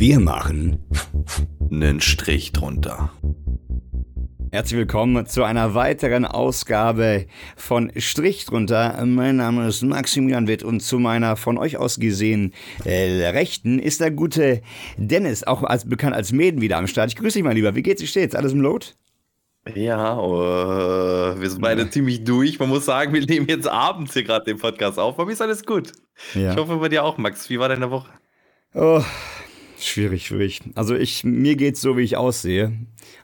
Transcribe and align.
Wir 0.00 0.18
machen 0.18 0.78
einen 1.70 2.00
Strich 2.00 2.52
drunter. 2.52 3.12
Herzlich 4.50 4.78
willkommen 4.78 5.26
zu 5.26 5.44
einer 5.44 5.74
weiteren 5.74 6.24
Ausgabe 6.24 7.26
von 7.54 7.92
Strich 7.96 8.46
drunter. 8.46 9.04
Mein 9.04 9.36
Name 9.36 9.68
ist 9.68 9.82
Maximilian 9.82 10.48
Witt 10.48 10.62
und 10.62 10.80
zu 10.80 10.98
meiner 10.98 11.36
von 11.36 11.58
euch 11.58 11.76
aus 11.76 11.98
gesehen 11.98 12.54
äh, 12.86 13.28
Rechten 13.28 13.78
ist 13.78 14.00
der 14.00 14.10
gute 14.10 14.62
Dennis, 14.96 15.44
auch 15.44 15.64
als, 15.64 15.86
bekannt 15.86 16.16
als 16.16 16.32
Mäden, 16.32 16.62
wieder 16.62 16.78
am 16.78 16.86
Start. 16.86 17.10
Ich 17.10 17.16
grüße 17.16 17.34
dich, 17.34 17.44
mein 17.44 17.56
Lieber. 17.56 17.74
Wie 17.74 17.82
geht's? 17.82 18.00
Wie 18.00 18.06
steht's? 18.06 18.34
Alles 18.34 18.54
im 18.54 18.62
Lot? 18.62 18.96
Ja, 19.74 20.18
uh, 20.18 21.38
wir 21.38 21.50
sind 21.50 21.60
beide 21.60 21.82
ja. 21.82 21.90
ziemlich 21.90 22.24
durch. 22.24 22.58
Man 22.58 22.70
muss 22.70 22.86
sagen, 22.86 23.12
wir 23.12 23.26
nehmen 23.26 23.48
jetzt 23.50 23.68
abends 23.68 24.14
hier 24.14 24.24
gerade 24.24 24.46
den 24.46 24.56
Podcast 24.56 24.98
auf. 24.98 25.18
Bei 25.18 25.26
mir 25.26 25.32
ist 25.32 25.42
alles 25.42 25.62
gut. 25.62 25.92
Ja. 26.32 26.52
Ich 26.52 26.56
hoffe 26.56 26.78
bei 26.78 26.88
dir 26.88 27.04
auch, 27.04 27.18
Max. 27.18 27.50
Wie 27.50 27.58
war 27.58 27.68
deine 27.68 27.90
Woche? 27.90 28.08
Oh, 28.72 29.02
Schwierig, 29.82 30.26
schwierig. 30.26 30.60
Also 30.74 30.94
ich, 30.94 31.24
mir 31.24 31.56
geht's 31.56 31.80
so, 31.80 31.96
wie 31.96 32.02
ich 32.02 32.16
aussehe. 32.16 32.72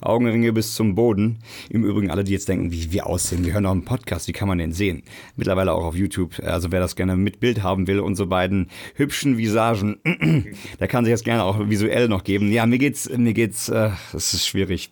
Augenringe 0.00 0.52
bis 0.54 0.74
zum 0.74 0.94
Boden. 0.94 1.38
Im 1.68 1.84
Übrigen 1.84 2.10
alle, 2.10 2.24
die 2.24 2.32
jetzt 2.32 2.48
denken, 2.48 2.72
wie 2.72 2.92
wir 2.92 3.06
aussehen, 3.06 3.44
wir 3.44 3.52
hören 3.52 3.66
auch 3.66 3.72
einen 3.72 3.84
Podcast, 3.84 4.26
wie 4.26 4.32
kann 4.32 4.48
man 4.48 4.56
den 4.56 4.72
sehen? 4.72 5.02
Mittlerweile 5.36 5.72
auch 5.72 5.84
auf 5.84 5.94
YouTube. 5.94 6.40
Also 6.42 6.72
wer 6.72 6.80
das 6.80 6.96
gerne 6.96 7.14
mit 7.16 7.40
Bild 7.40 7.62
haben 7.62 7.86
will, 7.86 8.00
unsere 8.00 8.26
beiden 8.26 8.70
hübschen 8.94 9.36
Visagen, 9.36 9.98
der 10.80 10.88
kann 10.88 11.04
sich 11.04 11.12
das 11.12 11.24
gerne 11.24 11.44
auch 11.44 11.68
visuell 11.68 12.08
noch 12.08 12.24
geben. 12.24 12.50
Ja, 12.50 12.64
mir 12.64 12.78
geht's, 12.78 13.08
mir 13.14 13.34
geht's, 13.34 13.68
äh, 13.68 13.90
es 14.14 14.32
ist 14.32 14.46
schwierig. 14.46 14.90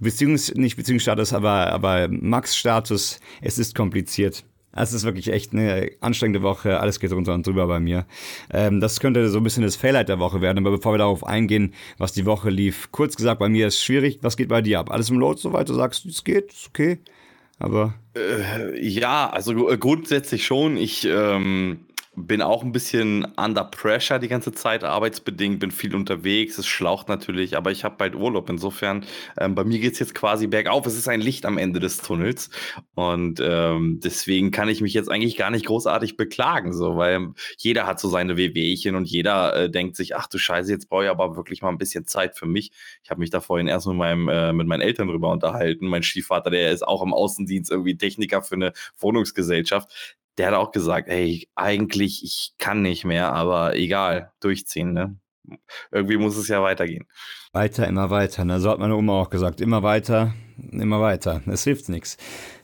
Beziehungs, 0.00 0.54
nicht 0.54 0.76
Beziehungsstatus, 0.76 1.32
aber, 1.32 1.72
aber 1.72 2.08
Max-Status, 2.08 3.20
es 3.40 3.58
ist 3.58 3.76
kompliziert. 3.76 4.44
Es 4.76 4.92
ist 4.92 5.04
wirklich 5.04 5.32
echt 5.32 5.52
eine 5.52 5.90
anstrengende 6.00 6.42
Woche. 6.42 6.80
Alles 6.80 7.00
geht 7.00 7.12
runter 7.12 7.34
und 7.34 7.46
drüber 7.46 7.66
bei 7.66 7.80
mir. 7.80 8.06
Ähm, 8.52 8.80
das 8.80 9.00
könnte 9.00 9.28
so 9.28 9.38
ein 9.38 9.44
bisschen 9.44 9.62
das 9.62 9.76
Faillight 9.76 10.08
der 10.08 10.18
Woche 10.18 10.40
werden. 10.40 10.58
Aber 10.58 10.70
bevor 10.76 10.92
wir 10.94 10.98
darauf 10.98 11.26
eingehen, 11.26 11.72
was 11.98 12.12
die 12.12 12.26
Woche 12.26 12.50
lief, 12.50 12.90
kurz 12.92 13.16
gesagt, 13.16 13.38
bei 13.38 13.48
mir 13.48 13.66
ist 13.66 13.74
es 13.74 13.82
schwierig. 13.82 14.18
Was 14.22 14.36
geht 14.36 14.48
bei 14.48 14.62
dir 14.62 14.80
ab? 14.80 14.90
Alles 14.90 15.10
im 15.10 15.18
Lot 15.18 15.38
soweit? 15.38 15.68
Du 15.68 15.74
sagst, 15.74 16.06
es 16.06 16.24
geht, 16.24 16.52
ist 16.52 16.68
okay. 16.68 16.98
Aber. 17.58 17.94
Äh, 18.14 18.86
ja, 18.86 19.30
also 19.30 19.54
grundsätzlich 19.54 20.44
schon. 20.44 20.76
Ich 20.76 21.06
ähm, 21.06 21.85
bin 22.16 22.40
auch 22.40 22.62
ein 22.62 22.72
bisschen 22.72 23.26
under 23.36 23.62
pressure 23.64 24.18
die 24.18 24.28
ganze 24.28 24.52
Zeit, 24.52 24.84
arbeitsbedingt, 24.84 25.60
bin 25.60 25.70
viel 25.70 25.94
unterwegs, 25.94 26.56
es 26.56 26.66
schlaucht 26.66 27.08
natürlich, 27.08 27.56
aber 27.56 27.70
ich 27.70 27.84
habe 27.84 27.96
bald 27.98 28.14
Urlaub. 28.14 28.48
Insofern, 28.48 29.04
ähm, 29.38 29.54
bei 29.54 29.64
mir 29.64 29.78
geht 29.78 29.92
es 29.92 29.98
jetzt 29.98 30.14
quasi 30.14 30.46
bergauf. 30.46 30.86
Es 30.86 30.96
ist 30.96 31.08
ein 31.08 31.20
Licht 31.20 31.44
am 31.44 31.58
Ende 31.58 31.78
des 31.78 31.98
Tunnels. 31.98 32.50
Und 32.94 33.40
ähm, 33.44 34.00
deswegen 34.02 34.50
kann 34.50 34.70
ich 34.70 34.80
mich 34.80 34.94
jetzt 34.94 35.10
eigentlich 35.10 35.36
gar 35.36 35.50
nicht 35.50 35.66
großartig 35.66 36.16
beklagen, 36.16 36.72
so, 36.72 36.96
weil 36.96 37.34
jeder 37.58 37.86
hat 37.86 38.00
so 38.00 38.08
seine 38.08 38.36
Wehwehchen 38.38 38.96
und 38.96 39.04
jeder 39.04 39.54
äh, 39.54 39.70
denkt 39.70 39.96
sich, 39.96 40.16
ach 40.16 40.26
du 40.26 40.38
Scheiße, 40.38 40.72
jetzt 40.72 40.88
brauche 40.88 41.04
ich 41.04 41.10
aber 41.10 41.36
wirklich 41.36 41.60
mal 41.60 41.68
ein 41.68 41.78
bisschen 41.78 42.06
Zeit 42.06 42.36
für 42.36 42.46
mich. 42.46 42.72
Ich 43.04 43.10
habe 43.10 43.20
mich 43.20 43.30
da 43.30 43.40
vorhin 43.42 43.68
erst 43.68 43.86
mit, 43.86 43.96
meinem, 43.96 44.28
äh, 44.28 44.52
mit 44.54 44.66
meinen 44.66 44.80
Eltern 44.80 45.08
drüber 45.08 45.30
unterhalten. 45.30 45.86
Mein 45.86 46.02
Stiefvater, 46.02 46.50
der 46.50 46.72
ist 46.72 46.86
auch 46.86 47.02
im 47.02 47.12
Außendienst 47.12 47.70
irgendwie 47.70 47.96
Techniker 47.98 48.42
für 48.42 48.54
eine 48.54 48.72
Wohnungsgesellschaft 48.98 50.16
der 50.38 50.48
hat 50.48 50.54
auch 50.54 50.72
gesagt, 50.72 51.08
ey, 51.08 51.48
eigentlich, 51.54 52.22
ich 52.24 52.54
kann 52.58 52.82
nicht 52.82 53.04
mehr, 53.04 53.32
aber 53.32 53.76
egal, 53.76 54.32
durchziehen, 54.40 54.92
ne? 54.92 55.16
Irgendwie 55.92 56.16
muss 56.16 56.36
es 56.36 56.48
ja 56.48 56.62
weitergehen. 56.62 57.06
Weiter, 57.52 57.86
immer 57.86 58.10
weiter. 58.10 58.44
Ne? 58.44 58.60
So 58.60 58.70
hat 58.70 58.80
meine 58.80 58.96
Oma 58.96 59.20
auch 59.20 59.30
gesagt. 59.30 59.60
Immer 59.60 59.82
weiter, 59.82 60.34
immer 60.56 61.00
weiter. 61.00 61.40
Es 61.46 61.64
hilft 61.64 61.88
nichts. 61.88 62.16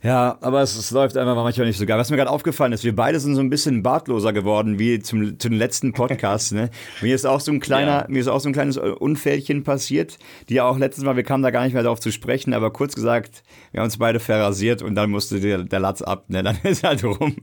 Ja, 0.02 0.36
aber 0.40 0.62
es, 0.62 0.76
es, 0.76 0.90
läuft 0.90 1.16
einfach 1.16 1.36
manchmal 1.36 1.68
nicht 1.68 1.78
so 1.78 1.86
geil. 1.86 1.96
Was 1.96 2.10
mir 2.10 2.16
gerade 2.16 2.30
aufgefallen 2.30 2.72
ist, 2.72 2.82
wir 2.82 2.94
beide 2.94 3.20
sind 3.20 3.36
so 3.36 3.40
ein 3.40 3.50
bisschen 3.50 3.84
bartloser 3.84 4.32
geworden 4.32 4.80
wie 4.80 4.98
zum, 4.98 5.38
zu 5.38 5.48
den 5.48 5.58
letzten 5.58 5.92
Podcasts. 5.92 6.50
Ne? 6.50 6.70
Mir 7.02 7.14
ist 7.14 7.24
auch 7.24 7.38
so 7.38 7.52
ein 7.52 7.60
kleiner, 7.60 8.02
ja. 8.02 8.06
mir 8.08 8.18
ist 8.18 8.26
auch 8.28 8.40
so 8.40 8.48
ein 8.48 8.52
kleines 8.52 8.76
Unfällchen 8.76 9.62
passiert, 9.62 10.18
die 10.48 10.54
ja 10.54 10.64
auch 10.64 10.78
letztes 10.78 11.04
Mal, 11.04 11.14
wir 11.16 11.22
kamen 11.22 11.42
da 11.42 11.50
gar 11.50 11.64
nicht 11.64 11.72
mehr 11.74 11.82
darauf 11.84 12.00
zu 12.00 12.10
sprechen, 12.10 12.52
aber 12.52 12.72
kurz 12.72 12.94
gesagt, 12.94 13.42
wir 13.70 13.80
haben 13.80 13.86
uns 13.86 13.98
beide 13.98 14.18
verrasiert 14.18 14.82
und 14.82 14.94
dann 14.94 15.10
musste 15.10 15.40
der, 15.40 15.58
der 15.58 15.80
Latz 15.80 16.02
ab. 16.02 16.24
Ne? 16.28 16.42
Dann 16.42 16.58
ist 16.64 16.82
halt 16.82 17.04
rum. 17.04 17.36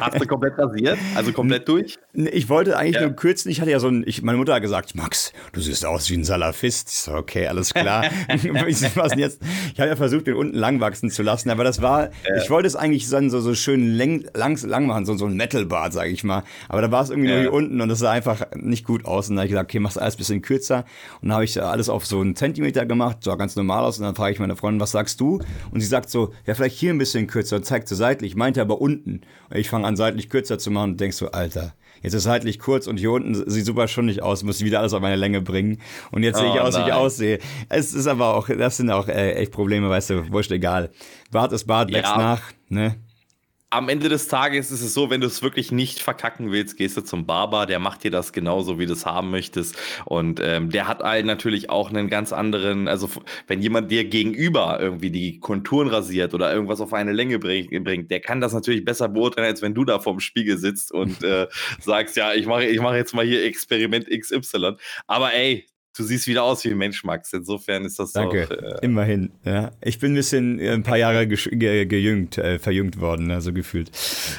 Hast 0.00 0.20
du 0.20 0.26
komplett 0.26 0.58
rasiert? 0.58 0.98
Also 1.14 1.32
komplett 1.32 1.68
durch? 1.68 1.96
Ich 2.12 2.48
wollte 2.48 2.76
eigentlich 2.76 2.96
ja. 2.96 3.02
nur 3.02 3.16
kürzen. 3.16 3.50
Ich 3.50 3.60
hatte 3.60 3.70
ja 3.70 3.80
so 3.80 3.88
ein, 3.88 4.04
ich, 4.06 4.22
meine 4.22 4.38
Mutter 4.38 4.54
hat 4.54 4.62
gesagt, 4.62 4.94
Max, 4.94 5.32
du 5.52 5.60
siehst 5.60 5.84
aus 5.84 6.08
wie 6.10 6.14
ein 6.16 6.24
Salafist. 6.24 6.90
Ich 6.90 6.98
so, 6.98 7.12
okay, 7.12 7.48
alles 7.48 7.74
klar. 7.74 8.04
was 8.28 9.10
denn 9.10 9.18
jetzt? 9.18 9.42
Ich 9.72 9.80
habe 9.80 9.90
ja 9.90 9.96
versucht, 9.96 10.26
den 10.26 10.34
unten 10.34 10.56
lang 10.56 10.80
wachsen 10.80 11.10
zu 11.10 11.22
lassen, 11.22 11.55
aber 11.56 11.64
das 11.64 11.80
war, 11.80 12.04
ja. 12.04 12.10
ich 12.36 12.50
wollte 12.50 12.66
es 12.66 12.76
eigentlich 12.76 13.08
so, 13.08 13.28
so, 13.28 13.54
schön 13.54 13.94
lang, 13.96 14.26
lang, 14.34 14.62
lang 14.66 14.86
machen, 14.86 15.06
so, 15.06 15.16
so 15.16 15.24
ein 15.24 15.36
Metal-Bart, 15.36 15.94
sage 15.94 16.10
ich 16.10 16.22
mal. 16.22 16.44
Aber 16.68 16.82
da 16.82 16.90
war 16.92 17.02
es 17.02 17.08
irgendwie 17.08 17.30
ja. 17.30 17.36
nur 17.36 17.42
hier 17.42 17.52
unten 17.54 17.80
und 17.80 17.88
das 17.88 18.00
sah 18.00 18.10
einfach 18.10 18.42
nicht 18.54 18.84
gut 18.84 19.06
aus. 19.06 19.30
Und 19.30 19.36
da 19.36 19.40
habe 19.40 19.46
ich 19.46 19.52
gesagt, 19.52 19.70
okay, 19.70 19.78
mach's 19.78 19.96
alles 19.96 20.16
ein 20.16 20.18
bisschen 20.18 20.42
kürzer. 20.42 20.84
Und 21.22 21.28
dann 21.28 21.32
habe 21.32 21.44
ich 21.44 21.62
alles 21.62 21.88
auf 21.88 22.04
so 22.04 22.20
einen 22.20 22.36
Zentimeter 22.36 22.84
gemacht, 22.84 23.18
sah 23.22 23.36
ganz 23.36 23.56
normal 23.56 23.84
aus. 23.84 23.98
Und 23.98 24.04
dann 24.04 24.14
frage 24.14 24.34
ich 24.34 24.38
meine 24.38 24.54
Freundin, 24.54 24.80
was 24.80 24.90
sagst 24.90 25.18
du? 25.20 25.40
Und 25.70 25.80
sie 25.80 25.86
sagt 25.86 26.10
so, 26.10 26.34
ja, 26.44 26.54
vielleicht 26.54 26.76
hier 26.78 26.92
ein 26.92 26.98
bisschen 26.98 27.26
kürzer 27.26 27.56
und 27.56 27.64
zeigt 27.64 27.88
so 27.88 27.94
seitlich. 27.94 28.36
Meinte 28.36 28.60
aber 28.60 28.80
unten. 28.82 29.22
Und 29.48 29.56
ich 29.56 29.70
fange 29.70 29.86
an, 29.86 29.96
seitlich 29.96 30.28
kürzer 30.28 30.58
zu 30.58 30.70
machen 30.70 30.92
und 30.92 31.00
denkst 31.00 31.16
so, 31.16 31.30
Alter, 31.30 31.72
Jetzt 32.06 32.14
ist 32.14 32.22
seitlich 32.22 32.60
kurz 32.60 32.86
und 32.86 32.98
hier 32.98 33.10
unten 33.10 33.50
sieht 33.50 33.66
super 33.66 33.88
schon 33.88 34.06
nicht 34.06 34.22
aus, 34.22 34.44
muss 34.44 34.60
ich 34.60 34.64
wieder 34.64 34.78
alles 34.78 34.92
auf 34.92 35.00
meine 35.00 35.16
Länge 35.16 35.40
bringen. 35.40 35.80
Und 36.12 36.22
jetzt 36.22 36.36
oh, 36.36 36.42
sehe 36.42 36.54
ich 36.54 36.60
aus, 36.60 36.74
nein. 36.74 36.84
wie 36.84 36.88
ich 36.88 36.94
aussehe. 36.94 37.38
Es 37.68 37.94
ist 37.94 38.06
aber 38.06 38.36
auch, 38.36 38.48
das 38.48 38.76
sind 38.76 38.90
auch 38.90 39.08
äh, 39.08 39.32
echt 39.32 39.50
Probleme, 39.50 39.90
weißt 39.90 40.10
du, 40.10 40.30
wurscht 40.30 40.52
egal. 40.52 40.90
Bart 41.32 41.50
ist 41.50 41.64
Bart, 41.64 41.92
wächst 41.92 42.12
ja. 42.12 42.16
nach, 42.16 42.42
ne? 42.68 42.94
Am 43.70 43.88
Ende 43.88 44.08
des 44.08 44.28
Tages 44.28 44.70
ist 44.70 44.80
es 44.80 44.94
so, 44.94 45.10
wenn 45.10 45.20
du 45.20 45.26
es 45.26 45.42
wirklich 45.42 45.72
nicht 45.72 45.98
verkacken 45.98 46.52
willst, 46.52 46.76
gehst 46.76 46.96
du 46.96 47.00
zum 47.00 47.26
Barber, 47.26 47.66
der 47.66 47.80
macht 47.80 48.04
dir 48.04 48.12
das 48.12 48.32
genauso, 48.32 48.78
wie 48.78 48.86
du 48.86 48.92
es 48.92 49.04
haben 49.04 49.30
möchtest. 49.30 49.76
Und 50.04 50.40
ähm, 50.40 50.70
der 50.70 50.86
hat 50.86 51.02
allen 51.02 51.26
natürlich 51.26 51.68
auch 51.68 51.90
einen 51.90 52.08
ganz 52.08 52.32
anderen, 52.32 52.86
also 52.86 53.08
wenn 53.48 53.60
jemand 53.60 53.90
dir 53.90 54.04
gegenüber 54.04 54.78
irgendwie 54.80 55.10
die 55.10 55.40
Konturen 55.40 55.88
rasiert 55.88 56.32
oder 56.32 56.52
irgendwas 56.52 56.80
auf 56.80 56.92
eine 56.92 57.12
Länge 57.12 57.40
bringt, 57.40 58.10
der 58.10 58.20
kann 58.20 58.40
das 58.40 58.52
natürlich 58.52 58.84
besser 58.84 59.08
beurteilen, 59.08 59.48
als 59.48 59.62
wenn 59.62 59.74
du 59.74 59.84
da 59.84 59.98
vorm 59.98 60.20
Spiegel 60.20 60.58
sitzt 60.58 60.92
und 60.92 61.24
äh, 61.24 61.48
sagst, 61.80 62.16
ja, 62.16 62.34
ich 62.34 62.46
mache 62.46 62.66
ich 62.66 62.80
mach 62.80 62.94
jetzt 62.94 63.14
mal 63.14 63.24
hier 63.26 63.44
Experiment 63.44 64.08
XY. 64.08 64.76
Aber 65.08 65.34
ey, 65.34 65.66
du 65.96 66.04
siehst 66.04 66.26
wieder 66.26 66.44
aus 66.44 66.64
wie 66.64 66.70
ein 66.70 66.78
Mensch, 66.78 67.04
Max. 67.04 67.32
Insofern 67.32 67.84
ist 67.84 67.98
das 67.98 68.12
Danke. 68.12 68.46
Doch, 68.48 68.56
äh, 68.56 68.84
Immerhin. 68.84 69.32
Ja. 69.44 69.70
Ich 69.80 69.98
bin 69.98 70.12
ein 70.12 70.16
bisschen 70.16 70.58
äh, 70.58 70.70
ein 70.70 70.82
paar 70.82 70.98
Jahre 70.98 71.26
ge 71.26 71.86
gejüngt, 71.86 72.38
äh, 72.38 72.58
verjüngt 72.58 73.00
worden, 73.00 73.30
also 73.30 73.52
gefühlt. 73.52 73.90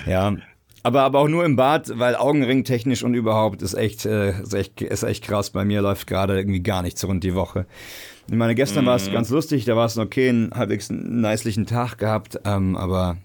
Ja. 0.06 0.35
Aber, 0.84 1.01
aber 1.01 1.19
auch 1.19 1.28
nur 1.28 1.44
im 1.44 1.56
Bad, 1.56 1.91
weil 2.00 2.16
Augenring 2.16 2.63
technisch 2.63 3.03
und 3.03 3.13
überhaupt 3.13 3.62
ist 3.62 3.73
echt, 3.73 4.06
äh, 4.06 4.40
ist 4.41 4.53
echt, 4.53 4.81
ist 4.81 5.03
echt 5.03 5.25
krass. 5.25 5.50
Bei 5.50 5.66
mir 5.66 5.81
läuft 5.81 6.07
gerade 6.07 6.38
irgendwie 6.38 6.62
gar 6.62 6.81
nichts 6.81 7.06
rund 7.06 7.23
die 7.23 7.35
Woche. 7.35 7.66
Ich 8.29 8.35
meine, 8.35 8.56
gestern 8.56 8.85
mm. 8.85 8.88
war 8.88 8.95
es 8.95 9.09
mhm. 9.09 9.13
ganz 9.13 9.29
lustig, 9.29 9.66
da 9.66 9.75
war 9.75 9.85
es 9.85 9.97
okay, 9.97 10.29
einen 10.29 10.51
halbwegs 10.53 10.89
niclichen 10.89 11.66
Tag 11.66 11.97
gehabt, 11.97 12.39
ähm, 12.45 12.75
aber 12.75 13.18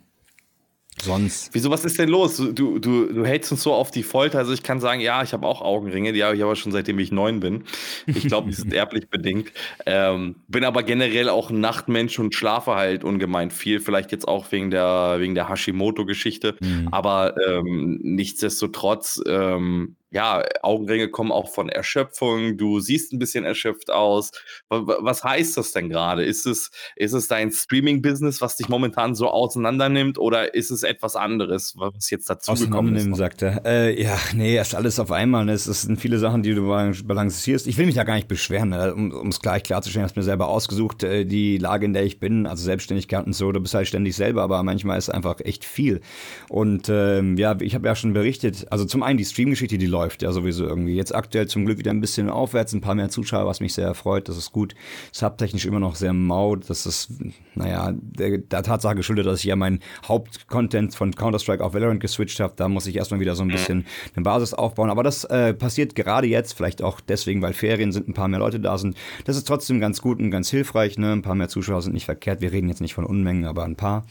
sonst. 1.03 1.51
Wieso, 1.53 1.71
was 1.71 1.85
ist 1.85 1.99
denn 1.99 2.09
los? 2.09 2.37
Du, 2.37 2.79
du, 2.79 2.79
du 2.79 3.25
hältst 3.25 3.53
uns 3.53 3.63
so 3.63 3.73
auf 3.73 3.91
die 3.91 4.03
Folter. 4.03 4.39
Also 4.39 4.53
ich 4.53 4.63
kann 4.63 4.81
sagen, 4.81 5.01
ja, 5.01 5.23
ich 5.23 5.33
habe 5.33 5.47
auch 5.47 5.61
Augenringe, 5.61 6.13
die 6.13 6.23
habe 6.25 6.37
ich 6.37 6.43
aber 6.43 6.57
schon 6.57 6.73
seitdem 6.73 6.99
ich 6.99 7.13
neun 7.13 7.41
bin. 7.41 7.65
Ich 8.07 8.27
glaube, 8.27 8.49
die 8.49 8.55
sind 8.55 8.73
erblich 8.75 9.09
bedingt. 9.09 9.53
Ähm, 9.87 10.37
bin 10.49 10.65
aber 10.65 10.83
generell 10.83 11.29
auch 11.29 11.51
ein 11.51 11.61
Nachtmensch 11.61 12.19
und 12.19 12.35
schlafe 12.35 12.75
halt 12.75 13.05
ungemein 13.05 13.51
viel. 13.51 13.81
Vielleicht 13.81 14.13
jetzt 14.13 14.29
auch 14.29 14.51
wegen 14.53 14.71
der, 14.71 15.17
wegen 15.19 15.35
der 15.35 15.49
Hashimoto-Geschichte. 15.49 16.57
Mhm. 16.61 16.89
Aber 16.91 17.35
ähm, 17.47 17.99
nichtsdestotrotz 18.03 19.21
ähm, 19.27 19.97
ja, 20.13 20.45
Augenringe 20.63 21.09
kommen 21.09 21.33
auch 21.33 21.49
von 21.49 21.71
Erschöpfung. 21.71 22.59
Du 22.59 22.81
siehst 22.81 23.13
ein 23.13 23.19
bisschen 23.19 23.45
erschöpft 23.45 23.91
aus. 23.91 24.31
Was 24.69 25.25
heißt 25.25 25.57
das 25.57 25.73
denn 25.73 25.89
gerade? 25.89 26.25
Ist 26.25 26.47
es, 26.47 26.71
ist 26.97 27.15
es 27.15 27.29
dein 27.29 27.51
Streaming-Business, 27.51 28.41
was 28.43 28.57
dich 28.57 28.69
momentan 28.69 29.15
so 29.15 29.29
auseinander 29.29 29.89
nimmt, 29.89 30.19
oder 30.19 30.55
ist 30.55 30.71
es 30.71 30.83
etwas 30.83 31.17
anderes, 31.17 31.75
was 31.77 32.11
jetzt 32.11 32.29
dazu 32.29 32.53
gekommen 32.55 32.95
ist? 32.95 33.17
sagt 33.17 33.43
er. 33.43 33.65
Äh, 33.65 34.03
ja, 34.03 34.19
nee, 34.35 34.59
ist 34.59 34.75
alles 34.75 34.99
auf 34.99 35.11
einmal. 35.13 35.49
Es 35.49 35.65
sind 35.65 36.01
viele 36.01 36.19
Sachen, 36.19 36.43
die 36.43 36.55
du 36.55 36.67
balancierst. 36.67 37.67
Ich 37.67 37.79
will 37.79 37.87
mich 37.87 37.95
da 37.95 38.05
gar 38.05 38.15
nicht 38.15 38.29
beschweren, 38.29 38.71
ne? 38.71 38.95
um 38.95 39.29
es 39.29 39.41
gleich 39.41 39.63
klarzustellen, 39.63 40.05
hast 40.05 40.17
mir 40.17 40.23
selber 40.23 40.49
ausgesucht, 40.49 41.05
äh, 41.05 41.25
die 41.25 41.57
Lage, 41.57 41.87
in 41.87 41.95
der 41.95 42.05
ich 42.05 42.21
bin, 42.21 42.47
also 42.47 42.63
Selbstständigkeit 42.63 43.25
und 43.25 43.33
so. 43.33 43.51
Du 43.53 43.61
bist 43.61 43.75
halt 43.75 43.89
ständig 43.89 44.15
selber, 44.15 44.43
aber 44.43 44.63
manchmal 44.63 44.99
ist 44.99 45.09
einfach 45.09 45.41
echt 45.41 45.65
viel. 45.65 46.01
Und 46.49 46.89
ähm, 46.91 47.37
ja, 47.39 47.57
ich 47.61 47.75
habe 47.75 47.87
ja 47.87 47.95
schon 47.95 48.13
berichtet, 48.13 48.67
also 48.71 48.85
zum 48.85 49.03
einen 49.03 49.19
die 49.19 49.25
Stream-Geschichte, 49.25 49.79
die 49.79 49.87
läuft 49.87 50.02
läuft 50.03 50.23
ja 50.23 50.33
sowieso 50.33 50.65
irgendwie. 50.67 50.97
Jetzt 50.97 51.15
aktuell 51.15 51.47
zum 51.47 51.65
Glück 51.65 51.79
wieder 51.79 51.93
ein 51.93 52.01
bisschen 52.01 52.29
aufwärts, 52.29 52.73
ein 52.73 52.81
paar 52.81 52.97
mehr 52.97 53.09
Zuschauer, 53.09 53.47
was 53.47 53.61
mich 53.61 53.73
sehr 53.75 53.87
erfreut. 53.87 54.29
Das 54.29 54.37
ist 54.37 54.51
gut. 54.51 54.75
Subtechnisch 55.13 55.65
immer 55.65 55.79
noch 55.79 55.95
sehr 55.95 56.13
mau. 56.13 56.57
Das 56.57 56.87
ist, 56.87 57.11
naja, 57.55 57.93
der, 57.95 58.39
der 58.39 58.63
Tatsache 58.65 58.97
geschuldet, 58.97 59.27
dass 59.27 59.39
ich 59.39 59.45
ja 59.45 59.55
meinen 59.55 59.79
Hauptcontent 60.07 60.95
von 60.95 61.15
Counter-Strike 61.15 61.63
auf 61.63 61.75
Valorant 61.75 62.01
geswitcht 62.01 62.41
habe. 62.41 62.55
Da 62.57 62.69
muss 62.69 62.87
ich 62.89 62.97
erstmal 62.97 63.21
wieder 63.21 63.37
so 63.37 63.43
ein 63.45 63.49
bisschen 63.49 63.87
eine 64.17 64.25
Basis 64.25 64.55
aufbauen. 64.55 64.91
Aber 64.91 65.05
das 65.05 65.23
äh, 65.25 65.55
passiert 65.55 65.95
gerade 65.95 66.27
jetzt, 66.27 66.55
vielleicht 66.55 66.83
auch 66.83 67.01
deswegen, 67.01 67.41
weil 67.43 67.53
Ferien 67.53 67.93
sind, 67.93 68.09
ein 68.09 68.15
paar 68.15 68.29
mehr 68.29 68.41
Leute 68.41 68.59
da 68.59 68.77
sind. 68.79 68.97
Das 69.25 69.37
ist 69.37 69.47
trotzdem 69.47 69.79
ganz 69.79 70.03
gut 70.03 70.19
und 70.19 70.33
ganz 70.33 70.51
hilfreich. 70.51 70.99
Ne? 70.99 71.13
Ein 71.13 71.23
paar 71.23 71.37
mehr 71.37 71.49
Zuschauer 71.49 71.83
sind 71.83 71.93
nicht 71.93 72.07
verkehrt. 72.07 72.41
Wir 72.41 72.51
reden 72.51 72.69
jetzt 72.69 72.81
nicht 72.81 72.95
von 72.95 73.05
Unmengen, 73.05 73.45
aber 73.45 73.63
ein 73.63 73.77
paar. 73.77 74.05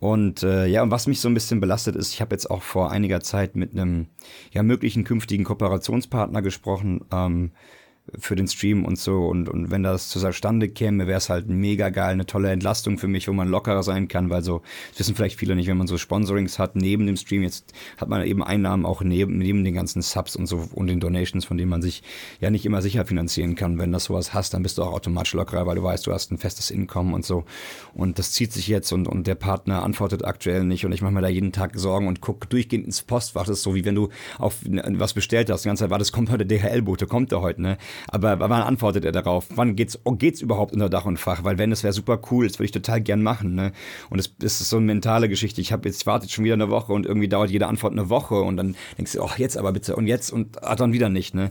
Und 0.00 0.42
äh, 0.44 0.66
ja, 0.66 0.82
und 0.82 0.90
was 0.90 1.06
mich 1.06 1.20
so 1.20 1.28
ein 1.28 1.34
bisschen 1.34 1.60
belastet 1.60 1.96
ist, 1.96 2.12
ich 2.12 2.20
habe 2.20 2.34
jetzt 2.34 2.50
auch 2.50 2.62
vor 2.62 2.90
einiger 2.90 3.20
Zeit 3.20 3.56
mit 3.56 3.72
einem 3.72 4.06
ja, 4.52 4.62
möglichen 4.62 5.04
künftigen 5.04 5.44
Kooperationspartner 5.44 6.40
gesprochen. 6.42 7.04
Ähm, 7.12 7.50
für 8.18 8.36
den 8.36 8.48
Stream 8.48 8.84
und 8.84 8.98
so. 8.98 9.26
Und, 9.26 9.48
und 9.48 9.70
wenn 9.70 9.82
das 9.82 10.08
zustande 10.08 10.68
käme, 10.68 11.06
wäre 11.06 11.18
es 11.18 11.28
halt 11.28 11.48
mega 11.48 11.90
geil, 11.90 12.12
eine 12.12 12.26
tolle 12.26 12.50
Entlastung 12.50 12.98
für 12.98 13.08
mich, 13.08 13.28
wo 13.28 13.32
man 13.32 13.48
lockerer 13.48 13.82
sein 13.82 14.08
kann, 14.08 14.30
weil 14.30 14.42
so, 14.42 14.62
das 14.90 15.00
wissen 15.00 15.14
vielleicht 15.14 15.38
viele 15.38 15.54
nicht, 15.54 15.68
wenn 15.68 15.76
man 15.76 15.86
so 15.86 15.98
Sponsorings 15.98 16.58
hat 16.58 16.76
neben 16.76 17.06
dem 17.06 17.16
Stream, 17.16 17.42
jetzt 17.42 17.72
hat 17.96 18.08
man 18.08 18.24
eben 18.24 18.42
Einnahmen 18.42 18.86
auch 18.86 19.02
neben, 19.02 19.38
neben 19.38 19.64
den 19.64 19.74
ganzen 19.74 20.02
Subs 20.02 20.36
und 20.36 20.46
so 20.46 20.68
und 20.74 20.86
den 20.86 21.00
Donations, 21.00 21.44
von 21.44 21.58
denen 21.58 21.70
man 21.70 21.82
sich 21.82 22.02
ja 22.40 22.50
nicht 22.50 22.64
immer 22.66 22.82
sicher 22.82 23.04
finanzieren 23.04 23.54
kann. 23.54 23.78
Wenn 23.78 23.92
das 23.92 24.04
sowas 24.04 24.34
hast, 24.34 24.54
dann 24.54 24.62
bist 24.62 24.78
du 24.78 24.82
auch 24.82 24.92
automatisch 24.92 25.34
lockerer, 25.34 25.66
weil 25.66 25.76
du 25.76 25.82
weißt, 25.82 26.06
du 26.06 26.12
hast 26.12 26.30
ein 26.30 26.38
festes 26.38 26.72
Einkommen 26.72 27.14
und 27.14 27.24
so. 27.24 27.44
Und 27.94 28.18
das 28.18 28.32
zieht 28.32 28.52
sich 28.52 28.68
jetzt 28.68 28.92
und, 28.92 29.08
und 29.08 29.26
der 29.26 29.34
Partner 29.34 29.82
antwortet 29.82 30.24
aktuell 30.24 30.64
nicht 30.64 30.84
und 30.84 30.92
ich 30.92 31.02
mache 31.02 31.12
mir 31.12 31.22
da 31.22 31.28
jeden 31.28 31.52
Tag 31.52 31.78
Sorgen 31.78 32.08
und 32.08 32.20
gucke 32.20 32.46
durchgehend 32.48 32.86
ins 32.86 33.02
Postfach. 33.02 33.46
Das 33.46 33.58
ist 33.58 33.62
so, 33.62 33.74
wie 33.74 33.84
wenn 33.84 33.94
du 33.94 34.08
auf 34.38 34.56
was 34.64 35.14
bestellt 35.14 35.50
hast. 35.50 35.64
Die 35.64 35.68
ganze 35.68 35.84
Zeit 35.84 35.90
war, 35.90 35.98
das 35.98 36.12
kommt 36.12 36.30
heute 36.30 36.46
DHL-Bote, 36.46 37.06
kommt 37.06 37.32
der 37.32 37.40
heute, 37.40 37.62
ne? 37.62 37.78
Aber 38.08 38.38
wann 38.40 38.62
antwortet 38.62 39.04
er 39.04 39.12
darauf? 39.12 39.46
Wann 39.54 39.76
geht's, 39.76 39.98
oh, 40.04 40.12
geht's 40.12 40.40
überhaupt 40.40 40.72
unter 40.72 40.88
Dach 40.88 41.06
und 41.06 41.18
Fach? 41.18 41.44
Weil 41.44 41.58
wenn, 41.58 41.70
das 41.70 41.82
wäre 41.82 41.92
super 41.92 42.20
cool, 42.30 42.46
das 42.46 42.58
würde 42.58 42.66
ich 42.66 42.72
total 42.72 43.00
gern 43.00 43.22
machen, 43.22 43.54
ne? 43.54 43.72
Und 44.10 44.18
es, 44.18 44.32
es 44.42 44.60
ist 44.60 44.70
so 44.70 44.76
eine 44.76 44.86
mentale 44.86 45.28
Geschichte. 45.28 45.60
Ich 45.60 45.72
habe 45.72 45.88
jetzt 45.88 46.06
wartet 46.06 46.30
schon 46.30 46.44
wieder 46.44 46.54
eine 46.54 46.70
Woche 46.70 46.92
und 46.92 47.06
irgendwie 47.06 47.28
dauert 47.28 47.50
jede 47.50 47.66
Antwort 47.66 47.92
eine 47.92 48.10
Woche 48.10 48.40
und 48.40 48.56
dann 48.56 48.76
denkst 48.96 49.12
du, 49.12 49.22
oh, 49.22 49.30
jetzt 49.36 49.56
aber 49.56 49.72
bitte 49.72 49.96
und 49.96 50.06
jetzt 50.06 50.30
und 50.30 50.62
ah, 50.62 50.76
dann 50.76 50.92
wieder 50.92 51.08
nicht, 51.08 51.34
ne? 51.34 51.50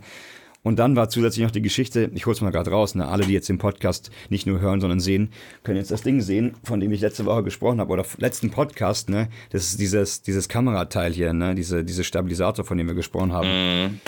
Und 0.67 0.79
dann 0.79 0.97
war 0.97 1.07
zusätzlich 1.07 1.45
noch 1.45 1.51
die 1.51 1.61
Geschichte, 1.61 2.11
ich 2.13 2.25
hol's 2.25 2.41
mal 2.41 2.51
gerade 2.51 2.71
raus, 2.71 2.93
ne? 2.93 3.07
alle, 3.07 3.25
die 3.25 3.31
jetzt 3.31 3.47
den 3.47 3.57
Podcast 3.57 4.11
nicht 4.29 4.45
nur 4.45 4.59
hören, 4.59 4.81
sondern 4.81 4.99
sehen, 4.99 5.29
können 5.63 5.77
jetzt 5.77 5.91
das 5.91 6.01
Ding 6.01 6.19
sehen, 6.19 6.55
von 6.63 6.81
dem 6.81 6.91
ich 6.91 6.99
letzte 6.99 7.25
Woche 7.25 7.43
gesprochen 7.43 7.79
habe, 7.79 7.93
oder 7.93 8.03
letzten 8.17 8.49
Podcast, 8.49 9.09
ne? 9.09 9.29
Das 9.51 9.63
ist 9.63 9.79
dieses, 9.79 10.23
dieses 10.23 10.49
Kamerateil 10.49 11.13
hier, 11.13 11.31
ne? 11.31 11.55
Diese, 11.55 11.85
diese 11.85 12.03
Stabilisator, 12.03 12.65
von 12.65 12.77
dem 12.77 12.87
wir 12.87 12.95
gesprochen 12.95 13.31
haben. 13.31 13.47
Mm. 13.47 14.01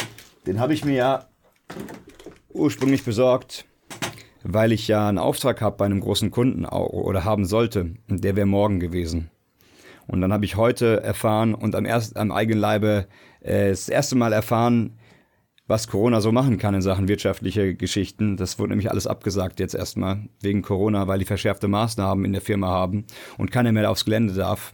Den 0.48 0.60
habe 0.60 0.74
ich 0.74 0.84
mir 0.84 0.96
ja 0.96 1.26
ursprünglich 2.50 3.04
besorgt, 3.04 3.66
weil 4.44 4.72
ich 4.72 4.88
ja 4.88 5.08
einen 5.08 5.18
Auftrag 5.18 5.62
habe 5.62 5.78
bei 5.78 5.86
einem 5.86 6.00
großen 6.00 6.32
Kunden 6.32 6.66
oder 6.66 7.24
haben 7.24 7.46
sollte. 7.46 7.96
Der 8.08 8.36
wäre 8.36 8.48
morgen 8.48 8.80
gewesen. 8.80 9.30
Und 10.08 10.22
dann 10.22 10.34
habe 10.34 10.46
ich 10.46 10.56
heute 10.56 11.04
erfahren 11.04 11.54
und 11.54 11.76
am, 11.76 11.86
erst, 11.86 12.18
am 12.18 12.32
eigenen 12.32 12.60
Leibe 12.60 13.08
äh, 13.42 13.70
das 13.70 13.90
erste 13.90 14.16
Mal 14.16 14.34
erfahren, 14.34 14.98
was 15.68 15.88
Corona 15.88 16.20
so 16.20 16.32
machen 16.32 16.58
kann 16.58 16.74
in 16.74 16.82
Sachen 16.82 17.08
wirtschaftliche 17.08 17.76
Geschichten. 17.76 18.36
Das 18.36 18.58
wurde 18.58 18.72
nämlich 18.72 18.90
alles 18.90 19.06
abgesagt 19.06 19.60
jetzt 19.60 19.76
erstmal 19.76 20.28
wegen 20.42 20.64
Corona, 20.64 21.08
weil 21.08 21.20
die 21.20 21.26
verschärfte 21.26 21.68
Maßnahmen 21.68 22.26
in 22.26 22.34
der 22.34 22.42
Firma 22.42 22.70
haben 22.70 23.06
und 23.38 23.52
keiner 23.52 23.72
mehr 23.72 23.92
aufs 23.92 24.06
Gelände 24.06 24.34
darf 24.34 24.74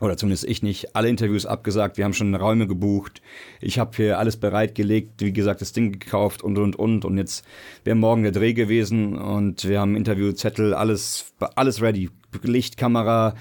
oder 0.00 0.16
zumindest 0.16 0.44
ich 0.44 0.62
nicht, 0.62 0.96
alle 0.96 1.08
Interviews 1.08 1.46
abgesagt, 1.46 1.98
wir 1.98 2.04
haben 2.04 2.14
schon 2.14 2.34
Räume 2.34 2.66
gebucht, 2.66 3.22
ich 3.60 3.78
habe 3.78 3.96
hier 3.96 4.18
alles 4.18 4.36
bereitgelegt, 4.36 5.20
wie 5.20 5.32
gesagt, 5.32 5.60
das 5.60 5.72
Ding 5.72 5.92
gekauft 5.92 6.42
und 6.42 6.58
und 6.58 6.76
und. 6.76 7.04
Und 7.04 7.16
jetzt 7.16 7.44
wäre 7.84 7.94
morgen 7.94 8.24
der 8.24 8.32
Dreh 8.32 8.54
gewesen 8.54 9.16
und 9.16 9.68
wir 9.68 9.80
haben 9.80 9.96
Interviewzettel, 9.96 10.74
alles, 10.74 11.32
alles 11.54 11.80
ready, 11.80 12.10
Licht, 12.42 12.76
Kamera, 12.76 13.34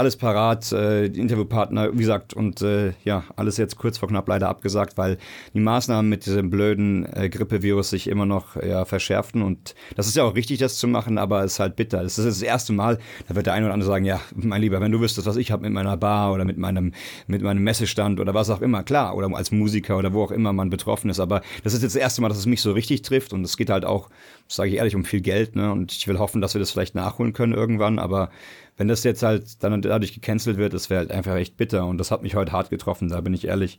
alles 0.00 0.16
parat, 0.16 0.72
äh, 0.72 1.04
Interviewpartner, 1.04 1.92
wie 1.92 1.98
gesagt, 1.98 2.32
und 2.32 2.62
äh, 2.62 2.94
ja, 3.04 3.24
alles 3.36 3.58
jetzt 3.58 3.76
kurz 3.76 3.98
vor 3.98 4.08
knapp 4.08 4.26
leider 4.28 4.48
abgesagt, 4.48 4.96
weil 4.96 5.18
die 5.52 5.60
Maßnahmen 5.60 6.08
mit 6.08 6.24
diesem 6.24 6.48
blöden 6.48 7.04
äh, 7.12 7.28
Grippevirus 7.28 7.90
sich 7.90 8.08
immer 8.08 8.24
noch 8.24 8.56
ja, 8.56 8.86
verschärften. 8.86 9.42
Und 9.42 9.74
das 9.96 10.06
ist 10.06 10.16
ja 10.16 10.24
auch 10.24 10.34
richtig, 10.34 10.58
das 10.58 10.78
zu 10.78 10.88
machen, 10.88 11.18
aber 11.18 11.44
es 11.44 11.52
ist 11.52 11.60
halt 11.60 11.76
bitter. 11.76 12.02
Das 12.02 12.18
ist 12.18 12.24
das 12.24 12.40
erste 12.40 12.72
Mal, 12.72 12.98
da 13.28 13.34
wird 13.36 13.44
der 13.44 13.52
eine 13.52 13.66
oder 13.66 13.74
andere 13.74 13.90
sagen, 13.90 14.06
ja, 14.06 14.22
mein 14.34 14.62
Lieber, 14.62 14.80
wenn 14.80 14.90
du 14.90 15.00
wüsstest, 15.00 15.26
was 15.26 15.36
ich 15.36 15.52
habe 15.52 15.64
mit 15.64 15.72
meiner 15.72 15.98
Bar 15.98 16.32
oder 16.32 16.46
mit 16.46 16.56
meinem, 16.56 16.94
mit 17.26 17.42
meinem 17.42 17.62
Messestand 17.62 18.20
oder 18.20 18.32
was 18.32 18.48
auch 18.48 18.62
immer, 18.62 18.82
klar, 18.82 19.14
oder 19.14 19.28
als 19.36 19.50
Musiker 19.50 19.98
oder 19.98 20.14
wo 20.14 20.22
auch 20.22 20.30
immer 20.30 20.54
man 20.54 20.70
betroffen 20.70 21.10
ist. 21.10 21.20
Aber 21.20 21.42
das 21.62 21.74
ist 21.74 21.82
jetzt 21.82 21.94
das 21.94 22.00
erste 22.00 22.22
Mal, 22.22 22.28
dass 22.28 22.38
es 22.38 22.46
mich 22.46 22.62
so 22.62 22.72
richtig 22.72 23.02
trifft 23.02 23.34
und 23.34 23.44
es 23.44 23.58
geht 23.58 23.68
halt 23.68 23.84
auch, 23.84 24.08
sage 24.48 24.70
ich 24.70 24.76
ehrlich, 24.76 24.96
um 24.96 25.04
viel 25.04 25.20
Geld. 25.20 25.56
Ne? 25.56 25.70
Und 25.70 25.92
ich 25.92 26.08
will 26.08 26.18
hoffen, 26.18 26.40
dass 26.40 26.54
wir 26.54 26.58
das 26.58 26.70
vielleicht 26.70 26.94
nachholen 26.94 27.34
können 27.34 27.52
irgendwann, 27.52 27.98
aber 27.98 28.30
wenn 28.80 28.88
das 28.88 29.04
jetzt 29.04 29.22
halt 29.22 29.62
dann 29.62 29.82
dadurch 29.82 30.14
gecancelt 30.14 30.56
wird, 30.56 30.72
das 30.72 30.88
wäre 30.88 31.00
halt 31.00 31.10
einfach 31.10 31.36
echt 31.36 31.58
bitter 31.58 31.84
und 31.84 31.98
das 31.98 32.10
hat 32.10 32.22
mich 32.22 32.34
heute 32.34 32.52
hart 32.52 32.70
getroffen, 32.70 33.10
da 33.10 33.20
bin 33.20 33.34
ich 33.34 33.46
ehrlich. 33.46 33.78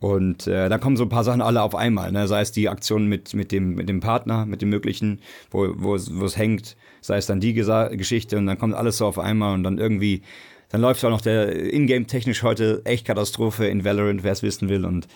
Und 0.00 0.46
äh, 0.46 0.68
dann 0.68 0.82
kommen 0.82 0.98
so 0.98 1.04
ein 1.04 1.08
paar 1.08 1.24
Sachen 1.24 1.40
alle 1.40 1.62
auf 1.62 1.74
einmal, 1.74 2.12
ne? 2.12 2.28
sei 2.28 2.42
es 2.42 2.52
die 2.52 2.68
Aktion 2.68 3.06
mit, 3.06 3.32
mit, 3.32 3.52
dem, 3.52 3.74
mit 3.74 3.88
dem 3.88 4.00
Partner, 4.00 4.44
mit 4.44 4.60
dem 4.60 4.68
möglichen, 4.68 5.22
wo, 5.50 5.72
wo, 5.76 5.94
es, 5.94 6.14
wo 6.14 6.26
es 6.26 6.36
hängt, 6.36 6.76
sei 7.00 7.16
es 7.16 7.24
dann 7.24 7.40
die 7.40 7.54
Gesa 7.54 7.88
Geschichte 7.88 8.36
und 8.36 8.44
dann 8.44 8.58
kommt 8.58 8.74
alles 8.74 8.98
so 8.98 9.06
auf 9.06 9.18
einmal 9.18 9.54
und 9.54 9.62
dann 9.62 9.78
irgendwie, 9.78 10.20
dann 10.68 10.82
läuft 10.82 11.02
auch 11.06 11.10
noch 11.10 11.22
der 11.22 11.72
Ingame 11.72 12.04
technisch 12.04 12.42
heute 12.42 12.82
echt 12.84 13.06
Katastrophe 13.06 13.64
in 13.64 13.82
Valorant, 13.82 14.24
wer 14.24 14.32
es 14.32 14.42
wissen 14.42 14.68
will 14.68 14.84
und 14.84 15.08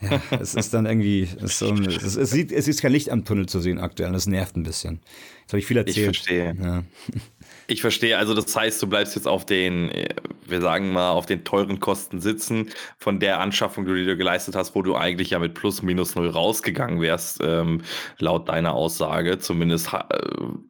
ja, 0.00 0.20
es 0.40 0.56
ist 0.56 0.74
dann 0.74 0.86
irgendwie, 0.86 1.28
es, 1.42 1.60
so, 1.60 1.72
es, 1.72 2.16
es, 2.16 2.30
sieht, 2.30 2.50
es 2.50 2.66
ist 2.66 2.82
kein 2.82 2.90
Licht 2.90 3.10
am 3.10 3.24
Tunnel 3.24 3.46
zu 3.46 3.60
sehen 3.60 3.78
aktuell, 3.78 4.12
das 4.12 4.26
nervt 4.26 4.56
ein 4.56 4.64
bisschen. 4.64 5.00
Jetzt 5.42 5.52
habe 5.52 5.58
ich 5.60 5.66
viel 5.66 5.76
erzählt. 5.76 5.96
Ich 5.96 6.04
verstehe. 6.04 6.56
Ja. 6.60 6.82
Ich 7.66 7.80
verstehe, 7.80 8.18
also 8.18 8.34
das 8.34 8.54
heißt, 8.54 8.82
du 8.82 8.86
bleibst 8.86 9.16
jetzt 9.16 9.26
auf 9.26 9.46
den, 9.46 9.90
wir 10.46 10.60
sagen 10.60 10.92
mal, 10.92 11.10
auf 11.10 11.26
den 11.26 11.44
teuren 11.44 11.80
Kosten 11.80 12.20
sitzen 12.20 12.70
von 12.98 13.20
der 13.20 13.40
Anschaffung, 13.40 13.86
die 13.86 14.04
du 14.04 14.16
geleistet 14.16 14.54
hast, 14.54 14.74
wo 14.74 14.82
du 14.82 14.94
eigentlich 14.96 15.30
ja 15.30 15.38
mit 15.38 15.54
plus 15.54 15.82
minus 15.82 16.14
null 16.14 16.28
rausgegangen 16.28 17.00
wärst, 17.00 17.40
ähm, 17.42 17.82
laut 18.18 18.48
deiner 18.48 18.74
Aussage, 18.74 19.38
zumindest 19.38 19.92
äh, 19.92 19.98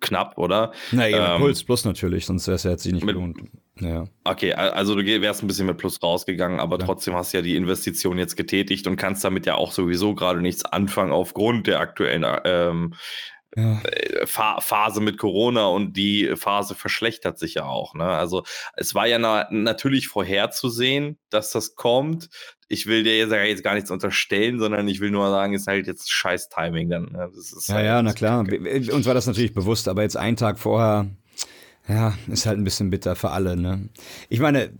knapp, 0.00 0.38
oder? 0.38 0.72
Naja, 0.92 1.34
ähm, 1.34 1.40
Puls 1.40 1.64
plus 1.64 1.84
natürlich, 1.84 2.26
sonst 2.26 2.46
wäre 2.46 2.56
es 2.56 2.62
ja 2.62 2.70
jetzt 2.70 2.86
nicht 2.86 3.04
mit, 3.04 3.14
gelohnt. 3.14 3.38
Ja. 3.80 4.04
Okay, 4.22 4.52
also 4.52 4.94
du 4.94 5.04
wärst 5.04 5.42
ein 5.42 5.48
bisschen 5.48 5.66
mit 5.66 5.78
Plus 5.78 6.00
rausgegangen, 6.00 6.60
aber 6.60 6.78
ja. 6.78 6.86
trotzdem 6.86 7.14
hast 7.14 7.32
du 7.32 7.38
ja 7.38 7.42
die 7.42 7.56
Investition 7.56 8.18
jetzt 8.18 8.36
getätigt 8.36 8.86
und 8.86 8.96
kannst 8.96 9.24
damit 9.24 9.46
ja 9.46 9.56
auch 9.56 9.72
sowieso 9.72 10.14
gerade 10.14 10.40
nichts 10.40 10.64
anfangen 10.64 11.12
aufgrund 11.12 11.66
der 11.66 11.80
aktuellen 11.80 12.24
ähm, 12.44 12.94
ja. 13.56 13.80
Äh, 13.82 14.26
Phase 14.26 15.00
mit 15.00 15.18
Corona 15.18 15.66
und 15.66 15.96
die 15.96 16.32
Phase 16.36 16.74
verschlechtert 16.74 17.38
sich 17.38 17.54
ja 17.54 17.64
auch. 17.64 17.94
Ne? 17.94 18.04
Also 18.04 18.44
es 18.76 18.94
war 18.94 19.06
ja 19.06 19.18
na 19.18 19.46
natürlich 19.50 20.08
vorherzusehen, 20.08 21.18
dass 21.30 21.50
das 21.50 21.74
kommt. 21.74 22.30
Ich 22.68 22.86
will 22.86 23.04
dir 23.04 23.16
jetzt 23.18 23.62
gar 23.62 23.74
nichts 23.74 23.90
unterstellen, 23.90 24.58
sondern 24.58 24.88
ich 24.88 25.00
will 25.00 25.10
nur 25.10 25.30
sagen, 25.30 25.54
es 25.54 25.62
ist 25.62 25.66
halt 25.68 25.86
jetzt 25.86 26.10
scheiß 26.10 26.48
Timing 26.48 26.88
dann. 26.88 27.04
Ne? 27.12 27.30
ja, 27.66 27.74
halt 27.74 27.86
ja, 27.86 28.02
na 28.02 28.12
klar. 28.12 28.40
Uns 28.40 29.06
war 29.06 29.14
das 29.14 29.26
natürlich 29.26 29.54
bewusst, 29.54 29.86
aber 29.86 30.02
jetzt 30.02 30.16
einen 30.16 30.36
Tag 30.36 30.58
vorher, 30.58 31.06
ja, 31.86 32.14
ist 32.28 32.46
halt 32.46 32.58
ein 32.58 32.64
bisschen 32.64 32.90
bitter 32.90 33.14
für 33.14 33.30
alle. 33.30 33.56
Ne? 33.56 33.90
Ich 34.28 34.40
meine, 34.40 34.72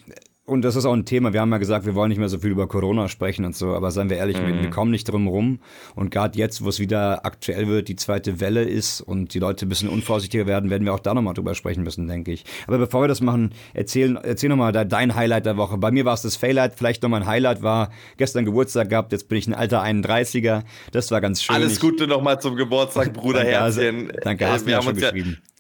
und 0.47 0.63
das 0.63 0.77
ist 0.77 0.85
auch 0.85 0.93
ein 0.93 1.07
Thema. 1.07 1.33
Wir 1.33 1.41
haben 1.41 1.51
ja 1.53 1.59
gesagt, 1.59 1.87
wir 1.87 1.95
wollen 1.95 2.11
nicht 2.11 2.19
mehr 2.19 2.29
so 2.29 2.39
viel 2.39 2.51
über 2.51 2.67
Corona 2.67 3.09
sprechen 3.09 3.47
und 3.47 3.57
so, 3.57 3.75
aber 3.75 3.91
seien 3.91 4.11
wir 4.11 4.19
ehrlich, 4.19 4.39
mhm. 4.39 4.63
wir, 4.63 4.71
kommen 4.71 4.91
nicht 4.91 5.05
drum 5.05 5.27
rum. 5.27 5.59
Und 5.95 6.11
gerade 6.11 6.39
jetzt, 6.39 6.63
wo 6.63 6.69
es 6.69 6.79
wieder 6.79 7.25
aktuell 7.25 7.67
wird, 7.67 7.89
die 7.89 7.97
zweite 7.97 8.41
Welle 8.41 8.63
ist 8.63 9.01
und 9.01 9.33
die 9.33 9.39
Leute 9.39 9.65
ein 9.65 9.71
bisschen 9.71 9.89
unvorsichtiger 9.89 10.47
werden, 10.47 10.69
werden 10.69 10.85
wir 10.85 10.93
auch 10.93 11.01
da 11.01 11.15
nochmal 11.15 11.33
drüber 11.33 11.55
sprechen 11.55 11.83
müssen, 11.83 12.07
denke 12.09 12.31
ich. 12.31 12.45
Aber 12.67 12.77
bevor 12.77 13.03
wir 13.03 13.09
das 13.09 13.23
machen, 13.23 13.53
erzähl, 13.73 14.19
erzähl 14.23 14.51
nochmal 14.51 14.73
dein 14.73 15.15
Highlight 15.15 15.47
der 15.47 15.57
Woche. 15.57 15.79
Bei 15.79 15.91
mir 15.91 16.05
war 16.05 16.13
es 16.13 16.23
das 16.23 16.37
Faillight, 16.37 16.75
vielleicht 16.77 17.03
nochmal 17.03 17.23
ein 17.23 17.27
Highlight 17.27 17.63
war 17.63 17.91
gestern 18.19 18.45
Geburtstag 18.45 18.91
gehabt, 18.91 19.13
jetzt 19.13 19.29
bin 19.31 19.39
ich 19.39 19.47
ein 19.47 19.55
alter 19.55 19.83
31er. 19.83 20.65
Das 20.93 21.11
war 21.11 21.23
ganz 21.23 21.43
schön. 21.43 21.57
Alles 21.57 21.81
Gute 21.81 22.07
nochmal 22.07 22.39
zum 22.39 22.57
Geburtstag, 22.57 23.15
Bruder 23.15 23.39
danke, 23.45 23.51
Herzchen. 23.51 24.13
Danke, 24.23 24.47
hast 24.49 24.63
äh, 24.63 24.65
du 24.67 24.77
mir 24.77 24.83
schon 24.83 24.95
geschrieben. 24.95 25.39
Ja 25.43 25.54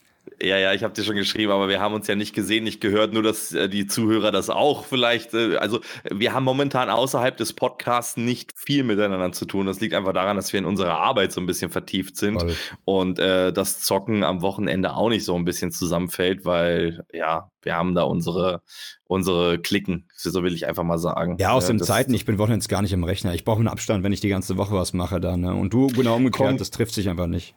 ja, 0.44 0.58
ja, 0.58 0.72
ich 0.72 0.84
habe 0.84 0.94
dir 0.94 1.02
schon 1.02 1.16
geschrieben, 1.16 1.50
aber 1.52 1.68
wir 1.68 1.80
haben 1.80 1.94
uns 1.94 2.06
ja 2.06 2.14
nicht 2.14 2.34
gesehen, 2.34 2.64
nicht 2.64 2.80
gehört, 2.80 3.12
nur 3.12 3.22
dass 3.22 3.52
äh, 3.52 3.68
die 3.68 3.86
Zuhörer 3.86 4.30
das 4.30 4.50
auch 4.50 4.84
vielleicht. 4.84 5.34
Äh, 5.34 5.56
also 5.56 5.80
wir 6.10 6.32
haben 6.32 6.44
momentan 6.44 6.90
außerhalb 6.90 7.36
des 7.36 7.52
Podcasts 7.52 8.16
nicht 8.16 8.52
viel 8.56 8.84
miteinander 8.84 9.32
zu 9.32 9.46
tun. 9.46 9.66
Das 9.66 9.80
liegt 9.80 9.94
einfach 9.94 10.12
daran, 10.12 10.36
dass 10.36 10.52
wir 10.52 10.58
in 10.58 10.66
unserer 10.66 10.98
Arbeit 10.98 11.32
so 11.32 11.40
ein 11.40 11.46
bisschen 11.46 11.70
vertieft 11.70 12.16
sind 12.16 12.40
Voll. 12.40 12.54
und 12.84 13.18
äh, 13.18 13.52
das 13.52 13.80
Zocken 13.80 14.22
am 14.22 14.42
Wochenende 14.42 14.94
auch 14.94 15.08
nicht 15.08 15.24
so 15.24 15.34
ein 15.34 15.44
bisschen 15.44 15.72
zusammenfällt, 15.72 16.44
weil 16.44 17.04
ja, 17.12 17.50
wir 17.62 17.74
haben 17.74 17.94
da 17.94 18.02
unsere, 18.02 18.62
unsere 19.04 19.58
Klicken, 19.58 20.08
so 20.14 20.42
will 20.42 20.54
ich 20.54 20.66
einfach 20.66 20.84
mal 20.84 20.98
sagen. 20.98 21.36
Ja, 21.40 21.52
aus 21.52 21.66
den 21.66 21.80
Zeiten, 21.80 22.12
ich 22.12 22.24
bin 22.24 22.38
Wochenends 22.38 22.68
gar 22.68 22.82
nicht 22.82 22.92
im 22.92 23.04
Rechner. 23.04 23.34
Ich 23.34 23.44
brauche 23.44 23.58
einen 23.58 23.68
Abstand, 23.68 24.04
wenn 24.04 24.12
ich 24.12 24.20
die 24.20 24.28
ganze 24.28 24.56
Woche 24.56 24.74
was 24.74 24.92
mache 24.92 25.20
dann. 25.20 25.40
Ne? 25.40 25.54
Und 25.54 25.72
du 25.72 25.86
genau 25.88 26.16
umgekehrt, 26.16 26.50
Komm. 26.50 26.58
das 26.58 26.70
trifft 26.70 26.94
sich 26.94 27.08
einfach 27.08 27.26
nicht. 27.26 27.54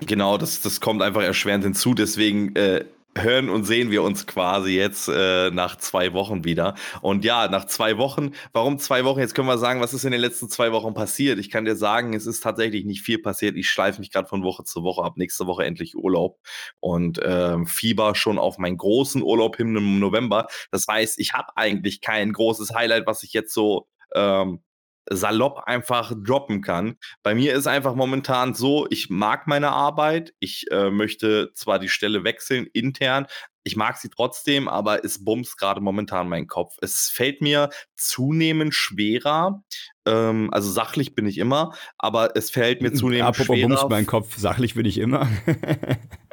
Genau, 0.00 0.38
das, 0.38 0.62
das 0.62 0.80
kommt 0.80 1.02
einfach 1.02 1.22
erschwerend 1.22 1.64
hinzu. 1.64 1.94
Deswegen 1.94 2.56
äh, 2.56 2.84
hören 3.16 3.48
und 3.48 3.64
sehen 3.64 3.90
wir 3.90 4.02
uns 4.02 4.26
quasi 4.26 4.76
jetzt 4.76 5.08
äh, 5.08 5.50
nach 5.50 5.76
zwei 5.76 6.12
Wochen 6.12 6.44
wieder. 6.44 6.74
Und 7.02 7.24
ja, 7.24 7.48
nach 7.48 7.66
zwei 7.66 7.98
Wochen, 7.98 8.32
warum 8.52 8.78
zwei 8.78 9.04
Wochen? 9.04 9.20
Jetzt 9.20 9.34
können 9.34 9.48
wir 9.48 9.58
sagen, 9.58 9.80
was 9.80 9.94
ist 9.94 10.04
in 10.04 10.12
den 10.12 10.20
letzten 10.20 10.48
zwei 10.48 10.72
Wochen 10.72 10.94
passiert? 10.94 11.38
Ich 11.38 11.50
kann 11.50 11.64
dir 11.64 11.76
sagen, 11.76 12.14
es 12.14 12.26
ist 12.26 12.40
tatsächlich 12.40 12.84
nicht 12.84 13.02
viel 13.02 13.18
passiert. 13.18 13.56
Ich 13.56 13.68
schleife 13.68 14.00
mich 14.00 14.10
gerade 14.10 14.28
von 14.28 14.42
Woche 14.42 14.64
zu 14.64 14.82
Woche 14.82 15.02
ab. 15.02 15.16
Nächste 15.16 15.46
Woche 15.46 15.64
endlich 15.64 15.96
Urlaub 15.96 16.38
und 16.78 17.18
äh, 17.18 17.64
Fieber 17.66 18.14
schon 18.14 18.38
auf 18.38 18.58
meinen 18.58 18.76
großen 18.76 19.22
Urlaub 19.22 19.56
hin 19.56 19.76
im 19.76 19.98
November. 19.98 20.46
Das 20.70 20.86
heißt, 20.88 21.18
ich 21.18 21.32
habe 21.32 21.48
eigentlich 21.56 22.00
kein 22.00 22.32
großes 22.32 22.74
Highlight, 22.74 23.06
was 23.06 23.22
ich 23.22 23.32
jetzt 23.32 23.52
so 23.52 23.88
ähm, 24.14 24.60
salopp 25.08 25.64
einfach 25.66 26.12
droppen 26.16 26.62
kann. 26.62 26.96
Bei 27.22 27.34
mir 27.34 27.54
ist 27.54 27.66
einfach 27.66 27.94
momentan 27.94 28.54
so, 28.54 28.86
ich 28.90 29.10
mag 29.10 29.46
meine 29.46 29.70
Arbeit, 29.70 30.34
ich 30.38 30.66
äh, 30.70 30.90
möchte 30.90 31.52
zwar 31.54 31.78
die 31.78 31.88
Stelle 31.88 32.24
wechseln 32.24 32.66
intern, 32.72 33.26
ich 33.62 33.76
mag 33.76 33.98
sie 33.98 34.08
trotzdem, 34.08 34.68
aber 34.68 35.04
es 35.04 35.24
bumst 35.24 35.58
gerade 35.58 35.80
momentan 35.80 36.28
meinen 36.28 36.46
Kopf. 36.46 36.76
Es 36.80 37.10
fällt 37.12 37.42
mir 37.42 37.70
zunehmend 37.94 38.74
schwerer, 38.74 39.62
ähm, 40.06 40.48
also 40.52 40.70
sachlich 40.70 41.14
bin 41.14 41.26
ich 41.26 41.38
immer, 41.38 41.74
aber 41.98 42.36
es 42.36 42.50
fällt 42.50 42.80
mir 42.80 42.92
zunehmend 42.92 43.28
Apropos 43.28 43.56
schwerer. 43.56 43.68
Bumst 43.68 43.88
meinen 43.88 44.06
Kopf, 44.06 44.36
sachlich 44.38 44.74
bin 44.74 44.86
ich 44.86 44.98
immer. 44.98 45.28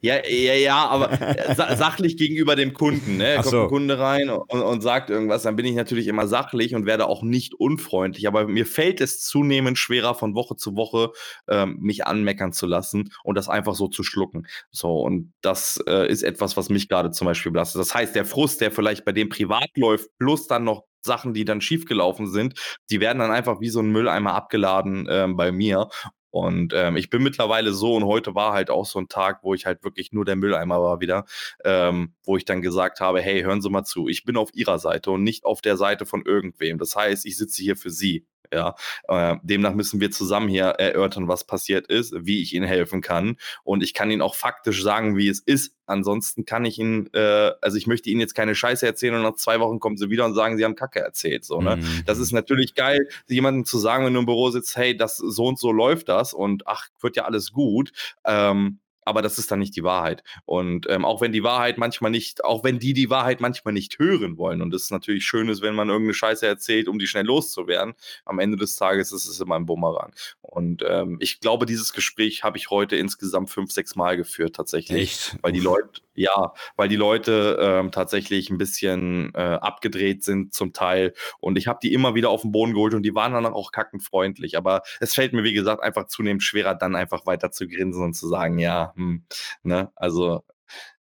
Ja, 0.00 0.26
ja, 0.26 0.54
ja, 0.54 0.86
aber 0.86 1.12
äh, 1.20 1.54
sachlich 1.76 2.16
gegenüber 2.16 2.56
dem 2.56 2.72
Kunden. 2.72 3.16
Ne? 3.16 3.36
Kommt 3.36 3.46
so. 3.46 3.62
ein 3.62 3.68
Kunde 3.68 3.98
rein 3.98 4.30
und, 4.30 4.48
und, 4.48 4.80
sagt 4.80 5.10
irgendwas, 5.10 5.42
dann 5.42 5.56
bin 5.56 5.66
ich 5.66 5.74
natürlich 5.74 6.06
immer 6.06 6.26
sachlich 6.26 6.74
und 6.74 6.86
werde 6.86 7.06
auch 7.06 7.22
nicht 7.22 7.54
unfreundlich. 7.54 8.28
Aber 8.28 8.46
mir 8.46 8.66
fällt 8.66 9.00
es 9.00 9.20
zunehmend 9.20 9.78
schwerer, 9.78 10.14
von 10.14 10.34
Woche 10.34 10.56
zu 10.56 10.76
Woche 10.76 11.12
ähm, 11.48 11.78
mich 11.80 12.06
anmeckern 12.06 12.52
zu 12.52 12.66
lassen 12.66 13.12
und 13.24 13.36
das 13.36 13.48
einfach 13.48 13.74
so 13.74 13.88
zu 13.88 14.02
schlucken. 14.02 14.46
So, 14.70 15.00
und 15.00 15.32
das 15.40 15.82
äh, 15.86 16.10
ist 16.10 16.22
etwas, 16.22 16.56
was 16.56 16.68
mich 16.68 16.88
gerade 16.88 17.10
zum 17.10 17.26
Beispiel 17.26 17.52
belastet. 17.52 17.80
Das 17.80 17.94
heißt, 17.94 18.14
der 18.14 18.24
Frust, 18.24 18.60
der 18.60 18.70
vielleicht 18.70 19.04
bei 19.04 19.12
dem 19.12 19.28
privat 19.28 19.68
läuft, 19.76 20.08
plus 20.18 20.46
dann 20.46 20.64
noch 20.64 20.84
Sachen, 21.06 21.32
die 21.32 21.46
dann 21.46 21.62
schiefgelaufen 21.62 22.28
sind, 22.28 22.60
die 22.90 23.00
werden 23.00 23.20
dann 23.20 23.30
einfach 23.30 23.60
wie 23.60 23.70
so 23.70 23.80
ein 23.80 23.90
Mülleimer 23.90 24.34
abgeladen 24.34 25.08
äh, 25.08 25.26
bei 25.30 25.52
mir. 25.52 25.88
Und 26.36 26.74
ähm, 26.74 26.96
ich 26.96 27.08
bin 27.08 27.22
mittlerweile 27.22 27.72
so 27.72 27.94
und 27.94 28.04
heute 28.04 28.34
war 28.34 28.52
halt 28.52 28.68
auch 28.68 28.84
so 28.84 28.98
ein 28.98 29.08
Tag, 29.08 29.42
wo 29.42 29.54
ich 29.54 29.64
halt 29.64 29.82
wirklich 29.84 30.12
nur 30.12 30.26
der 30.26 30.36
Mülleimer 30.36 30.82
war 30.82 31.00
wieder, 31.00 31.24
ähm, 31.64 32.14
wo 32.24 32.36
ich 32.36 32.44
dann 32.44 32.60
gesagt 32.60 33.00
habe, 33.00 33.22
hey, 33.22 33.42
hören 33.42 33.62
Sie 33.62 33.70
mal 33.70 33.84
zu, 33.84 34.08
ich 34.08 34.24
bin 34.24 34.36
auf 34.36 34.50
Ihrer 34.52 34.78
Seite 34.78 35.10
und 35.10 35.22
nicht 35.22 35.44
auf 35.46 35.62
der 35.62 35.78
Seite 35.78 36.04
von 36.04 36.24
irgendwem. 36.26 36.78
Das 36.78 36.94
heißt, 36.94 37.24
ich 37.24 37.38
sitze 37.38 37.62
hier 37.62 37.76
für 37.76 37.90
Sie. 37.90 38.26
Ja, 38.52 38.74
äh, 39.08 39.36
demnach 39.42 39.74
müssen 39.74 40.00
wir 40.00 40.10
zusammen 40.10 40.48
hier 40.48 40.64
erörtern, 40.64 41.28
was 41.28 41.44
passiert 41.44 41.86
ist, 41.86 42.14
wie 42.18 42.42
ich 42.42 42.54
Ihnen 42.54 42.66
helfen 42.66 43.00
kann. 43.00 43.36
Und 43.64 43.82
ich 43.82 43.94
kann 43.94 44.10
Ihnen 44.10 44.22
auch 44.22 44.34
faktisch 44.34 44.82
sagen, 44.82 45.16
wie 45.16 45.28
es 45.28 45.40
ist. 45.40 45.74
Ansonsten 45.86 46.44
kann 46.44 46.64
ich 46.64 46.78
Ihnen, 46.78 47.08
äh, 47.14 47.52
also 47.60 47.76
ich 47.76 47.86
möchte 47.86 48.10
Ihnen 48.10 48.20
jetzt 48.20 48.34
keine 48.34 48.54
Scheiße 48.54 48.84
erzählen 48.86 49.14
und 49.14 49.22
nach 49.22 49.36
zwei 49.36 49.60
Wochen 49.60 49.78
kommen 49.78 49.96
Sie 49.96 50.10
wieder 50.10 50.24
und 50.24 50.34
sagen, 50.34 50.56
Sie 50.56 50.64
haben 50.64 50.74
Kacke 50.74 51.00
erzählt. 51.00 51.44
So, 51.44 51.60
ne? 51.60 51.76
Mhm. 51.76 52.02
Das 52.06 52.18
ist 52.18 52.32
natürlich 52.32 52.74
geil, 52.74 53.08
jemandem 53.28 53.64
zu 53.64 53.78
sagen, 53.78 54.04
wenn 54.04 54.14
du 54.14 54.20
im 54.20 54.26
Büro 54.26 54.50
sitzt, 54.50 54.76
hey, 54.76 54.96
das 54.96 55.16
so 55.16 55.46
und 55.46 55.58
so 55.58 55.72
läuft 55.72 56.08
das 56.08 56.34
und 56.34 56.66
ach, 56.66 56.88
wird 57.00 57.16
ja 57.16 57.24
alles 57.24 57.52
gut. 57.52 57.92
Ähm, 58.24 58.80
aber 59.06 59.22
das 59.22 59.38
ist 59.38 59.50
dann 59.50 59.60
nicht 59.60 59.76
die 59.76 59.84
Wahrheit. 59.84 60.22
Und 60.44 60.86
ähm, 60.90 61.04
auch 61.04 61.20
wenn 61.20 61.32
die 61.32 61.44
Wahrheit 61.44 61.78
manchmal 61.78 62.10
nicht, 62.10 62.44
auch 62.44 62.64
wenn 62.64 62.78
die 62.78 62.92
die 62.92 63.08
Wahrheit 63.08 63.40
manchmal 63.40 63.72
nicht 63.72 63.98
hören 63.98 64.36
wollen 64.36 64.60
und 64.60 64.74
es 64.74 64.90
natürlich 64.90 65.24
schön 65.24 65.48
ist, 65.48 65.62
wenn 65.62 65.74
man 65.74 65.88
irgendeine 65.88 66.12
Scheiße 66.12 66.46
erzählt, 66.46 66.88
um 66.88 66.98
die 66.98 67.06
schnell 67.06 67.24
loszuwerden, 67.24 67.94
am 68.24 68.40
Ende 68.40 68.56
des 68.58 68.74
Tages 68.76 69.12
ist 69.12 69.26
es 69.26 69.40
immer 69.40 69.54
ein 69.54 69.64
Bumerang. 69.64 70.12
Und 70.42 70.84
ähm, 70.86 71.18
ich 71.20 71.40
glaube, 71.40 71.66
dieses 71.66 71.92
Gespräch 71.92 72.42
habe 72.42 72.58
ich 72.58 72.68
heute 72.68 72.96
insgesamt 72.96 73.50
fünf, 73.50 73.70
sechs 73.70 73.94
Mal 73.94 74.16
geführt 74.16 74.56
tatsächlich, 74.56 75.02
Echt? 75.02 75.38
weil 75.40 75.52
die 75.52 75.60
Leute, 75.60 76.00
ja, 76.16 76.52
weil 76.76 76.88
die 76.88 76.96
Leute 76.96 77.58
ähm, 77.60 77.90
tatsächlich 77.92 78.50
ein 78.50 78.58
bisschen 78.58 79.32
äh, 79.34 79.58
abgedreht 79.60 80.24
sind 80.24 80.52
zum 80.54 80.72
Teil 80.72 81.14
und 81.38 81.56
ich 81.58 81.68
habe 81.68 81.78
die 81.82 81.92
immer 81.92 82.14
wieder 82.14 82.30
auf 82.30 82.42
den 82.42 82.52
Boden 82.52 82.74
geholt 82.74 82.94
und 82.94 83.02
die 83.02 83.14
waren 83.14 83.32
dann 83.32 83.46
auch 83.46 83.72
kackenfreundlich. 83.72 84.56
Aber 84.56 84.82
es 85.00 85.14
fällt 85.14 85.32
mir 85.32 85.44
wie 85.44 85.52
gesagt 85.52 85.82
einfach 85.82 86.06
zunehmend 86.06 86.42
schwerer, 86.42 86.74
dann 86.74 86.96
einfach 86.96 87.26
weiter 87.26 87.50
zu 87.50 87.68
grinsen 87.68 88.02
und 88.02 88.14
zu 88.14 88.28
sagen, 88.28 88.58
ja 88.58 88.92
hm, 88.96 89.24
ne? 89.62 89.92
Also 89.96 90.42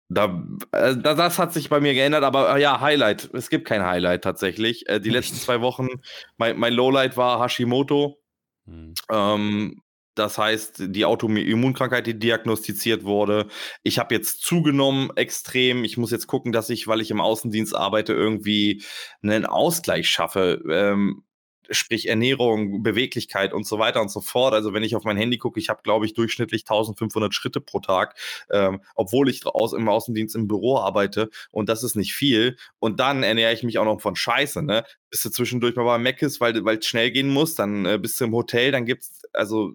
da, 0.08 0.42
äh, 0.72 0.96
das 0.96 1.38
hat 1.38 1.52
sich 1.52 1.68
bei 1.68 1.80
mir 1.80 1.94
geändert, 1.94 2.22
aber 2.22 2.56
äh, 2.56 2.62
ja, 2.62 2.80
Highlight. 2.80 3.30
Es 3.34 3.50
gibt 3.50 3.66
kein 3.66 3.84
Highlight 3.84 4.22
tatsächlich. 4.22 4.88
Äh, 4.88 5.00
die 5.00 5.10
letzten 5.10 5.36
zwei 5.36 5.60
Wochen, 5.60 5.88
mein, 6.36 6.58
mein 6.58 6.72
Lowlight 6.72 7.16
war 7.16 7.40
Hashimoto. 7.40 8.20
Hm. 8.66 8.94
Ähm, 9.10 9.82
das 10.16 10.38
heißt, 10.38 10.84
die 10.88 11.04
Autoimmunkrankheit, 11.04 12.06
die 12.06 12.18
diagnostiziert 12.18 13.04
wurde. 13.04 13.46
Ich 13.82 13.98
habe 13.98 14.14
jetzt 14.14 14.42
zugenommen 14.42 15.10
extrem. 15.16 15.84
Ich 15.84 15.96
muss 15.96 16.10
jetzt 16.10 16.26
gucken, 16.26 16.52
dass 16.52 16.70
ich, 16.70 16.88
weil 16.88 17.00
ich 17.00 17.10
im 17.10 17.20
Außendienst 17.20 17.76
arbeite, 17.76 18.12
irgendwie 18.12 18.82
einen 19.22 19.46
Ausgleich 19.46 20.08
schaffe. 20.08 20.62
Ähm, 20.70 21.22
sprich 21.70 22.08
Ernährung, 22.08 22.82
Beweglichkeit 22.82 23.52
und 23.52 23.66
so 23.66 23.78
weiter 23.78 24.00
und 24.00 24.10
so 24.10 24.20
fort. 24.20 24.54
Also 24.54 24.72
wenn 24.72 24.82
ich 24.82 24.96
auf 24.96 25.04
mein 25.04 25.16
Handy 25.16 25.38
gucke, 25.38 25.58
ich 25.60 25.68
habe, 25.68 25.80
glaube 25.82 26.06
ich, 26.06 26.14
durchschnittlich 26.14 26.62
1500 26.62 27.34
Schritte 27.34 27.60
pro 27.60 27.80
Tag, 27.80 28.16
ähm, 28.50 28.80
obwohl 28.94 29.28
ich 29.28 29.46
aus, 29.46 29.72
im 29.72 29.88
Außendienst 29.88 30.36
im 30.36 30.48
Büro 30.48 30.78
arbeite 30.78 31.30
und 31.50 31.68
das 31.68 31.82
ist 31.82 31.96
nicht 31.96 32.14
viel. 32.14 32.56
Und 32.78 33.00
dann 33.00 33.22
ernähre 33.22 33.52
ich 33.52 33.62
mich 33.62 33.78
auch 33.78 33.84
noch 33.84 34.00
von 34.00 34.16
Scheiße, 34.16 34.62
ne? 34.62 34.84
Bist 35.10 35.24
du 35.24 35.30
zwischendurch 35.30 35.76
mal 35.76 35.84
bei 35.84 35.98
Meckes, 35.98 36.40
weil 36.40 36.56
es 36.56 36.86
schnell 36.86 37.10
gehen 37.10 37.28
muss, 37.28 37.54
dann 37.54 37.86
äh, 37.86 37.98
bist 37.98 38.20
du 38.20 38.24
im 38.24 38.34
Hotel, 38.34 38.72
dann 38.72 38.86
gibt's, 38.86 39.22
also 39.32 39.72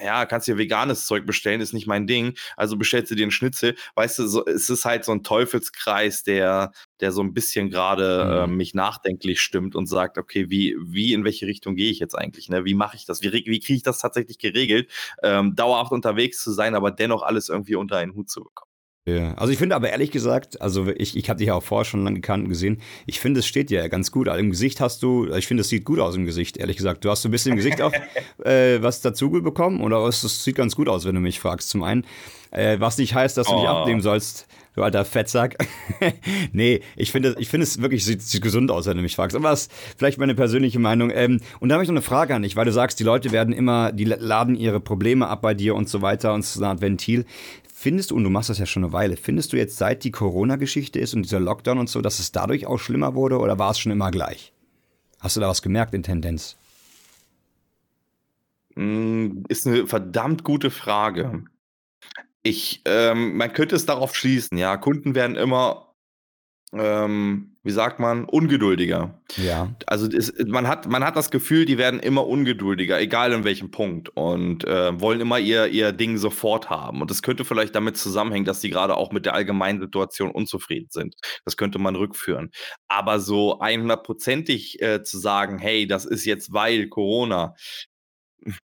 ja, 0.00 0.26
kannst 0.26 0.48
dir 0.48 0.58
veganes 0.58 1.06
Zeug 1.06 1.26
bestellen, 1.26 1.60
ist 1.60 1.72
nicht 1.72 1.86
mein 1.86 2.06
Ding. 2.06 2.34
Also 2.56 2.76
bestellst 2.76 3.10
du 3.10 3.14
dir 3.14 3.24
einen 3.24 3.30
Schnitzel. 3.30 3.76
Weißt 3.94 4.18
du, 4.18 4.26
so, 4.26 4.44
es 4.46 4.70
ist 4.70 4.84
halt 4.84 5.04
so 5.04 5.12
ein 5.12 5.22
Teufelskreis, 5.22 6.22
der, 6.22 6.72
der 7.00 7.12
so 7.12 7.22
ein 7.22 7.34
bisschen 7.34 7.70
gerade 7.70 8.46
mhm. 8.46 8.52
äh, 8.52 8.56
mich 8.56 8.74
nachdenklich 8.74 9.40
stimmt 9.40 9.74
und 9.74 9.86
sagt, 9.86 10.18
okay, 10.18 10.50
wie, 10.50 10.76
wie, 10.80 11.12
in 11.12 11.24
welche 11.24 11.46
Richtung 11.46 11.76
gehe 11.76 11.90
ich 11.90 11.98
jetzt 11.98 12.14
eigentlich? 12.14 12.48
Ne? 12.48 12.64
Wie 12.64 12.74
mache 12.74 12.96
ich 12.96 13.04
das? 13.04 13.22
Wie, 13.22 13.32
wie 13.32 13.60
kriege 13.60 13.74
ich 13.74 13.82
das 13.82 13.98
tatsächlich 13.98 14.38
geregelt, 14.38 14.90
ähm, 15.22 15.54
dauerhaft 15.56 15.92
unterwegs 15.92 16.42
zu 16.42 16.52
sein, 16.52 16.74
aber 16.74 16.90
dennoch 16.90 17.22
alles 17.22 17.48
irgendwie 17.48 17.74
unter 17.74 17.96
einen 17.98 18.14
Hut 18.14 18.30
zu 18.30 18.42
bekommen? 18.44 18.71
Ja, 19.04 19.34
also 19.34 19.52
ich 19.52 19.58
finde 19.58 19.74
aber 19.74 19.90
ehrlich 19.90 20.12
gesagt, 20.12 20.60
also 20.60 20.86
ich, 20.86 21.16
ich 21.16 21.28
habe 21.28 21.38
dich 21.38 21.48
ja 21.48 21.54
auch 21.54 21.62
vorher 21.62 21.84
schon 21.84 22.04
lange 22.04 22.20
gekannt 22.20 22.44
und 22.44 22.50
gesehen, 22.50 22.80
ich 23.04 23.18
finde, 23.18 23.40
es 23.40 23.46
steht 23.46 23.72
ja 23.72 23.88
ganz 23.88 24.12
gut. 24.12 24.28
Also 24.28 24.38
Im 24.38 24.50
Gesicht 24.50 24.80
hast 24.80 25.02
du, 25.02 25.26
ich 25.34 25.48
finde, 25.48 25.62
es 25.62 25.68
sieht 25.68 25.84
gut 25.84 25.98
aus 25.98 26.14
im 26.14 26.24
Gesicht, 26.24 26.56
ehrlich 26.56 26.76
gesagt. 26.76 27.04
Du 27.04 27.10
hast 27.10 27.22
so 27.22 27.28
ein 27.28 27.32
bisschen 27.32 27.52
im 27.52 27.56
Gesicht 27.56 27.82
auch 27.82 27.92
äh, 28.44 28.80
was 28.80 29.00
dazu 29.00 29.30
bekommen 29.30 29.80
oder 29.80 30.06
es, 30.06 30.22
es 30.22 30.44
sieht 30.44 30.54
ganz 30.54 30.76
gut 30.76 30.88
aus, 30.88 31.04
wenn 31.04 31.16
du 31.16 31.20
mich 31.20 31.40
fragst. 31.40 31.68
Zum 31.68 31.82
einen, 31.82 32.04
äh, 32.52 32.78
was 32.78 32.96
nicht 32.96 33.12
heißt, 33.12 33.36
dass 33.36 33.48
du 33.48 33.54
oh. 33.54 33.58
nicht 33.58 33.68
abnehmen 33.68 34.02
sollst, 34.02 34.46
du 34.74 34.82
alter 34.82 35.04
Fettsack. 35.04 35.56
nee, 36.52 36.80
ich 36.96 37.12
finde 37.12 37.34
ich 37.38 37.48
finde 37.48 37.64
es 37.64 37.80
wirklich, 37.80 38.04
sieht, 38.04 38.22
sieht 38.22 38.42
gesund 38.42 38.70
aus, 38.70 38.86
wenn 38.86 38.96
du 38.96 39.02
mich 39.02 39.16
fragst. 39.16 39.36
Aber 39.36 39.50
das 39.50 39.62
ist 39.62 39.72
vielleicht 39.96 40.18
meine 40.18 40.34
persönliche 40.34 40.78
Meinung. 40.78 41.10
Ähm, 41.14 41.40
und 41.60 41.68
da 41.68 41.74
habe 41.74 41.84
ich 41.84 41.88
noch 41.88 41.94
eine 41.94 42.02
Frage 42.02 42.34
an 42.34 42.42
dich, 42.42 42.56
weil 42.56 42.64
du 42.64 42.72
sagst, 42.72 43.00
die 43.00 43.04
Leute 43.04 43.32
werden 43.32 43.52
immer, 43.52 43.92
die 43.92 44.04
laden 44.04 44.54
ihre 44.54 44.80
Probleme 44.80 45.28
ab 45.28 45.42
bei 45.42 45.54
dir 45.54 45.74
und 45.74 45.88
so 45.88 46.02
weiter 46.02 46.34
und 46.34 46.40
es 46.40 46.54
ist 46.54 46.58
eine 46.58 46.68
Art 46.68 46.80
Ventil. 46.80 47.24
Findest 47.82 48.12
du, 48.12 48.14
und 48.14 48.22
du 48.22 48.30
machst 48.30 48.48
das 48.48 48.60
ja 48.60 48.66
schon 48.66 48.84
eine 48.84 48.92
Weile, 48.92 49.16
findest 49.16 49.52
du 49.52 49.56
jetzt 49.56 49.76
seit 49.76 50.04
die 50.04 50.12
Corona-Geschichte 50.12 51.00
ist 51.00 51.14
und 51.14 51.24
dieser 51.24 51.40
Lockdown 51.40 51.78
und 51.78 51.88
so, 51.88 52.00
dass 52.00 52.20
es 52.20 52.30
dadurch 52.30 52.64
auch 52.64 52.78
schlimmer 52.78 53.16
wurde 53.16 53.40
oder 53.40 53.58
war 53.58 53.72
es 53.72 53.80
schon 53.80 53.90
immer 53.90 54.12
gleich? 54.12 54.52
Hast 55.18 55.34
du 55.34 55.40
da 55.40 55.48
was 55.48 55.62
gemerkt 55.62 55.92
in 55.92 56.04
Tendenz? 56.04 56.56
Hm, 58.76 59.42
ist 59.48 59.66
eine 59.66 59.88
verdammt 59.88 60.44
gute 60.44 60.70
Frage. 60.70 61.42
Ich, 62.44 62.82
ähm, 62.84 63.36
man 63.36 63.52
könnte 63.52 63.74
es 63.74 63.84
darauf 63.84 64.14
schließen, 64.14 64.58
ja, 64.58 64.76
Kunden 64.76 65.16
werden 65.16 65.34
immer 65.34 65.92
ähm, 66.72 67.51
wie 67.64 67.70
sagt 67.70 68.00
man, 68.00 68.24
ungeduldiger. 68.24 69.20
Ja. 69.36 69.74
Also 69.86 70.08
es, 70.08 70.32
man, 70.46 70.66
hat, 70.66 70.88
man 70.88 71.04
hat 71.04 71.14
das 71.14 71.30
Gefühl, 71.30 71.64
die 71.64 71.78
werden 71.78 72.00
immer 72.00 72.26
ungeduldiger, 72.26 73.00
egal 73.00 73.32
in 73.32 73.44
welchem 73.44 73.70
Punkt. 73.70 74.08
Und 74.08 74.64
äh, 74.64 75.00
wollen 75.00 75.20
immer 75.20 75.38
ihr, 75.38 75.68
ihr 75.68 75.92
Ding 75.92 76.18
sofort 76.18 76.70
haben. 76.70 77.00
Und 77.00 77.10
das 77.10 77.22
könnte 77.22 77.44
vielleicht 77.44 77.74
damit 77.74 77.96
zusammenhängen, 77.96 78.44
dass 78.44 78.60
die 78.60 78.70
gerade 78.70 78.96
auch 78.96 79.12
mit 79.12 79.26
der 79.26 79.34
allgemeinen 79.34 79.80
Situation 79.80 80.32
unzufrieden 80.32 80.88
sind. 80.90 81.14
Das 81.44 81.56
könnte 81.56 81.78
man 81.78 81.94
rückführen. 81.94 82.50
Aber 82.88 83.20
so 83.20 83.60
100%ig 83.60 84.82
äh, 84.82 85.02
zu 85.04 85.18
sagen, 85.18 85.58
hey, 85.58 85.86
das 85.86 86.04
ist 86.04 86.24
jetzt 86.24 86.52
weil 86.52 86.88
Corona, 86.88 87.54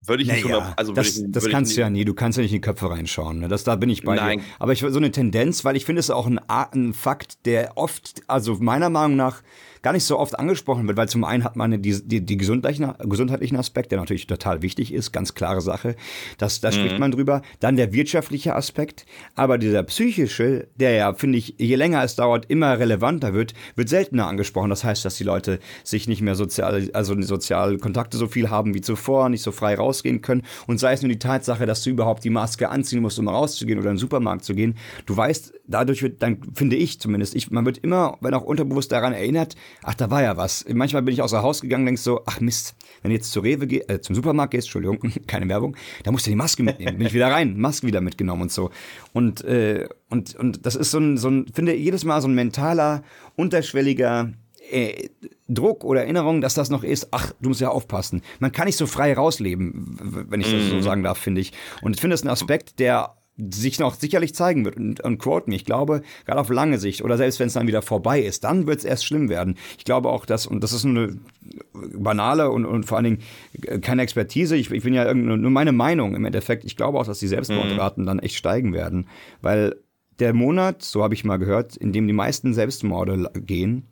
würde 0.04 0.22
ich 0.22 0.30
nicht 0.30 0.44
naja, 0.44 0.74
also 0.76 0.92
das, 0.92 1.18
ich, 1.18 1.24
das 1.28 1.48
kannst 1.48 1.76
du 1.76 1.80
ja 1.80 1.90
nie. 1.90 2.04
Du 2.04 2.14
kannst 2.14 2.38
ja 2.38 2.42
nicht 2.42 2.52
in 2.52 2.56
die 2.58 2.60
Köpfe 2.60 2.90
reinschauen. 2.90 3.40
Ne? 3.40 3.48
Das, 3.48 3.64
da 3.64 3.76
bin 3.76 3.90
ich 3.90 4.04
bei 4.04 4.16
Nein. 4.16 4.38
dir. 4.38 4.44
Aber 4.58 4.72
ich 4.72 4.80
so 4.80 4.96
eine 4.96 5.10
Tendenz, 5.10 5.64
weil 5.64 5.76
ich 5.76 5.84
finde 5.84 6.00
es 6.00 6.10
auch 6.10 6.26
ein, 6.26 6.38
ein 6.48 6.94
Fakt, 6.94 7.46
der 7.46 7.76
oft, 7.76 8.22
also 8.26 8.56
meiner 8.60 8.90
Meinung 8.90 9.16
nach 9.16 9.42
gar 9.82 9.92
nicht 9.92 10.04
so 10.04 10.18
oft 10.18 10.38
angesprochen 10.38 10.86
wird, 10.86 10.96
weil 10.96 11.08
zum 11.08 11.24
einen 11.24 11.44
hat 11.44 11.56
man 11.56 11.82
die, 11.82 12.06
die, 12.06 12.24
die 12.24 12.36
gesundheitlichen, 12.36 12.92
gesundheitlichen 13.08 13.56
Aspekt, 13.56 13.92
der 13.92 13.98
natürlich 13.98 14.26
total 14.26 14.62
wichtig 14.62 14.92
ist, 14.92 15.12
ganz 15.12 15.34
klare 15.34 15.60
Sache. 15.60 15.96
Das, 16.36 16.60
da 16.60 16.68
mhm. 16.68 16.74
spricht 16.74 16.98
man 16.98 17.10
drüber. 17.10 17.42
Dann 17.60 17.76
der 17.76 17.92
wirtschaftliche 17.92 18.54
Aspekt. 18.54 19.06
Aber 19.34 19.58
dieser 19.58 19.82
psychische, 19.84 20.68
der 20.76 20.92
ja, 20.92 21.12
finde 21.14 21.38
ich, 21.38 21.54
je 21.58 21.76
länger 21.76 22.02
es 22.02 22.16
dauert, 22.16 22.46
immer 22.50 22.78
relevanter 22.78 23.34
wird, 23.34 23.54
wird 23.76 23.88
seltener 23.88 24.26
angesprochen. 24.26 24.70
Das 24.70 24.84
heißt, 24.84 25.04
dass 25.04 25.16
die 25.16 25.24
Leute 25.24 25.58
sich 25.84 26.08
nicht 26.08 26.22
mehr 26.22 26.34
sozial, 26.34 26.90
also 26.92 27.20
soziale 27.22 27.78
Kontakte 27.78 28.16
so 28.16 28.26
viel 28.26 28.50
haben 28.50 28.74
wie 28.74 28.80
zuvor, 28.80 29.28
nicht 29.28 29.42
so 29.42 29.52
frei 29.52 29.74
rausgehen 29.88 30.20
können. 30.20 30.42
Und 30.66 30.78
sei 30.78 30.92
es 30.92 31.02
nur 31.02 31.10
die 31.10 31.18
Tatsache, 31.18 31.66
dass 31.66 31.82
du 31.82 31.90
überhaupt 31.90 32.24
die 32.24 32.30
Maske 32.30 32.68
anziehen 32.68 33.00
musst, 33.00 33.18
um 33.18 33.28
rauszugehen 33.28 33.78
oder 33.78 33.90
in 33.90 33.94
den 33.94 34.00
Supermarkt 34.00 34.44
zu 34.44 34.54
gehen. 34.54 34.74
Du 35.06 35.16
weißt, 35.16 35.54
dadurch 35.66 36.02
wird, 36.02 36.22
dann 36.22 36.38
finde 36.54 36.76
ich 36.76 37.00
zumindest, 37.00 37.34
ich, 37.34 37.50
man 37.50 37.64
wird 37.64 37.78
immer, 37.78 38.16
wenn 38.20 38.34
auch 38.34 38.42
unterbewusst 38.42 38.92
daran 38.92 39.12
erinnert, 39.12 39.56
ach, 39.82 39.94
da 39.94 40.10
war 40.10 40.22
ja 40.22 40.36
was. 40.36 40.64
Manchmal 40.72 41.02
bin 41.02 41.14
ich 41.14 41.22
außer 41.22 41.42
Haus 41.42 41.60
gegangen, 41.60 41.86
denkst 41.86 42.02
so, 42.02 42.22
ach 42.26 42.40
Mist, 42.40 42.74
wenn 43.02 43.10
du 43.10 43.16
jetzt 43.16 43.32
zur 43.32 43.44
Rewe 43.44 43.66
geh, 43.66 43.80
äh, 43.88 44.00
zum 44.00 44.14
Supermarkt 44.14 44.52
gehst, 44.52 44.68
Entschuldigung, 44.68 44.98
keine 45.26 45.48
Werbung, 45.48 45.76
da 46.04 46.12
musst 46.12 46.26
du 46.26 46.30
die 46.30 46.36
Maske 46.36 46.62
mitnehmen. 46.62 46.98
Bin 46.98 47.06
ich 47.06 47.14
wieder 47.14 47.28
rein, 47.28 47.58
Maske 47.58 47.86
wieder 47.86 48.00
mitgenommen 48.00 48.42
und 48.42 48.52
so. 48.52 48.70
Und, 49.12 49.44
äh, 49.44 49.88
und, 50.10 50.34
und 50.36 50.66
das 50.66 50.76
ist 50.76 50.90
so 50.90 50.98
ein, 50.98 51.16
so 51.16 51.28
ein, 51.28 51.46
finde 51.52 51.74
jedes 51.74 52.04
Mal 52.04 52.20
so 52.20 52.28
ein 52.28 52.34
mentaler, 52.34 53.02
unterschwelliger 53.36 54.32
äh, 54.70 55.08
Druck 55.48 55.84
oder 55.84 56.02
Erinnerung, 56.02 56.40
dass 56.40 56.54
das 56.54 56.70
noch 56.70 56.84
ist, 56.84 57.08
ach, 57.10 57.32
du 57.40 57.48
musst 57.48 57.60
ja 57.60 57.70
aufpassen. 57.70 58.22
Man 58.38 58.52
kann 58.52 58.66
nicht 58.66 58.76
so 58.76 58.86
frei 58.86 59.14
rausleben, 59.14 60.26
wenn 60.28 60.40
ich 60.40 60.52
das 60.52 60.68
so 60.68 60.76
mhm. 60.76 60.82
sagen 60.82 61.02
darf, 61.02 61.18
finde 61.18 61.40
ich. 61.40 61.52
Und 61.82 61.94
ich 61.94 62.00
finde 62.00 62.14
das 62.14 62.22
ein 62.22 62.28
Aspekt, 62.28 62.78
der 62.78 63.14
sich 63.38 63.78
noch 63.78 63.94
sicherlich 63.94 64.34
zeigen 64.34 64.64
wird. 64.64 64.76
Und, 64.76 65.00
und 65.00 65.18
quote 65.18 65.48
mich, 65.48 65.60
ich 65.60 65.64
glaube, 65.64 66.02
gerade 66.26 66.40
auf 66.40 66.50
lange 66.50 66.78
Sicht 66.78 67.02
oder 67.02 67.16
selbst 67.16 67.38
wenn 67.38 67.46
es 67.46 67.52
dann 67.52 67.68
wieder 67.68 67.82
vorbei 67.82 68.20
ist, 68.20 68.44
dann 68.44 68.66
wird 68.66 68.80
es 68.80 68.84
erst 68.84 69.06
schlimm 69.06 69.28
werden. 69.28 69.56
Ich 69.78 69.84
glaube 69.84 70.08
auch, 70.08 70.26
dass, 70.26 70.46
und 70.46 70.62
das 70.62 70.72
ist 70.72 70.84
eine 70.84 71.16
banale 71.72 72.50
und, 72.50 72.66
und 72.66 72.84
vor 72.84 72.96
allen 72.96 73.04
Dingen 73.04 73.18
äh, 73.62 73.78
keine 73.78 74.02
Expertise, 74.02 74.56
ich, 74.56 74.70
ich 74.70 74.82
bin 74.82 74.92
ja 74.92 75.14
nur 75.14 75.50
meine 75.50 75.72
Meinung 75.72 76.16
im 76.16 76.24
Endeffekt, 76.24 76.64
ich 76.64 76.76
glaube 76.76 76.98
auch, 76.98 77.06
dass 77.06 77.20
die 77.20 77.28
Selbstmordraten 77.28 78.02
mhm. 78.02 78.06
dann 78.06 78.18
echt 78.18 78.34
steigen 78.34 78.72
werden, 78.72 79.06
weil 79.40 79.76
der 80.18 80.34
Monat, 80.34 80.82
so 80.82 81.04
habe 81.04 81.14
ich 81.14 81.24
mal 81.24 81.38
gehört, 81.38 81.76
in 81.76 81.92
dem 81.92 82.08
die 82.08 82.12
meisten 82.12 82.52
Selbstmorde 82.52 83.30
gehen, 83.34 83.86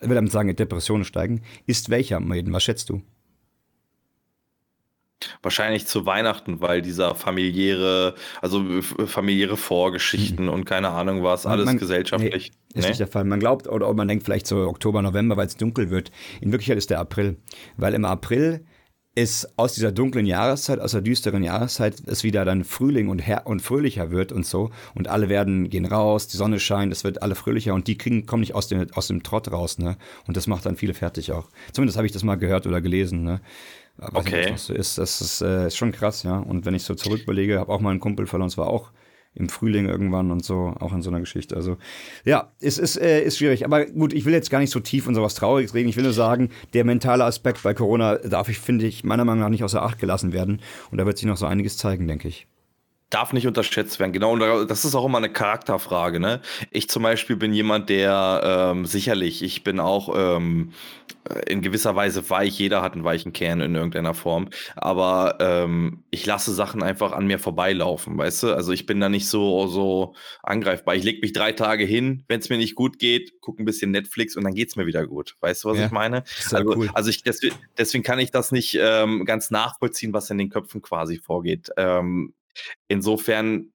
ich 0.00 0.08
will 0.08 0.14
damit 0.14 0.32
sagen, 0.32 0.54
Depressionen 0.54 1.04
steigen, 1.04 1.42
ist 1.66 1.90
welcher, 1.90 2.20
Maiden? 2.20 2.52
Was 2.52 2.62
schätzt 2.62 2.88
du? 2.88 3.02
Wahrscheinlich 5.42 5.86
zu 5.86 6.06
Weihnachten, 6.06 6.60
weil 6.60 6.80
dieser 6.80 7.16
familiäre, 7.16 8.14
also 8.40 8.64
familiäre 8.82 9.56
Vorgeschichten 9.56 10.44
mhm. 10.44 10.52
und 10.52 10.64
keine 10.64 10.90
Ahnung 10.90 11.24
was, 11.24 11.44
alles 11.44 11.66
man, 11.66 11.78
gesellschaftlich. 11.78 12.52
Nee, 12.52 12.78
ist 12.78 12.84
nee? 12.84 12.90
nicht 12.90 13.00
der 13.00 13.08
Fall. 13.08 13.24
Man 13.24 13.40
glaubt 13.40 13.66
oder 13.66 13.92
man 13.94 14.06
denkt 14.06 14.24
vielleicht 14.24 14.46
so 14.46 14.58
Oktober, 14.68 15.02
November, 15.02 15.36
weil 15.36 15.48
es 15.48 15.56
dunkel 15.56 15.90
wird. 15.90 16.12
In 16.40 16.52
Wirklichkeit 16.52 16.78
ist 16.78 16.90
der 16.90 17.00
April. 17.00 17.36
Weil 17.76 17.94
im 17.94 18.04
April 18.04 18.64
ist 19.18 19.48
aus 19.56 19.74
dieser 19.74 19.90
dunklen 19.90 20.26
Jahreszeit, 20.26 20.78
aus 20.78 20.92
der 20.92 21.00
düsteren 21.00 21.42
Jahreszeit, 21.42 21.96
es 22.06 22.22
wieder 22.22 22.44
dann 22.44 22.62
Frühling 22.62 23.08
und, 23.08 23.18
her 23.18 23.42
und 23.46 23.60
fröhlicher 23.60 24.12
wird 24.12 24.30
und 24.30 24.46
so. 24.46 24.70
Und 24.94 25.08
alle 25.08 25.28
werden, 25.28 25.70
gehen 25.70 25.86
raus, 25.86 26.28
die 26.28 26.36
Sonne 26.36 26.60
scheint, 26.60 26.92
es 26.92 27.02
wird 27.02 27.20
alle 27.20 27.34
fröhlicher 27.34 27.74
und 27.74 27.88
die 27.88 27.98
kriegen, 27.98 28.26
kommen 28.26 28.40
nicht 28.40 28.54
aus 28.54 28.68
dem, 28.68 28.86
aus 28.92 29.08
dem 29.08 29.24
Trott 29.24 29.50
raus, 29.50 29.78
ne? 29.78 29.96
Und 30.28 30.36
das 30.36 30.46
macht 30.46 30.66
dann 30.66 30.76
viele 30.76 30.94
fertig 30.94 31.32
auch. 31.32 31.48
Zumindest 31.72 31.96
habe 31.96 32.06
ich 32.06 32.12
das 32.12 32.22
mal 32.22 32.36
gehört 32.36 32.68
oder 32.68 32.80
gelesen, 32.80 33.24
ne? 33.24 33.40
Weiß 33.96 34.10
okay. 34.14 34.52
Nicht, 34.52 34.60
so 34.60 34.72
ist. 34.72 34.98
Das 34.98 35.20
ist, 35.20 35.40
äh, 35.40 35.66
ist 35.66 35.76
schon 35.76 35.90
krass, 35.90 36.22
ja. 36.22 36.38
Und 36.38 36.64
wenn 36.64 36.74
ich 36.74 36.84
so 36.84 36.94
zurückbelege, 36.94 37.58
habe 37.58 37.72
auch 37.72 37.80
mal 37.80 37.90
einen 37.90 38.00
Kumpel 38.00 38.28
verloren, 38.28 38.48
es 38.48 38.56
war 38.56 38.68
auch 38.68 38.90
im 39.38 39.48
Frühling 39.48 39.88
irgendwann 39.88 40.30
und 40.30 40.44
so, 40.44 40.74
auch 40.80 40.92
in 40.92 41.02
so 41.02 41.10
einer 41.10 41.20
Geschichte. 41.20 41.56
Also 41.56 41.76
ja, 42.24 42.52
es 42.60 42.78
ist, 42.78 42.96
äh, 42.96 43.22
ist 43.22 43.38
schwierig. 43.38 43.64
Aber 43.64 43.86
gut, 43.86 44.12
ich 44.12 44.24
will 44.24 44.32
jetzt 44.32 44.50
gar 44.50 44.58
nicht 44.58 44.70
so 44.70 44.80
tief 44.80 45.06
und 45.06 45.14
sowas 45.14 45.34
Trauriges 45.34 45.74
reden. 45.74 45.88
Ich 45.88 45.96
will 45.96 46.04
nur 46.04 46.12
sagen, 46.12 46.50
der 46.74 46.84
mentale 46.84 47.24
Aspekt 47.24 47.62
bei 47.62 47.74
Corona 47.74 48.16
darf 48.16 48.48
ich, 48.48 48.58
finde 48.58 48.86
ich, 48.86 49.04
meiner 49.04 49.24
Meinung 49.24 49.40
nach 49.40 49.48
nicht 49.48 49.64
außer 49.64 49.82
Acht 49.82 49.98
gelassen 49.98 50.32
werden. 50.32 50.60
Und 50.90 50.98
da 50.98 51.06
wird 51.06 51.18
sich 51.18 51.26
noch 51.26 51.36
so 51.36 51.46
einiges 51.46 51.76
zeigen, 51.76 52.08
denke 52.08 52.28
ich 52.28 52.46
darf 53.10 53.32
nicht 53.32 53.46
unterschätzt 53.46 53.98
werden. 53.98 54.12
Genau, 54.12 54.32
und 54.32 54.70
das 54.70 54.84
ist 54.84 54.94
auch 54.94 55.06
immer 55.06 55.18
eine 55.18 55.32
Charakterfrage. 55.32 56.20
Ne? 56.20 56.40
Ich 56.70 56.88
zum 56.88 57.02
Beispiel 57.02 57.36
bin 57.36 57.52
jemand, 57.52 57.88
der 57.88 58.72
ähm, 58.74 58.84
sicherlich, 58.84 59.42
ich 59.42 59.64
bin 59.64 59.80
auch 59.80 60.14
ähm, 60.14 60.72
in 61.46 61.62
gewisser 61.62 61.94
Weise 61.96 62.28
weich. 62.30 62.58
Jeder 62.58 62.82
hat 62.82 62.94
einen 62.94 63.04
weichen 63.04 63.32
Kern 63.32 63.60
in 63.60 63.74
irgendeiner 63.74 64.14
Form. 64.14 64.48
Aber 64.76 65.36
ähm, 65.40 66.04
ich 66.10 66.26
lasse 66.26 66.52
Sachen 66.52 66.82
einfach 66.82 67.12
an 67.12 67.26
mir 67.26 67.38
vorbeilaufen, 67.38 68.16
weißt 68.16 68.42
du? 68.44 68.54
Also 68.54 68.72
ich 68.72 68.86
bin 68.86 69.00
da 69.00 69.08
nicht 69.08 69.28
so, 69.28 69.66
so 69.66 70.14
angreifbar. 70.42 70.94
Ich 70.94 71.04
lege 71.04 71.20
mich 71.20 71.32
drei 71.32 71.52
Tage 71.52 71.84
hin, 71.84 72.24
wenn 72.28 72.40
es 72.40 72.48
mir 72.48 72.58
nicht 72.58 72.74
gut 72.74 72.98
geht, 72.98 73.40
gucke 73.40 73.62
ein 73.62 73.66
bisschen 73.66 73.90
Netflix 73.90 74.36
und 74.36 74.44
dann 74.44 74.54
geht 74.54 74.68
es 74.68 74.76
mir 74.76 74.86
wieder 74.86 75.06
gut. 75.06 75.36
Weißt 75.40 75.64
du, 75.64 75.68
was 75.68 75.78
ja, 75.78 75.86
ich 75.86 75.92
meine? 75.92 76.24
Also, 76.50 76.76
cool. 76.76 76.90
also 76.94 77.10
ich, 77.10 77.22
deswegen, 77.22 77.56
deswegen, 77.76 78.04
kann 78.04 78.18
ich 78.18 78.30
das 78.30 78.52
nicht 78.52 78.78
ähm, 78.80 79.24
ganz 79.24 79.50
nachvollziehen, 79.50 80.12
was 80.12 80.30
in 80.30 80.38
den 80.38 80.48
Köpfen 80.48 80.82
quasi 80.82 81.18
vorgeht. 81.18 81.70
Ähm, 81.76 82.34
insofern 82.88 83.72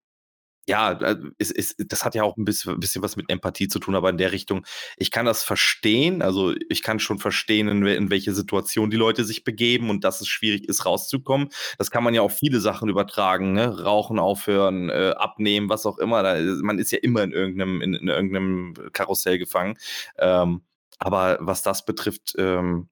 ja, 0.67 0.91
ist, 1.38 1.51
äh, 1.51 1.60
ist, 1.60 1.75
das 1.91 2.05
hat 2.05 2.15
ja 2.15 2.24
auch 2.24 2.38
ein 2.38 2.46
bisschen, 2.46 2.74
ein 2.74 2.79
bisschen, 2.79 3.01
was 3.01 3.17
mit 3.17 3.29
Empathie 3.29 3.67
zu 3.67 3.79
tun, 3.79 3.96
aber 3.96 4.10
in 4.10 4.17
der 4.17 4.32
Richtung, 4.32 4.65
ich 4.98 5.12
kann 5.12 5.25
das 5.25 5.43
verstehen. 5.43 6.22
Also 6.22 6.53
ich 6.70 6.82
kann 6.84 7.00
schon 7.00 7.20
verstehen, 7.20 7.67
in, 7.67 7.86
in, 7.86 8.10
welche 8.10 8.34
Situation 8.34 8.89
die 8.89 8.98
Leute 8.98 9.25
sich 9.25 9.43
begeben 9.43 9.89
und 9.89 10.03
dass 10.03 10.22
es 10.22 10.27
schwierig 10.27 10.67
ist, 10.70 10.86
rauszukommen. 10.86 11.50
Das 11.77 11.91
kann 11.91 12.03
man 12.03 12.13
ja 12.13 12.22
auf 12.22 12.38
viele 12.38 12.62
Sachen 12.62 12.89
übertragen, 12.89 13.53
ne? 13.53 13.84
Rauchen 13.84 14.20
aufhören, 14.20 14.89
äh, 14.89 15.13
abnehmen, 15.17 15.70
was 15.70 15.86
auch 15.86 15.98
immer. 15.98 16.24
Da, 16.24 16.36
man 16.62 16.79
ist 16.79 16.91
ja 16.91 17.00
immer 17.01 17.24
in 17.24 17.32
irgendeinem, 17.32 17.82
in, 17.82 17.93
in 17.93 18.08
irgendeinem 18.08 18.74
Karussell 18.93 19.38
gefangen. 19.38 19.77
Ähm, 20.17 20.62
aber 21.00 21.38
was 21.41 21.62
das 21.63 21.86
betrifft, 21.86 22.36
ähm, 22.38 22.89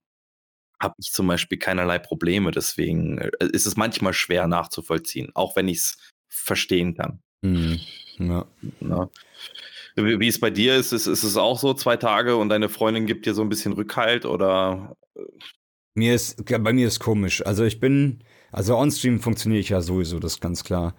habe 0.81 0.95
ich 0.97 1.11
zum 1.11 1.27
Beispiel 1.27 1.57
keinerlei 1.59 1.99
Probleme. 1.99 2.51
Deswegen 2.51 3.19
äh, 3.19 3.31
ist 3.53 3.65
es 3.65 3.77
manchmal 3.77 4.13
schwer 4.13 4.47
nachzuvollziehen, 4.47 5.31
auch 5.35 5.55
wenn 5.55 5.67
ich 5.69 5.77
es 5.77 5.97
verstehen 6.27 6.95
kann. 6.95 7.21
Mhm. 7.41 7.79
Ja. 8.20 8.46
ja. 8.79 9.09
Wie 9.96 10.27
es 10.27 10.39
bei 10.39 10.50
dir 10.50 10.75
ist, 10.75 10.92
ist, 10.94 11.07
ist 11.07 11.24
es 11.24 11.37
auch 11.37 11.59
so 11.59 11.74
zwei 11.74 11.98
Tage 11.98 12.37
und 12.37 12.50
deine 12.50 12.70
Freundin 12.70 13.05
gibt 13.05 13.25
dir 13.25 13.33
so 13.33 13.42
ein 13.42 13.50
bisschen 13.50 13.74
Rückhalt 13.74 14.25
oder? 14.25 14.96
Mir 15.96 16.15
ist, 16.15 16.46
bei 16.46 16.74
mir 16.74 16.87
ist 16.87 17.00
komisch. 17.00 17.46
Also 17.46 17.65
ich 17.65 17.79
bin, 17.79 18.24
also 18.51 18.77
on-stream 18.77 19.20
funktioniere 19.20 19.59
ich 19.59 19.70
ja 19.70 19.81
sowieso, 19.81 20.20
das 20.20 20.33
ist 20.33 20.42
ganz 20.42 20.63
klar. 20.63 20.96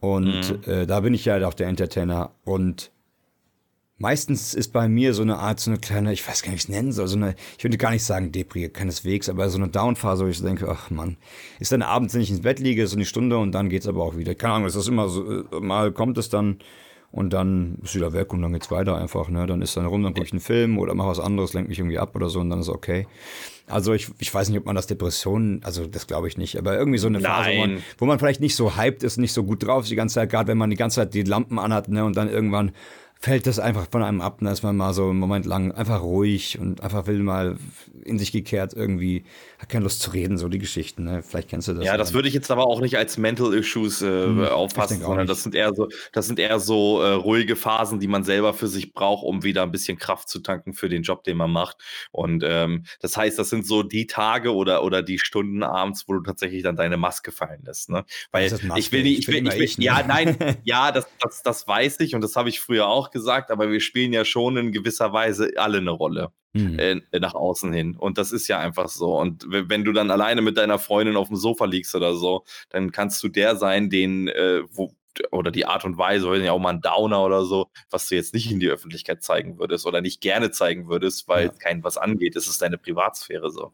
Und 0.00 0.66
mhm. 0.66 0.70
äh, 0.70 0.86
da 0.86 1.00
bin 1.00 1.14
ich 1.14 1.24
ja 1.24 1.34
halt 1.34 1.44
auch 1.44 1.54
der 1.54 1.68
Entertainer. 1.68 2.34
Und 2.44 2.90
Meistens 3.98 4.52
ist 4.52 4.74
bei 4.74 4.88
mir 4.88 5.14
so 5.14 5.22
eine 5.22 5.38
Art, 5.38 5.58
so 5.58 5.70
eine 5.70 5.80
kleine, 5.80 6.12
ich 6.12 6.26
weiß 6.26 6.42
gar 6.42 6.50
nicht, 6.50 6.68
wie 6.68 6.72
ich 6.72 6.76
es 6.76 6.82
nennen 6.82 6.92
soll, 6.92 7.08
so 7.08 7.16
eine, 7.16 7.34
ich 7.56 7.64
würde 7.64 7.78
gar 7.78 7.92
nicht 7.92 8.04
sagen 8.04 8.30
Depri, 8.30 8.68
keineswegs, 8.68 9.30
aber 9.30 9.48
so 9.48 9.56
eine 9.56 9.68
Downphase, 9.68 10.24
wo 10.24 10.28
ich 10.28 10.42
denke, 10.42 10.68
ach 10.68 10.90
man, 10.90 11.16
ist 11.60 11.72
dann 11.72 11.80
abends, 11.80 12.12
wenn 12.12 12.20
ich 12.20 12.30
ins 12.30 12.42
Bett 12.42 12.58
liege, 12.58 12.86
so 12.86 12.96
eine 12.96 13.06
Stunde 13.06 13.38
und 13.38 13.52
dann 13.52 13.70
geht's 13.70 13.86
aber 13.86 14.02
auch 14.02 14.18
wieder. 14.18 14.34
Keine 14.34 14.52
Ahnung, 14.52 14.68
es 14.68 14.76
ist 14.76 14.88
immer 14.88 15.08
so, 15.08 15.44
äh, 15.44 15.60
mal 15.60 15.92
kommt 15.92 16.18
es 16.18 16.28
dann 16.28 16.58
und 17.10 17.32
dann 17.32 17.78
ist 17.82 17.94
wieder 17.94 18.12
weg 18.12 18.34
und 18.34 18.42
dann 18.42 18.52
geht's 18.52 18.70
weiter 18.70 18.98
einfach, 18.98 19.30
ne, 19.30 19.46
dann 19.46 19.62
ist 19.62 19.74
dann 19.78 19.86
rum, 19.86 20.02
dann 20.02 20.12
gucke 20.12 20.26
ich 20.26 20.32
einen 20.32 20.40
Film 20.40 20.78
oder 20.78 20.94
mache 20.94 21.08
was 21.08 21.20
anderes, 21.20 21.54
lenke 21.54 21.70
mich 21.70 21.78
irgendwie 21.78 21.98
ab 21.98 22.14
oder 22.14 22.28
so 22.28 22.40
und 22.40 22.50
dann 22.50 22.60
ist 22.60 22.68
okay. 22.68 23.06
Also 23.66 23.94
ich, 23.94 24.08
ich 24.18 24.32
weiß 24.32 24.50
nicht, 24.50 24.58
ob 24.58 24.66
man 24.66 24.76
das 24.76 24.86
Depressionen, 24.88 25.62
also 25.64 25.86
das 25.86 26.06
glaube 26.06 26.28
ich 26.28 26.36
nicht, 26.36 26.58
aber 26.58 26.76
irgendwie 26.76 26.98
so 26.98 27.06
eine 27.06 27.20
Phase, 27.20 27.50
wo 27.54 27.60
man, 27.60 27.82
wo 27.96 28.04
man 28.04 28.18
vielleicht 28.18 28.42
nicht 28.42 28.56
so 28.56 28.76
hyped 28.76 29.02
ist, 29.02 29.16
nicht 29.16 29.32
so 29.32 29.42
gut 29.42 29.66
drauf 29.66 29.84
ist 29.84 29.90
die 29.90 29.96
ganze 29.96 30.16
Zeit, 30.16 30.28
gerade 30.28 30.48
wenn 30.48 30.58
man 30.58 30.68
die 30.68 30.76
ganze 30.76 30.96
Zeit 30.96 31.14
die 31.14 31.22
Lampen 31.22 31.58
anhat, 31.58 31.88
ne, 31.88 32.04
und 32.04 32.14
dann 32.14 32.28
irgendwann 32.28 32.72
fällt 33.18 33.46
das 33.46 33.58
einfach 33.58 33.86
von 33.90 34.02
einem 34.02 34.20
ab, 34.20 34.38
dann 34.40 34.52
ist 34.52 34.62
man 34.62 34.76
mal 34.76 34.92
so 34.92 35.08
einen 35.08 35.18
Moment 35.18 35.46
lang 35.46 35.72
einfach 35.72 36.02
ruhig 36.02 36.58
und 36.58 36.82
einfach 36.82 37.06
will 37.06 37.20
mal 37.20 37.56
in 38.04 38.18
sich 38.18 38.30
gekehrt 38.30 38.72
irgendwie, 38.74 39.24
hat 39.58 39.68
keine 39.68 39.84
Lust 39.84 40.00
zu 40.00 40.10
reden, 40.10 40.38
so 40.38 40.48
die 40.48 40.58
Geschichten, 40.58 41.04
ne? 41.04 41.22
Vielleicht 41.22 41.48
kennst 41.48 41.66
du 41.66 41.74
das. 41.74 41.84
Ja, 41.84 41.96
das 41.96 42.12
würde 42.12 42.28
ich 42.28 42.34
jetzt 42.34 42.50
aber 42.50 42.66
auch 42.66 42.80
nicht 42.80 42.96
als 42.96 43.16
Mental 43.16 43.52
Issues 43.54 44.02
äh, 44.02 44.26
hm, 44.26 44.44
auffassen, 44.44 45.00
sondern 45.00 45.26
das 45.26 45.42
sind 45.42 45.54
eher 45.54 45.74
so, 45.74 45.88
das 46.12 46.26
sind 46.26 46.38
eher 46.38 46.60
so 46.60 47.00
äh, 47.00 47.12
ruhige 47.12 47.56
Phasen, 47.56 48.00
die 48.00 48.06
man 48.06 48.22
selber 48.22 48.54
für 48.54 48.68
sich 48.68 48.92
braucht, 48.92 49.24
um 49.24 49.42
wieder 49.42 49.62
ein 49.62 49.72
bisschen 49.72 49.98
Kraft 49.98 50.28
zu 50.28 50.40
tanken 50.40 50.74
für 50.74 50.88
den 50.88 51.02
Job, 51.02 51.24
den 51.24 51.38
man 51.38 51.50
macht. 51.50 51.78
Und 52.12 52.44
ähm, 52.46 52.84
das 53.00 53.16
heißt, 53.16 53.38
das 53.38 53.48
sind 53.48 53.66
so 53.66 53.82
die 53.82 54.06
Tage 54.06 54.54
oder, 54.54 54.84
oder 54.84 55.02
die 55.02 55.18
Stunden 55.18 55.62
abends, 55.62 56.04
wo 56.06 56.12
du 56.12 56.20
tatsächlich 56.20 56.62
dann 56.62 56.76
deine 56.76 56.96
Maske 56.98 57.32
fallen 57.32 57.62
lässt. 57.64 57.88
Ne? 57.88 58.04
Weil 58.30 58.52
ich 58.76 58.92
will 58.92 59.02
nicht, 59.02 59.20
ich 59.20 59.28
will, 59.28 59.36
ich 59.36 59.54
will, 59.54 59.62
ich 59.62 59.78
will 59.78 59.84
ja, 59.84 60.04
nein, 60.06 60.36
ja, 60.64 60.92
das, 60.92 61.06
das, 61.20 61.42
das 61.42 61.66
weiß 61.66 62.00
ich 62.00 62.14
und 62.14 62.20
das 62.20 62.36
habe 62.36 62.50
ich 62.50 62.60
früher 62.60 62.86
auch 62.86 63.05
gesagt, 63.10 63.50
aber 63.50 63.70
wir 63.70 63.80
spielen 63.80 64.12
ja 64.12 64.24
schon 64.24 64.56
in 64.56 64.72
gewisser 64.72 65.12
Weise 65.12 65.52
alle 65.56 65.78
eine 65.78 65.90
Rolle 65.90 66.32
mhm. 66.56 66.78
äh, 66.78 67.18
nach 67.18 67.34
außen 67.34 67.72
hin. 67.72 67.96
Und 67.96 68.18
das 68.18 68.32
ist 68.32 68.48
ja 68.48 68.58
einfach 68.58 68.88
so. 68.88 69.18
Und 69.18 69.44
wenn 69.48 69.84
du 69.84 69.92
dann 69.92 70.10
alleine 70.10 70.42
mit 70.42 70.56
deiner 70.56 70.78
Freundin 70.78 71.16
auf 71.16 71.28
dem 71.28 71.36
Sofa 71.36 71.64
liegst 71.64 71.94
oder 71.94 72.14
so, 72.14 72.44
dann 72.70 72.92
kannst 72.92 73.22
du 73.22 73.28
der 73.28 73.56
sein, 73.56 73.90
den, 73.90 74.28
äh, 74.28 74.62
wo, 74.70 74.94
oder 75.30 75.50
die 75.50 75.66
Art 75.66 75.84
und 75.84 75.98
Weise, 75.98 76.26
oder 76.26 76.38
ja 76.38 76.52
auch 76.52 76.58
mal 76.58 76.74
ein 76.74 76.80
Downer 76.80 77.24
oder 77.24 77.44
so, 77.44 77.70
was 77.90 78.08
du 78.08 78.16
jetzt 78.16 78.34
nicht 78.34 78.50
in 78.50 78.60
die 78.60 78.68
Öffentlichkeit 78.68 79.22
zeigen 79.22 79.58
würdest 79.58 79.86
oder 79.86 80.00
nicht 80.00 80.20
gerne 80.20 80.50
zeigen 80.50 80.88
würdest, 80.88 81.28
weil 81.28 81.46
ja. 81.46 81.52
kein 81.52 81.82
was 81.84 81.96
angeht. 81.96 82.36
Das 82.36 82.46
ist 82.46 82.60
deine 82.60 82.78
Privatsphäre 82.78 83.50
so. 83.50 83.72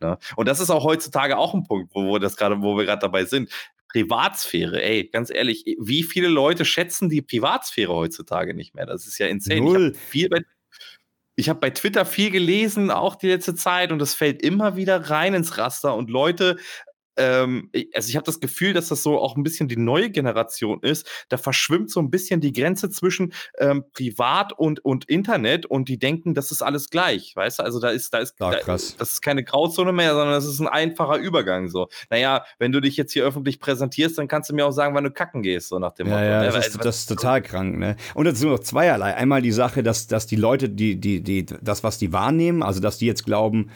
Ne? 0.00 0.18
Und 0.36 0.48
das 0.48 0.60
ist 0.60 0.70
auch 0.70 0.84
heutzutage 0.84 1.38
auch 1.38 1.54
ein 1.54 1.64
Punkt, 1.64 1.94
wo, 1.94 2.06
wo 2.06 2.18
das 2.18 2.36
gerade, 2.36 2.60
wo 2.60 2.76
wir 2.76 2.84
gerade 2.84 3.00
dabei 3.00 3.24
sind. 3.24 3.50
Privatsphäre, 3.92 4.82
ey, 4.82 5.08
ganz 5.12 5.30
ehrlich, 5.30 5.64
wie 5.78 6.02
viele 6.02 6.28
Leute 6.28 6.64
schätzen 6.64 7.08
die 7.08 7.22
Privatsphäre 7.22 7.92
heutzutage 7.92 8.54
nicht 8.54 8.74
mehr? 8.74 8.86
Das 8.86 9.06
ist 9.06 9.18
ja 9.18 9.26
insane. 9.26 9.60
Null. 9.60 9.92
Ich 9.94 10.00
viel 10.00 10.28
bei, 10.30 10.40
ich 11.36 11.48
habe 11.48 11.60
bei 11.60 11.70
Twitter 11.70 12.06
viel 12.06 12.30
gelesen, 12.30 12.90
auch 12.90 13.16
die 13.16 13.28
letzte 13.28 13.54
Zeit, 13.54 13.92
und 13.92 13.98
das 13.98 14.14
fällt 14.14 14.42
immer 14.42 14.76
wieder 14.76 15.10
rein 15.10 15.34
ins 15.34 15.58
Raster. 15.58 15.94
Und 15.94 16.10
Leute 16.10 16.56
ähm, 17.16 17.70
also 17.94 18.08
ich 18.08 18.16
habe 18.16 18.24
das 18.24 18.40
Gefühl, 18.40 18.72
dass 18.72 18.88
das 18.88 19.02
so 19.02 19.18
auch 19.18 19.36
ein 19.36 19.42
bisschen 19.42 19.68
die 19.68 19.76
neue 19.76 20.10
Generation 20.10 20.80
ist. 20.82 21.08
Da 21.28 21.36
verschwimmt 21.36 21.90
so 21.90 22.00
ein 22.00 22.10
bisschen 22.10 22.40
die 22.40 22.52
Grenze 22.52 22.90
zwischen 22.90 23.32
ähm, 23.58 23.84
Privat 23.92 24.52
und, 24.52 24.84
und 24.84 25.04
Internet 25.08 25.66
und 25.66 25.88
die 25.88 25.98
denken, 25.98 26.34
das 26.34 26.50
ist 26.50 26.62
alles 26.62 26.90
gleich, 26.90 27.34
weißt 27.36 27.58
du? 27.58 27.62
Also 27.64 27.80
da 27.80 27.90
ist, 27.90 28.12
da 28.14 28.18
ist, 28.18 28.36
Ach, 28.40 28.54
da, 28.54 28.72
das 28.72 28.94
ist 28.98 29.22
keine 29.22 29.44
Grauzone 29.44 29.92
mehr, 29.92 30.14
sondern 30.14 30.32
das 30.32 30.46
ist 30.46 30.60
ein 30.60 30.68
einfacher 30.68 31.18
Übergang 31.18 31.68
so. 31.68 31.88
Naja, 32.10 32.44
wenn 32.58 32.72
du 32.72 32.80
dich 32.80 32.96
jetzt 32.96 33.12
hier 33.12 33.24
öffentlich 33.24 33.60
präsentierst, 33.60 34.18
dann 34.18 34.28
kannst 34.28 34.50
du 34.50 34.54
mir 34.54 34.66
auch 34.66 34.72
sagen, 34.72 34.94
wann 34.94 35.04
du 35.04 35.10
kacken 35.10 35.42
gehst, 35.42 35.68
so 35.68 35.78
nach 35.78 35.92
dem 35.92 36.08
ja, 36.08 36.14
Motto. 36.14 36.26
Ja, 36.26 36.40
ne? 36.40 36.50
das, 36.50 36.68
ist, 36.68 36.84
das 36.84 36.98
ist 37.00 37.06
total 37.06 37.42
krank, 37.42 37.78
ne? 37.78 37.96
Und 38.14 38.24
das 38.24 38.38
sind 38.38 38.48
noch 38.48 38.60
zweierlei. 38.60 39.14
Einmal 39.14 39.42
die 39.42 39.52
Sache, 39.52 39.82
dass, 39.82 40.06
dass 40.06 40.26
die 40.26 40.36
Leute, 40.36 40.68
die, 40.68 40.96
die, 40.96 41.22
die, 41.22 41.44
das, 41.46 41.84
was 41.84 41.98
die 41.98 42.12
wahrnehmen, 42.12 42.62
also 42.62 42.80
dass 42.80 42.98
die 42.98 43.06
jetzt 43.06 43.24
glauben, 43.24 43.70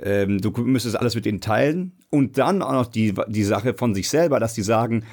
ähm, 0.00 0.40
du 0.40 0.50
müsstest 0.50 0.96
alles 0.96 1.14
mit 1.14 1.24
denen 1.24 1.40
teilen. 1.40 1.92
Und 2.10 2.38
dann 2.38 2.62
auch 2.62 2.72
noch 2.72 2.86
die, 2.86 3.14
die 3.28 3.44
Sache 3.44 3.74
von 3.74 3.94
sich 3.94 4.08
selber, 4.08 4.40
dass 4.40 4.54
die 4.54 4.62
sagen, 4.62 5.04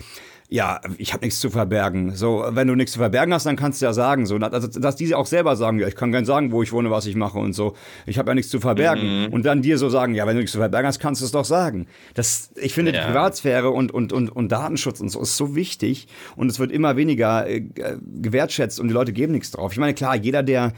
ja, 0.52 0.82
ich 0.98 1.14
habe 1.14 1.24
nichts 1.24 1.40
zu 1.40 1.52
verbergen. 1.52 2.16
So, 2.16 2.44
wenn 2.50 2.68
du 2.68 2.74
nichts 2.74 2.94
zu 2.94 3.00
verbergen 3.00 3.32
hast, 3.34 3.46
dann 3.46 3.56
kannst 3.56 3.82
du 3.82 3.86
ja 3.86 3.94
sagen, 3.94 4.26
so, 4.26 4.36
also, 4.38 4.68
dass 4.80 4.96
diese 4.96 5.16
auch 5.16 5.28
selber 5.28 5.56
sagen, 5.56 5.78
ja, 5.78 5.88
ich 5.88 5.96
kann 5.96 6.10
nicht 6.10 6.26
sagen, 6.26 6.52
wo 6.52 6.64
ich 6.64 6.72
wohne, 6.72 6.90
was 6.90 7.06
ich 7.06 7.16
mache 7.16 7.38
und 7.38 7.54
so. 7.54 7.76
Ich 8.08 8.18
habe 8.18 8.32
ja 8.32 8.36
nichts 8.36 8.50
zu 8.50 8.60
verbergen. 8.60 9.26
Mhm. 9.26 9.34
Und 9.34 9.46
dann 9.46 9.62
dir 9.62 9.78
so 9.78 9.90
sagen, 9.90 10.16
ja, 10.16 10.26
wenn 10.26 10.34
du 10.34 10.40
nichts 10.40 10.54
zu 10.54 10.58
verbergen 10.58 10.88
hast, 10.88 11.00
kannst 11.00 11.22
du 11.22 11.26
es 11.26 11.32
doch 11.32 11.46
sagen. 11.46 11.86
Das, 12.16 12.52
ich 12.56 12.74
finde, 12.74 12.92
ja. 12.92 13.00
die 13.00 13.06
Privatsphäre 13.06 13.70
und, 13.70 13.92
und, 13.92 14.12
und, 14.12 14.30
und 14.30 14.52
Datenschutz 14.52 15.00
und 15.00 15.10
so 15.10 15.22
ist 15.22 15.38
so 15.38 15.56
wichtig 15.56 16.08
und 16.36 16.50
es 16.50 16.60
wird 16.60 16.72
immer 16.72 16.98
weniger 16.98 17.48
äh, 17.48 17.62
gewertschätzt 17.62 18.80
und 18.80 18.88
die 18.88 18.94
Leute 18.94 19.14
geben 19.14 19.34
nichts 19.34 19.52
drauf. 19.52 19.72
Ich 19.72 19.78
meine, 19.78 19.94
klar, 19.94 20.16
jeder, 20.16 20.42
der, 20.42 20.74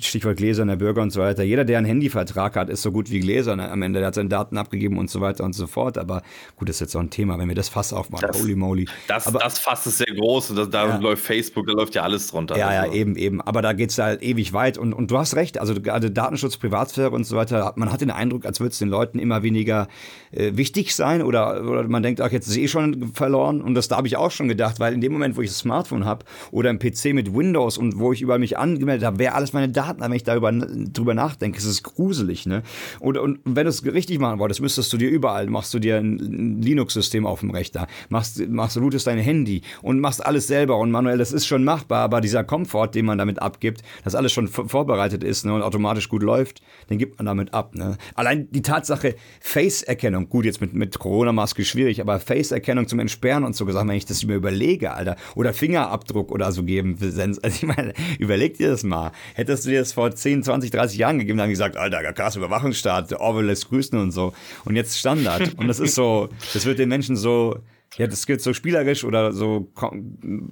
Stichwort 0.00 0.36
gläserner 0.38 0.76
Bürger 0.76 1.02
und 1.02 1.10
so 1.10 1.20
weiter, 1.20 1.44
jeder, 1.44 1.64
der 1.64 1.78
einen 1.78 1.86
Handyvertrag 1.86 2.56
hat, 2.56 2.68
ist 2.68 2.82
so 2.82 2.90
gut 2.90 3.10
wie 3.10 3.20
Gläser 3.20 3.52
am 3.52 3.82
Ende. 3.82 4.00
Der 4.00 4.08
hat 4.08 4.16
seine 4.16 4.28
Daten 4.28 4.56
abgegeben 4.56 4.98
und 4.98 5.08
so 5.08 5.20
weiter 5.20 5.44
und 5.44 5.52
so 5.52 5.68
fort. 5.68 5.98
Aber 5.98 6.22
gut, 6.56 6.68
das 6.68 6.76
ist 6.76 6.80
jetzt 6.80 6.96
auch 6.96 7.00
ein 7.00 7.10
Thema, 7.10 7.38
wenn 7.38 7.46
wir 7.46 7.54
das 7.54 7.68
Fass 7.68 7.92
aufmachen. 7.92 8.26
Das, 8.26 8.40
Holy 8.40 8.56
moly. 8.56 8.71
Das, 9.06 9.26
aber, 9.26 9.38
das 9.40 9.58
Fass 9.58 9.86
ist 9.86 9.98
sehr 9.98 10.14
groß 10.14 10.50
und 10.50 10.56
das, 10.56 10.70
da 10.70 10.88
ja. 10.88 10.96
läuft 10.96 11.24
Facebook, 11.24 11.66
da 11.66 11.72
läuft 11.72 11.94
ja 11.94 12.02
alles 12.02 12.28
drunter. 12.28 12.56
Ja, 12.56 12.68
also. 12.68 12.92
ja, 12.92 12.98
eben, 12.98 13.16
eben. 13.16 13.40
Aber 13.40 13.62
da 13.62 13.72
geht 13.72 13.90
es 13.90 13.98
halt 13.98 14.22
ewig 14.22 14.52
weit 14.52 14.78
und, 14.78 14.92
und 14.92 15.10
du 15.10 15.18
hast 15.18 15.36
recht. 15.36 15.58
Also 15.58 15.74
gerade 15.74 16.10
Datenschutz, 16.10 16.56
Privatsphäre 16.56 17.10
und 17.10 17.24
so 17.24 17.36
weiter, 17.36 17.72
man 17.76 17.92
hat 17.92 18.00
den 18.00 18.10
Eindruck, 18.10 18.46
als 18.46 18.60
würde 18.60 18.72
es 18.72 18.78
den 18.78 18.88
Leuten 18.88 19.18
immer 19.18 19.42
weniger 19.42 19.88
äh, 20.32 20.52
wichtig 20.54 20.94
sein 20.94 21.22
oder, 21.22 21.62
oder 21.62 21.84
man 21.84 22.02
denkt, 22.02 22.20
ach, 22.20 22.32
jetzt 22.32 22.48
ist 22.48 22.56
eh 22.56 22.68
schon 22.68 23.12
verloren. 23.14 23.60
Und 23.60 23.74
das 23.74 23.88
da 23.88 23.96
habe 23.96 24.06
ich 24.06 24.16
auch 24.16 24.30
schon 24.30 24.48
gedacht, 24.48 24.80
weil 24.80 24.94
in 24.94 25.00
dem 25.00 25.12
Moment, 25.12 25.36
wo 25.36 25.42
ich 25.42 25.50
das 25.50 25.58
Smartphone 25.58 26.04
habe 26.04 26.24
oder 26.50 26.70
ein 26.70 26.78
PC 26.78 27.12
mit 27.12 27.34
Windows 27.34 27.76
und 27.76 27.98
wo 27.98 28.12
ich 28.12 28.22
über 28.22 28.38
mich 28.38 28.58
angemeldet 28.58 29.04
habe, 29.04 29.18
wer 29.18 29.34
alles 29.34 29.52
meine 29.52 29.68
Daten, 29.68 30.00
wenn 30.00 30.12
ich 30.12 30.24
darüber 30.24 30.50
drüber 30.52 31.14
nachdenke, 31.14 31.58
ist 31.58 31.66
es 31.66 31.82
gruselig, 31.82 32.46
ne? 32.46 32.62
Und, 33.00 33.18
und 33.18 33.40
wenn 33.44 33.64
du 33.64 33.70
es 33.70 33.84
richtig 33.84 34.18
machen 34.18 34.38
wolltest, 34.38 34.60
müsstest 34.60 34.92
du 34.92 34.96
dir 34.96 35.10
überall, 35.10 35.46
machst 35.48 35.74
du 35.74 35.78
dir 35.78 35.98
ein 35.98 36.60
Linux-System 36.62 37.26
auf 37.26 37.40
dem 37.40 37.50
Rechner, 37.50 37.86
machst, 38.08 38.48
machst 38.48 38.61
du 38.70 38.80
routest 38.80 39.06
dein 39.06 39.18
Handy 39.18 39.62
und 39.82 40.00
machst 40.00 40.24
alles 40.24 40.46
selber 40.46 40.78
und 40.78 40.90
manuell, 40.90 41.18
das 41.18 41.32
ist 41.32 41.46
schon 41.46 41.64
machbar, 41.64 42.00
aber 42.00 42.20
dieser 42.20 42.44
Komfort, 42.44 42.88
den 42.88 43.06
man 43.06 43.18
damit 43.18 43.40
abgibt, 43.40 43.82
dass 44.04 44.14
alles 44.14 44.32
schon 44.32 44.48
vorbereitet 44.48 45.24
ist 45.24 45.44
ne, 45.44 45.54
und 45.54 45.62
automatisch 45.62 46.08
gut 46.08 46.22
läuft, 46.22 46.62
den 46.90 46.98
gibt 46.98 47.18
man 47.18 47.26
damit 47.26 47.54
ab. 47.54 47.74
Ne? 47.74 47.96
Allein 48.14 48.48
die 48.50 48.62
Tatsache 48.62 49.14
Face-Erkennung, 49.40 50.28
gut, 50.28 50.44
jetzt 50.44 50.60
mit, 50.60 50.74
mit 50.74 50.98
Corona-Maske 50.98 51.64
schwierig, 51.64 52.00
aber 52.00 52.20
Face-Erkennung 52.20 52.88
zum 52.88 52.98
Entsperren 52.98 53.44
und 53.44 53.56
so 53.56 53.64
gesagt, 53.64 53.88
wenn 53.88 53.96
ich 53.96 54.06
das 54.06 54.24
mir 54.24 54.34
überlege, 54.34 54.92
Alter, 54.92 55.16
oder 55.34 55.52
Fingerabdruck 55.52 56.30
oder 56.30 56.52
so 56.52 56.62
geben, 56.62 56.96
also 57.00 57.40
ich 57.44 57.62
meine, 57.64 57.92
überleg 58.18 58.56
dir 58.56 58.68
das 58.68 58.84
mal. 58.84 59.12
Hättest 59.34 59.66
du 59.66 59.70
dir 59.70 59.80
das 59.80 59.92
vor 59.92 60.14
10, 60.14 60.42
20, 60.42 60.70
30 60.70 60.98
Jahren 60.98 61.18
gegeben, 61.18 61.38
dann 61.38 61.50
gesagt, 61.50 61.76
Alter, 61.76 62.12
krass 62.12 62.36
Überwachungsstaat, 62.36 63.12
Orwell 63.14 63.46
lässt 63.46 63.68
grüßen 63.68 63.98
und 63.98 64.10
so. 64.10 64.32
Und 64.64 64.76
jetzt 64.76 64.98
Standard. 64.98 65.54
Und 65.56 65.68
das 65.68 65.80
ist 65.80 65.94
so, 65.94 66.28
das 66.52 66.64
wird 66.64 66.78
den 66.78 66.88
Menschen 66.88 67.16
so, 67.16 67.58
ja, 67.96 68.06
das 68.06 68.26
gilt 68.26 68.40
so 68.40 68.54
spielerisch 68.54 69.04
oder 69.04 69.32
so 69.32 69.72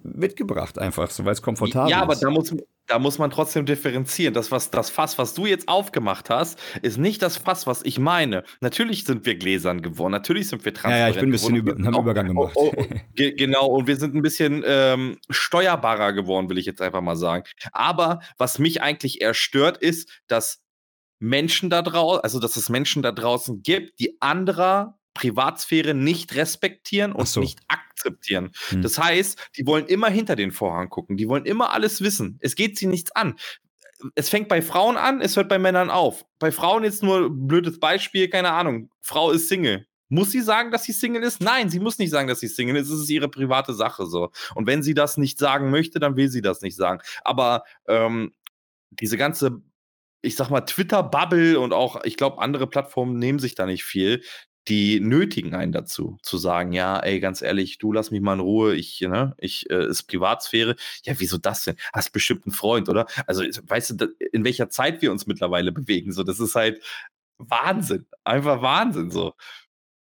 mitgebracht 0.03 0.79
einfach, 0.79 1.11
so 1.11 1.25
weil 1.25 1.33
es 1.33 1.43
komfortabel 1.43 1.91
ist. 1.91 1.93
Ja, 1.93 2.03
aber 2.03 2.17
da 2.17 2.31
muss, 2.31 2.55
da 2.87 2.99
muss 2.99 3.19
man 3.19 3.31
trotzdem 3.31 3.65
differenzieren. 3.65 4.35
Das, 4.35 4.51
was, 4.51 4.71
das 4.71 4.91
Fass, 4.91 5.17
was 5.17 5.35
du 5.35 5.47
jetzt 5.47 5.69
aufgemacht 5.69 6.29
hast, 6.29 6.59
ist 6.83 6.99
nicht 6.99 7.23
das 7.23 7.39
Fass, 7.39 7.67
was 7.67 7.83
ich 7.83 7.99
meine. 7.99 8.45
Natürlich 8.61 9.05
sind 9.05 9.25
wir 9.25 9.37
gläsern 9.37 9.81
geworden, 9.81 10.13
natürlich 10.13 10.49
sind 10.49 10.65
wir 10.65 10.75
transparent 10.75 11.01
Ja, 11.01 11.07
ja 11.07 11.15
ich 11.15 11.21
bin 11.21 11.29
ein 11.31 11.33
bisschen 11.33 11.57
über, 11.57 11.73
haben 11.73 12.03
Übergang 12.03 12.27
gemacht. 12.27 12.53
Oh, 12.57 12.73
oh, 12.77 12.85
genau, 13.15 13.67
und 13.67 13.87
wir 13.87 13.97
sind 13.97 14.15
ein 14.15 14.23
bisschen 14.23 14.63
ähm, 14.67 15.19
steuerbarer 15.31 16.13
geworden, 16.13 16.51
will 16.51 16.59
ich 16.59 16.67
jetzt 16.67 16.83
einfach 16.83 17.01
mal 17.01 17.17
sagen. 17.17 17.45
Aber 17.73 18.21
was 18.37 18.59
mich 18.59 18.83
eigentlich 18.83 19.23
eher 19.23 19.35
stört, 19.35 19.79
ist, 19.79 20.21
dass 20.27 20.63
Menschen 21.21 21.71
da 21.71 21.83
draußen, 21.83 22.23
also 22.23 22.39
dass 22.41 22.57
es 22.57 22.69
Menschen 22.69 23.03
da 23.03 23.13
draußen 23.13 23.63
gibt, 23.63 24.01
die 24.01 24.21
anderer 24.21 25.00
Privatsphäre 25.15 25.95
nicht 25.95 26.35
respektieren 26.35 27.13
und 27.13 27.29
so. 27.29 27.41
nicht 27.41 27.61
akzeptieren. 27.69 28.53
Hm. 28.69 28.83
Das 28.83 28.99
heißt, 28.99 29.39
die 29.57 29.67
wollen 29.67 29.87
immer 29.87 30.09
hinter 30.09 30.37
den 30.37 30.53
Vorhang 30.53 30.89
gucken, 30.89 31.17
die 31.17 31.29
wollen 31.29 31.45
immer 31.45 31.73
alles 31.73 32.01
wissen. 32.01 32.39
Es 32.41 32.55
geht 32.55 32.79
sie 32.79 32.87
nichts 32.87 33.11
an. 33.13 33.37
Es 34.15 34.31
fängt 34.31 34.49
bei 34.49 34.63
Frauen 34.63 34.97
an, 34.97 35.21
es 35.21 35.37
hört 35.37 35.49
bei 35.49 35.59
Männern 35.59 35.91
auf. 35.91 36.25
Bei 36.39 36.53
Frauen 36.53 36.85
jetzt 36.85 37.03
nur 37.03 37.27
ein 37.27 37.47
blödes 37.47 37.79
Beispiel, 37.81 38.29
keine 38.29 38.51
Ahnung. 38.53 38.91
Frau 39.03 39.31
ist 39.31 39.49
Single. 39.49 39.87
Muss 40.09 40.33
sie 40.33 40.41
sagen, 40.41 40.71
dass 40.71 40.85
sie 40.85 40.93
Single 40.93 41.23
ist? 41.23 41.41
Nein, 41.41 41.71
sie 41.71 41.79
muss 41.79 41.99
nicht 41.99 42.11
sagen, 42.11 42.27
dass 42.27 42.41
sie 42.41 42.49
Single 42.49 42.77
ist. 42.77 42.89
Es 42.89 43.01
ist 43.01 43.11
ihre 43.11 43.29
private 43.29 43.75
Sache 43.75 44.07
so. 44.07 44.31
Und 44.55 44.67
wenn 44.67 44.83
sie 44.83 44.95
das 44.95 45.19
nicht 45.19 45.39
sagen 45.39 45.71
möchte, 45.71 46.01
dann 46.01 46.17
will 46.17 46.29
sie 46.29 46.41
das 46.41 46.63
nicht 46.63 46.77
sagen. 46.77 47.01
Aber 47.23 47.63
ähm, 47.87 48.33
diese 48.91 49.17
ganze 49.17 49.63
ich 50.23 50.37
sag 50.37 50.51
mal, 50.51 50.61
Twitter-Bubble 50.61 51.59
und 51.59 51.73
auch, 51.73 52.05
ich 52.05 52.17
glaube, 52.17 52.43
andere 52.43 52.67
Plattformen 52.67 53.19
nehmen 53.19 53.39
sich 53.39 53.55
da 53.55 53.67
nicht 53.67 53.85
viel 53.85 54.23
die 54.69 55.01
nötigen 55.01 55.55
einen 55.55 55.73
dazu, 55.73 56.19
zu 56.23 56.39
sagen, 56.39 56.73
ja, 56.73 56.99
ey, 56.99 57.21
ganz 57.21 57.43
ehrlich, 57.43 57.79
du 57.79 57.93
lass 57.93 58.11
mich 58.11 58.21
mal 58.21 58.35
in 58.35 58.41
Ruhe, 58.41 58.75
ich, 58.75 59.01
ne, 59.01 59.35
ich, 59.39 59.69
äh, 59.71 59.87
ist 59.87 60.05
Privatsphäre. 60.05 60.77
Ja, 61.05 61.15
wieso 61.19 61.39
das 61.39 61.65
denn? 61.65 61.77
Hast 61.93 62.13
bestimmt 62.13 62.47
einen 62.47 62.53
Freund, 62.53 62.89
oder? 62.89 63.07
Also, 63.27 63.43
weißt 63.43 64.01
du, 64.01 64.09
in 64.33 64.45
welcher 64.45 64.69
Zeit 64.71 65.03
wir 65.03 65.13
uns 65.13 65.27
mittlerweile 65.27 65.73
bewegen, 65.73 66.13
so, 66.13 66.23
das 66.23 66.41
ist 66.41 66.55
halt 66.55 66.83
Wahnsinn, 67.39 68.07
einfach 68.25 68.63
Wahnsinn, 68.63 69.11
so. 69.11 69.35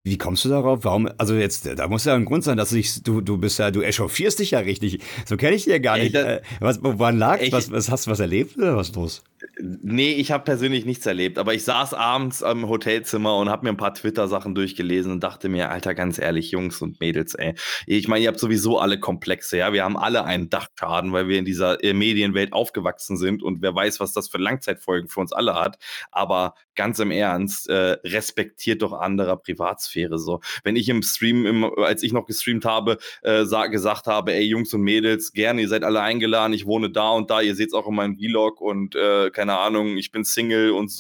Wie 0.07 0.19
kommst 0.19 0.45
du 0.45 0.49
darauf? 0.49 0.85
Warum? 0.85 1.11
Also 1.19 1.35
jetzt, 1.35 1.67
da 1.67 1.89
muss 1.89 2.05
ja 2.05 2.15
ein 2.15 2.27
Grund 2.27 2.45
sein, 2.45 2.57
dass 2.57 2.69
du 2.69 2.77
dich, 2.77 3.03
du, 3.03 3.21
du 3.21 3.39
bist 3.39 3.59
ja, 3.59 3.73
du 3.73 3.83
echauffierst 3.83 4.39
dich 4.39 4.53
ja 4.53 4.61
richtig. 4.61 5.01
So 5.25 5.37
kenne 5.37 5.57
ich 5.57 5.65
dich 5.65 5.73
ja 5.73 5.79
gar 5.79 5.99
nicht. 5.99 6.15
Ey, 6.15 6.23
das, 6.23 6.25
äh, 6.25 6.43
was, 6.61 6.79
woran 6.81 7.19
lag's? 7.19 7.51
Was, 7.51 7.73
was 7.73 7.91
hast 7.91 8.07
du 8.07 8.13
was 8.13 8.21
erlebt 8.21 8.57
oder 8.57 8.77
was 8.77 8.95
los? 8.95 9.25
Nee, 9.61 10.13
ich 10.13 10.33
habe 10.33 10.45
persönlich 10.45 10.85
nichts 10.85 11.07
erlebt, 11.07 11.39
aber 11.39 11.55
ich 11.55 11.65
saß 11.65 11.95
abends 11.95 12.43
am 12.43 12.69
Hotelzimmer 12.69 13.37
und 13.37 13.49
habe 13.49 13.65
mir 13.65 13.71
ein 13.71 13.77
paar 13.77 13.95
Twitter-Sachen 13.95 14.55
durchgelesen 14.55 15.13
und 15.13 15.23
dachte 15.23 15.49
mir, 15.49 15.71
Alter, 15.71 15.95
ganz 15.95 16.19
ehrlich, 16.19 16.51
Jungs 16.51 16.81
und 16.83 17.01
Mädels, 17.01 17.35
ey. 17.35 17.55
Ich 17.87 18.09
meine, 18.09 18.25
ihr 18.25 18.29
habt 18.29 18.41
sowieso 18.41 18.79
alle 18.79 18.99
Komplexe, 18.99 19.59
ja. 19.59 19.73
Wir 19.73 19.85
haben 19.85 19.97
alle 19.97 20.25
einen 20.25 20.51
Dachschaden, 20.51 21.13
weil 21.13 21.29
wir 21.29 21.39
in 21.39 21.45
dieser 21.45 21.83
äh, 21.85 21.93
Medienwelt 21.93 22.53
aufgewachsen 22.53 23.17
sind 23.17 23.43
und 23.43 23.63
wer 23.63 23.75
weiß, 23.75 24.01
was 24.01 24.13
das 24.13 24.29
für 24.29 24.39
Langzeitfolgen 24.39 25.09
für 25.09 25.21
uns 25.21 25.33
alle 25.33 25.55
hat. 25.55 25.79
Aber 26.11 26.55
ganz 26.77 26.99
im 26.99 27.11
Ernst, 27.11 27.69
äh, 27.69 27.97
respektiert 28.05 28.83
doch 28.83 28.93
anderer 28.93 29.37
Privatsphäre 29.37 30.19
so. 30.19 30.41
Wenn 30.63 30.77
ich 30.77 30.89
im 30.89 31.03
Stream, 31.03 31.47
im, 31.47 31.65
als 31.65 32.03
ich 32.03 32.13
noch 32.13 32.27
gestreamt 32.27 32.65
habe, 32.65 32.99
äh, 33.23 33.45
sag, 33.45 33.73
gesagt 33.73 34.07
habe, 34.07 34.33
ey, 34.33 34.43
Jungs 34.43 34.73
und 34.75 34.83
Mädels, 34.83 35.33
gerne, 35.33 35.63
ihr 35.63 35.69
seid 35.69 35.83
alle 35.83 36.01
eingeladen, 36.01 36.53
ich 36.53 36.67
wohne 36.67 36.91
da 36.91 37.11
und 37.11 37.31
da, 37.31 37.41
ihr 37.41 37.55
seht 37.55 37.69
es 37.69 37.75
auch 37.75 37.89
in 37.89 37.95
meinem 37.95 38.17
Vlog 38.17 38.61
und 38.61 38.95
äh, 38.95 39.26
keine 39.31 39.59
Ahnung, 39.59 39.97
ich 39.97 40.11
bin 40.11 40.25
Single 40.25 40.71
und 40.71 40.91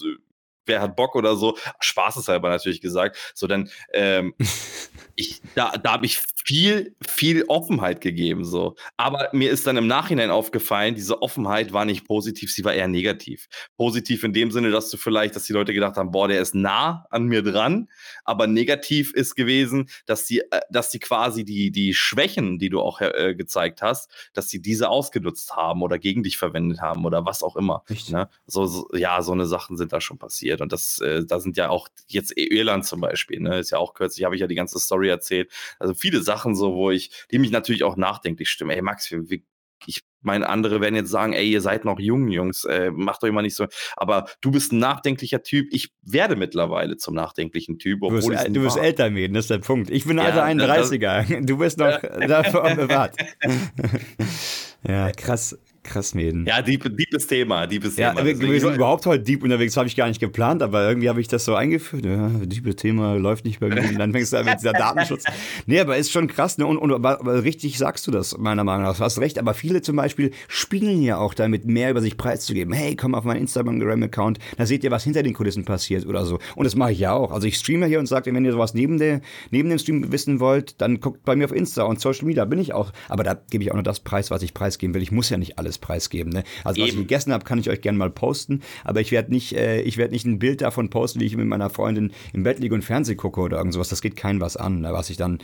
wer 0.66 0.81
hat 0.81 0.96
Bock 0.96 1.14
oder 1.14 1.37
so. 1.37 1.57
Spaß 1.81 2.16
ist 2.18 2.29
halber 2.29 2.48
natürlich 2.48 2.81
gesagt. 2.81 3.16
So, 3.35 3.46
dann, 3.46 3.70
ähm, 3.92 4.35
ich, 5.16 5.40
da, 5.55 5.72
da 5.72 5.92
habe 5.92 6.07
ich 6.07 6.20
viel, 6.46 6.94
viel 7.07 7.44
Offenheit 7.48 8.00
gegeben, 8.00 8.44
so. 8.44 8.76
Aber 8.96 9.29
mir 9.33 9.50
ist 9.50 9.66
dann 9.66 9.76
im 9.76 9.88
Nachhinein 9.88 10.31
aufgefallen, 10.31 10.94
diese 10.94 11.20
Offenheit 11.20 11.72
war 11.72 11.85
nicht 11.85 12.07
positiv, 12.07 12.52
sie 12.52 12.64
war 12.64 12.72
eher 12.72 12.87
negativ. 12.87 13.48
Positiv 13.76 14.22
in 14.22 14.33
dem 14.33 14.52
Sinne, 14.52 14.70
dass 14.70 14.88
du 14.90 14.96
vielleicht, 14.96 15.35
dass 15.35 15.44
die 15.44 15.52
Leute 15.52 15.74
gedacht 15.74 15.96
haben, 15.96 16.12
boah, 16.12 16.29
der 16.29 16.40
ist 16.40 16.55
nah 16.55 17.07
an 17.11 17.24
mir 17.24 17.42
dran. 17.42 17.88
Aber 18.24 18.46
negativ 18.46 19.12
ist 19.12 19.35
gewesen, 19.35 19.88
dass 20.07 20.26
die, 20.26 20.40
äh, 20.40 20.61
dass 20.70 20.90
die 20.90 21.00
quasi 21.00 21.44
die, 21.44 21.72
die 21.72 21.94
Schwächen, 21.94 22.59
die 22.59 22.68
du 22.68 22.81
auch 22.81 23.00
äh, 23.00 23.35
gezeigt 23.35 23.83
hast, 23.83 24.11
dass 24.33 24.48
sie 24.48 24.62
diese 24.62 24.88
ausgenutzt 24.88 25.57
haben 25.57 25.83
oder 25.83 25.98
gegen 25.98 26.22
dich 26.22 26.38
verwendet 26.38 26.81
haben 26.81 27.05
oder 27.05 27.24
was 27.24 27.42
auch 27.42 27.57
immer. 27.57 27.83
Ne? 28.09 28.29
So, 28.46 28.66
so, 28.66 28.88
ja, 28.92 29.20
so 29.22 29.33
eine 29.33 29.46
Sachen 29.46 29.76
sind 29.76 29.92
da 29.92 30.00
schon 30.00 30.18
passiert. 30.18 30.55
Und 30.60 30.72
das, 30.72 31.00
äh, 31.00 31.24
da 31.24 31.40
sind 31.40 31.56
ja 31.56 31.68
auch 31.68 31.88
jetzt 32.08 32.32
Irland 32.36 32.84
zum 32.84 33.00
Beispiel, 33.00 33.40
ne? 33.40 33.58
Ist 33.58 33.70
ja 33.70 33.78
auch 33.78 33.94
kürzlich, 33.94 34.24
habe 34.24 34.34
ich 34.34 34.40
ja 34.40 34.46
die 34.46 34.54
ganze 34.54 34.78
Story 34.78 35.08
erzählt. 35.08 35.50
Also 35.78 35.94
viele 35.94 36.22
Sachen 36.22 36.54
so, 36.54 36.74
wo 36.74 36.90
ich, 36.90 37.10
die 37.30 37.38
mich 37.38 37.50
natürlich 37.50 37.84
auch 37.84 37.96
nachdenklich 37.96 38.50
stimmen. 38.50 38.70
Ey, 38.70 38.82
Max, 38.82 39.10
wir, 39.10 39.28
wir 39.28 39.40
ich 39.84 40.02
meine, 40.22 40.48
andere 40.48 40.80
werden 40.80 40.96
jetzt 40.96 41.10
sagen, 41.10 41.32
ey, 41.32 41.48
ihr 41.48 41.60
seid 41.60 41.84
noch 41.84 42.00
jung, 42.00 42.28
Jungs, 42.28 42.64
äh, 42.64 42.90
macht 42.90 43.22
euch 43.22 43.32
mal 43.32 43.42
nicht 43.42 43.54
so. 43.54 43.66
Aber 43.96 44.26
du 44.40 44.50
bist 44.50 44.72
ein 44.72 44.78
nachdenklicher 44.78 45.42
Typ. 45.42 45.68
Ich 45.70 45.92
werde 46.02 46.34
mittlerweile 46.36 46.96
zum 46.96 47.14
nachdenklichen 47.14 47.78
Typ. 47.78 48.00
du 48.00 48.10
wirst, 48.10 48.28
du 48.28 48.62
wirst 48.62 48.78
älter, 48.78 49.10
Mäden, 49.10 49.34
das 49.34 49.44
ist 49.44 49.50
der 49.50 49.58
Punkt. 49.58 49.90
Ich 49.90 50.04
bin 50.04 50.18
ja, 50.18 50.24
alter 50.24 50.44
31er. 50.44 51.40
Du 51.46 51.58
bist 51.58 51.78
noch 51.78 52.00
davor 52.26 52.74
bewahrt. 52.74 53.16
ja, 54.88 55.12
krass. 55.12 55.56
Krass, 55.87 56.14
Mäden. 56.14 56.46
Ja, 56.46 56.62
deep, 56.62 56.96
deepes 56.96 57.27
Thema, 57.29 57.66
deepes 57.66 57.96
ja, 57.96 58.11
Thema. 58.11 58.25
Wir, 58.25 58.40
wir 58.40 58.61
sind 58.61 58.75
überhaupt 58.75 59.07
heute 59.07 59.22
deep 59.22 59.44
unterwegs, 59.44 59.77
habe 59.77 59.87
ich 59.87 59.94
gar 59.94 60.09
nicht 60.09 60.18
geplant, 60.18 60.62
aber 60.62 60.88
irgendwie 60.88 61.09
habe 61.09 61.20
ich 61.20 61.29
das 61.29 61.44
so 61.44 61.55
eingeführt. 61.55 62.05
Ja, 62.05 62.29
deepes 62.29 62.77
Thema 62.77 63.14
läuft 63.14 63.44
nicht 63.44 63.61
bei 63.61 63.68
mir. 63.68 63.83
Und 63.88 63.99
dann 63.99 64.12
fängst 64.12 64.33
du 64.33 64.38
an 64.38 64.46
mit 64.46 64.59
dieser 64.59 64.72
Datenschutz. 64.72 65.25
Nee, 65.66 65.81
aber 65.81 65.96
ist 65.96 66.12
schon 66.12 66.29
krass, 66.29 66.59
ne? 66.59 66.66
Und, 66.66 66.79
und 66.79 66.92
aber, 66.92 67.20
aber 67.20 67.42
richtig 67.42 67.79
sagst 67.79 68.07
du 68.07 68.11
das, 68.11 68.37
meiner 68.38 68.64
Meinung 68.64 68.85
nach. 68.85 68.96
Du 68.96 69.03
hast 69.03 69.18
recht, 69.18 69.38
aber 69.38 69.55
viele 69.55 69.83
zum 69.83 69.96
Beispiel 69.96 70.31
spielen 70.49 71.03
ja 71.03 71.18
auch 71.18 71.35
damit, 71.35 71.66
mehr 71.66 71.90
über 71.90 72.01
sich 72.01 72.16
preiszugeben. 72.16 72.72
Hey, 72.72 72.96
komm 72.96 73.14
auf 73.14 73.25
meinen 73.25 73.40
Instagram-Account, 73.40 74.38
da 74.57 74.66
seht 74.66 74.85
ihr, 74.85 74.90
was 74.90 75.05
hinter 75.05 75.22
den 75.22 75.35
Kulissen 75.35 75.64
passiert 75.64 76.07
oder 76.07 76.25
so. 76.25 76.38
Und 76.55 76.64
das 76.64 76.77
mache 76.77 76.92
ich 76.92 76.99
ja 76.99 77.12
auch. 77.12 77.33
Also 77.33 77.46
ich 77.46 77.57
streame 77.57 77.87
hier 77.87 77.99
und 77.99 78.07
sage, 78.07 78.33
wenn 78.33 78.44
ihr 78.44 78.53
sowas 78.53 78.75
neben, 78.75 78.99
der, 78.99 79.20
neben 79.51 79.68
dem 79.68 79.79
Stream 79.79 80.12
wissen 80.12 80.40
wollt, 80.40 80.81
dann 80.81 81.01
guckt 81.01 81.25
bei 81.25 81.37
mir 81.37 81.44
auf 81.44 81.53
Insta 81.53 81.85
und 81.85 82.01
Social 82.01 82.27
Media 82.27 82.44
bin 82.44 82.59
ich 82.59 82.72
auch. 82.72 82.92
Aber 83.09 83.25
da 83.25 83.35
gebe 83.51 83.64
ich 83.64 83.70
auch 83.70 83.77
nur 83.77 83.83
das 83.83 84.01
Preis, 84.01 84.31
was 84.31 84.42
ich 84.42 84.55
preisgeben 84.55 84.94
will. 84.94 85.03
Ich 85.03 85.12
muss 85.12 85.31
ja 85.31 85.37
nicht 85.37 85.59
alles 85.59 85.75
alles 85.76 85.78
preisgeben. 85.78 86.32
Ne? 86.32 86.44
Also 86.64 86.80
was 86.80 86.88
Eben. 86.88 86.98
ich 86.98 87.04
gegessen 87.04 87.32
habe, 87.32 87.44
kann 87.44 87.58
ich 87.58 87.70
euch 87.70 87.80
gerne 87.80 87.98
mal 87.98 88.10
posten, 88.10 88.62
aber 88.84 89.00
ich 89.00 89.12
werde 89.12 89.32
nicht, 89.32 89.54
äh, 89.54 89.80
ich 89.82 89.96
werde 89.96 90.12
nicht 90.12 90.24
ein 90.24 90.38
Bild 90.38 90.60
davon 90.60 90.90
posten, 90.90 91.20
wie 91.20 91.24
ich 91.24 91.36
mit 91.36 91.46
meiner 91.46 91.70
Freundin 91.70 92.12
im 92.32 92.42
Bett 92.42 92.58
liege 92.58 92.74
und 92.74 92.82
Fernseh 92.82 93.14
gucke 93.14 93.40
oder 93.40 93.58
irgend 93.58 93.74
sowas. 93.74 93.88
Das 93.88 94.02
geht 94.02 94.16
kein 94.16 94.40
was 94.40 94.56
an, 94.56 94.80
ne? 94.80 94.92
was 94.92 95.10
ich 95.10 95.16
dann, 95.16 95.38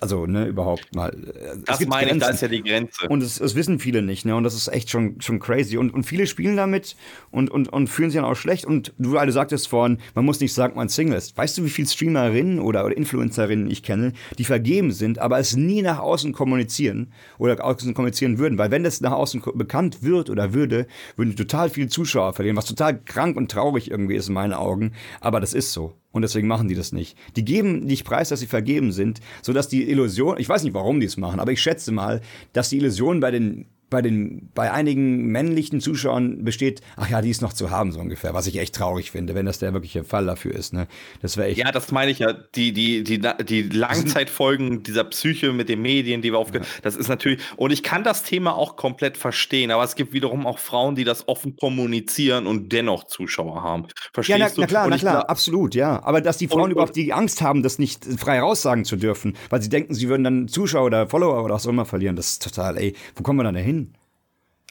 also 0.00 0.26
ne, 0.26 0.46
überhaupt 0.46 0.94
mal. 0.94 1.10
Äh, 1.10 1.58
das 1.64 1.84
meine 1.86 2.12
ich, 2.12 2.18
da 2.18 2.28
ist 2.28 2.42
ja 2.42 2.48
die 2.48 2.62
Grenze. 2.62 3.08
Und 3.08 3.22
das, 3.22 3.38
das 3.38 3.54
wissen 3.54 3.78
viele 3.78 4.02
nicht, 4.02 4.24
ne? 4.24 4.36
Und 4.36 4.44
das 4.44 4.54
ist 4.54 4.68
echt 4.68 4.90
schon, 4.90 5.20
schon 5.20 5.38
crazy. 5.38 5.76
Und, 5.76 5.92
und 5.92 6.04
viele 6.04 6.26
spielen 6.26 6.56
damit 6.56 6.96
und, 7.30 7.50
und, 7.50 7.68
und 7.68 7.88
fühlen 7.88 8.10
sich 8.10 8.20
dann 8.20 8.30
auch 8.30 8.36
schlecht. 8.36 8.64
Und 8.64 8.92
du 8.98 9.16
alle 9.18 9.32
sagtest 9.32 9.68
vorhin, 9.68 9.98
man 10.14 10.24
muss 10.24 10.40
nicht 10.40 10.52
sagen, 10.52 10.76
man 10.76 10.88
Single 10.88 11.16
ist. 11.16 11.36
Weißt 11.36 11.58
du, 11.58 11.64
wie 11.64 11.70
viele 11.70 11.88
Streamerinnen 11.88 12.60
oder, 12.60 12.84
oder 12.84 12.96
Influencerinnen 12.96 13.70
ich 13.70 13.82
kenne, 13.82 14.12
die 14.38 14.44
vergeben 14.44 14.92
sind, 14.92 15.18
aber 15.18 15.38
es 15.38 15.56
nie 15.56 15.82
nach 15.82 15.98
außen 15.98 16.32
kommunizieren 16.32 17.12
oder 17.38 17.64
außen 17.64 17.94
kommunizieren 17.94 18.38
würden? 18.38 18.58
Weil 18.58 18.70
wenn 18.70 18.84
das 18.84 19.00
nach 19.00 19.12
außen 19.12 19.42
bekannt 19.54 19.77
wird 20.02 20.30
oder 20.30 20.52
würde, 20.52 20.86
würden 21.16 21.36
total 21.36 21.70
viele 21.70 21.88
Zuschauer 21.88 22.32
verlieren, 22.32 22.56
was 22.56 22.66
total 22.66 23.00
krank 23.02 23.36
und 23.36 23.50
traurig 23.50 23.90
irgendwie 23.90 24.16
ist 24.16 24.28
in 24.28 24.34
meinen 24.34 24.52
Augen. 24.52 24.92
Aber 25.20 25.40
das 25.40 25.54
ist 25.54 25.72
so. 25.72 25.94
Und 26.10 26.22
deswegen 26.22 26.48
machen 26.48 26.68
die 26.68 26.74
das 26.74 26.92
nicht. 26.92 27.16
Die 27.36 27.44
geben 27.44 27.84
nicht 27.84 28.04
preis, 28.04 28.30
dass 28.30 28.40
sie 28.40 28.46
vergeben 28.46 28.92
sind, 28.92 29.20
sodass 29.42 29.68
die 29.68 29.88
Illusion, 29.88 30.38
ich 30.38 30.48
weiß 30.48 30.62
nicht, 30.64 30.74
warum 30.74 31.00
die 31.00 31.06
es 31.06 31.16
machen, 31.16 31.40
aber 31.40 31.52
ich 31.52 31.60
schätze 31.60 31.92
mal, 31.92 32.20
dass 32.52 32.70
die 32.70 32.78
Illusion 32.78 33.20
bei 33.20 33.30
den 33.30 33.66
bei 33.90 34.02
den 34.02 34.50
bei 34.54 34.70
einigen 34.70 35.26
männlichen 35.26 35.80
Zuschauern 35.80 36.44
besteht, 36.44 36.82
ach 36.96 37.08
ja, 37.08 37.22
die 37.22 37.30
ist 37.30 37.42
noch 37.42 37.52
zu 37.52 37.70
haben 37.70 37.92
so 37.92 38.00
ungefähr, 38.00 38.34
was 38.34 38.46
ich 38.46 38.58
echt 38.58 38.74
traurig 38.74 39.10
finde, 39.10 39.34
wenn 39.34 39.46
das 39.46 39.58
der 39.58 39.72
wirkliche 39.72 40.04
Fall 40.04 40.26
dafür 40.26 40.54
ist, 40.54 40.72
ne? 40.72 40.86
Das 41.22 41.36
wäre 41.36 41.48
echt 41.48 41.58
Ja, 41.58 41.72
das 41.72 41.90
meine 41.90 42.10
ich 42.10 42.18
ja, 42.18 42.32
die 42.32 42.72
die 42.72 43.02
die 43.02 43.20
die 43.44 43.62
Langzeitfolgen 43.62 44.82
dieser 44.82 45.04
Psyche 45.04 45.52
mit 45.52 45.68
den 45.68 45.80
Medien, 45.80 46.22
die 46.22 46.32
wir 46.32 46.38
aufge 46.38 46.58
ja. 46.58 46.64
das 46.82 46.96
ist 46.96 47.08
natürlich 47.08 47.40
und 47.56 47.70
ich 47.70 47.82
kann 47.82 48.04
das 48.04 48.22
Thema 48.22 48.54
auch 48.54 48.76
komplett 48.76 49.16
verstehen, 49.16 49.70
aber 49.70 49.84
es 49.84 49.94
gibt 49.94 50.12
wiederum 50.12 50.46
auch 50.46 50.58
Frauen, 50.58 50.94
die 50.94 51.04
das 51.04 51.26
offen 51.28 51.56
kommunizieren 51.56 52.46
und 52.46 52.72
dennoch 52.72 53.04
Zuschauer 53.04 53.62
haben. 53.62 53.86
Verstehst 54.12 54.38
ja, 54.38 54.46
na, 54.48 54.54
du? 54.54 54.60
Na 54.60 54.66
klar, 54.66 54.88
na 54.88 54.98
klar, 54.98 55.30
absolut, 55.30 55.74
ja, 55.74 56.02
aber 56.02 56.20
dass 56.20 56.36
die 56.36 56.48
Frauen 56.48 56.64
und, 56.64 56.70
überhaupt 56.72 56.96
die 56.96 57.12
Angst 57.12 57.40
haben, 57.42 57.62
das 57.62 57.78
nicht 57.78 58.04
frei 58.04 58.40
raussagen 58.40 58.84
zu 58.84 58.96
dürfen, 58.96 59.34
weil 59.50 59.62
sie 59.62 59.68
denken, 59.68 59.94
sie 59.94 60.08
würden 60.08 60.24
dann 60.24 60.48
Zuschauer 60.48 60.86
oder 60.86 61.08
Follower 61.08 61.42
oder 61.42 61.54
was 61.54 61.66
auch 61.66 61.70
immer 61.70 61.86
verlieren, 61.86 62.16
das 62.16 62.32
ist 62.32 62.42
total, 62.42 62.76
ey, 62.76 62.94
wo 63.16 63.22
kommen 63.22 63.38
wir 63.38 63.44
dann 63.44 63.54
dahin? 63.54 63.77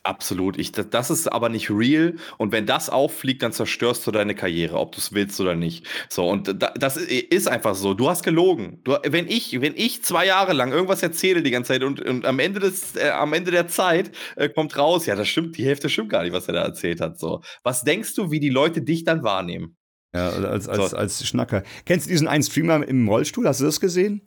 Absolut. 0.07 0.57
Ich, 0.57 0.71
das 0.71 1.09
ist 1.09 1.27
aber 1.27 1.49
nicht 1.49 1.69
real. 1.69 2.15
Und 2.37 2.53
wenn 2.53 2.65
das 2.65 2.89
auffliegt, 2.89 3.43
dann 3.43 3.51
zerstörst 3.51 4.07
du 4.07 4.11
deine 4.11 4.35
Karriere, 4.35 4.79
ob 4.79 4.93
du 4.93 4.99
es 4.99 5.11
willst 5.11 5.37
oder 5.41 5.53
nicht. 5.53 5.85
So, 6.07 6.29
und 6.29 6.63
das 6.63 6.95
ist 6.95 7.49
einfach 7.49 7.75
so. 7.75 7.93
Du 7.93 8.09
hast 8.09 8.23
gelogen. 8.23 8.79
Du, 8.85 8.95
wenn, 9.05 9.27
ich, 9.27 9.59
wenn 9.59 9.73
ich 9.75 10.05
zwei 10.05 10.25
Jahre 10.25 10.53
lang 10.53 10.71
irgendwas 10.71 11.03
erzähle 11.03 11.43
die 11.43 11.51
ganze 11.51 11.73
Zeit 11.73 11.83
und, 11.83 11.99
und 11.99 12.25
am, 12.25 12.39
Ende 12.39 12.61
des, 12.61 12.95
äh, 12.95 13.09
am 13.09 13.33
Ende 13.33 13.51
der 13.51 13.67
Zeit 13.67 14.11
äh, 14.37 14.47
kommt 14.47 14.77
raus, 14.77 15.07
ja, 15.07 15.15
das 15.17 15.27
stimmt, 15.27 15.57
die 15.57 15.65
Hälfte 15.65 15.89
stimmt 15.89 16.09
gar 16.09 16.23
nicht, 16.23 16.31
was 16.31 16.47
er 16.47 16.53
da 16.53 16.61
erzählt 16.61 17.01
hat. 17.01 17.19
So. 17.19 17.41
Was 17.63 17.83
denkst 17.83 18.15
du, 18.15 18.31
wie 18.31 18.39
die 18.39 18.49
Leute 18.49 18.81
dich 18.81 19.03
dann 19.03 19.23
wahrnehmen? 19.23 19.75
Ja, 20.15 20.29
als, 20.29 20.69
als, 20.69 20.91
so. 20.91 20.95
als 20.95 21.27
Schnacker. 21.27 21.63
Kennst 21.85 22.05
du 22.05 22.11
diesen 22.11 22.29
einen 22.29 22.43
Streamer 22.43 22.87
im 22.87 23.09
Rollstuhl? 23.09 23.45
Hast 23.45 23.59
du 23.59 23.65
das 23.65 23.81
gesehen? 23.81 24.21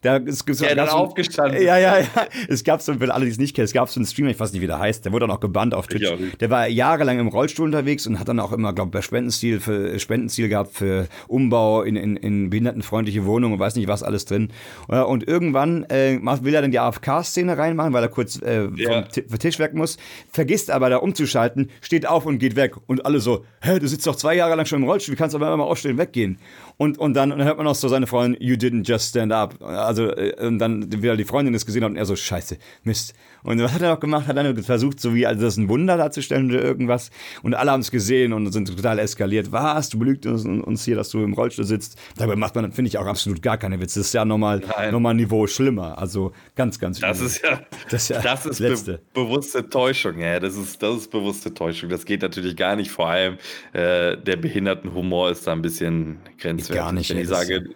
Da, 0.00 0.18
es, 0.18 0.44
es, 0.46 0.60
ja, 0.60 0.74
dann 0.76 0.88
aufgestanden. 0.88 1.60
Ja, 1.60 1.76
ja, 1.76 1.98
ja. 1.98 2.06
Es 2.48 2.62
gab 2.62 2.80
so, 2.80 2.94
für 2.94 3.12
alle, 3.12 3.24
die 3.24 3.32
es 3.32 3.38
nicht 3.38 3.56
kennen, 3.56 3.64
es 3.64 3.72
gab 3.72 3.88
so 3.88 3.98
einen 3.98 4.06
Streamer, 4.06 4.30
ich 4.30 4.38
weiß 4.38 4.52
nicht, 4.52 4.62
wie 4.62 4.68
der 4.68 4.78
heißt, 4.78 5.04
der 5.04 5.12
wurde 5.12 5.26
dann 5.26 5.34
auch 5.34 5.40
gebannt 5.40 5.74
auf 5.74 5.88
Twitch. 5.88 6.08
Der 6.38 6.50
war 6.50 6.68
jahrelang 6.68 7.18
im 7.18 7.26
Rollstuhl 7.26 7.66
unterwegs 7.66 8.06
und 8.06 8.20
hat 8.20 8.28
dann 8.28 8.38
auch 8.38 8.52
immer, 8.52 8.72
glaube 8.72 8.96
ich, 8.96 9.04
Spendenziel, 9.04 9.58
für, 9.58 9.98
Spendenziel 9.98 10.48
gehabt 10.48 10.72
für 10.72 11.08
Umbau 11.26 11.82
in, 11.82 11.96
in, 11.96 12.16
in 12.16 12.50
behindertenfreundliche 12.50 13.24
Wohnungen 13.24 13.54
und 13.54 13.60
weiß 13.60 13.74
nicht, 13.74 13.88
was 13.88 14.04
alles 14.04 14.24
drin. 14.24 14.52
Und 14.86 15.26
irgendwann 15.26 15.84
äh, 15.84 16.20
will 16.42 16.54
er 16.54 16.62
dann 16.62 16.70
die 16.70 16.78
AFK-Szene 16.78 17.58
reinmachen, 17.58 17.92
weil 17.92 18.04
er 18.04 18.08
kurz 18.08 18.40
äh, 18.40 18.68
ja. 18.76 19.04
vom 19.28 19.38
Tisch 19.38 19.58
weg 19.58 19.74
muss, 19.74 19.96
vergisst 20.30 20.70
aber 20.70 20.90
da 20.90 20.98
umzuschalten, 20.98 21.70
steht 21.80 22.06
auf 22.06 22.24
und 22.24 22.38
geht 22.38 22.54
weg. 22.54 22.76
Und 22.86 23.04
alle 23.04 23.18
so, 23.18 23.44
hä, 23.62 23.80
du 23.80 23.88
sitzt 23.88 24.06
doch 24.06 24.16
zwei 24.16 24.36
Jahre 24.36 24.54
lang 24.54 24.66
schon 24.66 24.82
im 24.82 24.88
Rollstuhl, 24.88 25.14
wie 25.14 25.18
kannst 25.18 25.34
du 25.34 25.38
aber 25.38 25.52
immer 25.52 25.64
aufstehen 25.64 25.98
weggehen? 25.98 26.38
Und, 26.78 26.96
und, 26.96 27.14
dann, 27.14 27.32
und 27.32 27.38
dann 27.38 27.46
hört 27.46 27.58
man 27.58 27.66
auch 27.66 27.74
so 27.74 27.88
seine 27.88 28.06
Freundin, 28.06 28.40
you 28.40 28.54
didn't 28.54 28.88
just 28.88 29.10
stand 29.10 29.32
up. 29.32 29.60
Also, 29.60 30.10
äh, 30.12 30.46
und 30.46 30.60
dann 30.60 30.90
wieder 31.02 31.16
die 31.16 31.24
Freundin 31.24 31.52
das 31.52 31.66
gesehen 31.66 31.82
hat 31.82 31.90
und 31.90 31.96
er 31.96 32.06
so, 32.06 32.14
scheiße, 32.14 32.56
Mist. 32.84 33.14
Und 33.42 33.60
was 33.60 33.72
hat 33.72 33.82
er 33.82 33.90
noch 33.90 34.00
gemacht? 34.00 34.26
Hat 34.26 34.36
er 34.36 34.56
versucht, 34.62 35.00
so 35.00 35.14
wie 35.14 35.26
also 35.26 35.42
das 35.42 35.56
ein 35.56 35.68
Wunder 35.68 35.96
darzustellen 35.96 36.50
oder 36.50 36.62
irgendwas. 36.62 37.10
Und 37.42 37.54
alle 37.54 37.72
haben 37.72 37.80
es 37.80 37.90
gesehen 37.90 38.32
und 38.32 38.50
sind 38.52 38.68
total 38.68 38.98
eskaliert. 38.98 39.52
Was? 39.52 39.88
Du 39.88 39.98
belügst 39.98 40.26
uns, 40.26 40.44
uns 40.44 40.84
hier, 40.84 40.96
dass 40.96 41.10
du 41.10 41.22
im 41.22 41.32
Rollstuhl 41.32 41.64
sitzt. 41.64 41.98
Dabei 42.16 42.36
macht 42.36 42.54
man, 42.54 42.70
finde 42.72 42.88
ich, 42.88 42.98
auch 42.98 43.06
absolut 43.06 43.42
gar 43.42 43.58
keine 43.58 43.80
Witze. 43.80 44.00
Das 44.00 44.08
ist 44.08 44.12
ja 44.12 44.24
nochmal, 44.24 44.62
nochmal 44.90 45.14
ein 45.14 45.16
Niveau 45.16 45.46
schlimmer. 45.46 45.98
Also 45.98 46.32
ganz, 46.54 46.78
ganz 46.78 47.00
Das 47.00 47.20
ist 47.20 47.42
ja 47.42 47.60
das 47.90 48.02
ist, 48.02 48.08
ja 48.10 48.20
das 48.20 48.46
ist 48.46 48.86
be 48.86 49.00
bewusste 49.14 49.68
Täuschung. 49.68 50.18
Ja, 50.18 50.38
das 50.38 50.56
ist, 50.56 50.82
das 50.82 50.96
ist 50.96 51.10
bewusste 51.10 51.52
Täuschung. 51.52 51.88
Das 51.88 52.04
geht 52.04 52.22
natürlich 52.22 52.56
gar 52.56 52.76
nicht. 52.76 52.90
Vor 52.90 53.08
allem 53.08 53.38
äh, 53.72 54.16
der 54.16 54.36
Behindertenhumor 54.36 55.30
ist 55.30 55.46
da 55.46 55.52
ein 55.52 55.62
bisschen 55.62 56.18
grenzwertig. 56.38 56.67
Gar 56.74 56.92
nicht. 56.92 57.10
Wenn 57.10 57.18
ich 57.18 57.28
sage, 57.28 57.74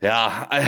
ja, 0.00 0.48
äh, 0.50 0.64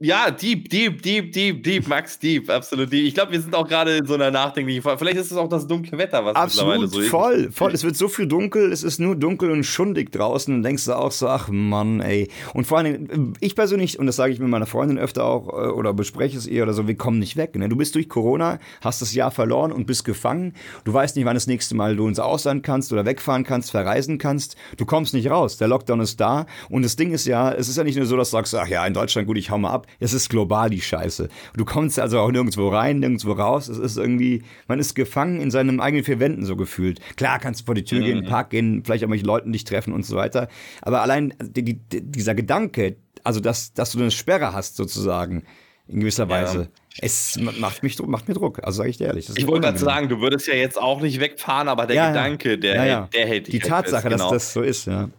ja, 0.00 0.30
deep, 0.30 0.68
deep, 0.68 1.00
deep, 1.00 1.32
deep, 1.32 1.62
deep, 1.62 1.88
Max, 1.88 2.18
deep, 2.18 2.50
absolut 2.50 2.92
deep. 2.92 3.06
Ich 3.06 3.14
glaube, 3.14 3.32
wir 3.32 3.40
sind 3.40 3.54
auch 3.54 3.66
gerade 3.66 3.96
in 3.96 4.06
so 4.06 4.12
einer 4.12 4.30
nachdenklichen 4.30 4.82
Phase. 4.82 4.98
Vielleicht 4.98 5.16
ist 5.16 5.30
es 5.30 5.38
auch 5.38 5.48
das 5.48 5.66
dunkle 5.66 5.96
Wetter, 5.96 6.22
was 6.22 6.36
absolut, 6.36 6.80
mittlerweile 6.80 6.92
so 6.92 7.00
ist. 7.00 7.08
voll, 7.08 7.50
voll. 7.50 7.72
Es 7.72 7.82
wird 7.84 7.96
so 7.96 8.08
viel 8.08 8.26
dunkel, 8.26 8.70
es 8.70 8.82
ist 8.82 9.00
nur 9.00 9.16
dunkel 9.16 9.50
und 9.50 9.64
schundig 9.64 10.12
draußen 10.12 10.54
und 10.54 10.62
denkst 10.62 10.84
du 10.84 10.92
auch 10.92 11.12
so, 11.12 11.28
ach 11.28 11.48
Mann, 11.48 12.00
ey. 12.00 12.28
Und 12.52 12.66
vor 12.66 12.76
allem, 12.76 13.32
ich 13.40 13.56
persönlich, 13.56 13.98
und 13.98 14.04
das 14.04 14.16
sage 14.16 14.34
ich 14.34 14.38
mit 14.38 14.50
meiner 14.50 14.66
Freundin 14.66 14.98
öfter 14.98 15.24
auch, 15.24 15.48
äh, 15.48 15.70
oder 15.70 15.94
bespreche 15.94 16.36
es 16.36 16.46
ihr 16.46 16.62
oder 16.62 16.74
so, 16.74 16.86
wir 16.86 16.96
kommen 16.96 17.18
nicht 17.18 17.38
weg. 17.38 17.56
Ne? 17.56 17.70
Du 17.70 17.76
bist 17.76 17.94
durch 17.94 18.10
Corona, 18.10 18.58
hast 18.82 19.00
das 19.00 19.14
Jahr 19.14 19.30
verloren 19.30 19.72
und 19.72 19.86
bist 19.86 20.04
gefangen. 20.04 20.52
Du 20.84 20.92
weißt 20.92 21.16
nicht, 21.16 21.24
wann 21.24 21.36
das 21.36 21.46
nächste 21.46 21.74
Mal 21.74 21.96
du 21.96 22.06
ins 22.06 22.18
Ausland 22.18 22.64
kannst 22.64 22.92
oder 22.92 23.06
wegfahren 23.06 23.44
kannst, 23.44 23.70
verreisen 23.70 24.18
kannst. 24.18 24.56
Du 24.76 24.84
kommst 24.84 25.14
nicht 25.14 25.30
raus. 25.30 25.56
Der 25.56 25.68
Lockdown 25.68 26.00
ist 26.00 26.20
da. 26.20 26.44
Und 26.68 26.82
das 26.82 26.96
Ding 26.96 27.12
ist 27.12 27.24
ja, 27.24 27.50
es 27.50 27.70
ist 27.70 27.78
ja 27.78 27.84
nicht 27.84 27.96
nur 27.96 28.04
so, 28.04 28.18
dass 28.18 28.28
du 28.28 28.36
sagst, 28.36 28.54
ach 28.54 28.68
ja, 28.68 28.86
in 28.86 28.92
Deutschland, 28.92 29.26
gut, 29.26 29.38
ich 29.38 29.53
hau 29.54 29.58
mal 29.58 29.70
ab. 29.70 29.86
Es 30.00 30.12
ist 30.12 30.28
global 30.28 30.70
die 30.70 30.80
Scheiße. 30.80 31.28
Du 31.56 31.64
kommst 31.64 31.98
also 31.98 32.18
auch 32.20 32.30
nirgendwo 32.30 32.68
rein, 32.68 32.98
nirgendwo 33.00 33.32
raus. 33.32 33.68
Es 33.68 33.78
ist 33.78 33.96
irgendwie, 33.96 34.42
man 34.68 34.78
ist 34.78 34.94
gefangen 34.94 35.40
in 35.40 35.50
seinen 35.50 35.80
eigenen 35.80 36.04
vier 36.04 36.20
Wänden 36.20 36.44
so 36.44 36.56
gefühlt. 36.56 37.00
Klar 37.16 37.38
kannst 37.38 37.62
du 37.62 37.66
vor 37.66 37.74
die 37.74 37.84
Tür 37.84 38.00
mhm. 38.00 38.04
gehen, 38.04 38.18
in 38.18 38.24
den 38.24 38.30
Park 38.30 38.50
gehen, 38.50 38.82
vielleicht 38.84 39.04
auch 39.04 39.08
mit 39.08 39.24
Leuten 39.24 39.52
dich 39.52 39.64
treffen 39.64 39.92
und 39.92 40.04
so 40.04 40.16
weiter. 40.16 40.48
Aber 40.82 41.02
allein 41.02 41.34
die, 41.40 41.62
die, 41.64 41.80
dieser 42.02 42.34
Gedanke, 42.34 42.96
also 43.22 43.40
dass, 43.40 43.72
dass 43.72 43.92
du 43.92 44.00
eine 44.00 44.10
Sperre 44.10 44.52
hast 44.52 44.76
sozusagen, 44.76 45.44
in 45.86 46.00
gewisser 46.00 46.28
Weise. 46.28 46.60
Ja. 46.60 46.68
Es 47.00 47.38
macht, 47.38 47.82
mich, 47.82 48.00
macht 48.00 48.28
mir 48.28 48.34
Druck, 48.34 48.60
also 48.62 48.78
sage 48.78 48.90
ich 48.90 48.98
dir 48.98 49.08
ehrlich. 49.08 49.28
Ich 49.36 49.46
wollte 49.46 49.62
gerade 49.62 49.78
sagen, 49.78 50.08
du 50.08 50.20
würdest 50.20 50.46
ja 50.46 50.54
jetzt 50.54 50.80
auch 50.80 51.00
nicht 51.00 51.20
wegfahren, 51.20 51.68
aber 51.68 51.86
der 51.86 51.96
ja, 51.96 52.08
Gedanke, 52.08 52.58
der, 52.58 52.86
ja, 52.86 53.08
der 53.12 53.26
hält 53.26 53.48
dich 53.48 53.52
Die 53.52 53.58
Tatsache, 53.58 54.02
fest, 54.02 54.14
genau. 54.14 54.30
dass 54.30 54.44
das 54.44 54.52
so 54.52 54.62
ist, 54.62 54.86
ja. 54.86 55.10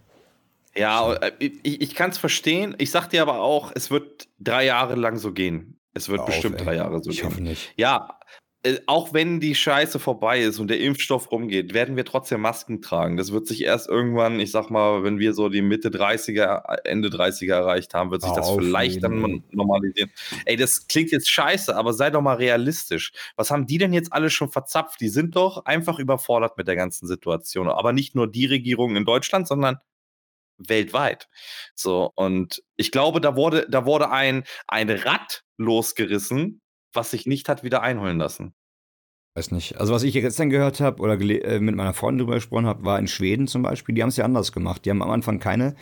Ja, 0.78 1.14
äh, 1.14 1.32
ich, 1.40 1.82
ich 1.82 1.96
kann 1.96 2.10
es 2.10 2.18
verstehen. 2.18 2.76
Ich 2.78 2.92
sag 2.92 3.08
dir 3.10 3.22
aber 3.22 3.40
auch, 3.40 3.72
es 3.74 3.92
wird 3.92 4.28
drei 4.40 4.66
Jahre 4.66 4.96
lang 4.96 5.18
so 5.18 5.32
gehen. 5.32 5.80
Es 5.94 6.10
wird 6.10 6.20
Auf, 6.22 6.28
bestimmt 6.28 6.60
ey. 6.60 6.66
drei 6.66 6.76
Jahre 6.76 7.02
so 7.02 7.10
ich 7.10 7.18
gehen. 7.18 7.28
Ich 7.28 7.34
hoffe 7.34 7.44
nicht. 7.44 7.74
Ja, 7.78 8.20
äh, 8.66 8.80
auch 8.88 9.14
wenn 9.14 9.40
die 9.40 9.54
Scheiße 9.54 10.00
vorbei 10.00 10.42
ist 10.42 10.60
und 10.60 10.70
der 10.70 10.80
Impfstoff 10.80 11.32
rumgeht, 11.32 11.76
werden 11.76 11.96
wir 11.96 12.04
trotzdem 12.04 12.42
Masken 12.42 12.82
tragen. 12.82 13.16
Das 13.16 13.32
wird 13.32 13.46
sich 13.46 13.64
erst 13.64 13.88
irgendwann, 13.88 14.40
ich 14.40 14.50
sag 14.52 14.72
mal, 14.72 15.04
wenn 15.04 15.20
wir 15.20 15.34
so 15.34 15.50
die 15.50 15.62
Mitte 15.62 15.90
30er, 15.90 16.64
Ende 16.84 17.10
30er 17.10 17.54
erreicht 17.54 17.94
haben, 17.94 18.10
wird 18.10 18.24
sich 18.24 18.32
das 18.32 18.50
vielleicht 18.50 19.04
dann 19.04 19.44
normalisieren. 19.52 20.10
Ey, 20.46 20.58
das 20.58 20.88
klingt 20.88 21.12
jetzt 21.12 21.30
scheiße, 21.30 21.76
aber 21.76 21.94
sei 21.94 22.10
doch 22.10 22.22
mal 22.22 22.38
realistisch. 22.38 23.14
Was 23.36 23.52
haben 23.52 23.68
die 23.68 23.78
denn 23.78 23.94
jetzt 23.94 24.12
alle 24.12 24.32
schon 24.32 24.50
verzapft? 24.50 25.00
Die 25.00 25.10
sind 25.10 25.36
doch 25.36 25.66
einfach 25.66 26.00
überfordert 26.00 26.58
mit 26.58 26.68
der 26.68 26.76
ganzen 26.76 27.06
Situation. 27.06 27.70
Aber 27.70 27.94
nicht 27.94 28.16
nur 28.16 28.30
die 28.30 28.48
Regierung 28.48 28.96
in 28.96 29.06
Deutschland, 29.06 29.48
sondern 29.48 29.78
weltweit. 30.58 31.28
So, 31.76 32.12
und 32.15 32.62
ich 32.76 32.91
glaube, 32.91 33.22
da 33.22 33.36
wurde, 33.36 33.68
da 33.70 33.86
wurde 33.86 34.10
ein, 34.10 34.44
ein 34.68 34.89
Rad 34.89 35.44
losgerissen, 35.58 36.62
was 36.94 37.12
sich 37.12 37.26
nicht 37.26 37.50
hat 37.50 37.63
wieder 37.63 37.82
einholen 37.82 38.18
lassen. 38.18 38.56
Weiß 39.38 39.52
nicht. 39.52 39.82
Also 39.82 39.93
was 39.93 40.04
ich 40.04 40.13
jetzt 40.13 40.39
dann 40.39 40.50
gehört 40.50 40.80
habe 40.80 41.02
oder 41.02 41.19
äh, 41.19 41.60
mit 41.60 41.76
meiner 41.76 41.93
Freundin 41.93 42.19
drüber 42.19 42.36
gesprochen 42.36 42.65
habe, 42.65 42.86
war 42.86 42.98
in 42.98 43.10
Schweden 43.10 43.48
zum 43.48 43.63
Beispiel, 43.63 43.93
die 43.93 44.02
haben 44.02 44.08
es 44.08 44.15
ja 44.15 44.24
anders 44.24 44.54
gemacht. 44.54 44.86
Die 44.86 44.89
haben 44.89 45.02
am 45.02 45.10
Anfang 45.10 45.39
keine 45.39 45.76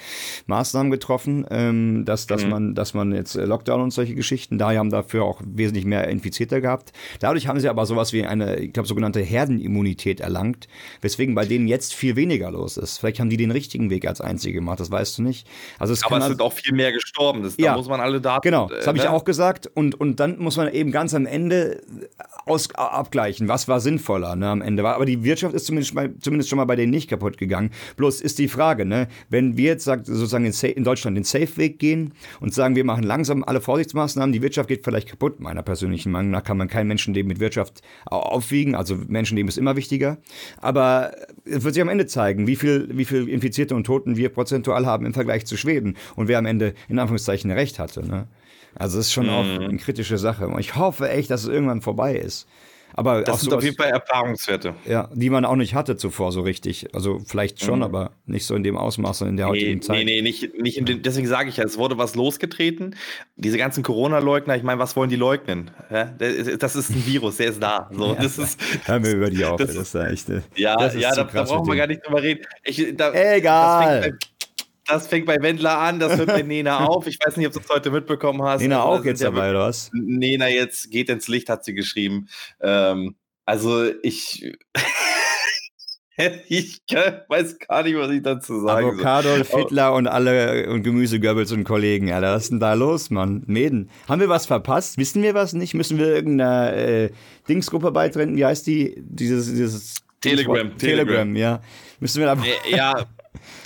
Maßnahmen 0.48 0.92
getroffen, 0.92 1.46
ähm, 1.52 2.04
dass, 2.04 2.26
dass, 2.26 2.46
mhm. 2.46 2.50
man, 2.50 2.74
dass 2.74 2.96
man 2.96 3.14
jetzt 3.14 3.36
äh, 3.36 3.46
Lockdown 3.46 3.80
und 3.80 3.92
solche 3.92 4.16
Geschichten, 4.16 4.58
da 4.58 4.74
haben 4.74 4.90
dafür 4.90 5.26
auch 5.26 5.40
wesentlich 5.46 5.86
mehr 5.86 6.08
Infizierte 6.08 6.62
gehabt. 6.62 6.94
Dadurch 7.20 7.48
haben 7.48 7.60
sie 7.60 7.70
aber 7.70 7.86
sowas 7.86 8.12
wie 8.12 8.26
eine, 8.26 8.56
ich 8.56 8.74
glaube, 8.74 8.88
sogenannte 8.88 9.20
Herdenimmunität 9.20 10.20
erlangt, 10.20 10.68
weswegen 11.02 11.36
bei 11.36 11.46
denen 11.46 11.68
jetzt 11.68 11.94
viel 11.94 12.16
weniger 12.16 12.50
los 12.50 12.78
ist. 12.78 12.98
Vielleicht 12.98 13.20
haben 13.20 13.30
die 13.30 13.38
den 13.38 13.52
richtigen 13.52 13.92
Weg 13.92 14.08
als 14.08 14.20
einzige 14.20 14.56
gemacht, 14.56 14.80
das 14.80 14.90
weißt 14.90 15.20
du 15.20 15.22
nicht. 15.22 15.48
Also 15.78 15.94
es 15.94 16.04
aber 16.04 16.18
es 16.18 16.26
sind 16.26 16.42
auch 16.42 16.54
viel 16.54 16.74
mehr 16.74 16.92
gestorben, 16.92 17.44
das, 17.44 17.58
ja, 17.58 17.74
da 17.74 17.78
muss 17.78 17.88
man 17.88 18.00
alle 18.00 18.20
Daten. 18.20 18.42
Genau, 18.42 18.68
das 18.68 18.88
habe 18.88 18.98
äh, 18.98 19.02
ne? 19.02 19.06
ich 19.06 19.12
auch 19.12 19.26
gesagt. 19.26 19.70
Und, 19.76 19.94
und 19.94 20.20
dann 20.20 20.40
muss 20.40 20.58
man 20.58 20.74
eben 20.74 20.92
ganz 20.92 21.14
am 21.14 21.28
Ende 21.28 21.84
aus, 22.48 22.74
abgleichen 22.74 23.43
vergleichen, 23.44 23.48
was 23.48 23.68
war 23.68 23.80
sinnvoller 23.80 24.36
ne, 24.36 24.50
am 24.50 24.62
Ende 24.62 24.84
war. 24.84 24.96
Aber 24.96 25.06
die 25.06 25.24
Wirtschaft 25.24 25.54
ist 25.54 25.66
zumindest, 25.66 25.94
mal, 25.94 26.14
zumindest 26.20 26.50
schon 26.50 26.58
mal 26.58 26.66
bei 26.66 26.76
denen 26.76 26.92
nicht 26.92 27.10
kaputt 27.10 27.38
gegangen. 27.38 27.72
Bloß 27.98 28.22
ist 28.22 28.40
die 28.40 28.48
Frage, 28.48 28.86
ne, 28.86 29.08
wenn 29.30 29.58
wir 29.58 29.66
jetzt 29.66 29.84
sagt, 29.84 30.06
sozusagen 30.06 30.46
in, 30.46 30.54
in 30.54 30.84
Deutschland 30.84 31.18
den 31.18 31.24
Safe-Weg 31.24 31.80
gehen 31.80 32.14
und 32.40 32.54
sagen, 32.54 32.76
wir 32.76 32.84
machen 32.84 33.04
langsam 33.04 33.44
alle 33.44 33.62
Vorsichtsmaßnahmen, 33.62 34.34
die 34.34 34.42
Wirtschaft 34.42 34.70
geht 34.70 34.84
vielleicht 34.84 35.10
kaputt. 35.10 35.40
Meiner 35.40 35.64
persönlichen 35.64 36.12
Meinung 36.12 36.32
nach 36.32 36.44
kann 36.44 36.58
man 36.58 36.68
kein 36.68 36.88
Menschenleben 36.88 37.28
mit 37.28 37.40
Wirtschaft 37.40 37.82
aufwiegen. 38.06 38.76
Also 38.76 38.98
Menschenleben 39.08 39.50
ist 39.50 39.58
immer 39.58 39.76
wichtiger. 39.76 40.18
Aber 40.60 41.12
es 41.46 41.64
wird 41.64 41.74
sich 41.74 41.82
am 41.82 41.90
Ende 41.90 42.06
zeigen, 42.06 42.48
wie 42.48 42.56
viel, 42.56 42.90
wie 42.92 43.06
viel 43.06 43.28
Infizierte 43.28 43.76
und 43.76 43.86
Toten 43.86 44.18
wir 44.18 44.30
prozentual 44.30 44.86
haben 44.86 45.06
im 45.06 45.14
Vergleich 45.14 45.46
zu 45.46 45.58
Schweden 45.58 45.96
und 46.16 46.28
wer 46.28 46.38
am 46.38 46.46
Ende 46.46 46.74
in 46.88 47.00
Anführungszeichen 47.00 47.52
recht 47.52 47.80
hatte. 47.80 48.06
Ne? 48.06 48.28
Also 48.76 49.00
es 49.00 49.08
ist 49.08 49.14
schon 49.14 49.28
mhm. 49.28 49.32
auch 49.32 49.44
eine 49.44 49.78
kritische 49.78 50.18
Sache. 50.18 50.48
Und 50.48 50.60
ich 50.60 50.76
hoffe 50.76 51.10
echt, 51.10 51.30
dass 51.30 51.44
es 51.44 51.50
irgendwann 51.50 51.82
vorbei 51.82 52.16
ist. 52.16 52.48
Aber 52.94 53.24
das 53.24 53.42
sind 53.42 53.50
sowas, 53.50 53.58
auf 53.60 53.64
jeden 53.64 53.76
Fall 53.76 53.90
Erfahrungswerte. 53.90 54.76
Ja, 54.86 55.10
die 55.14 55.30
man 55.30 55.46
auch 55.46 55.56
nicht 55.56 55.74
hatte 55.74 55.98
zuvor 55.98 56.32
so 56.32 56.42
richtig. 56.42 56.94
Also 56.94 57.20
vielleicht 57.20 57.64
schon, 57.64 57.80
mhm. 57.80 57.84
aber 57.84 58.12
nicht 58.26 58.46
so 58.46 58.56
in 58.56 58.64
dem 58.64 58.78
Ausmaß 58.78 59.24
und 59.24 59.30
in 59.30 59.38
der 59.38 59.48
heutigen 59.48 59.76
nee, 59.76 59.80
Zeit. 59.80 59.98
Nee, 59.98 60.06
nee, 60.06 60.22
nicht, 60.22 60.60
nicht 60.60 60.78
in 60.78 60.86
den, 60.86 61.02
deswegen 61.02 61.28
sage 61.28 61.50
ich 61.50 61.58
ja, 61.58 61.64
es 61.64 61.78
wurde 61.78 61.98
was 61.98 62.16
losgetreten. 62.16 62.96
Diese 63.36 63.58
ganzen 63.58 63.84
Corona-Leugner, 63.84 64.56
ich 64.56 64.64
meine, 64.64 64.80
was 64.80 64.96
wollen 64.96 65.10
die 65.10 65.16
leugnen? 65.16 65.72
Das 65.90 66.76
ist 66.76 66.90
ein 66.90 67.06
Virus, 67.06 67.38
der 67.38 67.48
ist 67.48 67.62
da. 67.62 67.90
So, 67.92 68.08
ja, 68.14 68.22
das 68.22 68.38
ist, 68.38 68.60
hören 68.86 69.04
wir 69.04 69.14
über 69.14 69.30
die 69.30 69.44
auf. 69.46 69.58
Das, 69.58 69.74
das 69.74 69.94
ist 69.94 69.96
echt, 69.96 70.30
ja, 70.56 70.88
ja, 70.94 71.16
da, 71.16 71.24
da 71.24 71.44
brauchen 71.44 71.68
wir 71.68 71.76
gar 71.76 71.88
nicht 71.88 72.06
drüber 72.06 72.22
reden. 72.22 72.46
Ich, 72.64 72.96
da, 72.96 73.14
Egal. 73.14 73.96
Das 73.96 74.06
fängt 74.06 74.33
bei 75.26 75.42
Wendler 75.42 75.80
an, 75.80 76.00
das 76.00 76.18
hört 76.18 76.28
bei 76.28 76.42
Nena 76.44 76.86
auf. 76.86 77.08
Ich 77.08 77.18
weiß 77.24 77.38
nicht, 77.38 77.48
ob 77.48 77.54
du 77.54 77.60
es 77.60 77.70
heute 77.70 77.92
mitbekommen 77.92 78.42
hast. 78.44 78.62
Nena 78.62 78.84
auch 78.84 79.04
jetzt 79.06 79.24
dabei, 79.24 79.52
oder 79.52 79.68
was? 79.68 79.90
Nena 79.94 80.50
jetzt 80.50 80.92
geht 80.92 81.10
ins 81.10 81.28
Licht, 81.28 81.50
hat 81.50 81.64
sie 81.64 81.74
geschrieben. 81.74 82.28
Ähm, 82.62 83.16
also 83.46 83.86
ich. 84.02 84.52
ich 86.48 86.82
weiß 86.88 87.58
gar 87.60 87.84
nicht, 87.84 87.98
was 87.98 88.12
ich 88.12 88.22
dazu 88.22 88.60
sagen 88.62 88.90
Avocado, 88.90 89.30
soll. 89.30 89.44
Fittler 89.44 89.94
und 89.94 90.08
alle 90.08 90.70
und 90.70 90.84
Gemüsegöbbels 90.84 91.52
und 91.52 91.64
Kollegen, 91.64 92.12
Alter. 92.12 92.36
Was 92.36 92.44
ist 92.44 92.52
denn 92.52 92.60
da 92.60 92.74
los, 92.74 93.10
Mann? 93.10 93.44
Mäden. 93.48 93.90
Haben 94.08 94.22
wir 94.22 94.30
was 94.30 94.46
verpasst? 94.46 94.98
Wissen 94.98 95.24
wir 95.24 95.34
was 95.34 95.54
nicht? 95.54 95.74
Müssen 95.74 95.98
wir 95.98 96.08
irgendeiner 96.08 96.74
äh, 96.74 97.10
Dingsgruppe 97.50 97.92
beitreten? 97.92 98.36
Wie 98.36 98.46
heißt 98.46 98.68
die? 98.68 98.96
Dieses, 98.98 99.48
dieses 99.48 99.96
Telegram, 100.22 100.78
Telegram. 100.78 100.78
Telegram, 100.78 101.36
ja. 101.36 101.62
Müssen 102.00 102.20
wir 102.20 102.28
da. 102.28 102.38
Ja. 102.70 103.06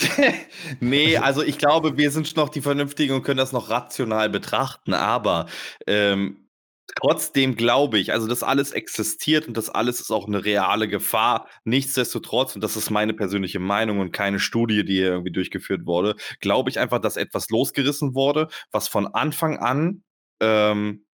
nee, 0.80 1.16
also 1.16 1.42
ich 1.42 1.58
glaube, 1.58 1.96
wir 1.96 2.10
sind 2.10 2.36
noch 2.36 2.48
die 2.48 2.60
Vernünftigen 2.60 3.14
und 3.14 3.22
können 3.22 3.38
das 3.38 3.52
noch 3.52 3.70
rational 3.70 4.30
betrachten, 4.30 4.94
aber 4.94 5.46
ähm, 5.86 6.48
trotzdem 6.96 7.56
glaube 7.56 7.98
ich, 7.98 8.12
also 8.12 8.26
das 8.26 8.42
alles 8.42 8.72
existiert 8.72 9.46
und 9.48 9.56
das 9.56 9.70
alles 9.70 10.00
ist 10.00 10.10
auch 10.10 10.26
eine 10.26 10.44
reale 10.44 10.88
Gefahr. 10.88 11.48
Nichtsdestotrotz, 11.64 12.54
und 12.54 12.62
das 12.62 12.76
ist 12.76 12.90
meine 12.90 13.14
persönliche 13.14 13.60
Meinung 13.60 14.00
und 14.00 14.12
keine 14.12 14.40
Studie, 14.40 14.84
die 14.84 14.94
hier 14.94 15.10
irgendwie 15.10 15.32
durchgeführt 15.32 15.86
wurde, 15.86 16.16
glaube 16.40 16.70
ich 16.70 16.78
einfach, 16.78 17.00
dass 17.00 17.16
etwas 17.16 17.48
losgerissen 17.50 18.14
wurde, 18.14 18.48
was 18.72 18.88
von 18.88 19.06
Anfang 19.06 19.58
an 19.58 20.02
ähm, 20.40 21.04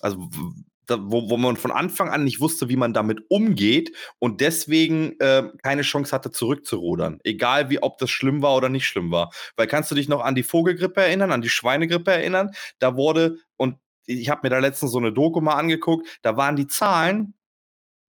also 0.00 0.30
wo, 0.88 1.28
wo 1.30 1.36
man 1.36 1.56
von 1.56 1.70
Anfang 1.70 2.08
an 2.08 2.24
nicht 2.24 2.40
wusste, 2.40 2.68
wie 2.68 2.76
man 2.76 2.92
damit 2.92 3.20
umgeht 3.28 3.94
und 4.18 4.40
deswegen 4.40 5.18
äh, 5.20 5.44
keine 5.62 5.82
Chance 5.82 6.12
hatte, 6.12 6.30
zurückzurudern. 6.30 7.20
Egal 7.24 7.70
wie, 7.70 7.82
ob 7.82 7.98
das 7.98 8.10
schlimm 8.10 8.42
war 8.42 8.56
oder 8.56 8.68
nicht 8.68 8.86
schlimm 8.86 9.10
war. 9.10 9.30
Weil 9.56 9.66
kannst 9.66 9.90
du 9.90 9.94
dich 9.94 10.08
noch 10.08 10.22
an 10.22 10.34
die 10.34 10.42
Vogelgrippe 10.42 11.00
erinnern, 11.00 11.32
an 11.32 11.42
die 11.42 11.48
Schweinegrippe 11.48 12.10
erinnern? 12.10 12.50
Da 12.78 12.96
wurde, 12.96 13.36
und 13.56 13.76
ich 14.06 14.30
habe 14.30 14.40
mir 14.44 14.50
da 14.50 14.58
letztens 14.58 14.92
so 14.92 14.98
eine 14.98 15.12
Doku 15.12 15.40
mal 15.40 15.54
angeguckt, 15.54 16.18
da 16.22 16.36
waren 16.36 16.56
die 16.56 16.66
Zahlen 16.66 17.34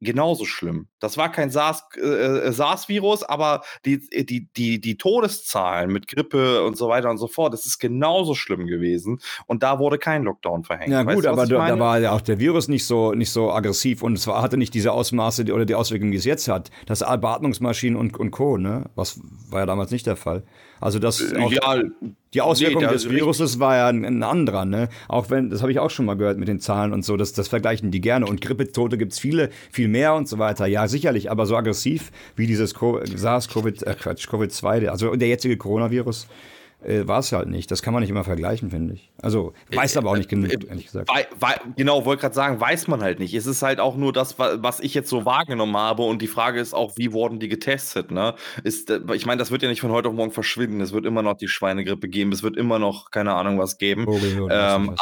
genauso 0.01 0.45
schlimm. 0.45 0.87
Das 0.99 1.17
war 1.17 1.31
kein 1.31 1.49
SARS-Virus, 1.49 2.01
äh, 2.41 2.53
SARS 2.53 3.23
aber 3.23 3.63
die, 3.85 3.99
die, 4.25 4.49
die, 4.53 4.79
die 4.79 4.97
Todeszahlen 4.97 5.91
mit 5.91 6.07
Grippe 6.07 6.63
und 6.63 6.77
so 6.77 6.87
weiter 6.89 7.09
und 7.09 7.17
so 7.17 7.27
fort, 7.27 7.53
das 7.53 7.65
ist 7.65 7.79
genauso 7.79 8.33
schlimm 8.33 8.67
gewesen. 8.67 9.19
Und 9.45 9.63
da 9.63 9.79
wurde 9.79 9.97
kein 9.97 10.23
Lockdown 10.23 10.63
verhängt. 10.63 10.91
Ja, 10.91 11.03
gut, 11.03 11.15
weißt 11.15 11.25
du, 11.25 11.29
aber 11.29 11.45
da, 11.45 11.67
da, 11.67 11.79
war 11.79 11.99
ja 11.99 12.11
auch 12.11 12.21
der 12.21 12.39
Virus 12.39 12.67
nicht 12.67 12.85
so, 12.85 13.13
nicht 13.13 13.31
so 13.31 13.51
aggressiv 13.51 14.01
und 14.01 14.13
es 14.13 14.27
war, 14.27 14.41
hatte 14.41 14.57
nicht 14.57 14.73
diese 14.73 14.91
Ausmaße 14.91 15.51
oder 15.53 15.65
die 15.65 15.75
Auswirkungen, 15.75 16.11
die 16.11 16.17
es 16.17 16.25
jetzt 16.25 16.47
hat. 16.47 16.71
Das 16.85 16.99
Beatmungsmaschinen 16.99 17.97
und, 17.97 18.17
und 18.17 18.31
Co., 18.31 18.57
ne? 18.57 18.89
Was 18.95 19.19
war 19.49 19.61
ja 19.61 19.65
damals 19.65 19.91
nicht 19.91 20.07
der 20.07 20.15
Fall. 20.15 20.43
Also 20.81 20.99
das 20.99 21.31
äh, 21.31 21.37
auch, 21.37 21.51
ja, 21.51 21.81
die 22.33 22.41
Auswirkung 22.41 22.83
nee, 22.83 22.89
des 22.89 23.09
Viruses 23.09 23.59
war 23.59 23.75
ja 23.75 23.87
ein, 23.87 24.05
ein, 24.05 24.23
anderer, 24.23 24.65
ne? 24.65 24.89
Auch 25.07 25.29
wenn, 25.29 25.49
das 25.49 25.61
habe 25.61 25.71
ich 25.71 25.79
auch 25.79 25.89
schon 25.89 26.05
mal 26.05 26.15
gehört 26.15 26.37
mit 26.37 26.47
den 26.47 26.59
Zahlen 26.59 26.93
und 26.93 27.03
so, 27.03 27.17
das, 27.17 27.33
das 27.33 27.47
vergleichen 27.47 27.91
die 27.91 28.01
gerne. 28.01 28.25
Und 28.25 28.41
Grippetote 28.41 28.97
gibt 28.97 29.13
es 29.13 29.19
viele, 29.19 29.49
viel 29.71 29.87
mehr 29.87 30.13
und 30.15 30.27
so 30.27 30.37
weiter. 30.37 30.67
Ja, 30.67 30.87
sicherlich, 30.87 31.31
aber 31.31 31.45
so 31.45 31.55
aggressiv 31.55 32.11
wie 32.35 32.47
dieses 32.47 32.75
SARS-CoV, 32.75 33.83
äh 33.83 33.95
Quatsch, 33.95 34.27
Covid-2, 34.27 34.87
also 34.87 35.15
der 35.15 35.27
jetzige 35.27 35.57
Coronavirus, 35.57 36.27
äh, 36.83 37.07
war 37.07 37.19
es 37.19 37.31
halt 37.31 37.47
nicht. 37.47 37.69
Das 37.71 37.81
kann 37.81 37.93
man 37.93 38.01
nicht 38.01 38.09
immer 38.09 38.23
vergleichen, 38.23 38.69
finde 38.69 38.93
ich. 38.93 39.11
Also 39.21 39.53
weiß 39.73 39.97
aber 39.97 40.11
auch 40.11 40.17
nicht 40.17 40.29
genug, 40.29 40.51
äh, 40.51 40.57
ehrlich 40.67 40.85
gesagt. 40.85 41.09
Genau, 41.75 42.05
wollte 42.05 42.21
gerade 42.21 42.35
sagen, 42.35 42.59
weiß 42.59 42.87
man 42.87 43.01
halt 43.01 43.19
nicht. 43.19 43.33
Es 43.33 43.45
ist 43.45 43.61
halt 43.61 43.79
auch 43.79 43.95
nur 43.95 44.13
das, 44.13 44.39
was 44.39 44.79
ich 44.79 44.93
jetzt 44.93 45.09
so 45.09 45.25
wahrgenommen 45.25 45.75
habe. 45.75 46.03
Und 46.03 46.21
die 46.21 46.27
Frage 46.27 46.59
ist 46.59 46.73
auch, 46.73 46.93
wie 46.95 47.11
wurden 47.11 47.39
die 47.39 47.49
getestet? 47.49 48.11
Ne? 48.11 48.35
Ist, 48.63 48.89
äh, 48.89 49.01
ich 49.13 49.25
meine, 49.25 49.39
das 49.39 49.51
wird 49.51 49.61
ja 49.61 49.69
nicht 49.69 49.81
von 49.81 49.91
heute 49.91 50.09
auf 50.09 50.15
morgen 50.15 50.31
verschwinden. 50.31 50.81
Es 50.81 50.93
wird 50.93 51.05
immer 51.05 51.21
noch 51.21 51.35
die 51.35 51.47
Schweinegrippe 51.47 52.07
geben. 52.07 52.31
Es 52.31 52.43
wird 52.43 52.55
immer 52.55 52.79
noch, 52.79 53.11
keine 53.11 53.33
Ahnung, 53.33 53.59
was 53.59 53.77
geben. 53.77 54.05
Oh, 54.07 54.19
ähm, 54.49 54.95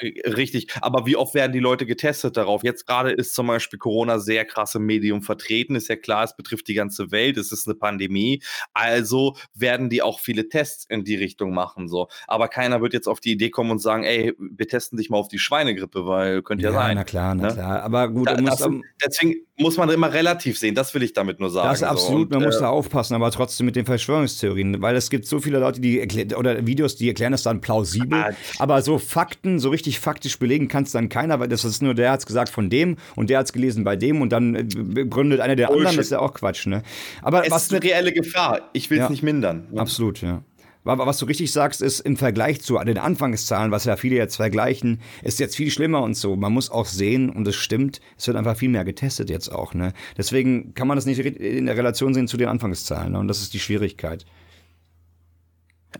Richtig, 0.00 0.68
aber 0.80 1.06
wie 1.06 1.16
oft 1.16 1.34
werden 1.34 1.52
die 1.52 1.58
Leute 1.58 1.84
getestet 1.84 2.36
darauf? 2.36 2.62
Jetzt 2.62 2.86
gerade 2.86 3.10
ist 3.10 3.34
zum 3.34 3.48
Beispiel 3.48 3.80
Corona 3.80 4.20
sehr 4.20 4.44
krass 4.44 4.76
im 4.76 4.86
Medium 4.86 5.22
vertreten. 5.22 5.74
Ist 5.74 5.88
ja 5.88 5.96
klar, 5.96 6.22
es 6.22 6.36
betrifft 6.36 6.68
die 6.68 6.74
ganze 6.74 7.10
Welt, 7.10 7.36
es 7.36 7.50
ist 7.50 7.66
eine 7.66 7.74
Pandemie. 7.74 8.40
Also 8.74 9.36
werden 9.54 9.90
die 9.90 10.00
auch 10.02 10.20
viele 10.20 10.48
Tests 10.48 10.86
in 10.88 11.02
die 11.02 11.16
Richtung 11.16 11.52
machen. 11.52 11.88
So. 11.88 12.08
Aber 12.28 12.46
keiner 12.46 12.80
wird 12.80 12.92
jetzt 12.92 13.08
auf 13.08 13.18
die 13.18 13.32
Idee 13.32 13.50
kommen 13.50 13.72
und 13.72 13.80
sagen, 13.80 14.04
ey, 14.04 14.34
wir 14.38 14.68
testen 14.68 14.98
dich 14.98 15.10
mal 15.10 15.18
auf 15.18 15.28
die 15.28 15.40
Schweinegrippe, 15.40 16.06
weil 16.06 16.42
könnte 16.42 16.62
ja, 16.62 16.70
ja 16.70 16.78
sein. 16.78 16.94
Na 16.94 17.04
klar, 17.04 17.34
na 17.34 17.48
ne? 17.48 17.54
klar. 17.54 17.82
Aber 17.82 18.08
gut, 18.08 18.28
da, 18.28 18.36
das, 18.36 18.68
deswegen 19.04 19.47
muss 19.58 19.76
man 19.76 19.90
immer 19.90 20.12
relativ 20.12 20.58
sehen, 20.58 20.74
das 20.74 20.94
will 20.94 21.02
ich 21.02 21.12
damit 21.12 21.40
nur 21.40 21.50
sagen. 21.50 21.68
Das 21.68 21.78
ist 21.78 21.86
absolut, 21.86 22.28
so. 22.28 22.34
man 22.34 22.42
äh, 22.42 22.46
muss 22.46 22.58
da 22.58 22.68
aufpassen, 22.68 23.14
aber 23.14 23.30
trotzdem 23.30 23.66
mit 23.66 23.76
den 23.76 23.86
Verschwörungstheorien, 23.86 24.80
weil 24.80 24.96
es 24.96 25.10
gibt 25.10 25.26
so 25.26 25.40
viele 25.40 25.58
Leute, 25.58 25.80
die 25.80 26.00
erklären, 26.00 26.34
oder 26.34 26.66
Videos, 26.66 26.96
die 26.96 27.08
erklären 27.08 27.32
das 27.32 27.42
dann 27.42 27.60
plausibel, 27.60 28.18
ah, 28.18 28.30
aber 28.58 28.82
so 28.82 28.98
Fakten, 28.98 29.58
so 29.58 29.70
richtig 29.70 29.98
faktisch 30.00 30.38
belegen 30.38 30.68
kann 30.68 30.84
es 30.84 30.92
dann 30.92 31.08
keiner, 31.08 31.40
weil 31.40 31.48
das 31.48 31.64
ist 31.64 31.82
nur, 31.82 31.94
der 31.94 32.12
hat 32.12 32.20
es 32.20 32.26
gesagt 32.26 32.50
von 32.50 32.70
dem 32.70 32.96
und 33.16 33.30
der 33.30 33.38
hat 33.38 33.46
es 33.46 33.52
gelesen 33.52 33.84
bei 33.84 33.96
dem 33.96 34.22
und 34.22 34.30
dann 34.30 34.54
äh, 34.54 34.64
gründet 35.06 35.40
einer 35.40 35.56
der 35.56 35.66
Bullshit. 35.66 35.86
anderen, 35.86 35.96
das 35.96 36.06
ist 36.06 36.12
ja 36.12 36.20
auch 36.20 36.34
Quatsch, 36.34 36.66
ne? 36.66 36.82
Aber 37.22 37.44
es 37.44 37.50
was 37.50 37.64
ist 37.64 37.72
eine 37.72 37.82
reelle 37.82 38.12
Gefahr. 38.12 38.70
Ich 38.72 38.90
will 38.90 38.98
es 38.98 39.04
ja, 39.04 39.10
nicht 39.10 39.22
mindern. 39.22 39.66
Absolut, 39.76 40.22
ja. 40.22 40.42
Was 40.84 41.18
du 41.18 41.26
richtig 41.26 41.52
sagst, 41.52 41.82
ist 41.82 42.00
im 42.00 42.16
Vergleich 42.16 42.62
zu 42.62 42.78
den 42.78 42.98
Anfangszahlen, 42.98 43.70
was 43.70 43.84
ja 43.84 43.96
viele 43.96 44.16
jetzt 44.16 44.36
vergleichen, 44.36 45.00
ist 45.22 45.38
jetzt 45.38 45.56
viel 45.56 45.70
schlimmer 45.70 46.02
und 46.02 46.16
so. 46.16 46.36
Man 46.36 46.52
muss 46.52 46.70
auch 46.70 46.86
sehen, 46.86 47.30
und 47.30 47.46
es 47.46 47.56
stimmt, 47.56 48.00
es 48.16 48.26
wird 48.26 48.36
einfach 48.36 48.56
viel 48.56 48.70
mehr 48.70 48.84
getestet 48.84 49.28
jetzt 49.28 49.50
auch. 49.50 49.74
Ne? 49.74 49.92
Deswegen 50.16 50.74
kann 50.74 50.88
man 50.88 50.96
das 50.96 51.04
nicht 51.04 51.18
in 51.18 51.66
der 51.66 51.76
Relation 51.76 52.14
sehen 52.14 52.28
zu 52.28 52.36
den 52.36 52.48
Anfangszahlen. 52.48 53.12
Ne? 53.12 53.18
Und 53.18 53.28
das 53.28 53.42
ist 53.42 53.52
die 53.52 53.60
Schwierigkeit. 53.60 54.24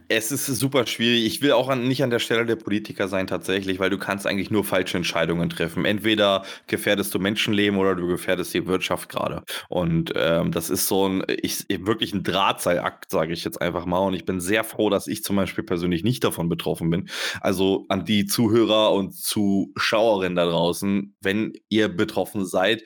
Es 0.06 0.30
ist 0.30 0.46
super 0.46 0.87
schwierig. 0.87 1.26
Ich 1.26 1.42
will 1.42 1.52
auch 1.52 1.68
an, 1.68 1.88
nicht 1.88 2.02
an 2.02 2.11
der 2.11 2.18
Stelle 2.18 2.46
der 2.46 2.56
Politiker 2.56 3.08
sein 3.08 3.26
tatsächlich, 3.26 3.78
weil 3.78 3.90
du 3.90 3.98
kannst 3.98 4.26
eigentlich 4.26 4.50
nur 4.50 4.64
falsche 4.64 4.96
Entscheidungen 4.96 5.50
treffen. 5.50 5.84
Entweder 5.84 6.44
gefährdest 6.66 7.14
du 7.14 7.18
Menschenleben 7.18 7.78
oder 7.78 7.94
du 7.94 8.06
gefährdest 8.06 8.54
die 8.54 8.66
Wirtschaft 8.66 9.08
gerade. 9.08 9.42
Und 9.68 10.12
ähm, 10.14 10.52
das 10.52 10.70
ist 10.70 10.88
so 10.88 11.08
ein, 11.08 11.24
ich, 11.28 11.66
wirklich 11.68 12.14
ein 12.14 12.22
Drahtseilakt, 12.22 13.11
sage 13.11 13.32
ich 13.32 13.44
jetzt 13.44 13.61
einfach 13.61 13.87
mal. 13.87 13.98
Und 13.98 14.14
ich 14.14 14.24
bin 14.24 14.40
sehr 14.40 14.64
froh, 14.64 14.90
dass 14.90 15.06
ich 15.06 15.24
zum 15.24 15.37
Beispiel 15.37 15.64
persönlich 15.64 16.04
nicht 16.04 16.22
davon 16.24 16.48
betroffen 16.48 16.90
bin. 16.90 17.08
Also 17.40 17.87
an 17.88 18.04
die 18.04 18.26
Zuhörer 18.26 18.92
und 18.92 19.14
Zuschauerinnen 19.14 20.37
da 20.37 20.46
draußen, 20.46 21.16
wenn 21.20 21.52
ihr 21.68 21.88
betroffen 21.88 22.46
seid, 22.46 22.82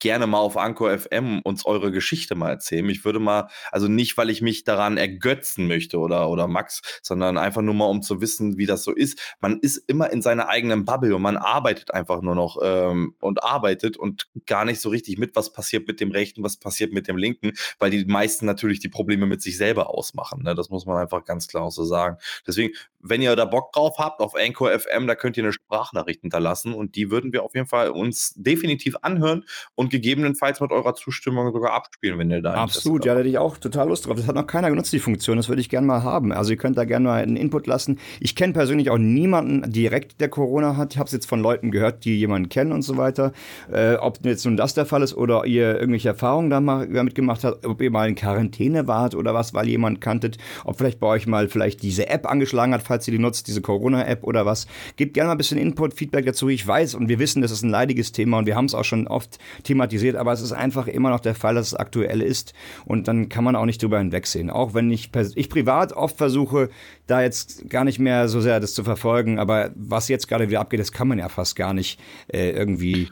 gerne 0.00 0.26
mal 0.26 0.38
auf 0.38 0.56
Anchor 0.56 0.98
FM 0.98 1.40
uns 1.44 1.64
eure 1.64 1.92
Geschichte 1.92 2.34
mal 2.34 2.50
erzählen. 2.50 2.88
Ich 2.88 3.04
würde 3.04 3.20
mal, 3.20 3.48
also 3.70 3.86
nicht, 3.86 4.16
weil 4.16 4.30
ich 4.30 4.42
mich 4.42 4.64
daran 4.64 4.96
ergötzen 4.96 5.68
möchte 5.68 5.98
oder, 5.98 6.28
oder 6.28 6.48
Max, 6.48 6.80
sondern 7.02 7.38
einfach 7.38 7.62
nur 7.62 7.74
mal, 7.74 7.86
um 7.86 8.02
zu 8.02 8.20
wissen, 8.20 8.58
wie 8.58 8.66
das 8.66 8.82
so 8.82 8.92
ist. 8.92 9.36
Man 9.40 9.60
ist 9.60 9.76
immer 9.86 10.10
in 10.10 10.22
seiner 10.22 10.48
eigenen 10.48 10.84
Bubble 10.84 11.14
und 11.14 11.22
man 11.22 11.36
arbeitet 11.36 11.92
einfach 11.92 12.22
nur 12.22 12.34
noch 12.34 12.58
ähm, 12.62 13.14
und 13.20 13.44
arbeitet 13.44 13.96
und 13.96 14.28
gar 14.46 14.64
nicht 14.64 14.80
so 14.80 14.88
richtig 14.88 15.18
mit, 15.18 15.36
was 15.36 15.52
passiert 15.52 15.86
mit 15.86 16.00
dem 16.00 16.10
Rechten, 16.10 16.42
was 16.42 16.56
passiert 16.56 16.92
mit 16.92 17.06
dem 17.06 17.16
Linken, 17.16 17.52
weil 17.78 17.90
die 17.90 18.04
meisten 18.06 18.46
natürlich 18.46 18.80
die 18.80 18.88
Probleme 18.88 19.26
mit 19.26 19.42
sich 19.42 19.56
selber 19.56 19.90
ausmachen. 19.90 20.42
Ne? 20.42 20.54
Das 20.54 20.70
muss 20.70 20.86
man 20.86 20.96
einfach 20.96 21.24
ganz 21.24 21.46
klar 21.46 21.64
auch 21.64 21.70
so 21.70 21.84
sagen. 21.84 22.16
Deswegen, 22.46 22.74
wenn 22.98 23.22
ihr 23.22 23.36
da 23.36 23.44
Bock 23.44 23.72
drauf 23.72 23.96
habt, 23.98 24.20
auf 24.20 24.34
Anchor 24.34 24.78
FM, 24.78 25.06
da 25.06 25.14
könnt 25.14 25.36
ihr 25.36 25.44
eine 25.44 25.52
Sprachnachricht 25.52 26.22
hinterlassen 26.22 26.72
und 26.72 26.96
die 26.96 27.10
würden 27.10 27.32
wir 27.32 27.42
auf 27.42 27.54
jeden 27.54 27.66
Fall 27.66 27.90
uns 27.90 28.34
definitiv 28.36 28.96
anhören 29.02 29.44
und 29.74 29.89
und 29.90 30.02
gegebenenfalls 30.02 30.60
mit 30.60 30.70
eurer 30.70 30.94
Zustimmung 30.94 31.52
sogar 31.52 31.72
abspielen, 31.72 32.18
wenn 32.18 32.30
ihr 32.30 32.40
da 32.40 32.54
Absolut, 32.54 33.04
ja, 33.04 33.14
da 33.14 33.20
hätte 33.20 33.28
ich 33.28 33.38
auch 33.38 33.58
total 33.58 33.88
Lust 33.88 34.06
drauf. 34.06 34.16
Das 34.16 34.26
hat 34.26 34.34
noch 34.34 34.46
keiner 34.46 34.70
genutzt, 34.70 34.92
die 34.92 34.98
Funktion. 34.98 35.36
Das 35.36 35.48
würde 35.48 35.60
ich 35.60 35.68
gerne 35.68 35.86
mal 35.86 36.02
haben. 36.02 36.32
Also 36.32 36.52
ihr 36.52 36.56
könnt 36.56 36.78
da 36.78 36.84
gerne 36.84 37.08
mal 37.08 37.22
einen 37.22 37.36
Input 37.36 37.66
lassen. 37.66 37.98
Ich 38.20 38.36
kenne 38.36 38.52
persönlich 38.52 38.90
auch 38.90 38.98
niemanden 38.98 39.70
direkt, 39.70 40.20
der 40.20 40.28
Corona 40.28 40.76
hat. 40.76 40.92
Ich 40.92 40.98
habe 40.98 41.06
es 41.06 41.12
jetzt 41.12 41.26
von 41.26 41.40
Leuten 41.40 41.70
gehört, 41.70 42.04
die 42.04 42.18
jemanden 42.18 42.48
kennen 42.48 42.72
und 42.72 42.82
so 42.82 42.96
weiter. 42.96 43.32
Äh, 43.72 43.94
ob 43.94 44.24
jetzt 44.24 44.44
nun 44.44 44.56
das 44.56 44.74
der 44.74 44.86
Fall 44.86 45.02
ist 45.02 45.16
oder 45.16 45.44
ihr 45.46 45.74
irgendwelche 45.74 46.08
Erfahrungen 46.08 46.50
damit 46.50 47.14
gemacht 47.14 47.44
habt, 47.44 47.66
ob 47.66 47.80
ihr 47.80 47.90
mal 47.90 48.08
in 48.08 48.14
Quarantäne 48.14 48.86
wart 48.86 49.14
oder 49.14 49.34
was, 49.34 49.54
weil 49.54 49.68
jemand 49.68 50.00
kanntet, 50.00 50.38
ob 50.64 50.78
vielleicht 50.78 51.00
bei 51.00 51.08
euch 51.08 51.26
mal 51.26 51.48
vielleicht 51.48 51.82
diese 51.82 52.08
App 52.08 52.30
angeschlagen 52.30 52.72
hat, 52.74 52.82
falls 52.82 53.06
ihr 53.08 53.12
die 53.12 53.18
nutzt, 53.18 53.48
diese 53.48 53.60
Corona-App 53.60 54.24
oder 54.24 54.46
was. 54.46 54.66
Gebt 54.96 55.14
gerne 55.14 55.28
mal 55.28 55.34
ein 55.34 55.38
bisschen 55.38 55.58
Input, 55.58 55.94
Feedback 55.94 56.26
dazu. 56.26 56.48
Ich 56.48 56.66
weiß 56.66 56.94
und 56.94 57.08
wir 57.08 57.18
wissen, 57.18 57.42
das 57.42 57.50
ist 57.50 57.62
ein 57.62 57.70
leidiges 57.70 58.12
Thema 58.12 58.38
und 58.38 58.46
wir 58.46 58.56
haben 58.56 58.66
es 58.66 58.74
auch 58.74 58.84
schon 58.84 59.06
oft 59.06 59.38
thematisiert, 59.62 59.79
aber 60.16 60.32
es 60.32 60.40
ist 60.40 60.52
einfach 60.52 60.86
immer 60.86 61.10
noch 61.10 61.20
der 61.20 61.34
Fall, 61.34 61.54
dass 61.54 61.68
es 61.68 61.74
aktuell 61.74 62.22
ist 62.22 62.54
und 62.84 63.08
dann 63.08 63.28
kann 63.28 63.44
man 63.44 63.56
auch 63.56 63.66
nicht 63.66 63.82
drüber 63.82 63.98
hinwegsehen. 63.98 64.50
Auch 64.50 64.74
wenn 64.74 64.90
ich, 64.90 65.10
ich 65.34 65.48
privat 65.48 65.92
oft 65.92 66.16
versuche, 66.16 66.70
da 67.06 67.22
jetzt 67.22 67.68
gar 67.70 67.84
nicht 67.84 67.98
mehr 67.98 68.28
so 68.28 68.40
sehr 68.40 68.60
das 68.60 68.74
zu 68.74 68.84
verfolgen, 68.84 69.38
aber 69.38 69.70
was 69.74 70.08
jetzt 70.08 70.28
gerade 70.28 70.48
wieder 70.48 70.60
abgeht, 70.60 70.80
das 70.80 70.92
kann 70.92 71.08
man 71.08 71.18
ja 71.18 71.28
fast 71.28 71.56
gar 71.56 71.74
nicht 71.74 72.00
äh, 72.28 72.50
irgendwie 72.50 73.08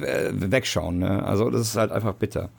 äh, 0.00 0.30
wegschauen. 0.32 0.98
Ne? 0.98 1.22
Also 1.22 1.50
das 1.50 1.62
ist 1.62 1.76
halt 1.76 1.92
einfach 1.92 2.14
bitter. 2.14 2.50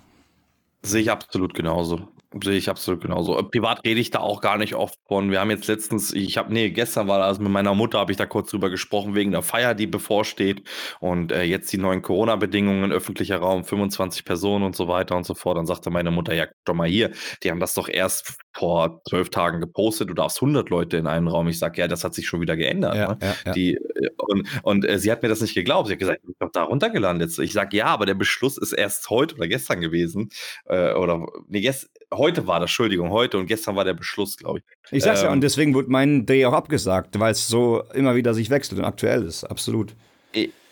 Sehe 0.82 1.02
ich 1.02 1.12
absolut 1.12 1.54
genauso. 1.54 2.08
Sehe 2.44 2.58
ich 2.58 2.70
absolut 2.70 3.02
genauso. 3.02 3.40
Äh, 3.40 3.44
privat 3.44 3.84
rede 3.84 4.00
ich 4.00 4.12
da 4.12 4.20
auch 4.20 4.40
gar 4.40 4.60
nicht 4.60 4.76
oft 4.76 5.00
von. 5.08 5.32
Wir 5.32 5.40
haben 5.40 5.50
jetzt 5.50 5.68
letztens, 5.68 6.14
ich 6.14 6.38
habe, 6.38 6.54
nee, 6.54 6.70
gestern 6.70 7.08
war 7.08 7.18
das 7.18 7.40
mit 7.40 7.52
meiner 7.52 7.74
Mutter, 7.74 7.98
habe 7.98 8.12
ich 8.12 8.20
da 8.20 8.28
kurz 8.28 8.52
drüber 8.52 8.70
gesprochen, 8.70 9.16
wegen 9.16 9.32
der 9.32 9.42
Feier, 9.42 9.74
die 9.74 9.88
bevorsteht. 9.88 10.62
Und 11.00 11.32
äh, 11.32 11.42
jetzt 11.42 11.74
die 11.74 11.80
neuen 11.80 12.04
Corona-Bedingungen, 12.04 12.92
öffentlicher 12.92 13.38
Raum, 13.38 13.64
25 13.64 14.26
Personen 14.26 14.64
und 14.64 14.76
so 14.76 14.88
weiter 14.88 15.16
und 15.16 15.26
so 15.26 15.34
fort. 15.34 15.58
Dann 15.58 15.66
sagte 15.66 15.90
meine 15.90 16.12
Mutter, 16.12 16.36
ja, 16.36 16.46
guck 16.46 16.66
doch 16.66 16.74
mal 16.76 16.88
hier, 16.88 17.12
die 17.44 17.50
haben 17.50 17.60
das 17.60 17.74
doch 17.74 17.90
erst 17.90 18.38
vor 18.60 19.02
zwölf 19.08 19.30
Tagen 19.30 19.62
gepostet, 19.62 20.10
du 20.10 20.14
darfst 20.14 20.42
100 20.42 20.70
Leute 20.70 20.98
in 20.98 21.08
einen 21.08 21.30
Raum. 21.30 21.48
Ich 21.48 21.60
sage, 21.60 21.80
ja, 21.80 21.88
das 21.88 22.04
hat 22.04 22.14
sich 22.14 22.28
schon 22.28 22.42
wieder 22.42 22.58
geändert. 22.58 22.96
Ja, 22.96 23.08
ne? 23.14 23.18
ja, 23.22 23.36
ja. 23.46 23.52
Die, 23.54 23.76
äh, 23.76 24.10
und 24.18 24.46
und 24.64 24.86
äh, 24.86 25.00
sie 25.00 25.12
hat 25.12 25.24
mir 25.24 25.30
das 25.30 25.40
nicht 25.40 25.54
geglaubt. 25.54 25.88
Sie 25.88 25.94
hat 25.94 26.00
gesagt, 26.00 26.20
ich 26.22 26.26
bin 26.28 26.36
doch 26.40 26.52
da 26.52 26.64
runtergelandet. 26.64 27.38
Ich 27.40 27.54
sage, 27.54 27.78
ja, 27.78 27.86
aber 27.86 28.06
der 28.06 28.16
Beschluss 28.16 28.58
ist 28.58 28.74
erst 28.74 29.10
heute 29.10 29.36
oder 29.36 29.48
gestern 29.48 29.80
gewesen. 29.80 30.30
Äh, 30.66 30.94
oder, 30.94 31.26
nee, 31.48 31.62
gestern 31.62 31.90
heute 32.14 32.48
war 32.48 32.60
das, 32.60 32.70
Entschuldigung, 32.70 33.12
heute 33.12 33.38
und 33.38 33.46
gestern 33.46 33.78
war 33.78 33.86
der 33.86 33.94
Beschluss, 33.94 34.36
glaube 34.36 34.60
ich. 34.60 34.66
Ich 34.92 35.04
sag's 35.04 35.22
ähm, 35.22 35.28
ja, 35.28 35.32
und 35.32 35.42
deswegen 35.42 35.74
wurde 35.74 35.90
mein 35.90 36.26
Dreh 36.26 36.46
auch 36.46 36.54
abgesagt, 36.54 37.18
weil 37.18 37.32
es 37.32 37.48
so 37.48 37.84
immer 37.94 38.16
wieder 38.16 38.34
sich 38.34 38.50
wechselt 38.50 38.80
und 38.80 38.86
aktuell 38.86 39.24
ist, 39.24 39.46
absolut. 39.46 39.96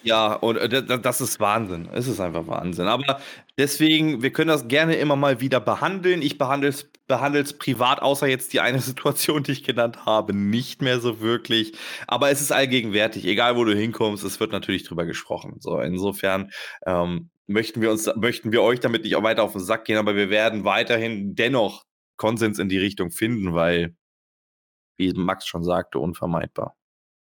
Ja, 0.03 0.33
und 0.33 0.57
äh, 0.57 0.99
das 0.99 1.21
ist 1.21 1.39
Wahnsinn. 1.39 1.89
Es 1.93 2.07
ist 2.07 2.19
einfach 2.19 2.47
Wahnsinn. 2.47 2.87
Aber 2.87 3.19
deswegen, 3.57 4.21
wir 4.21 4.31
können 4.31 4.49
das 4.49 4.67
gerne 4.67 4.95
immer 4.95 5.15
mal 5.15 5.41
wieder 5.41 5.59
behandeln. 5.59 6.21
Ich 6.21 6.37
behandle 6.37 6.69
es 6.69 6.89
behandle 7.07 7.41
es 7.41 7.57
privat, 7.57 8.01
außer 8.01 8.27
jetzt 8.27 8.53
die 8.53 8.59
eine 8.59 8.79
Situation, 8.81 9.43
die 9.43 9.53
ich 9.53 9.63
genannt 9.63 10.05
habe, 10.05 10.33
nicht 10.33 10.81
mehr 10.81 10.99
so 10.99 11.19
wirklich. 11.21 11.73
Aber 12.07 12.29
es 12.29 12.41
ist 12.41 12.51
allgegenwärtig, 12.51 13.25
egal 13.25 13.55
wo 13.55 13.63
du 13.63 13.75
hinkommst, 13.75 14.23
es 14.23 14.39
wird 14.39 14.51
natürlich 14.51 14.83
drüber 14.83 15.05
gesprochen. 15.05 15.55
So, 15.59 15.79
insofern 15.79 16.51
ähm, 16.85 17.29
möchten 17.47 17.81
wir 17.81 17.91
uns, 17.91 18.09
möchten 18.15 18.51
wir 18.51 18.61
euch 18.61 18.79
damit 18.79 19.03
nicht 19.03 19.15
auch 19.15 19.23
weiter 19.23 19.43
auf 19.43 19.53
den 19.53 19.61
Sack 19.61 19.85
gehen, 19.85 19.97
aber 19.97 20.15
wir 20.15 20.29
werden 20.29 20.63
weiterhin 20.63 21.35
dennoch 21.35 21.85
Konsens 22.17 22.59
in 22.59 22.69
die 22.69 22.79
Richtung 22.79 23.11
finden, 23.11 23.53
weil, 23.53 23.95
wie 24.97 25.13
Max 25.13 25.47
schon 25.47 25.63
sagte, 25.63 25.99
unvermeidbar. 25.99 26.76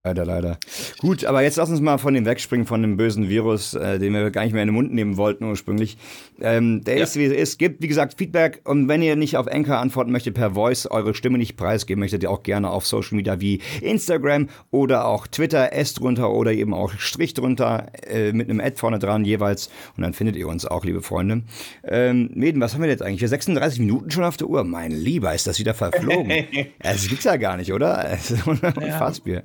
Leider, 0.06 0.26
leider. 0.26 0.58
Gut, 0.98 1.24
aber 1.24 1.44
jetzt 1.44 1.56
lass 1.56 1.70
uns 1.70 1.80
mal 1.80 1.98
von 1.98 2.14
dem 2.14 2.26
wegspringen, 2.26 2.68
von 2.68 2.82
dem 2.82 2.98
bösen 2.98 3.30
Virus, 3.30 3.74
äh, 3.74 4.00
den 4.00 4.12
wir 4.12 4.32
gar 4.32 4.44
nicht 4.44 4.52
mehr 4.52 4.62
in 4.62 4.68
den 4.68 4.76
Mund 4.76 4.94
nehmen 4.94 5.16
wollten 5.16 5.46
ursprünglich. 5.46 5.98
Ähm, 6.42 6.84
der 6.84 6.98
ja. 6.98 7.04
ist, 7.04 7.16
wie 7.16 7.24
es 7.24 7.32
ist. 7.32 7.58
Gibt, 7.58 7.82
wie 7.82 7.88
gesagt, 7.88 8.16
Feedback. 8.18 8.60
Und 8.66 8.90
wenn 8.90 9.02
ihr 9.02 9.16
nicht 9.16 9.38
auf 9.38 9.48
Anchor 9.48 9.78
antworten 9.78 10.12
möchtet 10.12 10.34
per 10.34 10.56
Voice, 10.56 10.88
eure 10.88 11.16
Stimme 11.16 11.38
nicht 11.38 11.56
preisgeben 11.56 12.02
möchtet, 12.02 12.24
ihr 12.24 12.32
auch 12.32 12.44
gerne 12.44 12.70
auf 12.70 12.86
Social 12.86 13.16
Media 13.16 13.40
wie 13.40 13.62
Instagram 13.80 14.50
oder 14.72 15.06
auch 15.06 15.26
Twitter, 15.26 15.72
S 15.72 15.94
drunter 15.94 16.32
oder 16.32 16.52
eben 16.52 16.74
auch 16.74 16.92
Strich 16.98 17.34
drunter 17.34 17.88
äh, 18.06 18.34
mit 18.34 18.50
einem 18.50 18.60
Ad 18.60 18.76
vorne 18.76 19.00
dran 19.00 19.24
jeweils. 19.24 19.70
Und 19.96 20.04
dann 20.04 20.12
findet 20.12 20.36
ihr 20.36 20.50
uns 20.50 20.66
auch, 20.66 20.84
liebe 20.84 21.02
Freunde. 21.02 21.44
Ähm, 21.86 22.30
Meden, 22.34 22.60
was 22.60 22.74
haben 22.74 22.82
wir 22.82 22.90
jetzt 22.90 23.04
eigentlich? 23.04 23.22
Wir 23.22 23.30
36 23.30 23.80
Minuten 23.80 24.12
schon 24.12 24.26
auf 24.26 24.36
der 24.36 24.50
Uhr. 24.50 24.66
Mein 24.66 24.92
Lieber, 24.92 25.34
ist 25.34 25.48
das 25.48 25.60
wieder 25.60 25.74
verflogen. 25.74 26.46
das 26.82 27.08
gibt's 27.08 27.24
ja 27.24 27.38
gar 27.38 27.56
nicht, 27.56 27.72
oder? 27.72 28.04
Es 28.14 28.32
ist 28.32 28.46
unfassbar. 28.46 29.36
Ja 29.36 29.42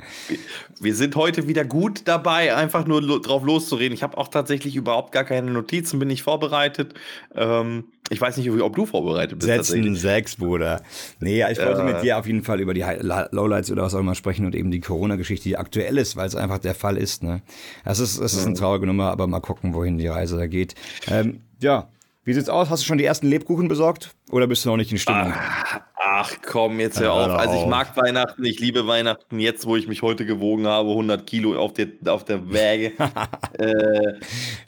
wir 0.80 0.94
sind 0.94 1.16
heute 1.16 1.48
wieder 1.48 1.64
gut 1.64 2.02
dabei, 2.06 2.54
einfach 2.54 2.86
nur 2.86 3.02
lo 3.02 3.18
drauf 3.18 3.44
loszureden. 3.44 3.94
Ich 3.94 4.02
habe 4.02 4.16
auch 4.16 4.28
tatsächlich 4.28 4.76
überhaupt 4.76 5.12
gar 5.12 5.24
keine 5.24 5.50
Notizen, 5.50 5.98
bin 5.98 6.08
nicht 6.08 6.22
vorbereitet. 6.22 6.94
Ähm, 7.34 7.84
ich 8.10 8.20
weiß 8.20 8.36
nicht, 8.38 8.50
ob 8.50 8.74
du 8.74 8.86
vorbereitet 8.86 9.38
bist. 9.38 9.46
Setzen 9.46 9.94
sechs, 9.94 10.36
Bruder. 10.36 10.82
Nee, 11.20 11.44
ich 11.50 11.58
wollte 11.58 11.82
äh, 11.82 11.92
mit 11.92 12.02
dir 12.02 12.18
auf 12.18 12.26
jeden 12.26 12.42
Fall 12.42 12.60
über 12.60 12.72
die 12.74 12.84
Lowlights 13.30 13.70
oder 13.70 13.82
was 13.82 13.94
auch 13.94 14.00
immer 14.00 14.14
sprechen 14.14 14.46
und 14.46 14.54
eben 14.54 14.70
die 14.70 14.80
Corona-Geschichte, 14.80 15.48
die 15.48 15.56
aktuell 15.56 15.98
ist, 15.98 16.16
weil 16.16 16.26
es 16.26 16.34
einfach 16.34 16.58
der 16.58 16.74
Fall 16.74 16.96
ist. 16.96 17.22
Ne? 17.22 17.42
Das 17.84 17.98
ist, 17.98 18.20
das 18.20 18.34
ist 18.34 18.46
eine 18.46 18.54
traurige 18.54 18.86
Nummer, 18.86 19.10
aber 19.10 19.26
mal 19.26 19.40
gucken, 19.40 19.74
wohin 19.74 19.98
die 19.98 20.06
Reise 20.06 20.38
da 20.38 20.46
geht. 20.46 20.74
Ähm, 21.08 21.42
ja, 21.60 21.88
wie 22.24 22.34
sieht's 22.34 22.48
aus? 22.48 22.70
Hast 22.70 22.82
du 22.82 22.86
schon 22.86 22.98
die 22.98 23.04
ersten 23.04 23.26
Lebkuchen 23.26 23.68
besorgt? 23.68 24.14
Oder 24.30 24.46
bist 24.46 24.64
du 24.64 24.68
noch 24.68 24.76
nicht 24.76 24.92
in 24.92 24.98
Stimmung? 24.98 25.32
Ah, 25.32 25.80
ach 26.18 26.36
komm, 26.44 26.80
jetzt 26.80 27.00
hör 27.00 27.12
auf. 27.12 27.30
Also 27.30 27.54
ich 27.54 27.66
mag 27.66 27.96
Weihnachten, 27.96 28.44
ich 28.44 28.58
liebe 28.58 28.86
Weihnachten. 28.86 29.38
Jetzt, 29.38 29.66
wo 29.66 29.76
ich 29.76 29.86
mich 29.86 30.02
heute 30.02 30.26
gewogen 30.26 30.66
habe, 30.66 30.90
100 30.90 31.26
Kilo 31.26 31.56
auf 31.56 31.72
der, 31.74 31.88
auf 32.06 32.24
der 32.24 32.50
Wäge. 32.50 32.92
äh, 33.58 34.14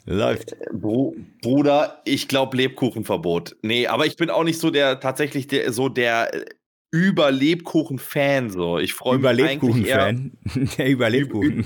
Läuft. 0.05 0.55
Br 0.71 1.11
Bruder, 1.41 2.01
ich 2.05 2.27
glaube 2.27 2.55
Lebkuchenverbot. 2.57 3.57
Nee, 3.63 3.87
aber 3.87 4.05
ich 4.05 4.15
bin 4.15 4.29
auch 4.29 4.43
nicht 4.43 4.59
so 4.59 4.69
der, 4.69 4.99
tatsächlich 4.99 5.47
der, 5.47 5.73
so 5.73 5.89
der 5.89 6.31
über 6.91 7.31
Lebkuchen-Fan. 7.31 8.49
So. 8.49 8.77
Ich 8.77 8.93
freue 8.93 9.13
mich. 9.13 9.21
Über 9.21 9.33
Lebkuchen-Fan? 9.33 10.31
Der 10.77 10.87
über 10.89 11.09
Lebkuchen. 11.09 11.65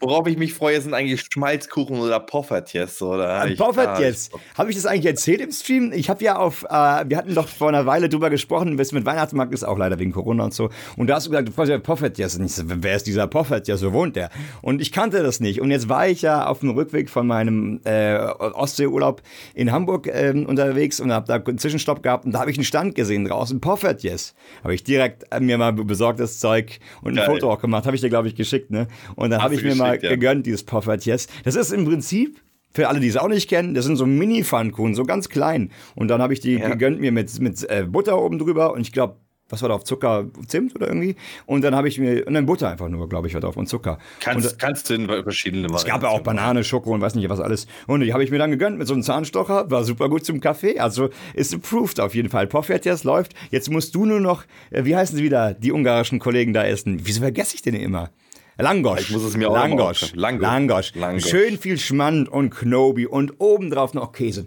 worauf 0.00 0.28
ich 0.28 0.38
mich 0.38 0.54
freue, 0.54 0.80
sind 0.80 0.94
eigentlich 0.94 1.22
Schmalzkuchen 1.32 1.98
oder 1.98 2.20
Poffertjes. 2.20 3.02
Oder 3.02 3.48
Poffertjes. 3.56 4.30
Habe 4.56 4.70
ich 4.70 4.76
das 4.76 4.86
eigentlich 4.86 5.06
erzählt 5.06 5.40
im 5.40 5.50
Stream? 5.50 5.92
Ich 5.92 6.08
habe 6.08 6.22
ja 6.22 6.36
auf, 6.36 6.62
äh, 6.64 7.04
wir 7.08 7.16
hatten 7.16 7.34
doch 7.34 7.48
vor 7.48 7.68
einer 7.68 7.84
Weile 7.84 8.08
drüber 8.08 8.30
gesprochen, 8.30 8.78
was 8.78 8.92
mit 8.92 9.04
Weihnachtsmarkt 9.04 9.52
ist, 9.52 9.64
auch 9.64 9.76
leider 9.76 9.98
wegen 9.98 10.12
Corona 10.12 10.44
und 10.44 10.54
so. 10.54 10.70
Und 10.96 11.08
da 11.08 11.16
hast 11.16 11.26
du 11.26 11.30
gesagt, 11.30 11.82
Poffertjes. 11.82 12.36
Und 12.36 12.44
ich 12.44 12.52
so, 12.52 12.62
wer 12.66 12.94
ist 12.94 13.08
dieser 13.08 13.26
Poffertjes? 13.26 13.84
Wo 13.84 13.92
wohnt 13.92 14.14
der? 14.14 14.30
Und 14.60 14.80
ich 14.80 14.92
kannte 14.92 15.24
das 15.24 15.40
nicht. 15.40 15.60
Und 15.60 15.72
jetzt 15.72 15.88
war 15.88 16.06
ich 16.06 16.22
ja 16.22 16.46
auf 16.46 16.60
dem 16.60 16.70
Rückweg 16.70 17.10
von 17.10 17.26
meinem 17.26 17.80
äh, 17.84 18.18
Ostseeurlaub 18.18 19.20
in 19.54 19.72
Hamburg 19.72 20.06
äh, 20.06 20.32
unterwegs 20.46 21.00
und 21.00 21.12
habe 21.12 21.26
da 21.26 21.34
einen 21.34 21.58
Zwischenstopp 21.58 22.04
gehabt. 22.04 22.24
Und 22.24 22.32
da 22.32 22.40
habe 22.40 22.51
ich 22.52 22.58
einen 22.58 22.64
Stand 22.64 22.94
gesehen 22.94 23.24
draußen, 23.24 23.60
Poffert, 23.60 24.02
yes. 24.02 24.34
Habe 24.62 24.74
ich 24.74 24.84
direkt 24.84 25.24
mir 25.40 25.58
mal 25.58 25.72
besorgt 25.72 26.20
das 26.20 26.38
Zeug 26.38 26.78
und 27.02 27.12
ein 27.12 27.16
Geil. 27.16 27.26
Foto 27.26 27.50
auch 27.50 27.60
gemacht, 27.60 27.86
habe 27.86 27.96
ich 27.96 28.02
dir 28.02 28.08
glaube 28.08 28.28
ich 28.28 28.34
geschickt, 28.34 28.70
ne? 28.70 28.88
Und 29.16 29.30
dann 29.30 29.42
habe 29.42 29.54
ich 29.54 29.62
mir 29.62 29.74
mal 29.74 29.98
ja. 30.00 30.10
gegönnt 30.10 30.46
dieses 30.46 30.62
Poffert, 30.62 31.04
yes. 31.04 31.26
Das 31.44 31.56
ist 31.56 31.72
im 31.72 31.84
Prinzip 31.84 32.40
für 32.74 32.88
alle, 32.88 33.00
die 33.00 33.08
es 33.08 33.16
auch 33.16 33.28
nicht 33.28 33.48
kennen, 33.48 33.74
das 33.74 33.84
sind 33.84 33.96
so 33.96 34.06
Mini-Pfannkuchen, 34.06 34.94
so 34.94 35.04
ganz 35.04 35.28
klein. 35.28 35.70
Und 35.94 36.08
dann 36.08 36.22
habe 36.22 36.32
ich 36.32 36.40
die 36.40 36.54
ja. 36.54 36.68
gegönnt 36.68 37.00
mir 37.00 37.12
mit, 37.12 37.38
mit 37.40 37.68
äh, 37.68 37.84
Butter 37.86 38.20
oben 38.20 38.38
drüber 38.38 38.72
und 38.72 38.80
ich 38.80 38.92
glaube 38.92 39.16
was 39.52 39.62
war 39.62 39.68
da 39.68 39.74
auf 39.74 39.84
Zucker, 39.84 40.26
Zimt 40.46 40.74
oder 40.74 40.88
irgendwie. 40.88 41.14
Und 41.46 41.62
dann 41.62 41.74
habe 41.74 41.88
ich 41.88 41.98
mir, 41.98 42.26
und 42.26 42.34
dann 42.34 42.46
Butter 42.46 42.70
einfach 42.70 42.88
nur, 42.88 43.08
glaube 43.08 43.28
ich, 43.28 43.34
war 43.34 43.40
drauf 43.40 43.56
und 43.56 43.68
Zucker. 43.68 43.98
Kannst, 44.20 44.52
und, 44.52 44.58
kannst 44.58 44.90
du 44.90 44.94
in 44.94 45.06
verschiedene 45.06 45.64
Varianten. 45.64 45.86
Es 45.86 45.92
gab 45.92 46.02
ja 46.02 46.08
auch 46.08 46.20
Banane, 46.20 46.64
Schoko 46.64 46.92
und 46.92 47.00
weiß 47.00 47.14
nicht 47.14 47.28
was 47.28 47.40
alles. 47.40 47.66
Und 47.86 48.00
die 48.00 48.12
habe 48.12 48.24
ich 48.24 48.30
mir 48.30 48.38
dann 48.38 48.50
gegönnt 48.50 48.78
mit 48.78 48.88
so 48.88 48.94
einem 48.94 49.02
Zahnstocher, 49.02 49.70
war 49.70 49.84
super 49.84 50.08
gut 50.08 50.24
zum 50.24 50.40
Kaffee. 50.40 50.78
Also 50.78 51.10
ist 51.34 51.54
approved 51.54 52.00
auf 52.00 52.14
jeden 52.14 52.30
Fall. 52.30 52.46
Poffertjes 52.46 53.04
läuft. 53.04 53.34
Jetzt 53.50 53.70
musst 53.70 53.94
du 53.94 54.06
nur 54.06 54.20
noch, 54.20 54.44
äh, 54.70 54.84
wie 54.84 54.96
heißen 54.96 55.16
sie 55.16 55.22
wieder, 55.22 55.52
die 55.52 55.70
ungarischen 55.70 56.18
Kollegen 56.18 56.52
da 56.52 56.64
essen. 56.64 57.00
Wieso 57.04 57.20
vergesse 57.20 57.54
ich 57.54 57.62
den 57.62 57.74
immer? 57.74 58.10
Langosch. 58.58 59.00
Ich 59.02 59.10
muss 59.10 59.24
es 59.24 59.36
mir 59.36 59.50
auch 59.50 59.54
Langosch. 59.54 60.12
Langosch. 60.14 60.94
Langosch. 60.94 61.26
Schön 61.26 61.58
viel 61.58 61.78
Schmand 61.78 62.28
und 62.28 62.50
Knobi 62.50 63.06
und 63.06 63.34
obendrauf 63.38 63.94
noch 63.94 64.12
Käse. 64.12 64.46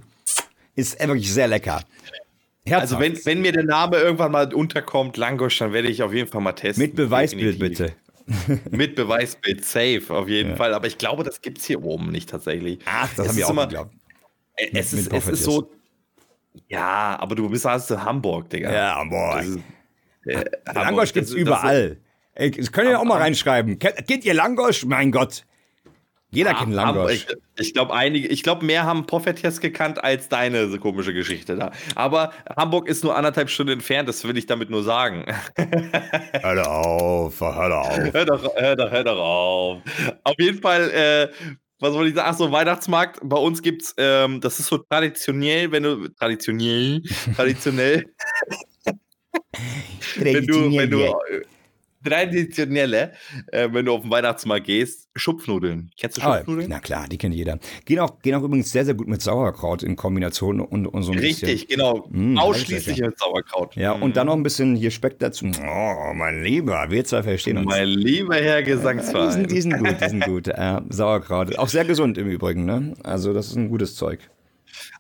Ist 0.76 1.00
wirklich 1.00 1.32
sehr 1.32 1.48
lecker. 1.48 1.84
Herzhaft. 2.68 2.94
Also 2.94 3.00
wenn, 3.00 3.26
wenn 3.26 3.42
mir 3.42 3.52
der 3.52 3.64
Name 3.64 3.98
irgendwann 3.98 4.32
mal 4.32 4.54
unterkommt, 4.54 5.18
Langosch, 5.18 5.58
dann 5.60 5.72
werde 5.72 5.88
ich 5.88 6.02
auf 6.02 6.14
jeden 6.14 6.30
Fall 6.30 6.42
mal 6.42 6.54
testen. 6.54 6.84
Mit 6.84 6.96
Beweisbild 6.96 7.60
bitte. 7.60 7.94
Mit 8.72 8.96
Beweisbild, 8.96 9.64
safe, 9.64 10.04
auf 10.10 10.28
jeden 10.28 10.52
ja. 10.52 10.56
Fall. 10.56 10.74
Aber 10.74 10.88
ich 10.88 10.98
glaube, 10.98 11.24
das 11.24 11.42
gibt 11.42 11.60
es 11.60 11.66
hier 11.66 11.84
oben 11.84 12.12
nicht 12.12 12.30
tatsächlich. 12.30 12.80
Ach, 12.86 13.14
das 13.16 13.28
haben 13.28 13.38
wir 13.38 13.46
auch 13.46 13.52
immer, 13.52 13.68
geglaubt. 13.68 13.94
Es, 14.56 14.94
mit, 14.94 15.02
ist, 15.02 15.12
mit 15.12 15.22
es 15.22 15.28
ist 15.28 15.44
so. 15.44 15.70
Ja, 16.68 17.18
aber 17.20 17.36
du 17.36 17.50
bist 17.50 17.66
also 17.66 18.02
Hamburg, 18.02 18.50
Digga. 18.50 18.74
Ja, 18.74 18.96
Hamburg. 18.96 19.44
Ist, 19.44 19.60
äh, 20.26 20.46
Langosch 20.74 21.14
gibt 21.14 21.28
es 21.28 21.34
überall. 21.34 21.98
Ey, 22.34 22.52
das 22.52 22.72
könnt 22.72 22.90
ihr 22.90 23.00
auch 23.00 23.06
mal 23.06 23.20
reinschreiben. 23.20 23.78
Kennt 23.78 24.26
ihr 24.26 24.34
Langosch? 24.34 24.86
Mein 24.86 25.12
Gott. 25.12 25.46
Jeder 26.32 26.52
ah, 26.52 26.60
kennt 26.60 26.74
Langosch. 26.74 27.14
Ich, 27.14 27.28
ich 27.58 27.74
glaube, 27.74 27.94
einige, 27.94 28.28
ich 28.28 28.44
glaube, 28.44 28.66
mehr 28.66 28.84
haben 28.84 29.06
Poffertjes 29.06 29.62
gekannt 29.62 30.04
als 30.04 30.28
deine 30.28 30.68
so 30.70 30.78
komische 30.78 31.14
Geschichte 31.14 31.56
da. 31.56 31.72
Aber 31.96 32.34
Hamburg 32.58 32.88
ist 32.88 33.04
nur 33.04 33.16
anderthalb 33.16 33.50
Stunden 33.50 33.74
entfernt, 33.74 34.10
das 34.10 34.24
will 34.26 34.38
ich 34.38 34.46
damit 34.46 34.70
nur 34.70 34.84
sagen. 34.84 35.26
hör 36.42 36.56
doch 36.56 36.68
auf, 36.68 37.40
hör 37.40 37.70
doch 37.70 37.88
auf. 37.88 38.14
Hör 38.14 38.26
doch, 38.26 38.56
hör 38.56 38.76
doch, 38.76 38.92
hör 38.92 39.04
doch 39.04 39.18
auf. 39.18 39.82
Auf 40.24 40.36
jeden 40.40 40.62
Fall, 40.62 40.90
äh, 40.92 41.30
was 41.80 41.94
wollte 41.94 42.10
ich 42.10 42.16
sagen? 42.16 42.30
Achso, 42.30 42.52
Weihnachtsmarkt. 42.52 43.20
Bei 43.24 43.38
uns 43.38 43.62
gibt's, 43.62 43.94
ähm, 43.98 44.42
das 44.42 44.60
ist 44.60 44.68
so 44.68 44.78
traditionell, 44.78 45.72
wenn 45.72 45.84
du, 45.84 46.10
traditionell, 46.10 47.02
traditionell, 47.36 48.06
wenn 50.18 50.48
du, 50.48 50.76
wenn 50.76 50.90
du, 50.90 51.16
traditionelle, 52.06 53.14
äh, 53.52 53.70
wenn 53.72 53.86
du 53.86 53.94
auf 53.94 54.02
den 54.02 54.12
Weihnachtsmarkt 54.12 54.66
gehst, 54.66 55.10
Schupfnudeln. 55.16 55.92
Kennst 55.98 56.18
du 56.18 56.22
ah, 56.22 56.38
Schupfnudeln? 56.38 56.72
Ah, 56.72 56.76
na 56.76 56.80
klar, 56.80 57.08
die 57.10 57.18
kennt 57.18 57.36
jeder. 57.36 57.60
Gehen 57.86 58.00
auch, 58.00 58.20
gehen 58.22 58.36
auch 58.36 58.44
übrigens 58.44 58.72
sehr, 58.72 58.86
sehr 58.86 58.94
gut 58.94 59.08
mit 59.08 59.22
Sauerkraut 59.22 59.84
in 59.84 59.96
Kombination 59.96 60.60
und, 60.60 60.88
und 60.88 61.04
so 61.04 61.12
ein 61.12 61.20
Richtig, 61.20 61.68
bisschen. 61.68 61.68
genau. 61.68 62.08
Mmh, 62.10 62.40
Ausschließlich 62.40 63.02
mit 63.02 63.18
Sauerkraut. 63.18 63.76
Ja, 63.76 63.96
mmh. 63.96 64.04
und 64.04 64.18
dann 64.18 64.28
noch 64.28 64.36
ein 64.36 64.44
bisschen 64.44 64.76
hier 64.76 64.92
Speck 64.92 65.20
dazu. 65.20 65.46
Oh, 65.46 66.14
mein 66.14 66.44
Lieber, 66.44 66.86
wir 66.90 67.04
zwei 67.06 67.24
verstehen 67.24 67.58
uns. 67.58 67.68
Mein 67.68 67.88
lieber 67.88 68.36
Herr 68.36 68.62
Gesangsverein. 68.64 69.28
die, 69.28 69.34
sind, 69.34 69.52
die 69.52 69.62
sind 69.62 69.78
gut, 69.78 70.02
die 70.02 70.10
sind 70.10 70.26
gut. 70.26 70.48
Äh, 70.48 70.82
Sauerkraut. 70.90 71.58
Auch 71.58 71.70
sehr 71.70 71.86
gesund 71.86 72.18
im 72.18 72.28
Übrigen, 72.28 72.66
ne? 72.66 72.94
Also, 73.04 73.34
das 73.34 73.48
ist 73.48 73.56
ein 73.56 73.70
gutes 73.70 73.96
Zeug. 73.96 74.20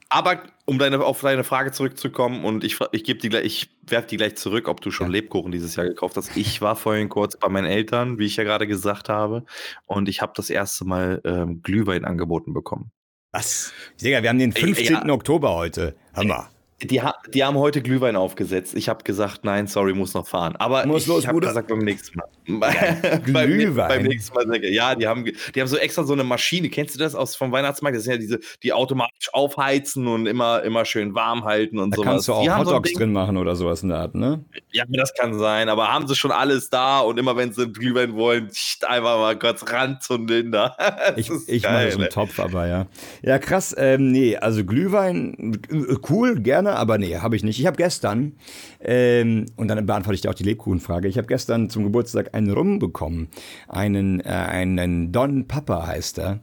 Aber 0.09 0.43
um 0.65 0.77
deine, 0.77 1.03
auf 1.03 1.21
deine 1.21 1.43
Frage 1.43 1.71
zurückzukommen 1.71 2.45
und 2.45 2.63
ich, 2.63 2.77
ich 2.91 3.03
gebe 3.03 3.19
die 3.19 3.29
gleich, 3.29 3.45
ich 3.45 3.69
werfe 3.87 4.07
die 4.07 4.17
gleich 4.17 4.35
zurück, 4.35 4.67
ob 4.67 4.81
du 4.81 4.91
schon 4.91 5.07
ja. 5.07 5.13
Lebkuchen 5.13 5.51
dieses 5.51 5.75
Jahr 5.75 5.87
gekauft 5.87 6.15
hast. 6.15 6.35
Ich 6.37 6.61
war 6.61 6.75
vorhin 6.75 7.09
kurz 7.09 7.37
bei 7.37 7.49
meinen 7.49 7.65
Eltern, 7.65 8.19
wie 8.19 8.25
ich 8.25 8.35
ja 8.35 8.43
gerade 8.43 8.67
gesagt 8.67 9.09
habe, 9.09 9.45
und 9.85 10.07
ich 10.07 10.21
habe 10.21 10.33
das 10.35 10.49
erste 10.49 10.85
Mal 10.85 11.21
ähm, 11.25 11.61
Glühwein 11.61 12.05
angeboten 12.05 12.53
bekommen. 12.53 12.91
Was? 13.31 13.73
Digga, 14.01 14.21
wir 14.21 14.29
haben 14.29 14.39
den 14.39 14.53
15. 14.53 14.93
Ja. 14.93 15.09
Oktober 15.09 15.53
heute. 15.53 15.95
Hammer. 16.15 16.49
Die, 16.83 17.01
ha 17.01 17.15
die 17.33 17.41
haben 17.41 17.57
heute 17.57 17.81
Glühwein 17.81 18.17
aufgesetzt. 18.17 18.75
Ich 18.75 18.89
habe 18.89 19.03
gesagt, 19.05 19.45
nein, 19.45 19.65
sorry, 19.65 19.93
muss 19.93 20.13
noch 20.13 20.27
fahren. 20.27 20.57
Aber 20.57 20.85
muss 20.85 21.07
ich 21.07 21.27
habe 21.27 21.39
gesagt, 21.39 21.69
beim 21.69 21.79
nächsten 21.79 22.17
Mal. 22.17 22.73
Ja, 22.73 23.17
Glühwein. 23.17 23.87
beim, 23.87 24.03
nächsten 24.03 24.35
Mal. 24.35 24.63
Ja, 24.65 24.93
die 24.93 25.07
haben, 25.07 25.23
die 25.23 25.61
haben 25.61 25.67
so 25.67 25.77
extra 25.77 26.03
so 26.03 26.11
eine 26.11 26.25
Maschine. 26.25 26.69
Kennst 26.69 26.93
du 26.93 26.99
das 26.99 27.15
aus 27.15 27.37
vom 27.37 27.53
Weihnachtsmarkt? 27.53 27.95
Das 27.95 28.03
sind 28.03 28.13
ja 28.13 28.19
diese, 28.19 28.39
die 28.61 28.73
automatisch 28.73 29.33
aufheizen 29.33 30.05
und 30.07 30.25
immer, 30.25 30.63
immer 30.63 30.83
schön 30.83 31.15
warm 31.15 31.45
halten 31.45 31.79
und 31.79 31.91
da 31.91 31.95
sowas. 31.95 32.09
Kannst 32.09 32.27
du 32.27 32.33
auch 32.33 32.57
Hotdogs 32.57 32.91
so 32.91 32.99
drin 32.99 33.13
machen 33.13 33.37
oder 33.37 33.55
sowas 33.55 33.81
in 33.81 33.89
der 33.89 33.99
Art, 33.99 34.15
ne? 34.15 34.43
Ja, 34.71 34.83
das 34.89 35.13
kann 35.13 35.39
sein. 35.39 35.69
Aber 35.69 35.87
haben 35.93 36.07
sie 36.07 36.15
schon 36.15 36.31
alles 36.31 36.69
da 36.69 36.99
und 36.99 37.17
immer 37.17 37.37
wenn 37.37 37.53
sie 37.53 37.71
Glühwein 37.71 38.15
wollen, 38.15 38.51
einfach 38.85 39.17
mal 39.17 39.39
kurz 39.39 39.71
ran 39.71 39.99
zum 40.01 40.27
Linder. 40.27 40.75
ich 41.15 41.31
ich 41.47 41.63
mache 41.63 41.91
so 41.91 41.99
einen 41.99 42.09
Topf, 42.09 42.39
aber 42.39 42.67
ja. 42.67 42.87
Ja, 43.21 43.39
krass. 43.39 43.73
Ähm, 43.77 44.11
nee, 44.11 44.35
also 44.35 44.65
Glühwein, 44.65 45.59
äh, 45.71 45.95
cool, 46.09 46.39
gerne, 46.41 46.74
aber 46.77 46.97
nee, 46.97 47.17
habe 47.17 47.35
ich 47.35 47.43
nicht. 47.43 47.59
Ich 47.59 47.65
habe 47.65 47.77
gestern, 47.77 48.33
ähm, 48.81 49.45
und 49.55 49.67
dann 49.67 49.85
beantworte 49.85 50.15
ich 50.15 50.21
dir 50.21 50.29
auch 50.29 50.35
die 50.35 50.43
Lebkuchenfrage, 50.43 51.07
ich 51.07 51.17
habe 51.17 51.27
gestern 51.27 51.69
zum 51.69 51.83
Geburtstag 51.83 52.33
einen 52.33 52.51
Rum 52.51 52.79
bekommen. 52.79 53.29
Einen, 53.67 54.19
äh, 54.21 54.29
einen 54.29 55.11
Don 55.11 55.47
Papa 55.47 55.87
heißt 55.87 56.19
er. 56.19 56.39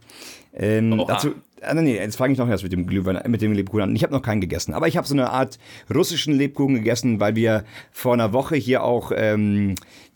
Ähm, 0.55 1.03
dazu, 1.07 1.33
Ah, 1.65 1.73
nee, 1.75 1.95
jetzt 1.95 2.17
fange 2.17 2.33
ich 2.33 2.39
noch 2.39 2.49
erst 2.49 2.63
mit 2.63 2.73
dem 2.73 2.85
Glühwein, 2.87 3.19
mit 3.27 3.41
dem 3.41 3.53
Lebkuchen 3.53 3.83
an. 3.83 3.95
Ich 3.95 4.03
habe 4.03 4.13
noch 4.13 4.21
keinen 4.21 4.41
gegessen, 4.41 4.73
aber 4.73 4.87
ich 4.87 4.97
habe 4.97 5.07
so 5.07 5.13
eine 5.13 5.29
Art 5.29 5.59
russischen 5.93 6.33
Lebkuchen 6.33 6.75
gegessen, 6.75 7.19
weil 7.19 7.35
wir 7.35 7.63
vor 7.91 8.13
einer 8.13 8.33
Woche 8.33 8.55
hier 8.55 8.83
auch 8.83 9.11
ähm, 9.15 9.75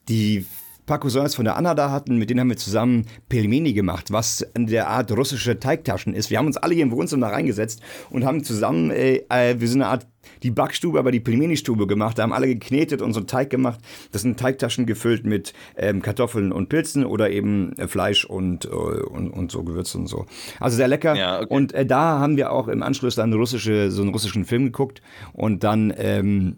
die 0.10 0.46
paar 0.88 1.00
Cousins 1.00 1.36
von 1.36 1.46
der 1.46 1.56
Anna 1.56 1.76
da 1.76 1.92
hatten, 1.92 2.18
mit 2.18 2.32
denen 2.32 2.40
haben 2.40 2.50
wir 2.50 2.58
zusammen 2.58 3.06
Pelmeni 3.30 3.74
gemacht, 3.74 4.12
was 4.12 4.42
in 4.56 4.66
der 4.66 4.88
Art 4.88 5.12
russische 5.12 5.60
Teigtaschen 5.60 6.16
ist. 6.16 6.32
Wir 6.32 6.40
haben 6.40 6.48
uns 6.48 6.58
alle 6.58 6.74
hier 6.74 6.84
im 6.84 6.92
Wohnzimmer 6.92 7.28
reingesetzt 7.28 7.82
und 8.10 8.26
haben 8.26 8.44
zusammen, 8.44 8.90
äh, 8.90 9.22
äh, 9.30 9.60
wir 9.60 9.68
sind 9.68 9.84
eine 9.84 9.92
Art 9.92 10.08
die 10.44 10.52
Backstube, 10.52 11.00
aber 11.00 11.12
die 11.12 11.20
Pelmeni-Stube 11.20 11.88
gemacht. 11.88 12.18
Da 12.18 12.24
haben 12.24 12.34
alle 12.34 12.48
geknetet 12.48 13.02
und 13.02 13.14
so 13.14 13.20
einen 13.20 13.28
Teig 13.28 13.50
gemacht. 13.50 13.80
Das 14.12 14.24
sind 14.24 14.40
Teigtaschen 14.40 14.86
gefüllt 14.86 15.26
mit 15.26 15.54
ähm, 15.78 16.02
Kartoffeln 16.02 16.52
und 16.52 16.70
Pilzen 16.70 17.06
oder 17.06 17.30
eben 17.30 17.74
äh, 17.78 17.88
Fleisch 17.88 18.26
und, 18.26 18.66
äh, 18.66 18.70
und, 18.70 19.30
und 19.30 19.52
so 19.52 19.64
Gewürze 19.64 19.98
und 19.98 20.08
so. 20.08 20.26
Also 20.60 20.78
sehr 20.78 20.88
lecker. 20.88 21.16
Ja, 21.16 21.38
okay. 21.38 21.54
Und 21.54 21.74
äh, 21.74 21.86
da 21.86 22.20
haben 22.20 22.38
wir 22.38 22.52
auch 22.52 22.68
im 22.68 22.84
Anschluss 22.84 23.16
dann 23.16 23.34
russische, 23.34 23.92
so 23.92 24.02
einen 24.02 24.12
russischen 24.12 24.46
Film 24.46 24.66
geguckt 24.66 25.02
und 25.34 25.64
dann 25.64 25.94
ähm, 25.98 26.58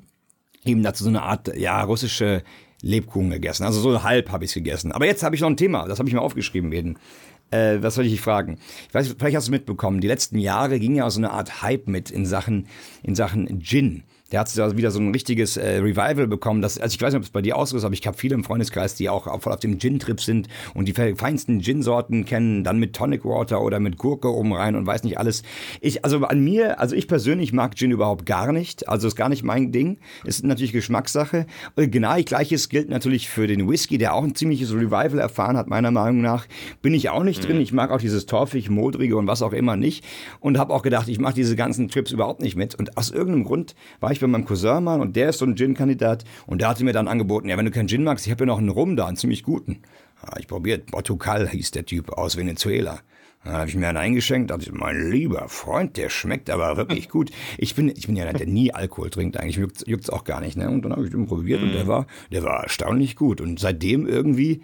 eben 0.66 0.84
dazu 0.84 1.04
so 1.04 1.10
eine 1.10 1.24
Art, 1.24 1.56
ja, 1.58 1.82
russische 1.84 2.44
Lebkuchen 2.82 3.30
gegessen. 3.30 3.64
Also 3.64 3.82
so 3.82 4.04
halb 4.04 4.32
habe 4.32 4.46
ich 4.46 4.52
es 4.52 4.54
gegessen. 4.54 4.92
Aber 4.92 5.06
jetzt 5.06 5.24
habe 5.24 5.36
ich 5.36 5.42
noch 5.42 5.50
ein 5.50 5.58
Thema, 5.58 5.88
das 5.88 6.00
habe 6.00 6.10
ich 6.10 6.16
mir 6.16 6.22
aufgeschrieben, 6.22 6.72
Eden. 6.72 6.98
Äh, 7.52 7.82
was 7.82 7.96
soll 7.96 8.06
ich 8.06 8.12
dich 8.12 8.22
fragen? 8.22 8.60
Ich 8.88 8.94
weiß, 8.94 9.16
vielleicht 9.18 9.36
hast 9.36 9.48
du 9.48 9.52
es 9.52 9.58
mitbekommen. 9.58 10.02
Die 10.02 10.08
letzten 10.08 10.38
Jahre 10.38 10.80
ging 10.80 10.96
ja 10.96 11.10
so 11.10 11.20
eine 11.20 11.32
Art 11.32 11.62
Hype 11.64 11.88
mit 11.88 12.12
in 12.12 12.26
Sachen, 12.26 12.68
in 13.02 13.16
Sachen 13.16 13.62
Gin. 13.62 14.04
Der 14.32 14.40
hat 14.42 14.78
wieder 14.78 14.92
so 14.92 15.00
ein 15.00 15.12
richtiges 15.12 15.58
äh, 15.58 15.78
Revival 15.78 16.28
bekommen. 16.28 16.62
Das, 16.62 16.78
also 16.78 16.94
ich 16.94 17.02
weiß 17.02 17.14
nicht, 17.14 17.20
ob 17.20 17.24
es 17.24 17.32
bei 17.32 17.42
dir 17.42 17.58
aus 17.58 17.74
ist, 17.74 17.84
aber 17.84 17.94
ich 17.94 18.06
habe 18.06 18.18
viele 18.18 18.36
im 18.36 18.44
Freundeskreis, 18.44 18.96
die 18.96 19.10
auch 19.10 19.42
voll 19.42 19.54
auf 19.54 19.60
dem 19.60 19.80
Gin-Trip 19.80 20.22
sind 20.22 20.48
und 20.74 20.88
die 20.88 20.94
feinsten 20.94 21.62
Gin-Sorten 21.62 22.26
kennen, 22.26 22.64
dann 22.64 22.80
mit 22.80 22.96
Tonic 22.96 23.26
Water 23.26 23.62
oder 23.62 23.80
mit 23.80 23.98
Gurke 23.98 24.34
oben 24.34 24.54
rein 24.54 24.76
und 24.76 24.86
weiß 24.86 25.04
nicht 25.04 25.18
alles. 25.18 25.44
Ich, 25.82 26.06
also 26.06 26.20
an 26.26 26.44
mir, 26.44 26.80
also 26.80 26.96
ich 26.96 27.08
persönlich 27.08 27.54
mag 27.54 27.76
Gin 27.76 27.92
überhaupt 27.92 28.26
gar 28.26 28.52
nicht. 28.52 28.88
Also 28.88 29.08
ist 29.08 29.16
gar 29.16 29.30
nicht 29.30 29.44
mein 29.44 29.72
Ding. 29.72 29.98
Ist 30.24 30.44
natürlich 30.44 30.72
Geschmackssache. 30.72 31.46
Genau 31.76 32.16
gleiches 32.30 32.70
gilt 32.70 32.90
natürlich 32.90 33.30
für 33.30 33.48
den 33.48 33.70
Whisky, 33.70 33.98
der 33.98 34.14
auch 34.14 34.24
ein 34.24 34.36
ziemliches 34.36 34.74
Revival 34.74 35.20
erfahren 35.20 35.58
hat, 35.58 35.68
meiner 35.68 35.92
Meinung 35.92 36.22
nach. 36.22 36.48
Bin 36.82 36.94
ich 36.94 37.10
auch 37.10 37.24
nicht 37.24 37.44
mhm. 37.44 37.48
drin. 37.48 37.62
Ich 37.62 37.74
mag 37.74 37.92
auch 37.92 38.00
dieses 38.00 38.26
torfig, 38.26 38.70
modrige 38.70 39.18
und 39.18 39.28
was 39.28 39.42
auch 39.42 39.54
immer 39.54 39.76
nicht. 39.76 40.06
Und 40.40 40.58
habe 40.58 40.74
auch 40.74 40.82
gedacht, 40.82 41.08
ich 41.08 41.20
mache 41.20 41.34
diese 41.34 41.56
ganzen 41.56 41.90
Trips 41.90 42.12
überhaupt 42.12 42.42
nicht 42.42 42.56
mit. 42.56 42.76
Und 42.76 42.98
aus 42.98 43.12
irgendeinem 43.12 43.46
Grund 43.46 43.76
war 44.00 44.12
ich 44.12 44.19
ich 44.20 44.22
bei 44.22 44.28
meinem 44.28 44.46
Cousin 44.46 44.84
mal 44.84 45.02
und 45.02 45.16
der 45.16 45.30
ist 45.30 45.40
so 45.40 45.46
ein 45.46 45.56
Gin-Kandidat 45.56 46.24
und 46.46 46.62
der 46.62 46.70
hatte 46.70 46.84
mir 46.84 46.94
dann 46.94 47.08
angeboten, 47.08 47.50
ja, 47.50 47.58
wenn 47.58 47.66
du 47.66 47.72
keinen 47.72 47.88
Gin 47.88 48.04
magst, 48.04 48.26
ich 48.26 48.32
habe 48.32 48.44
ja 48.44 48.48
noch 48.48 48.60
einen 48.60 48.70
Rum 48.70 48.96
da, 48.96 49.08
einen 49.08 49.18
ziemlich 49.18 49.44
guten. 49.44 49.82
Ja, 50.24 50.38
ich 50.38 50.48
probiert, 50.48 50.88
Portugal 50.88 51.48
hieß 51.48 51.72
der 51.72 51.86
Typ 51.86 52.12
aus 52.12 52.38
Venezuela. 52.38 53.00
Da 53.44 53.54
habe 53.54 53.70
ich 53.70 53.76
mir 53.76 53.88
einen 53.88 53.98
eingeschenkt, 53.98 54.52
dachte 54.52 54.64
ich, 54.64 54.72
mein 54.74 55.10
lieber 55.12 55.48
Freund, 55.48 55.96
der 55.96 56.10
schmeckt 56.10 56.50
aber 56.50 56.76
wirklich 56.76 57.08
gut. 57.08 57.32
Ich 57.58 57.74
bin, 57.74 57.88
ich 57.88 58.06
bin 58.06 58.18
ja 58.18 58.26
einer, 58.26 58.38
der 58.38 58.48
nie 58.48 58.74
Alkohol 58.74 59.10
trinkt 59.10 59.38
eigentlich, 59.38 59.56
juckt 59.56 60.04
es 60.04 60.10
auch 60.10 60.26
gar 60.26 60.42
nicht. 60.42 60.58
Ne? 60.58 60.70
Und 60.70 60.84
dann 60.84 60.92
habe 60.92 61.06
ich 61.06 61.12
den 61.12 61.26
probiert 61.26 61.62
und 61.62 61.72
der 61.72 61.86
mhm. 61.86 61.88
war, 61.88 62.08
der 62.34 62.44
war 62.44 62.64
erstaunlich 62.64 63.16
gut. 63.16 63.40
Und 63.40 63.58
seitdem 63.60 64.06
irgendwie 64.06 64.62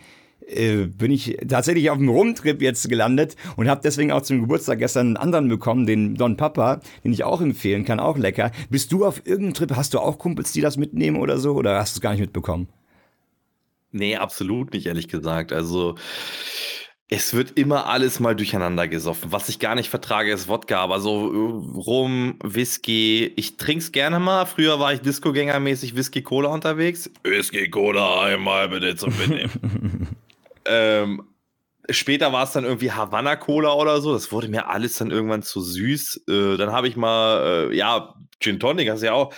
äh, 0.48 0.86
bin 0.86 1.12
ich 1.12 1.38
tatsächlich 1.48 1.90
auf 1.90 1.98
dem 1.98 2.10
Rumtrip 2.10 2.62
jetzt 2.62 2.88
gelandet 2.90 3.36
und 3.56 3.70
habe 3.70 3.82
deswegen 3.84 4.12
auch 4.12 4.22
zum 4.22 4.42
Geburtstag 4.42 4.80
gestern 4.80 5.08
einen 5.08 5.18
anderen 5.18 5.50
bekommen, 5.50 5.86
den 5.86 6.16
Don 6.16 6.38
Papa, 6.38 6.82
den 7.04 7.14
ich 7.14 7.24
auch 7.24 7.42
empfehlen 7.42 7.86
kann, 7.86 8.00
auch 8.00 8.18
lecker. 8.18 8.52
Bist 8.70 8.92
du 8.92 9.06
auf 9.06 9.26
irgendeinem 9.26 9.54
Trip, 9.54 9.76
hast 9.76 9.94
du 9.94 10.00
auch 10.00 10.20
Kumpels, 10.20 10.52
die 10.52 10.62
das 10.62 10.78
mitnehmen 10.78 11.18
oder 11.18 11.38
so, 11.38 11.54
oder 11.54 11.80
hast 11.80 11.96
du 11.96 12.00
es 12.00 12.02
gar 12.02 12.12
nicht 12.12 12.22
mitbekommen? 12.22 12.68
Nee, 13.92 14.18
absolut 14.18 14.74
nicht, 14.74 14.88
ehrlich 14.88 15.08
gesagt. 15.08 15.54
Also 15.54 15.96
es 17.08 17.34
wird 17.34 17.58
immer 17.58 17.88
alles 17.88 18.20
mal 18.20 18.36
durcheinander 18.36 18.88
gesoffen. 18.88 19.32
Was 19.32 19.48
ich 19.48 19.60
gar 19.60 19.76
nicht 19.76 19.90
vertrage, 19.90 20.32
ist 20.32 20.48
Wodka, 20.48 20.80
aber 20.80 21.00
so 21.00 21.32
äh, 21.32 21.78
Rum, 21.78 22.38
Whisky. 22.44 23.32
Ich 23.36 23.58
trink's 23.58 23.92
gerne 23.92 24.20
mal. 24.20 24.46
Früher 24.46 24.80
war 24.80 24.92
ich 24.92 25.02
Disco-Gänger-mäßig 25.02 25.96
Whisky-Cola 25.96 26.50
unterwegs. 26.50 27.10
Whisky-Cola 27.24 28.24
einmal 28.24 28.70
bitte 28.70 28.96
zum 28.96 29.16
Mitnehmen. 29.18 30.18
Ähm, 30.66 31.28
später 31.90 32.34
war 32.34 32.44
es 32.44 32.52
dann 32.52 32.64
irgendwie 32.64 32.92
Havanna 32.92 33.36
Cola 33.36 33.74
oder 33.74 34.02
so. 34.02 34.14
Das 34.14 34.32
wurde 34.32 34.48
mir 34.48 34.68
alles 34.68 34.98
dann 34.98 35.12
irgendwann 35.12 35.44
zu 35.44 35.62
süß. 35.62 36.24
Äh, 36.28 36.58
dann 36.58 36.72
habe 36.72 36.88
ich 36.88 36.96
mal, 36.96 37.70
äh, 37.72 37.76
ja, 37.76 38.16
Gin 38.40 38.60
Tonic, 38.60 38.90
hast 38.90 39.02
du 39.02 39.08
ja 39.08 39.14
auch. 39.14 39.34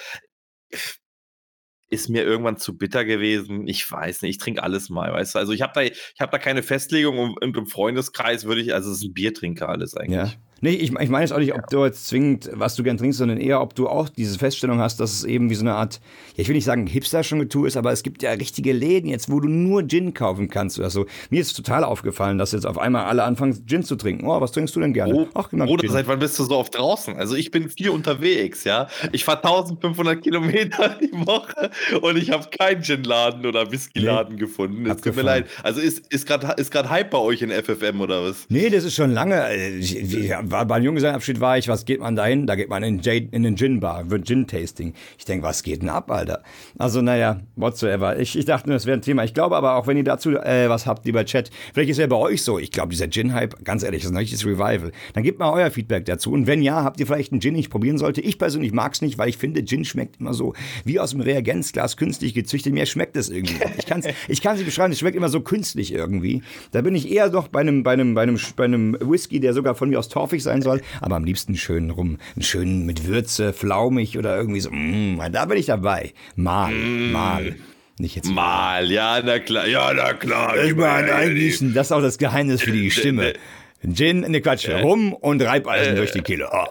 Ist 1.90 2.10
mir 2.10 2.24
irgendwann 2.24 2.58
zu 2.58 2.78
bitter 2.78 3.06
gewesen. 3.06 3.66
Ich 3.68 3.90
weiß 3.90 4.22
nicht, 4.22 4.32
ich 4.32 4.38
trinke 4.40 4.62
alles 4.62 4.90
mal, 4.90 5.14
weißt 5.14 5.36
du. 5.36 5.40
Also 5.40 5.54
ich 5.54 5.62
habe 5.62 5.72
da, 5.74 5.82
ich 5.82 5.94
da 6.18 6.28
keine 6.38 6.62
Festlegung 6.62 7.36
und 7.40 7.56
im 7.56 7.68
Freundeskreis 7.68 8.44
würde 8.46 8.62
ich, 8.62 8.74
also 8.74 8.92
es 8.92 8.98
ist 8.98 9.06
ein 9.06 9.14
Biertrinker 9.14 9.70
alles 9.70 9.96
eigentlich. 9.96 10.34
Ja. 10.34 10.47
Nee, 10.62 10.72
ich, 10.72 10.92
ich 10.92 11.10
meine 11.10 11.24
jetzt 11.24 11.32
auch 11.32 11.40
nicht, 11.40 11.54
ob 11.54 11.68
du 11.70 11.86
jetzt 11.86 12.08
zwingend, 12.08 12.50
was 12.54 12.76
du 12.76 12.84
gern 12.84 12.98
trinkst, 12.98 13.20
sondern 13.20 13.38
eher, 13.38 13.62
ob 13.62 13.76
du 13.76 13.88
auch 13.88 14.10
diese 14.10 14.38
Feststellung 14.40 14.80
hast, 14.80 15.00
dass 15.00 15.14
es 15.14 15.24
eben 15.24 15.50
wie 15.50 15.56
so 15.56 15.62
eine 15.62 15.76
Art, 15.76 16.00
ja, 16.36 16.42
ich 16.42 16.48
will 16.48 16.56
nicht 16.56 16.66
sagen 16.66 16.88
hipster 16.88 17.24
schon 17.24 17.40
getue 17.40 17.68
ist, 17.68 17.78
aber 17.78 17.92
es 17.92 18.04
gibt 18.04 18.24
ja 18.24 18.32
richtige 18.32 18.74
Läden 18.74 19.10
jetzt, 19.10 19.32
wo 19.32 19.40
du 19.40 19.48
nur 19.48 19.88
Gin 19.88 20.14
kaufen 20.14 20.50
kannst 20.50 20.80
oder 20.80 20.90
so. 20.90 21.06
Mir 21.30 21.42
ist 21.42 21.54
total 21.54 21.84
aufgefallen, 21.84 22.38
dass 22.38 22.52
jetzt 22.52 22.66
auf 22.66 22.78
einmal 22.78 23.06
alle 23.06 23.24
anfangen, 23.24 23.66
Gin 23.68 23.84
zu 23.84 23.96
trinken. 23.96 24.26
Oh, 24.28 24.42
was 24.42 24.52
trinkst 24.52 24.76
du 24.76 24.80
denn 24.80 24.94
gerne? 24.94 25.14
Oh, 25.14 25.28
Ach, 25.34 25.50
genau. 25.50 25.68
Oder 25.68 25.88
seit 25.90 26.08
wann 26.08 26.20
bist 26.20 26.38
du 26.40 26.44
so 26.44 26.58
oft 26.58 26.78
draußen? 26.78 27.16
Also 27.18 27.36
ich 27.36 27.52
bin 27.52 27.70
viel 27.70 27.90
unterwegs, 27.90 28.64
ja. 28.64 28.88
Ich 29.12 29.24
fahre 29.24 29.44
1500 29.44 30.22
Kilometer 30.22 30.98
die 31.02 31.12
Woche 31.14 31.70
und 32.02 32.18
ich 32.18 32.32
habe 32.32 32.48
keinen 32.50 32.82
Gin-Laden 32.82 33.46
oder 33.46 33.72
Whisky-Laden 33.72 34.36
nee. 34.36 34.40
gefunden. 34.40 34.86
Es 34.90 35.02
tut 35.02 35.16
mir 35.16 35.22
leid. 35.22 35.46
Also 35.64 35.82
ist, 35.82 36.12
ist 36.12 36.26
gerade 36.26 36.48
ist 36.60 36.74
Hype 36.78 37.10
bei 37.10 37.18
euch 37.18 37.42
in 37.42 37.52
FFM 37.52 38.02
oder 38.02 38.24
was? 38.24 38.46
Nee, 38.50 38.70
das 38.70 38.84
ist 38.84 38.96
schon 38.96 39.12
lange. 39.12 39.36
Äh, 39.36 39.82
war, 40.30 40.47
beim 40.50 40.84
Junggesellenabschied 40.84 41.40
war 41.40 41.58
ich, 41.58 41.68
was 41.68 41.86
geht 41.86 42.00
man 42.00 42.16
da 42.16 42.26
hin? 42.26 42.48
Da 42.48 42.56
geht 42.56 42.70
man 42.70 42.84
in, 42.84 43.00
J, 43.00 43.24
in 43.32 43.44
den 43.44 43.56
Gin-Bar, 43.56 44.10
wird 44.10 44.26
Gin-Tasting. 44.26 44.94
Ich 45.18 45.26
denke, 45.26 45.46
was 45.46 45.64
geht 45.64 45.82
denn 45.82 45.90
ab, 45.90 46.10
Alter? 46.12 46.44
Also, 46.78 47.02
naja, 47.02 47.42
whatsoever. 47.56 48.20
Ich, 48.20 48.38
ich 48.38 48.46
dachte 48.46 48.70
nur, 48.70 48.76
das 48.76 48.86
wäre 48.86 48.98
ein 48.98 49.02
Thema. 49.02 49.24
Ich 49.24 49.34
glaube 49.34 49.56
aber 49.56 49.76
auch, 49.76 49.88
wenn 49.88 49.98
ihr 49.98 50.04
dazu 50.04 50.32
äh, 50.32 50.70
was 50.70 50.86
habt, 50.86 51.06
lieber 51.06 51.26
Chat, 51.26 51.50
vielleicht 51.74 51.90
ist 51.90 51.98
ja 51.98 52.08
bei 52.08 52.16
euch 52.16 52.44
so. 52.44 52.60
Ich 52.60 52.72
glaube, 52.72 52.90
dieser 52.90 53.10
Gin-Hype, 53.10 53.64
ganz 53.64 53.84
ehrlich, 53.84 54.02
das 54.02 54.12
ist 54.12 54.16
ein 54.16 54.18
richtiges 54.18 54.46
Revival. 54.46 54.92
Dann 55.14 55.24
gebt 55.24 55.40
mal 55.40 55.52
euer 55.52 55.72
Feedback 55.72 56.06
dazu. 56.06 56.32
Und 56.32 56.48
wenn 56.48 56.62
ja, 56.62 56.84
habt 56.84 57.00
ihr 57.00 57.08
vielleicht 57.08 57.32
einen 57.32 57.42
Gin, 57.42 57.54
den 57.54 57.60
ich 57.60 57.70
probieren 57.70 57.98
sollte? 57.98 58.22
Ich 58.22 58.38
persönlich 58.38 58.72
mag 58.72 58.94
es 58.94 59.02
nicht, 59.02 59.18
weil 59.18 59.30
ich 59.30 59.38
finde, 59.38 59.64
Gin 59.66 59.86
schmeckt 59.86 60.20
immer 60.20 60.34
so 60.34 60.54
wie 60.86 61.00
aus 61.00 61.12
dem 61.12 61.22
Reagenzglas 61.22 61.98
künstlich 61.98 62.34
gezüchtet. 62.34 62.74
Mir 62.74 62.86
schmeckt 62.86 63.18
es 63.18 63.30
irgendwie. 63.30 63.58
Ich 63.78 63.86
kann 63.86 64.00
es 64.00 64.08
ich 64.28 64.42
kann's 64.42 64.58
nicht 64.58 64.66
beschreiben, 64.66 64.92
es 64.92 65.00
schmeckt 65.00 65.16
immer 65.16 65.30
so 65.30 65.42
künstlich 65.42 65.94
irgendwie. 65.94 66.42
Da 66.72 66.82
bin 66.82 66.96
ich 66.96 67.12
eher 67.12 67.30
doch 67.30 67.48
bei 67.48 67.62
einem, 67.62 67.84
bei 67.84 67.94
einem, 67.94 68.14
bei 68.14 68.24
einem, 68.24 68.40
bei 68.56 68.66
einem 68.66 68.98
Whisky, 69.00 69.40
der 69.40 69.54
sogar 69.54 69.76
von 69.76 69.90
mir 69.90 70.00
aus 70.00 70.10
torfig 70.10 70.37
sein 70.44 70.62
soll, 70.62 70.82
aber 71.02 71.16
am 71.16 71.24
liebsten 71.24 71.56
schön 71.56 71.90
rum. 71.90 72.18
Einen 72.36 72.44
schönen 72.44 72.86
mit 72.86 73.06
Würze, 73.08 73.54
flaumig 73.54 74.18
oder 74.18 74.36
irgendwie 74.36 74.60
so. 74.60 74.70
Mm, 74.72 75.20
da 75.32 75.46
bin 75.46 75.58
ich 75.58 75.68
dabei. 75.68 76.14
Mal, 76.36 76.72
mm. 76.72 77.12
mal. 77.12 77.56
Nicht 78.00 78.16
jetzt 78.16 78.30
mal. 78.30 78.92
Ja, 78.92 79.22
na 79.24 79.40
klar. 79.40 79.68
Ja, 79.68 79.92
na 79.94 80.14
klar. 80.14 80.64
Ich 80.64 80.76
meine, 80.76 81.14
eigentlich, 81.16 81.60
das 81.74 81.88
ist 81.88 81.92
auch 81.92 82.02
das 82.02 82.18
Geheimnis 82.18 82.62
für 82.62 82.72
die 82.72 82.92
Stimme. 82.92 83.34
Gin, 83.84 84.22
ne 84.22 84.42
Quatsch, 84.42 84.70
rum 84.70 85.14
und 85.14 85.42
Reibeisen 85.42 85.96
durch 85.96 86.12
die 86.12 86.22
Kehle. 86.22 86.50
Oh. 86.52 86.66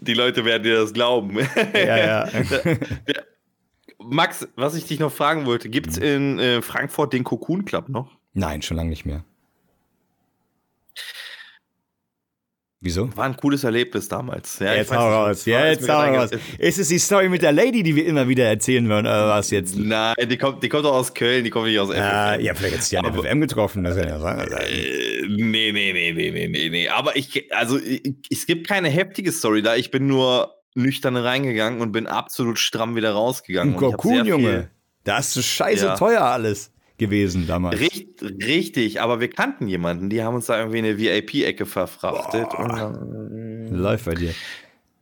Die 0.00 0.14
Leute 0.14 0.44
werden 0.44 0.62
dir 0.62 0.76
das 0.76 0.92
glauben. 0.92 1.38
Ja, 1.74 1.96
ja. 1.96 2.28
Max, 3.98 4.48
was 4.56 4.74
ich 4.74 4.86
dich 4.86 5.00
noch 5.00 5.12
fragen 5.12 5.44
wollte, 5.44 5.68
gibt 5.68 5.90
es 5.90 5.98
in 5.98 6.38
äh, 6.38 6.62
Frankfurt 6.62 7.12
den 7.12 7.24
Cocoon 7.24 7.64
Club 7.64 7.88
noch? 7.88 8.16
Nein, 8.32 8.62
schon 8.62 8.76
lange 8.76 8.90
nicht 8.90 9.04
mehr. 9.04 9.24
Wieso? 12.80 13.14
War 13.16 13.24
ein 13.24 13.36
cooles 13.36 13.64
Erlebnis 13.64 14.08
damals. 14.08 14.60
Ja, 14.60 14.72
jetzt 14.72 14.94
hau 14.94 15.10
raus. 15.10 15.44
Jetzt 15.46 15.88
hau 15.88 16.00
raus. 16.00 16.30
Ist 16.58 16.78
es 16.78 16.88
die 16.88 17.00
Story 17.00 17.28
mit 17.28 17.42
der 17.42 17.50
Lady, 17.50 17.82
die 17.82 17.96
wir 17.96 18.06
immer 18.06 18.28
wieder 18.28 18.44
erzählen 18.44 18.88
wollen, 18.88 19.04
oder 19.04 19.28
was 19.28 19.50
jetzt? 19.50 19.76
Nein, 19.76 20.14
die 20.30 20.36
kommt, 20.36 20.62
die 20.62 20.68
kommt 20.68 20.84
doch 20.84 20.94
aus 20.94 21.12
Köln, 21.12 21.42
die 21.42 21.50
kommt 21.50 21.66
nicht 21.66 21.78
aus 21.80 21.88
FFM. 21.88 21.98
Ja, 21.98 22.38
ja 22.38 22.54
vielleicht 22.54 22.76
hat 22.76 22.84
sie 22.84 22.94
ja 22.94 23.02
eine 23.02 23.12
FFM 23.12 23.40
getroffen, 23.40 23.82
das 23.82 23.96
kann 23.96 24.08
ja 24.08 24.20
sein. 24.20 24.48
Äh, 24.52 25.26
nee, 25.26 25.72
nee, 25.72 25.92
nee, 25.92 26.12
nee, 26.12 26.30
nee, 26.30 26.48
nee, 26.48 26.68
nee. 26.68 26.88
Aber 26.88 27.16
ich, 27.16 27.52
also, 27.52 27.80
ich, 27.80 28.14
es 28.30 28.46
gibt 28.46 28.68
keine 28.68 28.88
heftige 28.88 29.32
Story 29.32 29.60
da. 29.62 29.74
Ich 29.74 29.90
bin 29.90 30.06
nur 30.06 30.54
nüchtern 30.76 31.16
reingegangen 31.16 31.80
und 31.80 31.90
bin 31.90 32.06
absolut 32.06 32.60
stramm 32.60 32.94
wieder 32.94 33.10
rausgegangen. 33.10 33.74
Ein 33.74 33.80
Kokun, 33.80 34.24
Junge. 34.24 34.70
Da 35.02 35.18
ist 35.18 35.32
so 35.32 35.42
scheiße 35.42 35.86
ja. 35.86 35.96
teuer 35.96 36.22
alles 36.22 36.70
gewesen 36.98 37.46
damals. 37.46 37.80
Richtig, 37.80 38.46
richtig, 38.46 39.00
aber 39.00 39.20
wir 39.20 39.30
kannten 39.30 39.68
jemanden, 39.68 40.10
die 40.10 40.22
haben 40.22 40.34
uns 40.34 40.46
da 40.46 40.58
irgendwie 40.58 40.78
eine 40.78 40.98
VIP-Ecke 40.98 41.64
verfrachtet. 41.64 42.48
Läuft 43.70 44.04
bei 44.04 44.14
dir. 44.14 44.34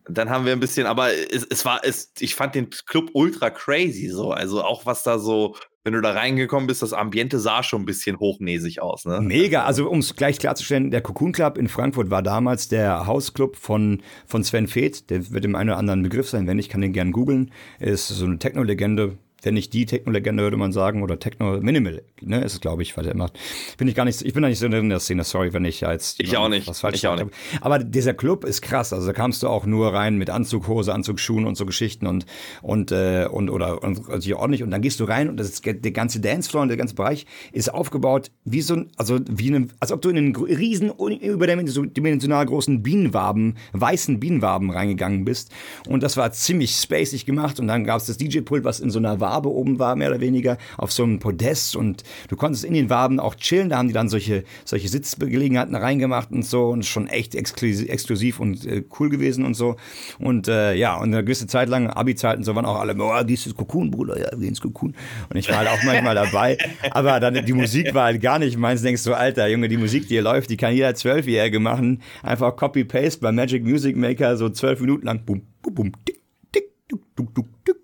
Dann 0.09 0.31
haben 0.31 0.45
wir 0.45 0.53
ein 0.53 0.61
bisschen, 0.61 0.87
aber 0.87 1.11
es, 1.13 1.45
es 1.51 1.65
war, 1.65 1.81
es, 1.83 2.13
ich 2.21 2.37
fand 2.37 2.55
den 2.55 2.71
Club 2.71 3.11
ultra 3.13 3.51
crazy 3.51 4.09
so. 4.09 4.31
Also 4.31 4.63
auch 4.63 4.87
was 4.87 5.03
da 5.03 5.19
so, 5.19 5.57
wenn 5.83 5.95
du 5.95 6.01
da 6.01 6.13
reingekommen 6.13 6.69
bist, 6.69 6.83
das 6.83 6.93
Ambiente 6.93 7.41
sah 7.41 7.65
schon 7.65 7.83
ein 7.83 7.87
bisschen 7.87 8.21
hochnäsig 8.21 8.81
aus. 8.81 9.05
Ne? 9.05 9.21
Mega, 9.21 9.65
also 9.65 9.89
um 9.89 9.99
es 9.99 10.15
gleich 10.15 10.39
klarzustellen, 10.39 10.93
der 10.93 11.01
Cocoon 11.01 11.33
Club 11.33 11.59
in 11.59 11.67
Frankfurt 11.67 12.11
war 12.11 12.23
damals 12.23 12.69
der 12.69 13.07
Hausclub 13.07 13.57
von, 13.57 14.01
von 14.27 14.45
Sven 14.45 14.69
Feth. 14.69 15.11
Der 15.11 15.33
wird 15.33 15.43
dem 15.43 15.57
einen 15.57 15.71
oder 15.71 15.79
anderen 15.79 16.05
Begriff 16.05 16.29
sein, 16.29 16.47
wenn 16.47 16.61
ich 16.61 16.69
kann 16.69 16.83
den 16.83 16.93
gerne 16.93 17.11
googeln. 17.11 17.51
Ist 17.81 18.07
so 18.07 18.27
eine 18.27 18.39
Techno-Legende, 18.39 19.19
wenn 19.43 19.55
nicht 19.55 19.73
die 19.73 19.87
Techno-Legende, 19.87 20.43
würde 20.43 20.57
man 20.57 20.73
sagen, 20.73 21.03
oder 21.03 21.19
Techno-Minimal, 21.19 22.03
ne, 22.23 22.43
ist 22.43 22.55
es, 22.55 22.61
glaube 22.61 22.83
ich, 22.83 22.97
was 22.97 23.07
er 23.07 23.17
macht. 23.17 23.39
Bin 23.77 23.87
ich 23.87 23.95
gar 23.95 24.05
nicht, 24.05 24.23
ich 24.23 24.33
bin 24.33 24.43
da 24.43 24.49
nicht 24.49 24.59
so 24.59 24.67
in 24.67 24.89
der 24.89 25.01
Szene, 25.01 25.25
sorry, 25.25 25.53
wenn 25.53 25.65
ich 25.65 25.83
jetzt 25.83 26.21
ich 26.21 26.37
auch 26.37 26.49
nicht. 26.49 26.67
was 26.67 26.81
falsch 26.81 26.97
ich 26.97 27.07
auch 27.07 27.17
nicht. 27.17 27.31
Aber 27.61 27.79
dieser 27.79 28.15
Club 28.15 28.45
ist 28.45 28.63
krass, 28.63 28.93
also 28.93 29.07
da 29.07 29.13
kamst 29.13 29.43
du 29.43 29.49
auch 29.49 29.67
nur 29.67 29.93
rein 29.93 30.17
mit 30.17 30.31
Anzughose, 30.31 30.93
Anzugsschuhen 30.93 31.47
und 31.47 31.57
so 31.57 31.67
Geschichten 31.67 32.07
und, 32.07 32.27
und, 32.63 32.93
äh, 32.93 33.29
und 33.31 33.51
oder 33.51 33.83
und, 33.83 34.09
also 34.09 34.37
ordentlich 34.37 34.63
und 34.63 34.71
dann 34.71 34.81
gehst 34.81 35.01
du 35.01 35.05
rein 35.05 35.29
und 35.29 35.37
das 35.37 35.51
ist, 35.51 35.65
der 35.65 35.93
ganze 35.93 36.21
Dancefloor 36.21 36.63
und 36.63 36.69
der 36.69 36.77
ganze 36.77 36.95
Bereich 36.95 37.27
ist 37.53 37.73
aufgebaut 37.73 38.31
wie 38.45 38.63
so 38.63 38.75
ein, 38.75 38.91
also 38.97 39.21
wie 39.29 39.55
eine, 39.55 39.69
als 39.81 39.93
ob 39.93 40.01
du 40.03 40.09
in 40.09 40.17
einen 40.17 40.37
riesen, 40.37 40.91
überdimensional 40.91 42.47
großen 42.47 42.83
Bienenwaben, 42.83 43.57
weißen 43.73 44.19
Bienenwaben 44.19 44.71
reingegangen 44.71 45.25
bist 45.25 45.53
und 45.89 46.03
das 46.03 46.17
war 46.17 46.33
ziemlich 46.33 46.75
spacig 46.75 47.27
gemacht 47.27 47.61
und 47.61 47.69
dann 47.69 47.85
gab 47.85 47.99
es 47.99 48.07
das 48.07 48.17
DJ-Pult, 48.17 48.65
was 48.65 48.81
in 48.81 48.91
so 48.91 48.99
einer 48.99 49.21
Wabe 49.27 49.51
oben 49.51 49.81
war, 49.81 49.97
mehr 49.97 50.11
oder 50.11 50.21
weniger, 50.21 50.57
auf 50.79 50.93
so 50.93 51.03
einem 51.03 51.19
Podest 51.19 51.75
und 51.75 52.05
du 52.29 52.37
konntest 52.37 52.65
in 52.65 52.75
den 52.75 52.91
Waben 52.91 53.19
auch 53.19 53.35
chillen. 53.35 53.71
Da 53.71 53.79
haben 53.79 53.89
die 53.89 53.95
dann 53.95 54.09
solche, 54.09 54.45
solche 54.65 54.89
Sitzgelegenheiten 54.89 55.75
reingemacht 55.75 56.31
und 56.31 56.45
so 56.45 56.69
und 56.69 56.87
schon 56.87 57.09
echt 57.09 57.35
exklusiv, 57.35 58.39
und 58.39 58.65
äh, 58.67 58.85
cool 59.01 59.09
gewesen 59.09 59.45
und 59.45 59.55
so. 59.55 59.77
Und 60.21 60.47
äh, 60.47 60.75
ja, 60.75 60.97
und 60.97 61.13
eine 61.13 61.25
gewisse 61.25 61.49
Zeit 61.49 61.69
lang, 61.69 61.91
Abi-Zeiten, 61.91 62.45
so 62.45 62.55
waren 62.55 62.65
auch 62.65 62.79
alle, 62.79 62.95
oh, 62.97 63.25
gehst 63.25 63.47
ins 63.47 63.57
Kokun, 63.57 63.91
Bruder, 63.91 64.19
ja, 64.21 64.29
geh 64.39 64.47
ins 64.47 64.61
Kokun. 64.61 64.95
Und 65.29 65.37
ich 65.37 65.49
war 65.49 65.59
halt 65.59 65.69
auch 65.69 65.83
manchmal 65.83 66.15
dabei. 66.15 66.57
Aber 66.93 67.19
dann 67.19 67.45
die 67.45 67.53
Musik 67.53 67.93
war 67.95 68.05
halt 68.05 68.21
gar 68.21 68.39
nicht 68.39 68.57
meins. 68.57 68.83
Denkst 68.83 69.03
du, 69.03 69.15
Alter, 69.15 69.49
Junge, 69.49 69.69
die 69.69 69.77
Musik, 69.77 70.05
die 70.05 70.15
hier 70.15 70.23
läuft, 70.23 70.51
die 70.51 70.57
kann 70.57 70.73
jeder 70.73 70.95
Zwölfjährige 70.95 71.59
machen. 71.59 72.01
Einfach 72.23 72.55
Copy-Paste 72.55 73.21
bei 73.21 73.33
Magic 73.33 73.65
Music 73.65 73.97
Maker, 73.97 74.37
so 74.37 74.49
zwölf 74.51 74.81
Minuten 74.81 75.07
lang. 75.07 75.25
Bum, 75.25 75.43
bum, 75.63 75.75
bum, 75.75 75.93
tick, 76.05 76.21
tick, 76.53 76.71
tuk, 76.89 77.03
tuk, 77.17 77.35
tuk, 77.35 77.76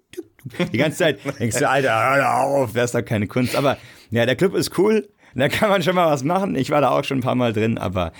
die 0.72 0.78
ganze 0.78 0.98
Zeit 0.98 1.18
denkst 1.38 1.58
du, 1.58 1.68
Alter, 1.68 1.90
hör 1.92 2.40
auf, 2.40 2.74
wär's 2.74 2.92
doch 2.92 3.04
keine 3.04 3.26
Kunst. 3.26 3.56
Aber 3.56 3.78
ja, 4.10 4.26
der 4.26 4.36
Club 4.36 4.54
ist 4.54 4.78
cool. 4.78 5.08
Da 5.34 5.48
kann 5.48 5.70
man 5.70 5.82
schon 5.82 5.94
mal 5.94 6.06
was 6.06 6.24
machen. 6.24 6.54
Ich 6.56 6.70
war 6.70 6.80
da 6.80 6.90
auch 6.90 7.04
schon 7.04 7.18
ein 7.18 7.22
paar 7.22 7.34
Mal 7.34 7.52
drin, 7.52 7.78
aber 7.78 8.12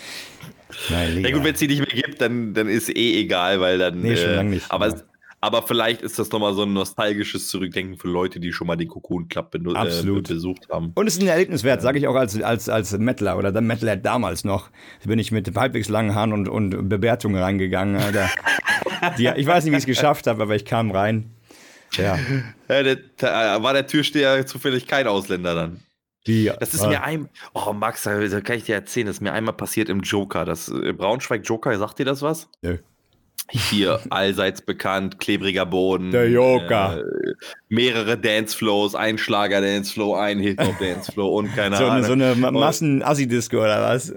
nein, 0.91 1.23
Ja 1.23 1.31
gut, 1.31 1.45
wenn 1.45 1.55
es 1.55 1.61
die 1.61 1.69
nicht 1.69 1.81
mehr 1.81 2.03
gibt, 2.03 2.21
dann, 2.21 2.55
dann 2.55 2.69
ist 2.69 2.89
eh 2.89 3.21
egal, 3.21 3.61
weil 3.61 3.79
dann. 3.79 4.01
Nee, 4.01 4.17
schon 4.17 4.31
äh, 4.31 4.37
lange 4.37 4.51
nicht. 4.51 4.71
Aber, 4.71 4.89
ja. 4.89 4.95
aber 5.41 5.63
vielleicht 5.63 6.01
ist 6.03 6.19
das 6.19 6.31
nochmal 6.31 6.55
so 6.55 6.63
ein 6.63 6.73
nostalgisches 6.73 7.49
Zurückdenken 7.49 7.99
für 7.99 8.09
Leute, 8.09 8.41
die 8.41 8.53
schon 8.53 8.67
mal 8.67 8.77
den 8.77 8.89
Cocoon 8.89 9.29
Club 9.29 9.55
äh, 9.55 9.59
besucht 9.59 10.69
haben. 10.71 10.93
Und 10.95 11.07
es 11.07 11.17
ist 11.17 11.23
ein 11.23 11.29
Erlebnis 11.29 11.65
wert, 11.65 11.83
sage 11.83 11.99
ich 11.99 12.09
auch 12.09 12.17
als, 12.17 12.41
als, 12.43 12.69
als 12.69 12.97
Mettler 12.99 13.37
oder 13.37 13.53
der 13.53 13.63
Mettler 13.63 13.97
damals 13.97 14.45
noch. 14.45 14.71
Da 15.03 15.09
bin 15.09 15.19
ich 15.19 15.33
mit 15.33 15.55
halbwegs 15.55 15.89
langen 15.91 16.15
Haaren 16.15 16.33
und, 16.33 16.49
und 16.49 16.89
Bewertungen 16.89 17.43
reingegangen. 17.43 18.01
Die, 19.19 19.27
ich 19.37 19.47
weiß 19.47 19.65
nicht, 19.65 19.73
wie 19.73 19.77
ich 19.77 19.83
es 19.83 19.87
geschafft 19.87 20.27
habe, 20.27 20.43
aber 20.43 20.55
ich 20.55 20.65
kam 20.65 20.91
rein. 20.91 21.31
Ja. 21.97 22.19
ja 22.69 22.83
der, 22.83 22.97
da 23.17 23.63
war 23.63 23.73
der 23.73 23.87
Türsteher 23.87 24.47
zufällig 24.47 24.87
kein 24.87 25.07
Ausländer 25.07 25.55
dann. 25.55 25.81
Wie, 26.25 26.53
das 26.61 26.73
ist 26.73 26.87
mir 26.87 27.03
ein. 27.03 27.29
Oh, 27.53 27.73
Max, 27.73 28.05
da 28.05 28.41
kann 28.41 28.57
ich 28.57 28.65
dir 28.65 28.77
erzählen, 28.77 29.07
das 29.07 29.17
ist 29.17 29.23
mir 29.23 29.33
einmal 29.33 29.55
passiert 29.55 29.89
im 29.89 30.01
Joker. 30.01 30.45
Das 30.45 30.69
äh, 30.69 30.93
Braunschweig 30.93 31.43
Joker, 31.45 31.77
sagt 31.79 31.99
dir 31.99 32.05
das 32.05 32.23
was? 32.23 32.49
Nö. 32.63 32.79
Hier 33.51 34.01
allseits 34.11 34.63
bekannt, 34.63 35.19
klebriger 35.19 35.67
Boden. 35.67 36.13
Der 36.13 36.31
Joker. 36.31 36.99
Äh, 36.99 37.33
mehrere 37.69 38.17
Danceflows, 38.17 38.95
ein 38.95 39.19
Schlager-Danceflow, 39.19 40.15
ein 40.15 40.39
Hip-Hop-Danceflow 40.39 41.27
und 41.27 41.55
keine 41.57 41.77
so, 41.77 41.87
Ahnung. 41.87 42.05
So 42.05 42.13
eine 42.13 42.37
Massen-Assi-Disco 42.37 43.57
oder 43.57 43.83
was? 43.83 44.15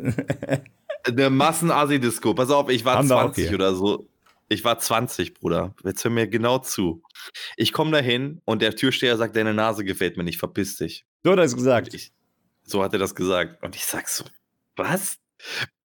eine 1.08 1.30
Massen-Assi-Disco. 1.32 2.36
Pass 2.36 2.52
auf, 2.52 2.70
ich 2.70 2.86
war 2.86 2.98
Haben 2.98 3.08
20 3.08 3.52
oder 3.52 3.74
so. 3.74 4.08
Ich 4.48 4.64
war 4.64 4.78
20, 4.78 5.34
Bruder. 5.34 5.74
Jetzt 5.84 6.04
hör 6.04 6.12
mir 6.12 6.28
genau 6.28 6.60
zu. 6.60 7.02
Ich 7.58 7.74
komme 7.74 7.92
da 7.92 7.98
hin 7.98 8.42
und 8.46 8.62
der 8.62 8.76
Türsteher 8.76 9.18
sagt, 9.18 9.36
deine 9.36 9.54
Nase 9.54 9.84
gefällt 9.84 10.18
mir 10.18 10.24
nicht, 10.24 10.38
verpiss 10.38 10.76
dich. 10.76 11.06
So 11.24 11.32
hat 11.32 11.40
er 11.40 11.46
es 11.46 11.56
gesagt. 11.56 11.94
Ich, 11.94 12.12
so 12.64 12.84
hat 12.84 12.94
er 12.94 13.00
das 13.00 13.16
gesagt. 13.16 13.64
Und 13.64 13.76
ich 13.76 13.86
sag 13.86 14.08
so, 14.08 14.24
was? 14.76 15.18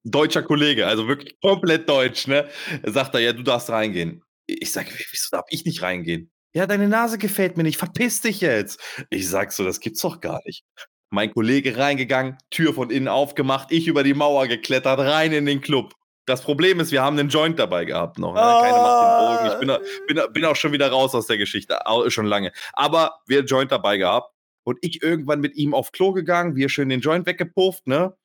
Deutscher 0.05 0.43
Kollege, 0.43 0.87
also 0.87 1.09
wirklich 1.09 1.41
komplett 1.41 1.89
deutsch, 1.89 2.27
ne? 2.27 2.49
Sagt 2.85 3.15
er, 3.15 3.21
ja, 3.21 3.33
du 3.33 3.43
darfst 3.43 3.71
reingehen. 3.71 4.23
Ich 4.47 4.73
sag, 4.73 4.87
wieso 4.89 5.29
darf 5.31 5.47
ich 5.49 5.65
nicht 5.65 5.83
reingehen? 5.83 6.31
Ja, 6.53 6.67
deine 6.67 6.89
Nase 6.89 7.17
gefällt 7.17 7.57
mir 7.57 7.63
nicht, 7.63 7.79
verpiss 7.79 8.21
dich 8.21 8.41
jetzt. 8.41 8.81
Ich 9.09 9.29
sag 9.29 9.53
so, 9.53 9.65
das 9.65 9.81
gibt's 9.81 10.01
doch 10.01 10.21
gar 10.21 10.41
nicht. 10.45 10.65
Mein 11.11 11.33
Kollege 11.33 11.77
reingegangen, 11.77 12.39
Tür 12.51 12.75
von 12.75 12.91
innen 12.91 13.09
aufgemacht, 13.09 13.73
ich 13.73 13.87
über 13.87 14.03
die 14.03 14.15
Mauer 14.15 14.47
geklettert, 14.47 14.99
rein 14.99 15.33
in 15.33 15.47
den 15.47 15.61
Club. 15.61 15.95
Das 16.31 16.43
Problem 16.43 16.79
ist, 16.79 16.93
wir 16.93 17.03
haben 17.03 17.19
einen 17.19 17.29
Joint 17.29 17.59
dabei 17.59 17.85
gehabt 17.85 18.19
noch. 18.19 18.35
Ne? 18.35 18.41
Keiner 18.41 18.83
macht 18.83 19.03
den 19.03 19.27
Bogen. 19.27 19.53
Ich 19.53 20.07
bin, 20.07 20.17
bin, 20.17 20.33
bin, 20.33 20.45
auch 20.45 20.55
schon 20.55 20.71
wieder 20.71 20.89
raus 20.89 21.13
aus 21.13 21.27
der 21.27 21.39
Geschichte, 21.39 21.77
schon 22.07 22.27
lange. 22.27 22.53
Aber 22.73 23.19
wir 23.27 23.39
haben 23.39 23.47
Joint 23.47 23.73
dabei 23.73 23.97
gehabt 23.97 24.33
und 24.63 24.79
ich 24.81 25.03
irgendwann 25.03 25.41
mit 25.41 25.57
ihm 25.57 25.75
auf 25.75 25.91
Klo 25.91 26.13
gegangen, 26.13 26.55
wir 26.55 26.69
schön 26.69 26.89
den 26.89 27.01
Joint 27.01 27.27
weggepufft, 27.27 27.89
ne? 27.89 28.17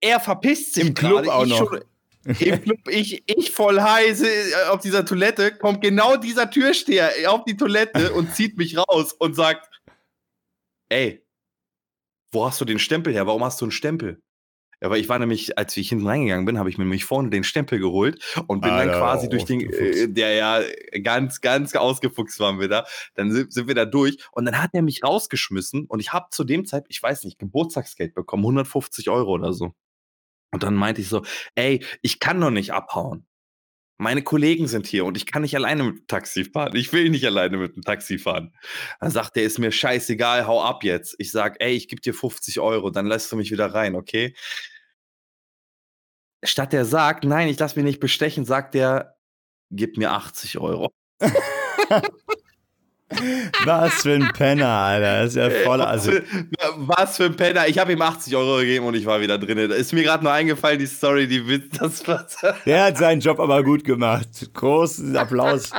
Er 0.00 0.20
verpisst 0.20 0.74
sich 0.74 0.86
im 0.86 0.94
Club 0.94 1.24
grade, 1.24 1.34
auch 1.34 1.46
noch. 1.46 1.68
Schon, 1.68 1.84
Im 2.38 2.62
Club, 2.62 2.78
ich, 2.88 3.24
ich 3.26 3.50
voll 3.50 3.80
heiße 3.80 4.26
äh, 4.28 4.68
auf 4.68 4.80
dieser 4.80 5.04
Toilette, 5.04 5.52
kommt 5.56 5.82
genau 5.82 6.16
dieser 6.16 6.48
Türsteher 6.48 7.12
auf 7.26 7.44
die 7.44 7.56
Toilette 7.56 8.12
und 8.12 8.34
zieht 8.34 8.56
mich 8.56 8.78
raus 8.78 9.12
und 9.12 9.34
sagt: 9.34 9.68
Ey, 10.88 11.24
wo 12.32 12.46
hast 12.46 12.60
du 12.60 12.64
den 12.64 12.78
Stempel 12.78 13.12
her? 13.12 13.26
Warum 13.26 13.44
hast 13.44 13.60
du 13.60 13.64
einen 13.64 13.72
Stempel? 13.72 14.20
Aber 14.80 14.98
ich 14.98 15.08
war 15.08 15.18
nämlich, 15.18 15.58
als 15.58 15.76
ich 15.76 15.88
hinten 15.88 16.06
reingegangen 16.06 16.46
bin, 16.46 16.58
habe 16.58 16.70
ich 16.70 16.78
mir 16.78 16.84
nämlich 16.84 17.04
vorne 17.04 17.30
den 17.30 17.44
Stempel 17.44 17.78
geholt 17.78 18.22
und 18.46 18.60
bin 18.60 18.70
Alter, 18.70 18.92
dann 18.92 19.00
quasi 19.00 19.26
oh, 19.26 19.30
durch 19.30 19.44
den, 19.44 19.60
äh, 19.60 20.08
der 20.08 20.34
ja 20.34 20.60
ganz, 21.02 21.40
ganz 21.40 21.74
ausgefuchst 21.74 22.38
waren 22.40 22.60
wir 22.60 22.68
da. 22.68 22.84
Dann 23.14 23.32
sind, 23.32 23.52
sind 23.52 23.68
wir 23.68 23.74
da 23.74 23.84
durch 23.84 24.18
und 24.32 24.44
dann 24.44 24.62
hat 24.62 24.70
er 24.72 24.82
mich 24.82 25.02
rausgeschmissen 25.02 25.86
und 25.86 26.00
ich 26.00 26.12
habe 26.12 26.26
zu 26.30 26.44
dem 26.44 26.64
Zeit, 26.64 26.84
ich 26.88 27.02
weiß 27.02 27.24
nicht, 27.24 27.38
Geburtstagsgeld 27.38 28.14
bekommen, 28.14 28.44
150 28.44 29.10
Euro 29.10 29.32
oder 29.32 29.52
so. 29.52 29.72
Und 30.50 30.62
dann 30.62 30.74
meinte 30.74 31.00
ich 31.00 31.08
so, 31.08 31.22
ey, 31.56 31.84
ich 32.02 32.20
kann 32.20 32.40
doch 32.40 32.50
nicht 32.50 32.72
abhauen. 32.72 33.27
Meine 34.00 34.22
Kollegen 34.22 34.68
sind 34.68 34.86
hier 34.86 35.04
und 35.04 35.16
ich 35.16 35.26
kann 35.26 35.42
nicht 35.42 35.56
alleine 35.56 35.82
mit 35.82 35.98
dem 35.98 36.06
Taxi 36.06 36.44
fahren. 36.44 36.76
Ich 36.76 36.92
will 36.92 37.10
nicht 37.10 37.26
alleine 37.26 37.56
mit 37.56 37.74
dem 37.74 37.82
Taxi 37.82 38.18
fahren. 38.18 38.54
Dann 39.00 39.10
sagt 39.10 39.36
er, 39.36 39.42
ist 39.42 39.58
mir 39.58 39.72
scheißegal, 39.72 40.46
hau 40.46 40.62
ab 40.62 40.84
jetzt. 40.84 41.16
Ich 41.18 41.32
sag, 41.32 41.56
ey, 41.60 41.74
ich 41.74 41.88
gebe 41.88 42.00
dir 42.00 42.14
50 42.14 42.60
Euro, 42.60 42.90
dann 42.90 43.06
lässt 43.06 43.32
du 43.32 43.36
mich 43.36 43.50
wieder 43.50 43.74
rein, 43.74 43.96
okay? 43.96 44.34
Statt 46.44 46.72
der 46.72 46.84
sagt, 46.84 47.24
nein, 47.24 47.48
ich 47.48 47.58
lass 47.58 47.74
mich 47.74 47.84
nicht 47.84 47.98
bestechen, 47.98 48.44
sagt 48.44 48.74
der, 48.74 49.16
gib 49.70 49.96
mir 49.96 50.12
80 50.12 50.58
Euro. 50.58 50.92
Was 53.64 54.02
für 54.02 54.12
ein 54.12 54.30
Penner, 54.34 54.68
Alter. 54.68 55.22
Das 55.22 55.28
ist 55.30 55.36
ja 55.36 55.50
voll. 55.50 55.80
Also. 55.80 56.12
Was 56.76 57.16
für 57.16 57.24
ein 57.24 57.36
Penner. 57.36 57.66
Ich 57.66 57.78
habe 57.78 57.92
ihm 57.92 58.02
80 58.02 58.36
Euro 58.36 58.58
gegeben 58.58 58.86
und 58.86 58.94
ich 58.94 59.06
war 59.06 59.20
wieder 59.20 59.38
drin. 59.38 59.68
Da 59.68 59.74
ist 59.74 59.92
mir 59.92 60.02
gerade 60.02 60.22
nur 60.24 60.32
eingefallen, 60.32 60.78
die 60.78 60.86
Story, 60.86 61.26
die 61.26 61.46
Witz, 61.46 61.64
das 61.78 62.06
was. 62.06 62.36
Der 62.66 62.84
hat 62.84 62.98
seinen 62.98 63.20
Job 63.20 63.40
aber 63.40 63.62
gut 63.62 63.84
gemacht. 63.84 64.28
Großen 64.52 65.16
Applaus. 65.16 65.70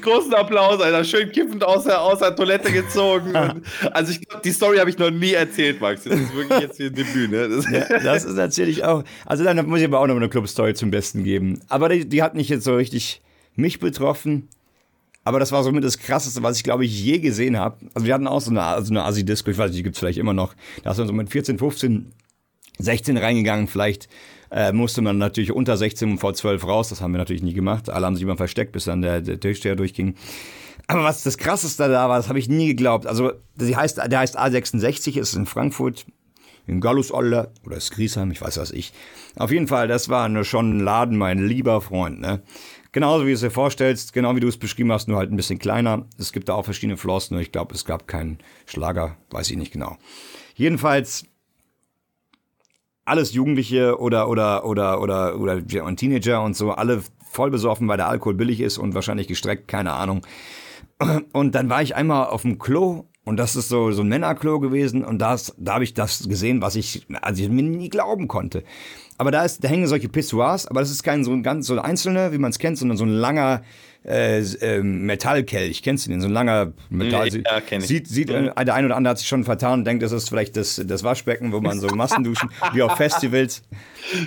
Großen 0.00 0.34
Applaus, 0.34 0.80
Alter. 0.80 1.04
Schön 1.04 1.30
kiffend 1.30 1.62
aus 1.64 1.84
der, 1.84 2.00
aus 2.00 2.18
der 2.20 2.34
Toilette 2.34 2.72
gezogen. 2.72 3.34
Und, 3.36 3.62
also, 3.92 4.12
ich 4.12 4.20
glaube, 4.26 4.42
die 4.44 4.50
Story 4.52 4.78
habe 4.78 4.90
ich 4.90 4.98
noch 4.98 5.10
nie 5.10 5.32
erzählt, 5.32 5.80
Max. 5.80 6.04
Das 6.04 6.18
ist 6.18 6.34
wirklich 6.34 6.60
jetzt 6.60 6.76
hier 6.76 6.86
ein 6.86 6.94
Debüt, 6.94 7.30
ne? 7.30 7.48
Das, 7.48 7.70
ja, 7.70 7.98
das 7.98 8.24
ist 8.24 8.34
natürlich 8.34 8.84
auch. 8.84 9.04
Also, 9.26 9.44
dann 9.44 9.64
muss 9.66 9.80
ich 9.80 9.84
aber 9.84 10.00
auch 10.00 10.06
noch 10.06 10.16
eine 10.16 10.28
Club-Story 10.28 10.74
zum 10.74 10.90
Besten 10.90 11.24
geben. 11.24 11.60
Aber 11.68 11.88
die, 11.88 12.08
die 12.08 12.22
hat 12.22 12.34
nicht 12.34 12.48
jetzt 12.48 12.64
so 12.64 12.74
richtig 12.74 13.22
mich 13.54 13.78
betroffen. 13.78 14.48
Aber 15.24 15.38
das 15.38 15.52
war 15.52 15.62
somit 15.62 15.84
das 15.84 15.98
Krasseste, 15.98 16.42
was 16.42 16.56
ich, 16.56 16.64
glaube 16.64 16.84
ich, 16.84 17.04
je 17.04 17.18
gesehen 17.18 17.56
habe. 17.56 17.76
Also 17.94 18.06
wir 18.06 18.14
hatten 18.14 18.26
auch 18.26 18.40
so 18.40 18.50
eine, 18.50 18.84
so 18.84 18.90
eine 18.92 19.04
Assi-Disco, 19.04 19.50
ich 19.50 19.58
weiß 19.58 19.70
nicht, 19.70 19.78
die 19.78 19.82
gibt 19.84 19.96
es 19.96 20.00
vielleicht 20.00 20.18
immer 20.18 20.34
noch. 20.34 20.54
Da 20.82 20.90
ist 20.90 20.98
man 20.98 21.06
so 21.06 21.12
mit 21.12 21.30
14, 21.30 21.58
15, 21.58 22.12
16 22.78 23.16
reingegangen. 23.16 23.68
Vielleicht 23.68 24.08
äh, 24.50 24.72
musste 24.72 25.00
man 25.00 25.18
natürlich 25.18 25.52
unter 25.52 25.76
16 25.76 26.12
und 26.12 26.18
vor 26.18 26.34
12 26.34 26.66
raus. 26.66 26.88
Das 26.88 27.00
haben 27.00 27.12
wir 27.12 27.18
natürlich 27.18 27.42
nie 27.42 27.54
gemacht. 27.54 27.88
Alle 27.88 28.06
haben 28.06 28.16
sich 28.16 28.24
immer 28.24 28.36
versteckt, 28.36 28.72
bis 28.72 28.84
dann 28.84 29.02
der, 29.02 29.20
der 29.20 29.38
Türsteher 29.38 29.76
durchging. 29.76 30.16
Aber 30.88 31.04
was 31.04 31.22
das 31.22 31.38
Krasseste 31.38 31.88
da 31.88 32.08
war, 32.08 32.16
das 32.16 32.28
habe 32.28 32.38
ich 32.38 32.48
nie 32.48 32.66
geglaubt. 32.66 33.06
Also 33.06 33.32
der 33.54 33.76
heißt, 33.76 33.98
der 33.98 34.18
heißt 34.18 34.38
A66, 34.38 35.18
ist 35.18 35.34
in 35.34 35.46
Frankfurt, 35.46 36.04
in 36.66 36.80
Gallusolle 36.80 37.50
oder 37.64 37.80
Skriesheim, 37.80 38.30
ich 38.30 38.40
weiß 38.40 38.58
was 38.58 38.72
ich. 38.72 38.92
Auf 39.36 39.50
jeden 39.50 39.68
Fall, 39.68 39.88
das 39.88 40.08
war 40.08 40.44
schon 40.44 40.78
ein 40.78 40.80
Laden, 40.80 41.16
mein 41.16 41.46
lieber 41.46 41.80
Freund. 41.80 42.20
Ne? 42.20 42.42
Genauso 42.92 43.24
wie 43.24 43.30
du 43.30 43.34
es 43.34 43.40
dir 43.40 43.50
vorstellst, 43.50 44.12
genau 44.12 44.36
wie 44.36 44.40
du 44.40 44.48
es 44.48 44.58
beschrieben 44.58 44.92
hast, 44.92 45.08
nur 45.08 45.16
halt 45.16 45.32
ein 45.32 45.36
bisschen 45.36 45.58
kleiner. 45.58 46.06
Es 46.18 46.32
gibt 46.32 46.50
da 46.50 46.54
auch 46.54 46.64
verschiedene 46.64 46.98
Floors, 46.98 47.30
nur 47.30 47.40
ich 47.40 47.50
glaube, 47.50 47.74
es 47.74 47.86
gab 47.86 48.06
keinen 48.06 48.38
Schlager, 48.66 49.16
weiß 49.30 49.50
ich 49.50 49.56
nicht 49.56 49.72
genau. 49.72 49.96
Jedenfalls 50.54 51.24
alles 53.04 53.32
Jugendliche 53.32 53.98
oder 53.98 54.28
oder 54.28 54.64
oder 54.64 55.00
oder 55.00 55.40
oder 55.40 55.66
Teenager 55.96 56.42
und 56.42 56.54
so, 56.54 56.72
alle 56.72 57.02
voll 57.30 57.50
besoffen, 57.50 57.88
weil 57.88 57.96
der 57.96 58.08
Alkohol 58.08 58.34
billig 58.34 58.60
ist 58.60 58.76
und 58.76 58.94
wahrscheinlich 58.94 59.26
gestreckt, 59.26 59.68
keine 59.68 59.92
Ahnung. 59.92 60.26
Und 61.32 61.54
dann 61.54 61.68
war 61.68 61.82
ich 61.82 61.96
einmal 61.96 62.26
auf 62.26 62.42
dem 62.42 62.58
Klo 62.58 63.06
und 63.24 63.36
das 63.36 63.56
ist 63.56 63.68
so, 63.68 63.90
so 63.90 64.02
ein 64.02 64.08
Männerklo 64.08 64.60
gewesen 64.60 65.04
und 65.04 65.18
das, 65.18 65.54
da 65.58 65.74
habe 65.74 65.84
ich 65.84 65.94
das 65.94 66.28
gesehen, 66.28 66.60
was 66.60 66.76
ich, 66.76 67.06
also 67.22 67.42
ich 67.42 67.48
mir 67.48 67.62
nie 67.62 67.88
glauben 67.88 68.28
konnte. 68.28 68.62
Aber 69.22 69.30
da, 69.30 69.44
ist, 69.44 69.62
da 69.62 69.68
hängen 69.68 69.86
solche 69.86 70.08
Pissoirs, 70.08 70.66
aber 70.66 70.80
das 70.80 70.90
ist 70.90 71.04
kein 71.04 71.22
so 71.22 71.30
ein 71.30 71.44
ganz 71.44 71.68
so 71.68 71.74
ein 71.74 71.78
einzelner, 71.78 72.32
wie 72.32 72.38
man 72.38 72.50
es 72.50 72.58
kennt, 72.58 72.76
sondern 72.76 72.96
so 72.96 73.04
ein 73.04 73.10
langer 73.10 73.62
äh, 74.04 74.40
äh, 74.40 74.82
Metallkelch. 74.82 75.82
Kennst 75.82 76.06
du 76.06 76.10
den? 76.10 76.20
So 76.20 76.26
ein 76.26 76.32
langer 76.32 76.72
Metall. 76.90 77.28
Ja, 77.28 77.60
kenn 77.60 77.80
ich. 77.80 77.86
Sieht, 77.86 78.08
sieht 78.08 78.30
mhm. 78.30 78.50
äh, 78.56 78.64
der 78.64 78.74
eine 78.74 78.86
oder 78.86 78.96
andere 78.96 79.12
hat 79.12 79.18
sich 79.18 79.28
schon 79.28 79.44
vertan 79.44 79.80
und 79.80 79.84
denkt, 79.84 80.02
das 80.02 80.12
ist 80.12 80.28
vielleicht 80.28 80.56
das, 80.56 80.82
das 80.84 81.04
Waschbecken, 81.04 81.52
wo 81.52 81.60
man 81.60 81.78
so 81.78 81.86
Massenduschen, 81.88 82.50
wie 82.72 82.82
auf 82.82 82.96
Festivals. 82.96 83.62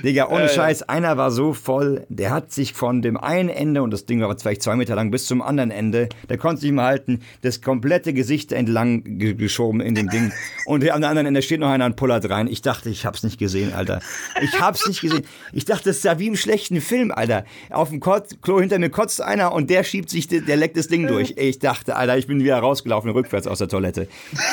Digga, 0.04 0.30
ohne 0.30 0.46
äh, 0.46 0.50
Scheiß, 0.50 0.84
einer 0.84 1.18
war 1.18 1.32
so 1.32 1.52
voll, 1.52 2.06
der 2.08 2.32
hat 2.32 2.52
sich 2.54 2.74
von 2.74 3.02
dem 3.02 3.18
einen 3.18 3.50
Ende, 3.50 3.84
und 3.84 3.92
das 3.92 4.06
Ding 4.06 4.22
war 4.22 4.34
vielleicht 4.38 4.64
zwei 4.64 4.78
Meter 4.78 4.96
lang, 4.96 5.12
bis 5.12 5.26
zum 5.26 5.42
anderen 5.42 5.72
Ende, 5.72 6.08
der 6.30 6.38
konnte 6.38 6.62
sich 6.62 6.72
mal 6.72 6.86
halten, 6.86 7.20
das 7.42 7.62
komplette 7.62 8.14
Gesicht 8.14 8.54
entlang 8.54 9.04
geschoben 9.38 9.82
in 9.82 9.96
dem 9.96 10.10
Ding. 10.10 10.32
Und 10.66 10.90
am 10.90 11.04
anderen 11.04 11.28
Ende 11.28 11.42
steht 11.42 11.60
noch 11.60 11.70
einer 11.70 11.86
an 11.86 11.98
Pullert 11.98 12.30
rein. 12.30 12.48
Ich 12.48 12.62
dachte, 12.62 12.90
ich 12.90 13.06
hab's 13.06 13.24
nicht 13.24 13.38
gesehen, 13.38 13.74
Alter. 13.74 14.00
Ich 14.42 14.62
hab's 14.62 14.85
nicht 14.88 15.02
gesehen. 15.02 15.26
Ich 15.54 15.66
dachte, 15.66 15.86
das 15.86 15.98
ist 15.98 16.06
ja 16.06 16.20
wie 16.20 16.28
im 16.28 16.36
schlechten 16.36 16.82
Film, 16.82 17.12
Alter. 17.12 17.46
Auf 17.70 17.90
dem 17.90 18.00
Klo 18.00 18.60
hinter 18.60 18.80
mir 18.80 18.90
kotzt 18.90 19.22
einer 19.22 19.54
und 19.54 19.70
der 19.70 19.84
schiebt 19.84 20.10
sich, 20.10 20.28
der 20.28 20.56
leckt 20.56 20.78
das 20.78 20.88
Ding 20.88 21.08
durch. 21.08 21.34
Ich 21.38 21.60
dachte, 21.60 21.96
Alter, 21.96 22.18
ich 22.18 22.28
bin 22.28 22.44
wieder 22.44 22.58
rausgelaufen, 22.58 23.12
rückwärts 23.12 23.48
aus 23.48 23.60
der 23.60 23.68
Toilette. 23.68 24.08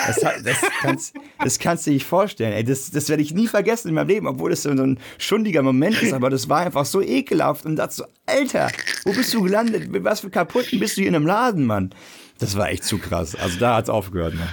Das, 0.07 0.21
das, 0.21 0.57
kannst, 0.81 1.15
das 1.39 1.59
kannst 1.59 1.87
du 1.87 1.91
dir 1.91 1.95
nicht 1.95 2.07
vorstellen, 2.07 2.53
ey. 2.53 2.65
Das, 2.65 2.91
das 2.91 3.09
werde 3.09 3.23
ich 3.23 3.35
nie 3.35 3.49
vergessen 3.49 3.89
in 3.89 3.95
meinem 3.95 4.09
Leben, 4.09 4.27
obwohl 4.27 4.53
es 4.53 4.63
so 4.63 4.71
ein 4.71 4.99
schundiger 5.19 5.63
Moment 5.63 6.03
ist, 6.03 6.13
aber 6.13 6.31
das 6.31 6.49
war 6.49 6.61
einfach 6.61 6.85
so 6.85 7.01
ekelhaft 7.01 7.67
und 7.67 7.77
dachte 7.77 7.95
so, 7.95 8.05
Alter, 8.27 8.71
wo 9.05 9.13
bist 9.13 9.35
du 9.35 9.43
gelandet? 9.43 9.89
Was 10.05 10.21
für 10.21 10.31
kaputten 10.31 10.79
bist 10.79 10.97
du 10.97 11.03
hier 11.03 11.09
in 11.09 11.17
einem 11.17 11.27
Laden, 11.27 11.67
Mann? 11.67 11.95
Das 12.39 12.57
war 12.57 12.71
echt 12.71 12.85
zu 12.85 12.99
krass. 12.99 13.35
Also 13.35 13.59
da 13.59 13.77
hat 13.77 13.85
es 13.85 13.91
aufgehört, 13.91 14.35
Mann. 14.35 14.51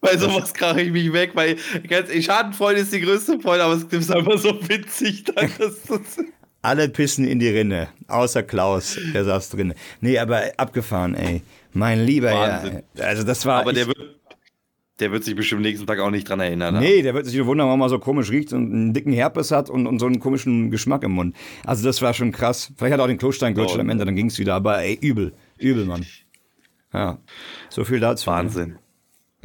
Bei 0.00 0.16
sowas 0.16 0.54
krache 0.54 0.80
ich 0.80 0.92
mich 0.92 1.12
weg, 1.12 1.32
weil 1.34 1.56
ganz, 1.88 2.12
Schadenfreude 2.24 2.80
ist 2.80 2.92
die 2.92 3.00
größte 3.00 3.40
Freude, 3.40 3.64
aber 3.64 3.74
es 3.74 3.84
ist 3.84 4.10
einfach 4.14 4.38
so 4.38 4.56
witzig. 4.68 5.24
Dann, 5.24 5.50
dass 5.58 5.82
das 5.82 6.24
alle 6.62 6.88
pissen 6.88 7.24
in 7.24 7.38
die 7.38 7.48
Rinne, 7.48 7.88
außer 8.08 8.42
Klaus, 8.42 8.98
der 9.14 9.24
saß 9.24 9.50
drin. 9.50 9.74
Nee, 10.00 10.18
aber 10.18 10.42
abgefahren, 10.56 11.14
ey. 11.14 11.42
Mein 11.72 12.04
lieber 12.04 12.32
Wahnsinn. 12.32 12.82
Ja. 12.94 13.04
Also 13.04 13.22
das 13.22 13.46
war. 13.46 13.60
Aber 13.60 13.72
der 13.72 13.86
wird, 13.86 13.98
der 14.98 15.12
wird 15.12 15.22
sich 15.22 15.36
bestimmt 15.36 15.62
nächsten 15.62 15.86
Tag 15.86 16.00
auch 16.00 16.10
nicht 16.10 16.28
dran 16.28 16.40
erinnern. 16.40 16.74
Ne? 16.74 16.80
Nee, 16.80 17.02
der 17.02 17.14
wird 17.14 17.26
sich 17.26 17.36
nur 17.36 17.46
wundern, 17.46 17.68
warum 17.68 17.80
er 17.82 17.88
so 17.88 17.98
komisch 17.98 18.30
riecht 18.30 18.52
und 18.52 18.72
einen 18.72 18.92
dicken 18.94 19.12
Herpes 19.12 19.50
hat 19.50 19.70
und, 19.70 19.86
und 19.86 19.98
so 19.98 20.06
einen 20.06 20.18
komischen 20.18 20.70
Geschmack 20.70 21.04
im 21.04 21.12
Mund. 21.12 21.36
Also 21.64 21.84
das 21.84 22.02
war 22.02 22.14
schon 22.14 22.32
krass. 22.32 22.72
Vielleicht 22.76 22.94
hat 22.94 23.00
er 23.00 23.04
auch 23.04 23.08
den 23.08 23.18
Klostein 23.18 23.54
gelutscht 23.54 23.76
oh, 23.76 23.80
am 23.80 23.90
Ende, 23.90 24.04
dann 24.04 24.16
ging 24.16 24.26
es 24.26 24.38
wieder. 24.38 24.54
Aber 24.54 24.82
ey, 24.82 24.98
übel. 25.00 25.32
Übel, 25.58 25.84
Mann. 25.84 26.04
Ja, 26.92 27.18
so 27.68 27.84
viel 27.84 28.00
dazu. 28.00 28.28
Ne? 28.28 28.36
Wahnsinn. 28.36 28.78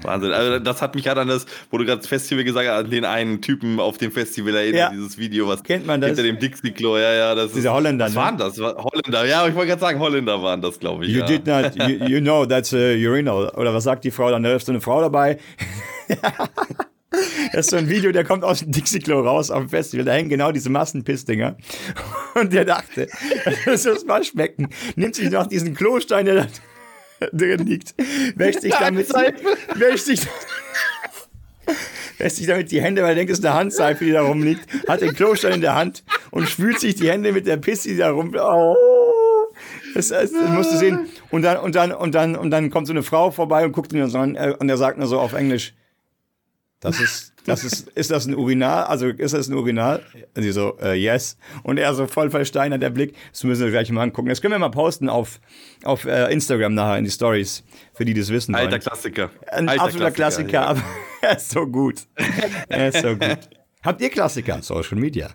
Wahnsinn. 0.03 0.31
Also 0.31 0.59
das 0.59 0.81
hat 0.81 0.95
mich 0.95 1.03
gerade 1.03 1.21
an 1.21 1.27
das, 1.27 1.45
wo 1.69 1.77
du 1.77 1.85
gerade 1.85 1.99
das 1.99 2.07
Festival 2.07 2.43
gesagt 2.43 2.67
hast, 2.67 2.85
an 2.85 2.89
den 2.89 3.05
einen 3.05 3.41
Typen 3.41 3.79
auf 3.79 3.97
dem 3.97 4.11
Festival 4.11 4.55
erinnert, 4.55 4.79
ja. 4.79 4.89
dieses 4.89 5.17
Video, 5.17 5.47
was 5.47 5.63
kennt 5.63 5.85
man 5.85 6.01
das? 6.01 6.09
Hinter 6.09 6.23
dem 6.23 6.39
Dixie-Klo, 6.39 6.97
ja, 6.97 7.13
ja. 7.13 7.35
Das 7.35 7.53
Diese 7.53 7.71
Holländer, 7.71 8.05
was 8.05 8.13
ne? 8.13 8.17
waren 8.17 8.37
das? 8.37 8.59
Holländer, 8.59 9.25
ja, 9.25 9.47
ich 9.47 9.55
wollte 9.55 9.69
gerade 9.69 9.81
sagen, 9.81 9.99
Holländer 9.99 10.41
waren 10.41 10.61
das, 10.61 10.79
glaube 10.79 11.05
ich. 11.05 11.11
You 11.11 11.19
ja. 11.19 11.25
did 11.25 11.47
not, 11.47 11.75
you, 11.75 12.05
you 12.07 12.19
know 12.19 12.45
that's 12.45 12.73
a 12.73 12.93
urinal. 12.93 13.49
Oder 13.55 13.73
was 13.73 13.83
sagt 13.83 14.03
die 14.03 14.11
Frau? 14.11 14.29
Dann 14.29 14.43
ist 14.45 14.65
so 14.65 14.71
eine 14.71 14.81
Frau 14.81 15.01
dabei. 15.01 15.37
Das 17.51 17.65
ist 17.65 17.69
so 17.69 17.77
ein 17.77 17.89
Video, 17.89 18.11
der 18.11 18.23
kommt 18.23 18.43
aus 18.43 18.59
dem 18.59 18.71
Dixie-Klo 18.71 19.21
raus 19.21 19.51
auf 19.51 19.59
dem 19.59 19.69
Festival. 19.69 20.05
Da 20.05 20.13
hängen 20.13 20.29
genau 20.29 20.51
diese 20.51 20.69
Massenpissdinger. 20.69 21.57
Und 22.33 22.53
der 22.53 22.65
dachte, 22.65 23.07
das 23.45 23.57
ist 23.65 23.85
das 23.85 24.07
Waschbecken. 24.07 24.69
Nimmt 24.95 25.15
sich 25.15 25.29
noch 25.29 25.45
diesen 25.45 25.75
Klostein, 25.75 26.25
der 26.25 26.35
da 26.35 26.47
drin 27.31 27.65
liegt, 27.65 27.95
wäscht 28.35 28.61
sich 28.61 28.73
damit, 28.73 29.09
wäscht 29.75 30.05
sich, 30.05 30.21
wäscht 32.17 32.35
sich 32.37 32.47
damit 32.47 32.71
die 32.71 32.81
Hände, 32.81 33.03
weil 33.03 33.09
er 33.09 33.15
denkt, 33.15 33.31
es 33.31 33.39
ist 33.39 33.45
eine 33.45 33.55
Handseife, 33.55 34.05
die 34.05 34.11
da 34.11 34.21
rumliegt, 34.21 34.67
hat 34.87 35.01
den 35.01 35.13
Klostein 35.13 35.53
in 35.53 35.61
der 35.61 35.75
Hand 35.75 36.03
und 36.31 36.49
spült 36.49 36.79
sich 36.79 36.95
die 36.95 37.09
Hände 37.09 37.31
mit 37.31 37.47
der 37.47 37.57
Pisse, 37.57 37.89
die 37.89 37.97
da 37.97 38.11
rum. 38.11 38.35
Oh. 38.35 38.75
Das, 39.93 40.07
das, 40.07 40.31
das 40.31 40.49
musst 40.49 40.73
du 40.73 40.77
sehen. 40.77 41.07
Und 41.29 41.43
dann, 41.43 41.57
und 41.57 41.75
dann, 41.75 41.91
und 41.91 42.15
dann, 42.15 42.35
und 42.35 42.49
dann 42.49 42.69
kommt 42.69 42.87
so 42.87 42.93
eine 42.93 43.03
Frau 43.03 43.31
vorbei 43.31 43.65
und 43.65 43.71
guckt 43.73 43.93
ihn 43.93 44.07
so 44.07 44.17
an, 44.17 44.35
äh, 44.35 44.55
und 44.57 44.69
er 44.69 44.77
sagt 44.77 44.97
nur 44.97 45.07
so 45.07 45.19
auf 45.19 45.33
Englisch, 45.33 45.75
das 46.79 46.99
ist, 46.99 47.32
das 47.45 47.63
ist, 47.63 47.89
ist 47.89 48.11
das 48.11 48.25
ein 48.25 48.35
Urinal? 48.35 48.85
Also 48.85 49.07
ist 49.07 49.33
das 49.33 49.47
ein 49.47 49.55
Urinal? 49.55 50.01
Und 50.35 50.43
sie 50.43 50.51
so, 50.51 50.77
äh, 50.81 50.93
yes. 50.93 51.37
Und 51.63 51.77
er 51.77 51.93
so 51.93 52.07
voll 52.07 52.29
versteinert, 52.29 52.81
der 52.81 52.89
Blick. 52.89 53.15
Das 53.31 53.43
müssen 53.43 53.63
wir 53.63 53.71
gleich 53.71 53.91
mal 53.91 54.01
angucken. 54.01 54.29
Das 54.29 54.41
können 54.41 54.53
wir 54.53 54.59
mal 54.59 54.69
posten 54.69 55.09
auf, 55.09 55.39
auf 55.83 56.05
äh, 56.05 56.31
Instagram 56.31 56.73
nachher 56.73 56.97
in 56.97 57.05
die 57.05 57.11
Stories, 57.11 57.63
für 57.93 58.05
die 58.05 58.13
das 58.13 58.29
wissen 58.29 58.55
Alter 58.55 58.71
wollen. 58.71 58.81
Klassiker. 58.81 59.29
Ein 59.51 59.69
Alter 59.69 59.83
absoluter 59.83 60.11
Klassiker, 60.11 60.49
Klassiker 60.49 60.61
ja. 60.61 60.67
aber 60.67 60.83
er 61.21 61.37
ist 61.37 61.49
so 61.49 61.67
gut. 61.67 61.95
Er 62.69 62.87
ist 62.89 63.01
so 63.01 63.09
gut. 63.15 63.39
Habt 63.83 64.01
ihr 64.01 64.09
Klassiker? 64.09 64.61
Social 64.61 64.97
Media. 64.97 65.29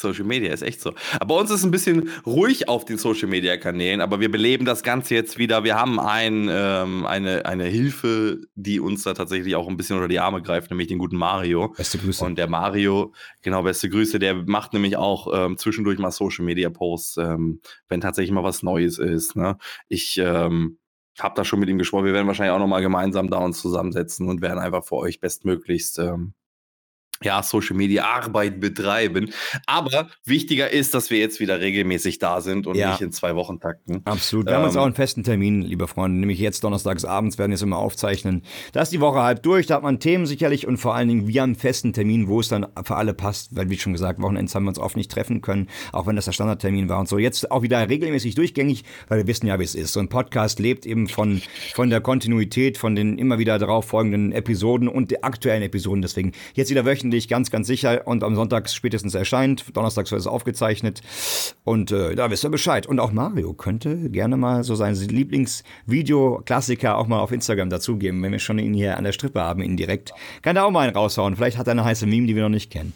Social 0.00 0.24
Media 0.24 0.52
ist 0.52 0.62
echt 0.62 0.80
so. 0.80 0.92
Aber 1.14 1.34
bei 1.34 1.40
uns 1.40 1.50
ist 1.50 1.64
ein 1.64 1.70
bisschen 1.70 2.10
ruhig 2.26 2.68
auf 2.68 2.84
den 2.84 2.98
Social 2.98 3.28
Media 3.28 3.56
Kanälen, 3.56 4.00
aber 4.00 4.20
wir 4.20 4.30
beleben 4.30 4.64
das 4.64 4.82
Ganze 4.82 5.14
jetzt 5.14 5.38
wieder. 5.38 5.64
Wir 5.64 5.76
haben 5.76 6.00
ein, 6.00 6.48
ähm, 6.50 7.06
eine, 7.06 7.46
eine 7.46 7.64
Hilfe, 7.64 8.40
die 8.54 8.80
uns 8.80 9.02
da 9.02 9.14
tatsächlich 9.14 9.54
auch 9.56 9.68
ein 9.68 9.76
bisschen 9.76 9.96
unter 9.96 10.08
die 10.08 10.20
Arme 10.20 10.42
greift, 10.42 10.70
nämlich 10.70 10.88
den 10.88 10.98
guten 10.98 11.16
Mario. 11.16 11.68
Beste 11.76 11.98
Grüße. 11.98 12.24
Und 12.24 12.36
der 12.36 12.48
Mario, 12.48 13.12
genau, 13.42 13.62
beste 13.62 13.88
Grüße, 13.88 14.18
der 14.18 14.34
macht 14.34 14.72
nämlich 14.72 14.96
auch 14.96 15.28
ähm, 15.32 15.56
zwischendurch 15.56 15.98
mal 15.98 16.10
Social 16.10 16.44
Media 16.44 16.70
Posts, 16.70 17.18
ähm, 17.18 17.60
wenn 17.88 18.00
tatsächlich 18.00 18.32
mal 18.32 18.44
was 18.44 18.62
Neues 18.62 18.98
ist. 18.98 19.36
Ne? 19.36 19.56
Ich 19.88 20.18
ähm, 20.18 20.78
habe 21.18 21.34
da 21.34 21.44
schon 21.44 21.60
mit 21.60 21.68
ihm 21.68 21.78
gesprochen. 21.78 22.06
Wir 22.06 22.12
werden 22.12 22.26
wahrscheinlich 22.26 22.54
auch 22.54 22.58
nochmal 22.58 22.82
gemeinsam 22.82 23.30
da 23.30 23.38
uns 23.38 23.60
zusammensetzen 23.60 24.28
und 24.28 24.40
werden 24.42 24.58
einfach 24.58 24.84
für 24.84 24.96
euch 24.96 25.20
bestmöglichst 25.20 25.98
ähm, 25.98 26.34
ja, 27.22 27.42
Social 27.42 27.76
Media 27.76 28.04
Arbeit 28.04 28.60
betreiben. 28.60 29.30
Aber 29.66 30.08
wichtiger 30.24 30.70
ist, 30.70 30.94
dass 30.94 31.10
wir 31.10 31.18
jetzt 31.18 31.38
wieder 31.38 31.60
regelmäßig 31.60 32.18
da 32.18 32.40
sind 32.40 32.66
und 32.66 32.76
ja. 32.76 32.92
nicht 32.92 33.02
in 33.02 33.12
zwei 33.12 33.34
Wochen 33.34 33.60
takten. 33.60 34.00
Absolut. 34.04 34.46
Wir 34.46 34.52
ähm, 34.52 34.58
haben 34.58 34.64
uns 34.64 34.76
auch 34.76 34.86
einen 34.86 34.94
festen 34.94 35.22
Termin, 35.22 35.60
liebe 35.60 35.86
Freunde, 35.86 36.18
nämlich 36.18 36.38
jetzt 36.38 36.64
donnerstags 36.64 37.04
abends 37.04 37.36
werden 37.36 37.50
wir 37.50 37.56
es 37.56 37.62
immer 37.62 37.76
aufzeichnen. 37.76 38.42
Da 38.72 38.80
ist 38.80 38.92
die 38.92 39.00
Woche 39.00 39.20
halb 39.20 39.42
durch, 39.42 39.66
da 39.66 39.76
hat 39.76 39.82
man 39.82 40.00
Themen 40.00 40.24
sicherlich 40.24 40.66
und 40.66 40.78
vor 40.78 40.94
allen 40.94 41.08
Dingen 41.08 41.28
wir 41.28 41.42
haben 41.42 41.50
einen 41.50 41.56
festen 41.56 41.92
Termin, 41.92 42.28
wo 42.28 42.40
es 42.40 42.48
dann 42.48 42.66
für 42.84 42.96
alle 42.96 43.12
passt, 43.12 43.54
weil 43.54 43.68
wie 43.68 43.78
schon 43.78 43.92
gesagt, 43.92 44.20
Wochenends 44.22 44.54
haben 44.54 44.64
wir 44.64 44.70
uns 44.70 44.78
oft 44.78 44.96
nicht 44.96 45.10
treffen 45.10 45.42
können, 45.42 45.68
auch 45.92 46.06
wenn 46.06 46.16
das 46.16 46.24
der 46.24 46.32
Standardtermin 46.32 46.88
war 46.88 47.00
und 47.00 47.08
so. 47.08 47.18
Jetzt 47.18 47.50
auch 47.50 47.62
wieder 47.62 47.86
regelmäßig 47.86 48.34
durchgängig, 48.34 48.84
weil 49.08 49.18
wir 49.18 49.26
wissen 49.26 49.46
ja, 49.46 49.58
wie 49.58 49.64
es 49.64 49.74
ist. 49.74 49.92
So 49.92 50.00
ein 50.00 50.08
Podcast 50.08 50.58
lebt 50.58 50.86
eben 50.86 51.06
von, 51.06 51.42
von 51.74 51.90
der 51.90 52.00
Kontinuität, 52.00 52.78
von 52.78 52.94
den 52.94 53.18
immer 53.18 53.38
wieder 53.38 53.58
darauf 53.58 53.86
folgenden 53.86 54.32
Episoden 54.32 54.88
und 54.88 55.10
der 55.10 55.24
aktuellen 55.24 55.62
Episoden. 55.62 56.00
Deswegen 56.00 56.32
jetzt 56.54 56.70
wieder 56.70 56.86
wöchentlich 56.86 57.09
wöchentlich, 57.10 57.28
ganz, 57.28 57.50
ganz 57.50 57.66
sicher. 57.66 58.06
Und 58.06 58.22
am 58.22 58.36
Sonntag 58.36 58.68
spätestens 58.68 59.14
erscheint. 59.14 59.76
Donnerstags 59.76 60.12
wird 60.12 60.20
es 60.20 60.26
aufgezeichnet. 60.26 61.00
Und 61.64 61.90
äh, 61.90 62.14
da 62.14 62.30
wisst 62.30 62.44
ihr 62.44 62.50
Bescheid. 62.50 62.86
Und 62.86 63.00
auch 63.00 63.12
Mario 63.12 63.52
könnte 63.52 64.10
gerne 64.10 64.36
mal 64.36 64.62
so 64.62 64.76
sein 64.76 64.94
Lieblingsvideo-Klassiker 64.94 66.96
auch 66.96 67.08
mal 67.08 67.18
auf 67.18 67.32
Instagram 67.32 67.68
dazugeben, 67.68 68.22
wenn 68.22 68.32
wir 68.32 68.38
schon 68.38 68.58
ihn 68.58 68.74
hier 68.74 68.96
an 68.96 69.04
der 69.04 69.12
Strippe 69.12 69.40
haben, 69.40 69.62
indirekt. 69.62 70.12
Kann 70.42 70.56
er 70.56 70.66
auch 70.66 70.70
mal 70.70 70.86
einen 70.86 70.96
raushauen. 70.96 71.36
Vielleicht 71.36 71.58
hat 71.58 71.66
er 71.66 71.72
eine 71.72 71.84
heiße 71.84 72.06
Meme, 72.06 72.26
die 72.26 72.36
wir 72.36 72.44
noch 72.44 72.48
nicht 72.48 72.70
kennen. 72.70 72.92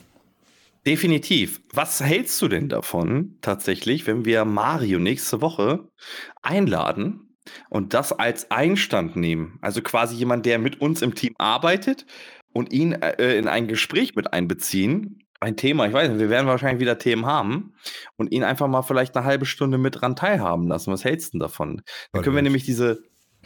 Definitiv. 0.87 1.63
Was 1.73 2.01
hältst 2.01 2.41
du 2.43 2.49
denn 2.49 2.69
davon 2.69 3.39
tatsächlich, 3.41 4.07
wenn 4.07 4.25
wir 4.25 4.45
Mario 4.45 4.99
nächste 4.99 5.41
Woche 5.41 5.89
einladen 6.43 7.37
und 7.71 7.95
das 7.95 8.13
als 8.13 8.51
Einstand 8.51 9.17
nehmen? 9.17 9.59
Also 9.63 9.81
quasi 9.81 10.15
jemand, 10.15 10.47
der 10.47 10.59
mit 10.59 10.81
uns 10.81 11.03
im 11.03 11.15
Team 11.15 11.35
arbeitet 11.39 12.05
und 12.55 12.73
ihn 12.73 12.93
äh, 12.93 13.37
in 13.37 13.49
ein 13.49 13.69
Gespräch 13.69 14.15
mit 14.15 14.33
einbeziehen. 14.33 15.21
Ein 15.41 15.57
Thema, 15.59 15.87
ich 15.87 15.93
weiß 15.93 16.09
nicht, 16.09 16.21
wir 16.21 16.31
werden 16.31 16.47
wahrscheinlich 16.47 16.81
wieder 16.81 16.97
Themen 16.97 17.27
haben 17.27 17.75
und 18.17 18.33
ihn 18.33 18.45
einfach 18.45 18.69
mal 18.69 18.81
vielleicht 18.81 19.15
eine 19.15 19.27
halbe 19.27 19.45
Stunde 19.45 19.77
mit 19.77 20.01
dran 20.01 20.17
teilhaben 20.17 20.69
lassen. 20.69 20.91
Was 20.91 21.05
hältst 21.05 21.35
du 21.35 21.39
davon? 21.39 21.83
Dann 22.13 22.23
können 22.23 22.37
wir 22.37 22.43
nämlich 22.43 22.65
diese, 22.65 23.03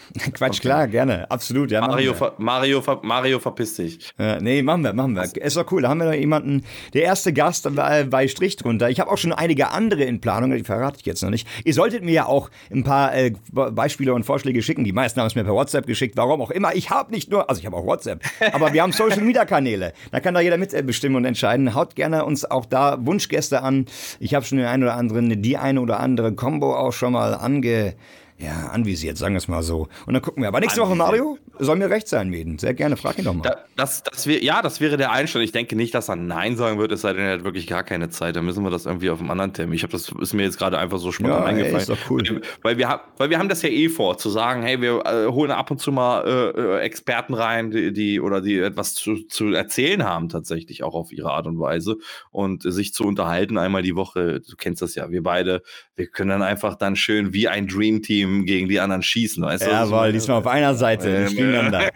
Quatsch, 0.33 0.59
okay. 0.59 0.61
klar, 0.61 0.89
gerne, 0.89 1.31
absolut. 1.31 1.71
Ja, 1.71 1.81
Mario, 1.81 2.15
ver 2.15 2.35
Mario, 2.39 2.81
ver 2.81 3.01
Mario, 3.03 3.39
verpiss 3.39 3.77
dich. 3.77 4.13
Ja, 4.19 4.41
nee, 4.41 4.63
machen 4.63 4.83
wir, 4.83 4.93
machen 4.93 5.15
wir. 5.15 5.23
Was? 5.23 5.33
Ist 5.33 5.57
doch 5.57 5.71
cool. 5.73 5.83
Da 5.83 5.89
haben 5.89 5.99
wir 5.99 6.07
noch 6.07 6.15
jemanden, 6.15 6.65
der 6.95 7.03
erste 7.03 7.33
Gast 7.33 7.69
bei, 7.75 8.05
bei 8.05 8.29
Strich 8.29 8.57
drunter. 8.57 8.91
Ich 8.91 9.01
habe 9.01 9.11
auch 9.11 9.19
schon 9.19 9.33
einige 9.33 9.71
andere 9.71 10.05
in 10.05 10.21
Planung, 10.21 10.53
die 10.53 10.65
verrate 10.65 10.99
ich 11.01 11.07
jetzt 11.07 11.23
noch 11.23 11.31
nicht. 11.31 11.47
Ihr 11.65 11.75
solltet 11.75 12.05
mir 12.05 12.13
ja 12.13 12.27
auch 12.27 12.51
ein 12.73 12.85
paar 12.85 13.15
äh, 13.15 13.33
Beispiele 13.53 14.15
und 14.15 14.25
Vorschläge 14.25 14.63
schicken. 14.63 14.85
Die 14.85 14.93
meisten 14.93 15.21
haben 15.21 15.27
es 15.27 15.35
mir 15.35 15.45
per 15.45 15.55
WhatsApp 15.55 15.87
geschickt, 15.87 16.17
warum 16.17 16.41
auch 16.41 16.51
immer. 16.51 16.75
Ich 16.75 16.91
habe 16.91 17.13
nicht 17.13 17.31
nur, 17.31 17.49
also 17.49 17.61
ich 17.61 17.67
habe 17.67 17.77
auch 17.77 17.87
WhatsApp, 17.87 18.23
aber 18.53 18.73
wir 18.73 18.83
haben 18.83 18.93
Social 18.93 19.23
Media 19.23 19.45
Kanäle. 19.45 19.93
Da 20.11 20.21
kann 20.21 20.35
da 20.35 20.41
jeder 20.41 20.57
mitbestimmen 20.57 21.17
und 21.17 21.25
entscheiden. 21.25 21.75
Haut 21.75 21.95
gerne 21.95 22.25
uns 22.25 22.45
auch 22.45 22.67
da 22.67 22.99
Wunschgäste 23.01 23.63
an. 23.63 23.87
Ich 24.21 24.35
habe 24.35 24.45
schon 24.45 24.59
den 24.59 24.67
einen 24.67 24.83
oder 24.83 24.95
anderen, 24.95 25.43
die 25.43 25.57
eine 25.57 25.81
oder 25.81 26.01
andere 26.01 26.35
Combo 26.35 26.75
auch 26.77 26.93
schon 26.93 27.13
mal 27.13 27.35
ange 27.35 27.95
ja, 28.41 28.69
anvisiert, 28.69 29.19
sagen 29.19 29.35
wir 29.35 29.39
es 29.39 29.49
mal 29.49 29.65
so. 29.65 29.89
Und 30.07 30.15
dann 30.15 30.23
gucken 30.23 30.43
wir. 30.43 30.49
Aber 30.49 30.61
nächste. 30.61 30.81
Woche 30.81 30.95
Mario 30.95 31.39
soll 31.59 31.75
mir 31.75 31.91
recht 31.91 32.07
sein, 32.07 32.29
Meden. 32.29 32.57
Sehr 32.57 32.73
gerne, 32.73 32.97
frag 32.97 33.19
ihn 33.19 33.25
doch 33.25 33.35
mal. 33.35 33.43
Da, 33.43 33.65
das, 33.75 34.05
das 34.05 34.29
wär, 34.29 34.45
ja, 34.45 34.63
das 34.63 34.81
wäre 34.81 34.97
der 34.97 35.11
Einstand. 35.11 35.45
Ich 35.45 35.51
denke 35.51 35.75
nicht, 35.75 35.93
dass 35.93 36.09
er 36.09 36.15
Nein 36.15 36.57
sagen 36.57 36.79
wird, 36.79 36.93
es 36.93 37.01
sei 37.01 37.15
denn, 37.15 37.25
er 37.25 37.33
hat 37.33 37.45
wirklich 37.45 37.67
gar 37.67 37.83
keine 37.83 38.11
Zeit. 38.11 38.37
Dann 38.37 38.45
müssen 38.45 38.63
wir 38.63 38.71
das 38.71 38.87
irgendwie 38.87 39.11
auf 39.11 39.19
einem 39.19 39.33
anderen 39.33 39.55
Termin. 39.55 39.75
Ich 39.75 39.83
habe 39.83 39.91
das 39.91 40.13
ist 40.21 40.35
mir 40.35 40.45
jetzt 40.45 40.57
gerade 40.57 40.79
einfach 40.79 40.99
so 40.99 41.11
spontan 41.11 41.41
ja, 41.41 41.47
eingefallen. 41.47 41.75
Ey, 41.75 41.81
ist 41.81 41.89
doch 41.89 42.11
cool. 42.11 42.43
Weil 42.63 42.79
wir, 42.79 43.01
weil 43.17 43.29
wir 43.29 43.41
haben 43.41 43.49
das 43.49 43.63
ja 43.63 43.71
eh 43.71 43.89
vor, 43.89 44.19
zu 44.19 44.31
sagen, 44.31 44.63
hey, 44.63 44.81
wir 44.81 45.05
äh, 45.05 45.27
holen 45.27 45.51
ab 45.51 45.73
und 45.73 45.81
zu 45.81 45.91
mal 45.91 46.25
äh, 46.25 46.61
äh, 46.61 46.79
Experten 46.83 47.35
rein, 47.35 47.73
die, 47.73 47.93
die 47.93 48.21
oder 48.21 48.41
die 48.41 48.57
etwas 48.61 48.95
zu, 48.95 49.27
zu 49.27 49.53
erzählen 49.53 50.05
haben, 50.05 50.29
tatsächlich 50.29 50.85
auch 50.85 50.95
auf 50.95 51.11
ihre 51.11 51.33
Art 51.33 51.49
und 51.49 51.59
Weise. 51.59 51.97
Und 52.31 52.65
äh, 52.65 52.71
sich 52.71 52.95
zu 52.95 53.03
unterhalten 53.03 53.59
einmal 53.59 53.83
die 53.83 53.97
Woche. 53.97 54.43
Du 54.49 54.55
kennst 54.57 54.81
das 54.81 54.95
ja, 54.95 55.11
wir 55.11 55.25
beide, 55.25 55.63
wir 55.97 56.07
können 56.07 56.31
dann 56.31 56.43
einfach 56.43 56.77
dann 56.77 56.95
schön 56.95 57.33
wie 57.33 57.49
ein 57.49 57.67
Dream 57.67 58.01
Team 58.01 58.28
gegen 58.45 58.69
die 58.69 58.81
anderen 58.81 59.03
schießen. 59.03 59.43
Weißt 59.43 59.67
du? 59.67 59.71
Jawohl, 59.71 60.13
diesmal 60.13 60.39
auf 60.39 60.47
einer 60.47 60.75
Seite. 60.75 61.09
Ähm, 61.09 61.29
gegeneinander. 61.29 61.91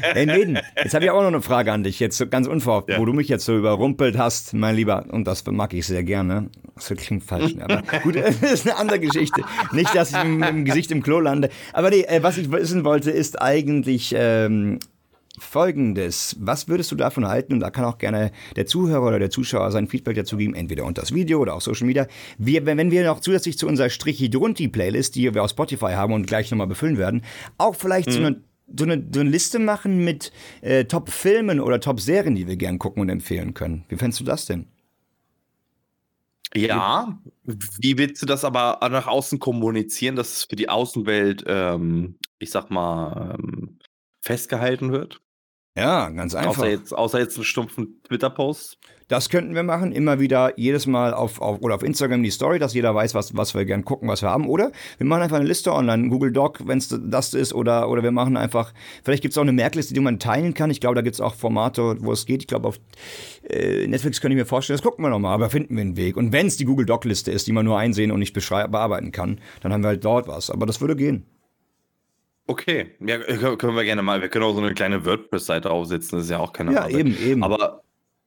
hey, 0.00 0.26
Neden, 0.26 0.58
jetzt 0.76 0.94
habe 0.94 1.04
ich 1.04 1.10
auch 1.10 1.20
noch 1.20 1.28
eine 1.28 1.42
Frage 1.42 1.72
an 1.72 1.82
dich, 1.82 2.00
jetzt 2.00 2.30
ganz 2.30 2.46
unverhofft, 2.46 2.90
ja. 2.90 2.98
wo 2.98 3.04
du 3.04 3.12
mich 3.12 3.28
jetzt 3.28 3.44
so 3.44 3.56
überrumpelt 3.56 4.18
hast, 4.18 4.54
mein 4.54 4.76
Lieber, 4.76 5.04
und 5.10 5.26
das 5.26 5.44
mag 5.46 5.72
ich 5.74 5.86
sehr 5.86 6.02
gerne. 6.02 6.50
Das 6.74 6.92
klingt 6.96 7.24
falsch, 7.24 7.54
ne? 7.54 7.64
aber 7.64 7.82
gut, 8.02 8.16
das 8.40 8.40
ist 8.42 8.68
eine 8.68 8.76
andere 8.76 9.00
Geschichte. 9.00 9.42
Nicht, 9.72 9.94
dass 9.94 10.12
ich 10.12 10.24
mit 10.24 10.48
dem 10.48 10.64
Gesicht 10.64 10.90
im 10.90 11.02
Klo 11.02 11.20
lande. 11.20 11.50
Aber 11.72 11.90
nee, 11.90 12.02
äh, 12.02 12.22
was 12.22 12.38
ich 12.38 12.50
wissen 12.50 12.84
wollte, 12.84 13.10
ist 13.10 13.40
eigentlich, 13.40 14.14
ähm, 14.16 14.78
Folgendes. 15.38 16.36
Was 16.40 16.68
würdest 16.68 16.90
du 16.92 16.96
davon 16.96 17.26
halten? 17.26 17.52
Und 17.52 17.60
da 17.60 17.70
kann 17.70 17.84
auch 17.84 17.98
gerne 17.98 18.32
der 18.56 18.66
Zuhörer 18.66 19.06
oder 19.06 19.18
der 19.18 19.30
Zuschauer 19.30 19.70
sein 19.70 19.88
Feedback 19.88 20.16
dazu 20.16 20.36
geben, 20.36 20.54
entweder 20.54 20.84
unter 20.84 21.02
das 21.02 21.12
Video 21.12 21.40
oder 21.40 21.54
auf 21.54 21.62
Social 21.62 21.86
Media. 21.86 22.06
Wir, 22.38 22.66
wenn 22.66 22.90
wir 22.90 23.04
noch 23.04 23.20
zusätzlich 23.20 23.58
zu 23.58 23.66
unserer 23.66 23.90
Strichidrunti-Playlist, 23.90 25.14
die 25.14 25.32
wir 25.34 25.42
aus 25.42 25.50
Spotify 25.50 25.92
haben 25.92 26.12
und 26.12 26.26
gleich 26.26 26.50
nochmal 26.50 26.66
befüllen 26.66 26.98
werden, 26.98 27.22
auch 27.56 27.74
vielleicht 27.74 28.08
mhm. 28.08 28.12
so, 28.12 28.18
eine, 28.18 28.42
so, 28.76 28.84
eine, 28.84 29.08
so 29.12 29.20
eine 29.20 29.30
Liste 29.30 29.58
machen 29.58 30.04
mit 30.04 30.32
äh, 30.60 30.84
Top-Filmen 30.84 31.60
oder 31.60 31.80
Top-Serien, 31.80 32.34
die 32.34 32.46
wir 32.46 32.56
gern 32.56 32.78
gucken 32.78 33.02
und 33.02 33.08
empfehlen 33.08 33.54
können. 33.54 33.84
Wie 33.88 33.96
fändest 33.96 34.20
du 34.20 34.24
das 34.24 34.46
denn? 34.46 34.66
Ja, 36.54 37.20
wie 37.44 37.98
willst 37.98 38.22
du 38.22 38.26
das 38.26 38.44
aber 38.44 38.78
nach 38.90 39.06
außen 39.06 39.38
kommunizieren, 39.38 40.16
dass 40.16 40.38
es 40.38 40.44
für 40.44 40.56
die 40.56 40.68
Außenwelt, 40.68 41.44
ähm, 41.46 42.18
ich 42.38 42.50
sag 42.50 42.70
mal, 42.70 43.36
ähm, 43.38 43.78
festgehalten 44.20 44.92
wird? 44.92 45.20
Ja, 45.78 46.08
ganz 46.10 46.34
einfach. 46.34 46.58
Außer 46.58 46.68
jetzt, 46.68 46.92
außer 46.92 47.18
jetzt 47.20 47.36
einen 47.36 47.44
stumpfen 47.44 48.00
Twitter-Post. 48.02 48.78
Das 49.06 49.30
könnten 49.30 49.54
wir 49.54 49.62
machen, 49.62 49.92
immer 49.92 50.20
wieder 50.20 50.58
jedes 50.58 50.86
Mal 50.86 51.14
auf, 51.14 51.40
auf 51.40 51.60
oder 51.62 51.76
auf 51.76 51.82
Instagram 51.82 52.22
die 52.22 52.30
Story, 52.30 52.58
dass 52.58 52.74
jeder 52.74 52.94
weiß, 52.94 53.14
was, 53.14 53.34
was 53.34 53.54
wir 53.54 53.64
gern 53.64 53.84
gucken, 53.84 54.08
was 54.08 54.20
wir 54.20 54.28
haben. 54.28 54.48
Oder 54.48 54.72
wir 54.98 55.06
machen 55.06 55.22
einfach 55.22 55.36
eine 55.36 55.46
Liste 55.46 55.72
online, 55.72 56.08
Google 56.08 56.32
Doc, 56.32 56.66
wenn 56.66 56.78
es 56.78 56.94
das 57.00 57.32
ist, 57.32 57.54
oder, 57.54 57.88
oder 57.88 58.02
wir 58.02 58.10
machen 58.10 58.36
einfach, 58.36 58.74
vielleicht 59.04 59.22
gibt 59.22 59.32
es 59.32 59.38
auch 59.38 59.42
eine 59.42 59.52
Merkliste, 59.52 59.94
die 59.94 60.00
man 60.00 60.18
teilen 60.18 60.52
kann. 60.52 60.70
Ich 60.70 60.80
glaube, 60.80 60.96
da 60.96 61.00
gibt 61.00 61.14
es 61.14 61.20
auch 61.20 61.36
Formate, 61.36 61.96
wo 62.00 62.12
es 62.12 62.26
geht. 62.26 62.42
Ich 62.42 62.48
glaube, 62.48 62.68
auf 62.68 62.80
äh, 63.48 63.86
Netflix 63.86 64.20
könnte 64.20 64.34
ich 64.34 64.40
mir 64.40 64.46
vorstellen, 64.46 64.76
das 64.76 64.84
gucken 64.84 65.04
wir 65.04 65.10
nochmal, 65.10 65.32
aber 65.32 65.48
finden 65.48 65.76
wir 65.76 65.82
einen 65.82 65.96
Weg. 65.96 66.16
Und 66.16 66.32
wenn 66.32 66.48
es 66.48 66.56
die 66.56 66.64
Google 66.64 66.84
Doc-Liste 66.84 67.30
ist, 67.30 67.46
die 67.46 67.52
man 67.52 67.64
nur 67.64 67.78
einsehen 67.78 68.10
und 68.10 68.18
nicht 68.18 68.34
bearbeiten 68.34 69.12
kann, 69.12 69.40
dann 69.62 69.72
haben 69.72 69.82
wir 69.82 69.88
halt 69.88 70.04
dort 70.04 70.28
was. 70.28 70.50
Aber 70.50 70.66
das 70.66 70.80
würde 70.80 70.96
gehen. 70.96 71.24
Okay, 72.50 72.94
ja, 73.00 73.18
können 73.56 73.76
wir 73.76 73.84
gerne 73.84 74.02
mal. 74.02 74.22
Wir 74.22 74.30
können 74.30 74.44
auch 74.46 74.54
so 74.54 74.60
eine 74.62 74.72
kleine 74.72 75.04
WordPress-Seite 75.04 75.70
aufsetzen, 75.70 76.18
das 76.18 76.24
ist 76.26 76.30
ja 76.30 76.38
auch 76.38 76.52
keine 76.54 76.72
Ja, 76.72 76.80
Arbeit. 76.84 76.94
eben, 76.96 77.18
eben. 77.18 77.44
Aber 77.44 77.82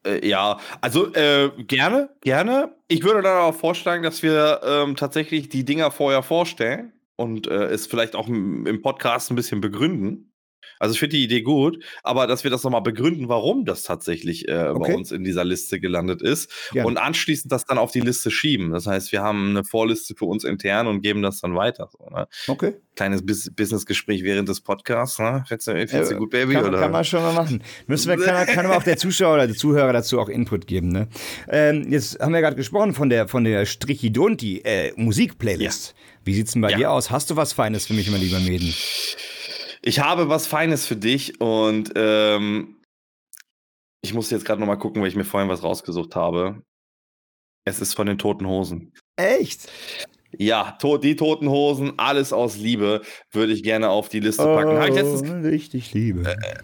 äh, 0.06 0.26
ja, 0.28 0.60
also 0.80 1.12
äh, 1.14 1.50
gerne, 1.58 2.10
gerne. 2.22 2.76
Ich 2.88 3.04
würde 3.04 3.24
dann 3.24 3.38
auch 3.40 3.56
vorschlagen, 3.56 4.04
dass 4.04 4.22
wir 4.22 4.62
ähm, 4.64 4.96
tatsächlich 4.96 5.50
die 5.50 5.66
Dinger 5.66 5.90
vorher 5.90 6.22
vorstellen 6.22 6.94
und 7.16 7.48
äh, 7.48 7.66
es 7.66 7.88
vielleicht 7.88 8.16
auch 8.16 8.28
im 8.28 8.82
Podcast 8.84 9.32
ein 9.32 9.36
bisschen 9.36 9.60
begründen. 9.60 10.31
Also 10.80 10.94
ich 10.94 11.00
finde 11.00 11.18
die 11.18 11.24
Idee 11.24 11.42
gut, 11.42 11.84
aber 12.04 12.28
dass 12.28 12.44
wir 12.44 12.52
das 12.52 12.64
nochmal 12.64 12.82
begründen, 12.82 13.30
warum 13.30 13.66
das 13.66 13.84
tatsächlich 13.84 14.48
äh, 14.48 14.70
okay. 14.70 14.80
bei 14.80 14.96
uns 14.96 15.12
in 15.12 15.24
dieser 15.24 15.44
Liste 15.44 15.80
gelandet 15.80 16.22
ist 16.22 16.52
Gerne. 16.72 16.88
und 16.88 16.98
anschließend 16.98 17.52
das 17.52 17.66
dann 17.66 17.78
auf 17.78 17.92
die 17.92 18.00
Liste 18.00 18.32
schieben. 18.32 18.72
Das 18.72 18.88
heißt, 18.88 19.12
wir 19.12 19.22
haben 19.22 19.52
eine 19.52 19.64
Vorliste 19.64 20.16
für 20.16 20.26
uns 20.26 20.44
intern 20.44 20.88
und 20.88 21.02
geben 21.02 21.22
das 21.22 21.40
dann 21.42 21.56
weiter. 21.56 21.90
So, 21.92 22.10
ne? 22.10 22.28
Okay. 22.48 22.74
Kleines 22.96 23.26
Bis 23.26 23.52
Businessgespräch 23.54 24.24
während 24.24 24.50
des 24.50 24.62
Podcasts. 24.62 25.20
Ne? 25.20 25.44
Findest 25.48 25.68
du, 25.68 25.88
findest 25.88 26.12
du 26.12 26.18
gut, 26.18 26.30
Baby? 26.30 26.54
Kann, 26.54 26.66
oder? 26.66 26.80
kann 26.80 26.92
man 26.92 27.06
schon 27.06 27.22
mal 27.22 27.34
machen. 27.34 27.64
Müssen 27.88 28.10
wir, 28.10 28.18
kann, 28.18 28.46
kann 28.48 28.66
aber 28.66 28.78
auch 28.78 28.84
der 28.84 28.98
Zuschauer 28.98 29.36
oder 29.36 29.48
der 29.48 29.56
Zuhörer 29.56 29.94
dazu 29.94 30.20
auch 30.20 30.30
Input 30.30 30.68
geben. 30.68 30.90
Ne? 30.90 31.08
Ähm, 31.48 31.92
jetzt 31.92 32.20
haben 32.20 32.34
wir 32.34 32.42
gerade 32.42 32.56
gesprochen 32.56 32.94
von 32.94 33.10
der, 33.10 33.28
von 33.28 33.44
der 33.44 33.66
Strichidonti 33.66 34.62
äh, 34.64 34.92
Musikplaylist. 34.96 35.96
Ja. 35.96 36.04
Wie 36.24 36.34
sieht's 36.34 36.54
denn 36.54 36.62
bei 36.62 36.72
ja. 36.72 36.78
dir 36.78 36.92
aus? 36.92 37.10
Hast 37.10 37.30
du 37.30 37.36
was 37.36 37.54
Feines 37.54 37.88
für 37.88 37.94
mich, 37.94 38.10
mein 38.12 38.22
lieber 38.22 38.40
Mäden? 38.40 38.74
Ich 39.82 40.00
habe 40.00 40.30
was 40.30 40.48
Feines 40.48 40.86
für 40.86 40.96
dich 40.96 41.42
und 41.42 41.92
ähm, 41.96 42.82
ich 44.02 44.14
muss 44.14 44.30
jetzt 44.30 44.46
gerade 44.46 44.60
nochmal 44.60 44.78
gucken, 44.78 45.02
weil 45.02 45.10
ich 45.10 45.16
mir 45.16 45.26
vorhin 45.26 45.50
was 45.50 45.64
rausgesucht 45.64 46.16
habe. 46.16 46.64
Es 47.66 47.80
ist 47.80 47.94
von 47.94 48.08
den 48.08 48.18
Toten 48.18 48.48
Hosen. 48.48 48.94
Echt? 49.16 49.72
Ja, 50.38 50.72
to 50.80 50.98
die 50.98 51.16
Toten 51.16 51.50
Hosen, 51.50 51.94
alles 51.98 52.32
aus 52.34 52.58
Liebe, 52.58 53.02
würde 53.32 53.54
ich 53.54 53.64
gerne 53.64 53.90
auf 53.90 54.10
die 54.10 54.20
Liste 54.20 54.44
packen. 54.44 54.70
Oh, 54.70 55.48
richtig 55.48 55.94
Liebe. 55.94 56.24
Äh, 56.26 56.56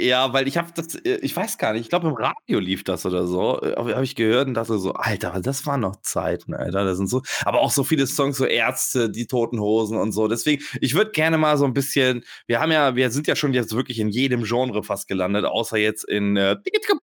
ja, 0.00 0.32
weil 0.32 0.48
ich 0.48 0.56
habe 0.56 0.70
das, 0.74 0.94
äh, 0.94 1.18
ich 1.22 1.34
weiß 1.34 1.58
gar 1.58 1.72
nicht, 1.72 1.82
ich 1.82 1.88
glaube 1.88 2.08
im 2.08 2.14
Radio 2.14 2.58
lief 2.58 2.84
das 2.84 3.06
oder 3.06 3.26
so, 3.26 3.60
äh, 3.62 3.74
habe 3.76 4.04
ich 4.04 4.14
gehört 4.16 4.48
und 4.48 4.54
dachte 4.54 4.78
so, 4.78 4.92
Alter, 4.94 5.40
das 5.42 5.66
waren 5.66 5.80
noch 5.80 5.96
Zeiten, 6.02 6.54
Alter, 6.54 6.84
das 6.84 6.96
sind 6.96 7.08
so, 7.08 7.22
aber 7.44 7.60
auch 7.60 7.70
so 7.70 7.84
viele 7.84 8.06
Songs, 8.06 8.36
so 8.36 8.44
Ärzte, 8.44 9.10
die 9.10 9.26
Toten 9.26 9.60
Hosen 9.60 9.96
und 9.96 10.12
so. 10.12 10.28
Deswegen, 10.28 10.62
ich 10.80 10.94
würde 10.94 11.12
gerne 11.12 11.38
mal 11.38 11.56
so 11.56 11.64
ein 11.64 11.74
bisschen, 11.74 12.24
wir 12.46 12.60
haben 12.60 12.72
ja, 12.72 12.96
wir 12.96 13.10
sind 13.10 13.26
ja 13.26 13.36
schon 13.36 13.54
jetzt 13.54 13.74
wirklich 13.74 13.98
in 13.98 14.08
jedem 14.08 14.44
Genre 14.44 14.82
fast 14.82 15.08
gelandet, 15.08 15.44
außer 15.44 15.76
jetzt 15.76 16.04
in 16.04 16.36
äh, 16.36 16.56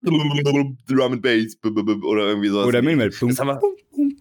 Drum 0.03 1.13
and 1.13 1.23
Bass 1.23 1.57
oder 1.63 2.27
irgendwie 2.27 2.49
sowas. 2.49 2.67
Oder 2.67 2.83
Minimal. 2.83 3.11
Das 3.11 3.39
haben 3.39 3.49
wir. 3.49 3.61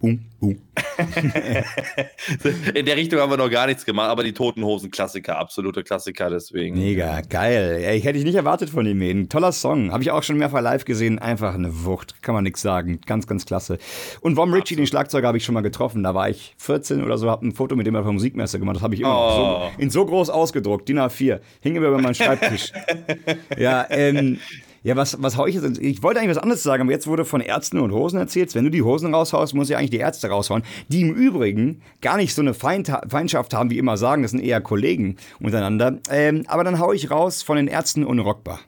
In 2.74 2.86
der 2.86 2.96
Richtung 2.96 3.20
haben 3.20 3.30
wir 3.30 3.36
noch 3.36 3.50
gar 3.50 3.66
nichts 3.66 3.84
gemacht, 3.84 4.08
aber 4.10 4.22
die 4.22 4.32
Toten 4.32 4.64
Hosen 4.64 4.90
Klassiker, 4.90 5.38
absolute 5.38 5.82
Klassiker 5.82 6.30
deswegen. 6.30 6.76
Mega, 6.78 7.20
geil. 7.22 7.84
Ich 7.96 8.04
hätte 8.04 8.18
ich 8.18 8.24
nicht 8.24 8.34
erwartet 8.34 8.47
von 8.70 8.84
den 8.84 8.96
Mäden. 8.96 9.28
Toller 9.28 9.52
Song. 9.52 9.92
Habe 9.92 10.02
ich 10.02 10.10
auch 10.10 10.22
schon 10.22 10.38
mehrfach 10.38 10.62
live 10.62 10.84
gesehen. 10.84 11.18
Einfach 11.18 11.54
eine 11.54 11.84
Wucht. 11.84 12.22
Kann 12.22 12.34
man 12.34 12.44
nichts 12.44 12.62
sagen. 12.62 13.00
Ganz, 13.06 13.26
ganz 13.26 13.44
klasse. 13.44 13.78
Und 14.20 14.36
Vom 14.36 14.52
Ritchie, 14.52 14.76
den 14.76 14.86
Schlagzeuger, 14.86 15.28
habe 15.28 15.36
ich 15.36 15.44
schon 15.44 15.54
mal 15.54 15.60
getroffen. 15.60 16.02
Da 16.02 16.14
war 16.14 16.30
ich 16.30 16.54
14 16.58 17.04
oder 17.04 17.18
so, 17.18 17.30
habe 17.30 17.46
ein 17.46 17.52
Foto 17.52 17.76
mit 17.76 17.86
dem 17.86 17.94
auf 17.94 18.04
der 18.04 18.12
Musikmesse 18.12 18.58
gemacht. 18.58 18.76
Das 18.76 18.82
habe 18.82 18.94
ich 18.94 19.02
immer 19.02 19.16
oh. 19.16 19.70
so, 19.76 19.82
in 19.82 19.90
so 19.90 20.06
groß 20.06 20.30
ausgedruckt. 20.30 20.88
DIN 20.88 20.98
A4. 20.98 21.40
Hing 21.60 21.76
immer 21.76 21.88
über 21.88 21.98
meinen 21.98 22.14
Schreibtisch. 22.14 22.72
ja, 23.58 23.86
ähm, 23.90 24.38
ja, 24.82 24.96
was, 24.96 25.20
was 25.22 25.36
hau 25.36 25.46
ich 25.46 25.54
jetzt? 25.54 25.78
Ich 25.78 26.02
wollte 26.02 26.20
eigentlich 26.20 26.36
was 26.36 26.42
anderes 26.42 26.62
sagen, 26.62 26.82
aber 26.82 26.92
jetzt 26.92 27.06
wurde 27.06 27.24
von 27.24 27.40
Ärzten 27.40 27.78
und 27.80 27.92
Hosen 27.92 28.18
erzählt. 28.18 28.54
Wenn 28.54 28.64
du 28.64 28.70
die 28.70 28.82
Hosen 28.82 29.14
raushaust, 29.14 29.54
muss 29.54 29.68
ja 29.68 29.78
eigentlich 29.78 29.90
die 29.90 29.98
Ärzte 29.98 30.28
raushauen, 30.28 30.62
die 30.88 31.02
im 31.02 31.14
Übrigen 31.14 31.82
gar 32.00 32.16
nicht 32.16 32.34
so 32.34 32.42
eine 32.42 32.54
Feindschaft 32.54 33.54
haben, 33.54 33.70
wie 33.70 33.78
immer 33.78 33.96
sagen. 33.96 34.22
Das 34.22 34.30
sind 34.30 34.40
eher 34.40 34.60
Kollegen 34.60 35.16
untereinander. 35.40 35.98
Ähm, 36.10 36.44
aber 36.46 36.64
dann 36.64 36.78
hau 36.78 36.92
ich 36.92 37.10
raus 37.10 37.42
von 37.42 37.56
den 37.56 37.68
Ärzten 37.68 38.04
unrockbar. 38.04 38.60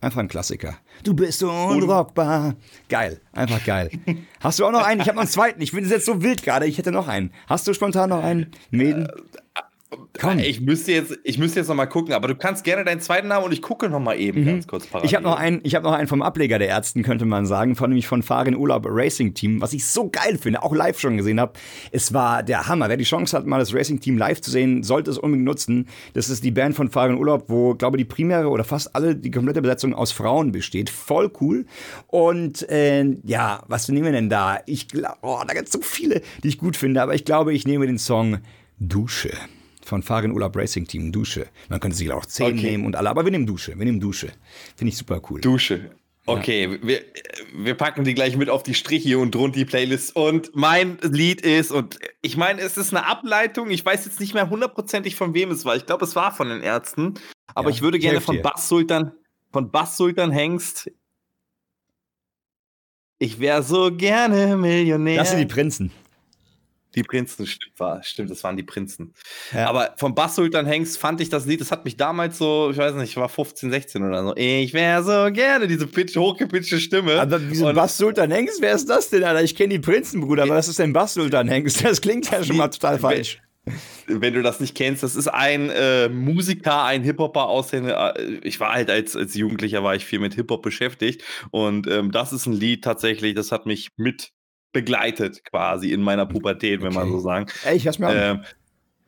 Einfach 0.00 0.20
ein 0.20 0.28
Klassiker. 0.28 0.76
Du 1.02 1.14
bist 1.14 1.42
unrockbar. 1.42 2.56
Geil, 2.90 3.22
einfach 3.32 3.64
geil. 3.64 3.90
Hast 4.40 4.58
du 4.58 4.66
auch 4.66 4.70
noch 4.70 4.84
einen? 4.84 5.00
Ich 5.00 5.06
habe 5.06 5.16
noch 5.16 5.22
einen 5.22 5.30
zweiten. 5.30 5.62
Ich 5.62 5.70
finde 5.70 5.86
es 5.86 5.90
jetzt 5.90 6.04
so 6.04 6.22
wild 6.22 6.42
gerade. 6.42 6.66
Ich 6.66 6.76
hätte 6.76 6.92
noch 6.92 7.08
einen. 7.08 7.32
Hast 7.46 7.66
du 7.66 7.72
spontan 7.72 8.10
noch 8.10 8.22
einen? 8.22 8.50
Mäden? 8.70 9.08
Komm. 10.20 10.38
Ich 10.38 10.60
müsste 10.60 10.92
jetzt, 10.92 11.18
ich 11.24 11.38
müsste 11.38 11.60
jetzt 11.60 11.68
noch 11.68 11.74
mal 11.74 11.86
gucken, 11.86 12.14
aber 12.14 12.28
du 12.28 12.34
kannst 12.34 12.64
gerne 12.64 12.84
deinen 12.84 13.00
zweiten 13.00 13.28
Namen 13.28 13.46
und 13.46 13.52
ich 13.52 13.62
gucke 13.62 13.88
noch 13.88 14.00
mal 14.00 14.18
eben 14.18 14.42
mhm. 14.42 14.46
ganz 14.46 14.66
kurz 14.66 14.86
parallel. 14.86 15.08
Ich 15.08 15.14
habe 15.14 15.24
noch 15.24 15.36
einen, 15.36 15.60
ich 15.64 15.74
habe 15.74 15.84
noch 15.84 15.92
einen 15.92 16.08
vom 16.08 16.22
Ableger 16.22 16.58
der 16.58 16.68
Ärzten, 16.68 17.02
könnte 17.02 17.24
man 17.24 17.46
sagen, 17.46 17.76
von 17.76 17.90
nämlich 17.90 18.06
von 18.06 18.22
Farin 18.22 18.56
Urlaub 18.56 18.86
Racing 18.88 19.34
Team, 19.34 19.60
was 19.60 19.72
ich 19.72 19.86
so 19.86 20.08
geil 20.08 20.38
finde, 20.38 20.62
auch 20.62 20.74
live 20.74 20.98
schon 20.98 21.16
gesehen 21.16 21.40
habe. 21.40 21.52
Es 21.92 22.12
war 22.12 22.42
der 22.42 22.68
Hammer. 22.68 22.88
Wer 22.88 22.96
die 22.96 23.04
Chance 23.04 23.36
hat, 23.36 23.46
mal 23.46 23.58
das 23.58 23.74
Racing 23.74 24.00
Team 24.00 24.18
live 24.18 24.40
zu 24.40 24.50
sehen, 24.50 24.82
sollte 24.82 25.10
es 25.10 25.18
unbedingt 25.18 25.46
nutzen. 25.46 25.88
Das 26.12 26.28
ist 26.28 26.44
die 26.44 26.50
Band 26.50 26.74
von 26.74 26.90
Farin 26.90 27.16
Urlaub, 27.16 27.44
wo, 27.48 27.74
glaube 27.74 27.96
ich, 27.96 28.04
die 28.04 28.08
primäre 28.08 28.48
oder 28.48 28.64
fast 28.64 28.94
alle 28.94 29.16
die 29.16 29.30
komplette 29.30 29.62
Besetzung 29.62 29.94
aus 29.94 30.12
Frauen 30.12 30.52
besteht. 30.52 30.90
Voll 30.90 31.30
cool. 31.40 31.66
Und 32.06 32.68
äh, 32.68 33.04
ja, 33.24 33.62
was 33.68 33.88
nehmen 33.88 34.04
wir 34.04 34.12
denn 34.12 34.30
da? 34.30 34.58
Ich 34.66 34.88
glaube, 34.88 35.18
oh, 35.22 35.40
da 35.46 35.54
gibt 35.54 35.66
es 35.66 35.72
so 35.72 35.80
viele, 35.80 36.22
die 36.42 36.48
ich 36.48 36.58
gut 36.58 36.76
finde, 36.76 37.02
aber 37.02 37.14
ich 37.14 37.24
glaube, 37.24 37.52
ich 37.52 37.66
nehme 37.66 37.86
den 37.86 37.98
Song 37.98 38.38
Dusche 38.78 39.32
von 39.84 40.02
Farin 40.02 40.32
Urlaub 40.32 40.56
Racing 40.56 40.86
Team, 40.86 41.12
Dusche. 41.12 41.46
Man 41.68 41.80
könnte 41.80 41.96
sich 41.96 42.10
auch 42.12 42.26
10 42.26 42.46
okay. 42.46 42.70
nehmen 42.70 42.86
und 42.86 42.96
alle, 42.96 43.10
aber 43.10 43.24
wir 43.24 43.30
nehmen 43.30 43.46
Dusche, 43.46 43.78
wir 43.78 43.84
nehmen 43.84 44.00
Dusche. 44.00 44.32
Finde 44.76 44.90
ich 44.90 44.96
super 44.96 45.20
cool. 45.30 45.40
Dusche. 45.40 45.90
Okay, 46.26 46.64
ja. 46.64 46.86
wir, 46.86 47.04
wir 47.54 47.74
packen 47.74 48.04
die 48.04 48.14
gleich 48.14 48.36
mit 48.36 48.48
auf 48.48 48.62
die 48.62 48.74
Striche 48.74 49.18
und 49.18 49.34
drunter 49.34 49.58
die 49.58 49.64
Playlist. 49.66 50.16
Und 50.16 50.50
mein 50.54 50.98
Lied 51.02 51.42
ist, 51.42 51.70
und 51.70 51.98
ich 52.22 52.36
meine, 52.36 52.62
es 52.62 52.78
ist 52.78 52.94
eine 52.94 53.06
Ableitung, 53.06 53.70
ich 53.70 53.84
weiß 53.84 54.06
jetzt 54.06 54.20
nicht 54.20 54.32
mehr 54.32 54.48
hundertprozentig 54.48 55.16
von 55.16 55.34
wem 55.34 55.50
es 55.50 55.64
war. 55.64 55.76
Ich 55.76 55.84
glaube, 55.84 56.04
es 56.04 56.16
war 56.16 56.32
von 56.32 56.48
den 56.48 56.62
Ärzten. 56.62 57.14
Aber 57.54 57.68
ja, 57.68 57.76
ich 57.76 57.82
würde 57.82 57.98
gerne 57.98 58.22
von 58.22 58.40
Bass 58.40 58.68
Sultan, 58.68 59.12
von 59.52 59.70
Bass 59.70 59.96
Sultan 59.96 60.30
Hengst. 60.30 60.90
Ich 63.18 63.38
wäre 63.38 63.62
so 63.62 63.94
gerne 63.94 64.56
Millionär. 64.56 65.18
Das 65.18 65.30
sind 65.30 65.40
die 65.40 65.46
Prinzen. 65.46 65.92
Die 66.94 67.02
Prinzen, 67.02 67.46
stimmt, 67.46 67.78
war, 67.78 68.02
stimmt, 68.02 68.30
das 68.30 68.44
waren 68.44 68.56
die 68.56 68.62
Prinzen. 68.62 69.14
Ja. 69.52 69.68
Aber 69.68 69.94
vom 69.96 70.14
Bass-Sultan 70.14 70.66
Hengst 70.66 70.98
fand 70.98 71.20
ich 71.20 71.28
das 71.28 71.46
Lied, 71.46 71.60
das 71.60 71.70
hat 71.70 71.84
mich 71.84 71.96
damals 71.96 72.38
so, 72.38 72.70
ich 72.70 72.76
weiß 72.76 72.94
nicht, 72.94 73.10
ich 73.10 73.16
war 73.16 73.28
15, 73.28 73.70
16 73.70 74.02
oder 74.02 74.22
so. 74.22 74.36
Ich 74.36 74.72
wäre 74.72 75.02
so 75.02 75.32
gerne 75.32 75.66
diese 75.66 75.86
pitch, 75.86 76.16
hochgepitchte 76.16 76.78
Stimme. 76.80 77.20
Aber 77.20 77.40
wieso 77.48 77.72
Bass-Sultan 77.72 78.30
Hengst, 78.30 78.60
wer 78.60 78.74
ist 78.74 78.88
das 78.88 79.10
denn, 79.10 79.24
Alter? 79.24 79.42
Ich 79.42 79.54
kenne 79.54 79.74
die 79.74 79.80
Prinzen, 79.80 80.20
Bruder, 80.20 80.44
aber 80.44 80.56
was 80.56 80.68
ist 80.68 80.78
denn 80.78 80.92
Bass-Sultan 80.92 81.48
Hengst? 81.48 81.84
Das 81.84 82.00
klingt 82.00 82.30
ja 82.30 82.42
schon 82.42 82.56
mal 82.56 82.68
total 82.68 82.98
falsch. 82.98 83.40
Wenn 84.06 84.34
du 84.34 84.42
das 84.42 84.60
nicht 84.60 84.74
kennst, 84.74 85.02
das 85.02 85.16
ist 85.16 85.28
ein 85.28 85.70
äh, 85.70 86.10
Musiker, 86.10 86.84
ein 86.84 87.02
Hip-Hopper 87.02 87.48
aussehender. 87.48 88.14
Äh, 88.18 88.40
ich 88.42 88.60
war 88.60 88.72
halt 88.72 88.90
als, 88.90 89.16
als 89.16 89.34
Jugendlicher 89.34 89.82
war 89.82 89.94
ich 89.94 90.04
viel 90.04 90.18
mit 90.18 90.34
Hip-Hop 90.34 90.62
beschäftigt 90.62 91.22
und 91.50 91.86
ähm, 91.86 92.10
das 92.10 92.32
ist 92.32 92.46
ein 92.46 92.52
Lied 92.52 92.84
tatsächlich, 92.84 93.34
das 93.34 93.52
hat 93.52 93.64
mich 93.64 93.88
mit 93.96 94.33
begleitet 94.74 95.42
quasi 95.46 95.92
in 95.92 96.02
meiner 96.02 96.26
Pubertät, 96.26 96.82
wenn 96.82 96.92
man 96.92 97.08
so 97.08 97.20
sagen. 97.20 97.46
Ey, 97.64 97.76
ich 97.76 97.86
hör's 97.86 97.98
mir 97.98 98.08
an. 98.08 98.16
Äh, 98.16 98.42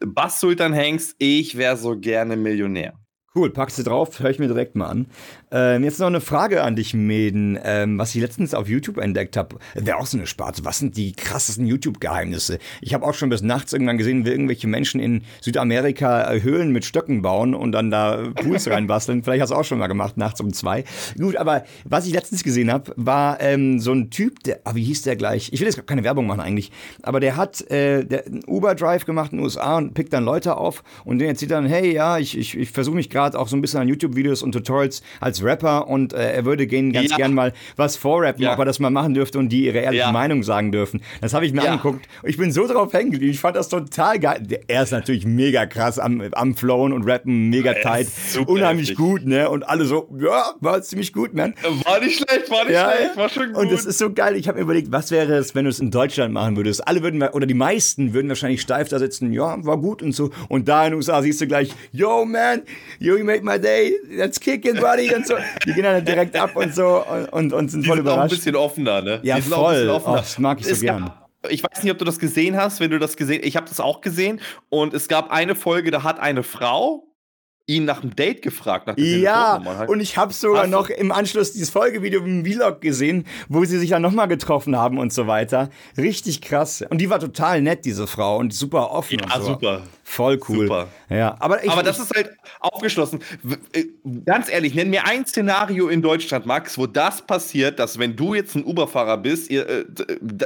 Bass 0.00 0.40
Sultan 0.40 0.72
Hengst, 0.72 1.16
ich 1.18 1.58
wäre 1.58 1.76
so 1.76 1.98
gerne 1.98 2.36
Millionär. 2.36 2.94
Cool, 3.36 3.50
packst 3.50 3.78
du 3.78 3.82
drauf, 3.82 4.18
höre 4.18 4.30
ich 4.30 4.38
mir 4.38 4.48
direkt 4.48 4.76
mal 4.76 4.86
an. 4.86 5.06
Ähm, 5.50 5.84
jetzt 5.84 6.00
noch 6.00 6.06
eine 6.06 6.22
Frage 6.22 6.62
an 6.62 6.74
dich, 6.74 6.94
Meden, 6.94 7.58
ähm, 7.62 7.98
was 7.98 8.14
ich 8.14 8.22
letztens 8.22 8.54
auf 8.54 8.66
YouTube 8.66 8.96
entdeckt 8.96 9.36
habe. 9.36 9.56
Wäre 9.74 9.98
auch 9.98 10.06
so 10.06 10.16
eine 10.16 10.26
Sparte. 10.26 10.64
Was 10.64 10.78
sind 10.78 10.96
die 10.96 11.12
krassesten 11.12 11.66
YouTube-Geheimnisse? 11.66 12.58
Ich 12.80 12.94
habe 12.94 13.04
auch 13.04 13.12
schon 13.12 13.28
bis 13.28 13.42
nachts 13.42 13.74
irgendwann 13.74 13.98
gesehen, 13.98 14.24
wie 14.24 14.30
irgendwelche 14.30 14.68
Menschen 14.68 15.00
in 15.00 15.22
Südamerika 15.42 16.32
äh, 16.32 16.42
Höhlen 16.42 16.72
mit 16.72 16.86
Stöcken 16.86 17.20
bauen 17.20 17.54
und 17.54 17.72
dann 17.72 17.90
da 17.90 18.30
Pools 18.36 18.70
reinbasteln. 18.70 19.22
Vielleicht 19.22 19.42
hast 19.42 19.50
du 19.50 19.56
auch 19.56 19.64
schon 19.64 19.80
mal 19.80 19.88
gemacht, 19.88 20.16
nachts 20.16 20.40
um 20.40 20.54
zwei. 20.54 20.84
Gut, 21.18 21.36
aber 21.36 21.64
was 21.84 22.06
ich 22.06 22.14
letztens 22.14 22.42
gesehen 22.42 22.72
habe, 22.72 22.94
war 22.96 23.38
ähm, 23.42 23.80
so 23.80 23.92
ein 23.92 24.08
Typ, 24.08 24.44
der, 24.44 24.60
ah, 24.64 24.74
wie 24.74 24.84
hieß 24.84 25.02
der 25.02 25.16
gleich? 25.16 25.50
Ich 25.52 25.60
will 25.60 25.66
jetzt 25.66 25.86
keine 25.86 26.04
Werbung 26.04 26.26
machen 26.26 26.40
eigentlich, 26.40 26.72
aber 27.02 27.20
der 27.20 27.36
hat 27.36 27.70
äh, 27.70 28.02
der, 28.02 28.24
einen 28.24 28.44
Uber-Drive 28.46 29.04
gemacht 29.04 29.32
in 29.32 29.38
den 29.38 29.44
USA 29.44 29.76
und 29.76 29.92
pickt 29.92 30.14
dann 30.14 30.24
Leute 30.24 30.56
auf 30.56 30.82
und 31.04 31.18
der 31.18 31.28
erzählt 31.28 31.50
dann, 31.50 31.66
hey, 31.66 31.92
ja, 31.92 32.16
ich, 32.16 32.38
ich, 32.38 32.56
ich 32.56 32.70
versuche 32.70 32.96
mich 32.96 33.10
gerade 33.10 33.25
auch 33.34 33.48
so 33.48 33.56
ein 33.56 33.60
bisschen 33.60 33.80
an 33.80 33.88
YouTube-Videos 33.88 34.42
und 34.42 34.52
Tutorials 34.52 35.02
als 35.20 35.42
Rapper 35.42 35.88
und 35.88 36.12
äh, 36.12 36.32
er 36.32 36.44
würde 36.44 36.66
gehen 36.66 36.92
ganz 36.92 37.10
ja. 37.10 37.16
gern 37.16 37.34
mal 37.34 37.52
was 37.76 37.96
vorrappen, 37.96 38.42
ja. 38.42 38.52
ob 38.52 38.58
er 38.58 38.64
das 38.64 38.78
mal 38.78 38.90
machen 38.90 39.14
dürfte 39.14 39.38
und 39.38 39.48
die 39.48 39.64
ihre 39.64 39.78
ehrliche 39.78 40.02
ja. 40.02 40.12
Meinung 40.12 40.42
sagen 40.42 40.70
dürfen. 40.72 41.00
Das 41.20 41.34
habe 41.34 41.46
ich 41.46 41.52
mir 41.52 41.68
angeguckt. 41.68 42.06
Ich 42.22 42.36
bin 42.36 42.52
so 42.52 42.66
drauf 42.66 42.92
hängen 42.92 43.10
geblieben. 43.10 43.32
Ich 43.32 43.40
fand 43.40 43.56
das 43.56 43.68
total 43.68 44.18
geil. 44.18 44.42
Er 44.68 44.82
ist 44.82 44.92
natürlich 44.92 45.26
mega 45.26 45.66
krass 45.66 45.98
am, 45.98 46.22
am 46.32 46.54
Flowen 46.54 46.92
und 46.92 47.04
Rappen, 47.04 47.48
mega 47.48 47.74
tight. 47.74 48.08
Unheimlich 48.46 48.90
heftig. 48.90 49.04
gut, 49.04 49.26
ne? 49.26 49.48
Und 49.50 49.68
alle 49.68 49.84
so, 49.84 50.08
ja, 50.18 50.52
war 50.60 50.82
ziemlich 50.82 51.12
gut, 51.12 51.34
man. 51.34 51.54
War 51.84 52.00
nicht 52.00 52.16
schlecht, 52.16 52.50
war 52.50 52.64
nicht 52.64 52.78
schlecht, 52.78 53.16
war 53.16 53.28
schon 53.28 53.52
gut. 53.52 53.62
Und 53.62 53.72
es 53.72 53.84
ist 53.84 53.98
so 53.98 54.12
geil. 54.12 54.36
Ich 54.36 54.48
habe 54.48 54.58
mir 54.58 54.64
überlegt, 54.64 54.92
was 54.92 55.10
wäre 55.10 55.34
es, 55.34 55.54
wenn 55.54 55.64
du 55.64 55.70
es 55.70 55.80
in 55.80 55.90
Deutschland 55.90 56.32
machen 56.32 56.56
würdest? 56.56 56.86
Alle 56.86 57.02
würden, 57.02 57.22
oder 57.22 57.46
die 57.46 57.54
meisten 57.54 58.14
würden 58.14 58.28
wahrscheinlich 58.28 58.60
steif 58.60 58.88
da 58.88 58.98
sitzen, 58.98 59.32
ja, 59.32 59.64
war 59.64 59.78
gut 59.78 60.02
und 60.02 60.12
so. 60.12 60.30
Und 60.48 60.68
da 60.68 60.84
in 60.84 60.92
den 60.92 60.96
USA 60.96 61.22
siehst 61.22 61.40
du 61.40 61.46
gleich, 61.46 61.70
yo, 61.92 62.24
man, 62.24 62.62
you 62.98 63.15
made 63.22 63.42
my 63.42 63.58
day, 63.58 63.94
let's 64.10 64.38
kick 64.38 64.64
it, 64.64 64.80
buddy, 64.80 65.14
und 65.14 65.26
so. 65.26 65.34
Die 65.64 65.72
gehen 65.72 65.82
dann 65.82 66.04
direkt 66.04 66.36
ab 66.36 66.56
und 66.56 66.74
so 66.74 67.04
und, 67.04 67.28
und, 67.32 67.52
und 67.52 67.70
sind 67.70 67.82
die 67.82 67.88
voll 67.88 67.96
sind 67.96 68.04
überrascht. 68.06 68.18
Auch 68.18 68.22
ein 68.24 68.28
bisschen 68.36 68.56
offener, 68.56 69.02
ne? 69.02 69.20
Ja, 69.22 69.40
voll. 69.40 69.88
Offener. 69.88 70.12
Oh, 70.12 70.16
das 70.16 70.38
mag 70.38 70.60
ich 70.60 70.66
so 70.66 70.72
es 70.72 70.80
gern. 70.80 71.04
Gab, 71.04 71.52
ich 71.52 71.62
weiß 71.62 71.82
nicht, 71.82 71.92
ob 71.92 71.98
du 71.98 72.04
das 72.04 72.18
gesehen 72.18 72.56
hast, 72.56 72.80
wenn 72.80 72.90
du 72.90 72.98
das 72.98 73.16
gesehen 73.16 73.42
ich 73.44 73.56
habe 73.56 73.68
das 73.68 73.80
auch 73.80 74.00
gesehen 74.00 74.40
und 74.68 74.94
es 74.94 75.08
gab 75.08 75.30
eine 75.30 75.54
Folge, 75.54 75.90
da 75.90 76.02
hat 76.02 76.18
eine 76.18 76.42
Frau 76.42 77.05
ihn 77.66 77.84
nach 77.84 78.02
einem 78.02 78.14
Date 78.14 78.42
gefragt. 78.42 78.86
Nach 78.86 78.96
ja, 78.96 79.60
halt. 79.64 79.88
und 79.88 80.00
ich 80.00 80.16
habe 80.16 80.32
sogar 80.32 80.62
Hast 80.62 80.70
noch 80.70 80.88
im 80.88 81.10
Anschluss 81.10 81.52
dieses 81.52 81.70
Folgevideo 81.70 82.24
im 82.24 82.44
Vlog 82.44 82.80
gesehen, 82.80 83.26
wo 83.48 83.64
sie 83.64 83.78
sich 83.78 83.90
dann 83.90 84.02
nochmal 84.02 84.28
getroffen 84.28 84.76
haben 84.76 84.98
und 84.98 85.12
so 85.12 85.26
weiter. 85.26 85.70
Richtig 85.96 86.40
krass. 86.40 86.84
Und 86.88 87.00
die 87.00 87.10
war 87.10 87.18
total 87.18 87.60
nett, 87.62 87.84
diese 87.84 88.06
Frau, 88.06 88.38
und 88.38 88.54
super 88.54 88.92
offen. 88.92 89.18
Ja, 89.18 89.40
so. 89.40 89.46
super. 89.46 89.82
Voll 90.04 90.38
cool. 90.48 90.68
Super. 90.68 90.88
Ja, 91.10 91.34
aber, 91.40 91.64
ich, 91.64 91.70
aber 91.70 91.82
das 91.82 91.98
ist 91.98 92.14
halt 92.14 92.30
aufgeschlossen. 92.60 93.20
Äh, 93.72 93.86
ganz 94.24 94.48
ehrlich, 94.48 94.72
nenn 94.72 94.88
mir 94.88 95.04
ein 95.04 95.26
Szenario 95.26 95.88
in 95.88 96.00
Deutschland, 96.00 96.46
Max, 96.46 96.78
wo 96.78 96.86
das 96.86 97.22
passiert, 97.22 97.80
dass 97.80 97.98
wenn 97.98 98.14
du 98.14 98.34
jetzt 98.34 98.54
ein 98.54 98.64
Uberfahrer 98.64 99.18
bist, 99.18 99.50
ihr, 99.50 99.68
äh, 99.68 99.84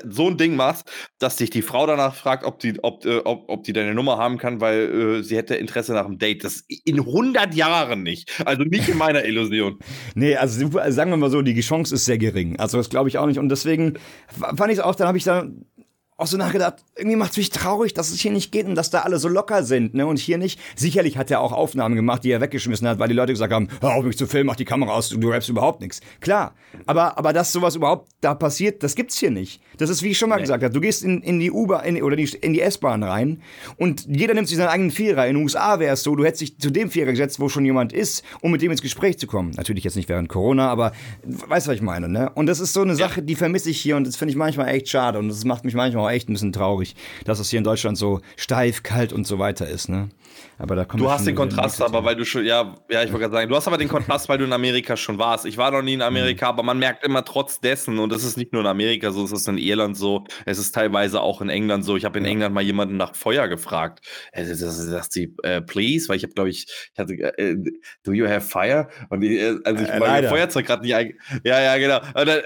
so 0.08 0.28
ein 0.28 0.38
Ding 0.38 0.56
machst, 0.56 0.90
dass 1.18 1.36
dich 1.36 1.50
die 1.50 1.60
Frau 1.60 1.86
danach 1.86 2.14
fragt, 2.14 2.44
ob 2.44 2.58
die, 2.58 2.82
ob, 2.82 3.04
äh, 3.04 3.18
ob, 3.18 3.50
ob 3.50 3.64
die 3.64 3.74
deine 3.74 3.94
Nummer 3.94 4.16
haben 4.16 4.38
kann, 4.38 4.62
weil 4.62 5.18
äh, 5.18 5.22
sie 5.22 5.36
hätte 5.36 5.56
Interesse 5.56 5.92
nach 5.92 6.06
einem 6.06 6.18
Date. 6.18 6.42
Das 6.42 6.64
in 6.66 6.98
100 7.10 7.54
Jahren 7.54 8.02
nicht. 8.02 8.30
Also 8.44 8.62
nicht 8.62 8.88
in 8.88 8.98
meiner 8.98 9.24
Illusion. 9.24 9.78
nee, 10.14 10.36
also 10.36 10.70
sagen 10.88 11.10
wir 11.10 11.16
mal 11.16 11.30
so, 11.30 11.42
die 11.42 11.58
Chance 11.60 11.94
ist 11.94 12.04
sehr 12.04 12.18
gering. 12.18 12.58
Also 12.58 12.78
das 12.78 12.90
glaube 12.90 13.08
ich 13.08 13.18
auch 13.18 13.26
nicht. 13.26 13.38
Und 13.38 13.48
deswegen 13.48 13.94
fand 14.28 14.72
ich 14.72 14.78
es 14.78 14.80
auch, 14.80 14.94
dann 14.94 15.08
habe 15.08 15.18
ich 15.18 15.24
da 15.24 15.48
auch 16.20 16.26
so 16.26 16.36
nachgedacht, 16.36 16.84
irgendwie 16.96 17.16
macht 17.16 17.32
es 17.32 17.38
mich 17.38 17.50
traurig, 17.50 17.94
dass 17.94 18.10
es 18.10 18.20
hier 18.20 18.30
nicht 18.30 18.52
geht 18.52 18.66
und 18.66 18.74
dass 18.74 18.90
da 18.90 19.00
alle 19.00 19.18
so 19.18 19.28
locker 19.28 19.64
sind, 19.64 19.94
ne? 19.94 20.06
Und 20.06 20.18
hier 20.18 20.36
nicht. 20.36 20.60
Sicherlich 20.76 21.16
hat 21.16 21.30
er 21.30 21.40
auch 21.40 21.52
Aufnahmen 21.52 21.96
gemacht, 21.96 22.24
die 22.24 22.30
er 22.30 22.42
weggeschmissen 22.42 22.86
hat, 22.86 22.98
weil 22.98 23.08
die 23.08 23.14
Leute 23.14 23.32
gesagt 23.32 23.52
haben, 23.52 23.68
hör 23.80 23.94
auf 23.94 24.04
mich 24.04 24.18
zu 24.18 24.26
filmen, 24.26 24.46
mach 24.46 24.56
die 24.56 24.66
Kamera 24.66 24.92
aus, 24.92 25.08
du, 25.08 25.18
du 25.18 25.30
rappst 25.30 25.48
überhaupt 25.48 25.80
nichts. 25.80 26.00
Klar. 26.20 26.54
Aber, 26.84 27.16
aber 27.16 27.32
dass 27.32 27.52
sowas 27.52 27.74
überhaupt 27.74 28.10
da 28.20 28.34
passiert, 28.34 28.82
das 28.82 28.94
gibt's 28.96 29.18
hier 29.18 29.30
nicht. 29.30 29.62
Das 29.80 29.90
ist, 29.90 30.02
wie 30.02 30.10
ich 30.10 30.18
schon 30.18 30.28
mal 30.28 30.36
nee. 30.36 30.42
gesagt 30.42 30.62
habe, 30.62 30.72
du 30.72 30.80
gehst 30.80 31.02
in, 31.02 31.22
in 31.22 31.40
die 31.40 31.50
Uber 31.50 31.82
in, 31.84 32.02
oder 32.02 32.16
die, 32.16 32.28
in 32.40 32.52
die 32.52 32.60
S-Bahn 32.60 33.02
rein 33.02 33.40
und 33.76 34.06
jeder 34.06 34.34
nimmt 34.34 34.48
sich 34.48 34.56
seinen 34.56 34.68
eigenen 34.68 34.90
Vierer. 34.90 35.26
In 35.26 35.36
den 35.36 35.42
USA 35.42 35.78
wäre 35.78 35.94
es 35.94 36.02
so, 36.02 36.14
du 36.14 36.24
hättest 36.24 36.42
dich 36.42 36.58
zu 36.58 36.70
dem 36.70 36.90
Vierer 36.90 37.12
gesetzt, 37.12 37.40
wo 37.40 37.48
schon 37.48 37.64
jemand 37.64 37.92
ist, 37.92 38.22
um 38.40 38.52
mit 38.52 38.62
dem 38.62 38.70
ins 38.70 38.82
Gespräch 38.82 39.18
zu 39.18 39.26
kommen. 39.26 39.52
Natürlich 39.56 39.84
jetzt 39.84 39.96
nicht 39.96 40.08
während 40.08 40.28
Corona, 40.28 40.68
aber 40.68 40.92
weißt 41.22 41.66
du, 41.66 41.70
was 41.70 41.76
ich 41.76 41.82
meine, 41.82 42.08
ne? 42.08 42.30
Und 42.34 42.46
das 42.46 42.60
ist 42.60 42.72
so 42.72 42.82
eine 42.82 42.94
Sache, 42.94 43.22
die 43.22 43.34
vermisse 43.34 43.70
ich 43.70 43.80
hier 43.80 43.96
und 43.96 44.06
das 44.06 44.16
finde 44.16 44.32
ich 44.32 44.36
manchmal 44.36 44.68
echt 44.68 44.88
schade 44.88 45.18
und 45.18 45.28
das 45.28 45.44
macht 45.44 45.64
mich 45.64 45.74
manchmal 45.74 46.04
auch 46.04 46.10
echt 46.10 46.28
ein 46.28 46.34
bisschen 46.34 46.52
traurig, 46.52 46.94
dass 47.24 47.38
es 47.38 47.48
hier 47.50 47.58
in 47.58 47.64
Deutschland 47.64 47.96
so 47.96 48.20
steif, 48.36 48.82
kalt 48.82 49.12
und 49.12 49.26
so 49.26 49.38
weiter 49.38 49.66
ist. 49.66 49.88
Ne? 49.88 50.10
Aber 50.58 50.76
da 50.76 50.84
kommt 50.84 51.02
du 51.02 51.10
hast 51.10 51.26
den 51.26 51.34
Kontrast, 51.34 51.80
aber 51.82 52.04
weil 52.04 52.16
du 52.16 52.24
schon, 52.24 52.44
ja, 52.44 52.74
ja, 52.90 53.02
ich 53.02 53.12
wollte 53.12 53.24
gerade 53.24 53.34
sagen, 53.34 53.48
du 53.48 53.56
hast 53.56 53.66
aber 53.66 53.78
den 53.78 53.88
Kontrast, 53.88 54.28
weil 54.28 54.38
du 54.38 54.44
in 54.44 54.52
Amerika 54.52 54.96
schon 54.96 55.18
warst. 55.18 55.46
Ich 55.46 55.56
war 55.56 55.70
noch 55.70 55.82
nie 55.82 55.94
in 55.94 56.02
Amerika, 56.02 56.46
mhm. 56.46 56.50
aber 56.50 56.62
man 56.62 56.78
merkt 56.78 57.04
immer 57.04 57.24
trotz 57.24 57.60
dessen, 57.60 57.98
und 57.98 58.10
das 58.10 58.24
ist 58.24 58.36
nicht 58.36 58.52
nur 58.52 58.62
in 58.62 58.68
Amerika 58.68 59.10
so, 59.10 59.24
es 59.24 59.32
ist 59.32 59.48
in 59.48 59.58
Irland 59.58 59.96
so, 59.96 60.24
es 60.46 60.58
ist 60.58 60.72
teilweise 60.72 61.20
auch 61.20 61.40
in 61.40 61.48
England 61.48 61.84
so. 61.84 61.96
Ich 61.96 62.04
habe 62.04 62.18
in. 62.18 62.30
England 62.30 62.54
mal 62.54 62.62
jemanden 62.62 62.96
nach 62.96 63.14
Feuer 63.14 63.48
gefragt. 63.48 64.06
Sagt 64.34 65.12
sie, 65.12 65.34
uh, 65.44 65.60
please, 65.60 66.08
weil 66.08 66.16
ich 66.16 66.22
habe, 66.22 66.32
glaube 66.32 66.50
ich, 66.50 66.66
ich 66.92 66.98
hatte, 66.98 67.14
uh, 67.14 67.70
do 68.04 68.12
you 68.12 68.26
have 68.26 68.42
fire? 68.42 68.88
Und 69.08 69.20
die, 69.20 69.40
also 69.64 69.82
ich 69.82 69.90
äh, 69.90 70.00
war 70.00 70.22
Feuerzeug 70.22 70.66
gerade 70.66 70.82
nicht. 70.82 71.14
Ja, 71.44 71.60
ja, 71.60 71.76
genau. 71.78 71.98
Und 72.14 72.28
dann, 72.28 72.40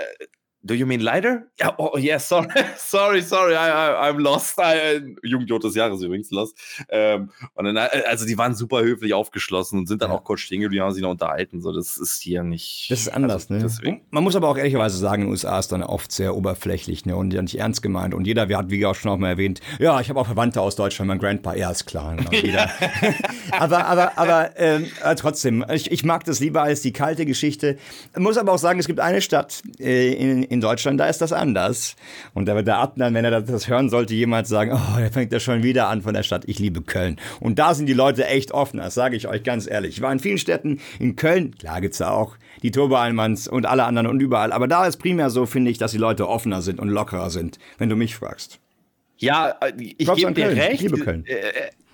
Do 0.66 0.72
you 0.72 0.86
mean 0.86 1.00
lighter? 1.00 1.42
Ja, 1.60 1.74
oh, 1.76 1.98
yeah, 1.98 2.18
sorry, 2.18 2.48
sorry, 2.78 3.20
sorry, 3.20 3.52
I, 3.52 3.68
I, 3.68 4.08
I'm 4.08 4.18
lost. 4.18 4.58
I, 4.58 5.14
Jugendjod 5.22 5.62
des 5.62 5.74
Jahres 5.74 6.02
übrigens, 6.02 6.30
lost. 6.30 6.56
Ähm, 6.88 7.28
und 7.52 7.66
dann, 7.66 7.76
äh, 7.76 8.02
also 8.08 8.24
die 8.24 8.38
waren 8.38 8.54
super 8.54 8.80
höflich 8.82 9.12
aufgeschlossen 9.12 9.80
und 9.80 9.86
sind 9.86 10.00
dann 10.00 10.10
ja. 10.10 10.16
auch 10.16 10.24
kurz 10.24 10.40
stehen 10.40 10.62
geblieben, 10.62 10.82
haben 10.82 10.94
sich 10.94 11.02
noch 11.02 11.10
unterhalten. 11.10 11.60
So, 11.60 11.70
das 11.70 11.98
ist 11.98 12.22
hier 12.22 12.42
nicht. 12.42 12.86
Das 12.90 13.00
ist 13.00 13.08
anders, 13.08 13.50
also, 13.50 13.54
ne? 13.54 13.60
Deswegen. 13.60 14.00
Man 14.10 14.24
muss 14.24 14.36
aber 14.36 14.48
auch 14.48 14.56
ehrlicherweise 14.56 14.96
sagen, 14.96 15.22
in 15.22 15.28
den 15.28 15.32
USA 15.32 15.58
ist 15.58 15.70
dann 15.70 15.82
oft 15.82 16.10
sehr 16.10 16.34
oberflächlich, 16.34 17.04
ne? 17.04 17.14
Und 17.14 17.34
ja 17.34 17.42
nicht 17.42 17.58
ernst 17.58 17.82
gemeint. 17.82 18.14
Und 18.14 18.26
jeder, 18.26 18.48
wir 18.48 18.56
hat, 18.56 18.70
wie 18.70 18.86
auch 18.86 18.94
schon 18.94 19.10
auch 19.10 19.18
mal 19.18 19.28
erwähnt, 19.28 19.60
ja, 19.78 20.00
ich 20.00 20.08
habe 20.08 20.18
auch 20.18 20.26
Verwandte 20.26 20.62
aus 20.62 20.76
Deutschland, 20.76 21.08
mein 21.08 21.18
Grandpa, 21.18 21.54
ja, 21.54 21.70
ist 21.70 21.84
klar. 21.84 22.16
Genau, 22.16 22.30
aber, 23.50 23.84
aber, 23.84 24.16
aber 24.16 24.50
ähm, 24.56 24.86
äh, 25.04 25.14
trotzdem, 25.14 25.62
ich, 25.70 25.92
ich 25.92 26.04
mag 26.04 26.24
das 26.24 26.40
lieber 26.40 26.62
als 26.62 26.80
die 26.80 26.94
kalte 26.94 27.26
Geschichte. 27.26 27.76
Ich 28.14 28.20
muss 28.20 28.38
aber 28.38 28.52
auch 28.52 28.58
sagen, 28.58 28.80
es 28.80 28.86
gibt 28.86 29.00
eine 29.00 29.20
Stadt 29.20 29.62
äh, 29.78 30.14
in 30.53 30.53
in 30.54 30.60
Deutschland, 30.60 30.98
da 30.98 31.06
ist 31.06 31.20
das 31.20 31.32
anders. 31.32 31.96
Und 32.32 32.46
da 32.46 32.54
wird 32.54 32.66
der 32.66 32.78
Adnan, 32.78 33.12
wenn 33.12 33.24
er 33.24 33.42
das 33.42 33.68
hören 33.68 33.90
sollte, 33.90 34.14
jemand 34.14 34.46
sagen, 34.46 34.72
oh, 34.72 34.98
er 34.98 35.12
fängt 35.12 35.32
ja 35.32 35.40
schon 35.40 35.62
wieder 35.62 35.88
an 35.88 36.02
von 36.02 36.14
der 36.14 36.22
Stadt. 36.22 36.44
Ich 36.46 36.58
liebe 36.58 36.80
Köln. 36.80 37.16
Und 37.40 37.58
da 37.58 37.74
sind 37.74 37.86
die 37.86 37.92
Leute 37.92 38.26
echt 38.26 38.52
offen, 38.52 38.78
das 38.78 38.94
sage 38.94 39.16
ich 39.16 39.28
euch 39.28 39.42
ganz 39.42 39.68
ehrlich. 39.68 39.96
Ich 39.96 40.00
war 40.00 40.12
in 40.12 40.20
vielen 40.20 40.38
Städten, 40.38 40.80
in 40.98 41.16
Köln, 41.16 41.54
klar 41.58 41.80
gibt's 41.80 41.98
da 41.98 42.10
auch 42.10 42.36
die 42.62 42.70
Turbo 42.70 42.96
Allmanns 42.96 43.46
und 43.46 43.66
alle 43.66 43.84
anderen 43.84 44.06
und 44.06 44.20
überall. 44.20 44.52
Aber 44.52 44.68
da 44.68 44.86
ist 44.86 44.96
primär 44.96 45.28
so, 45.28 45.44
finde 45.44 45.70
ich, 45.70 45.78
dass 45.78 45.92
die 45.92 45.98
Leute 45.98 46.28
offener 46.28 46.62
sind 46.62 46.80
und 46.80 46.88
lockerer 46.88 47.28
sind, 47.28 47.58
wenn 47.76 47.90
du 47.90 47.96
mich 47.96 48.16
fragst. 48.16 48.58
Ja, 49.18 49.56
äh, 49.60 49.72
ich 49.78 50.12
gebe 50.12 50.32
dir 50.32 50.48
recht. 50.48 50.74
Ich 50.74 50.80
liebe 50.82 50.98
Köln. 50.98 51.24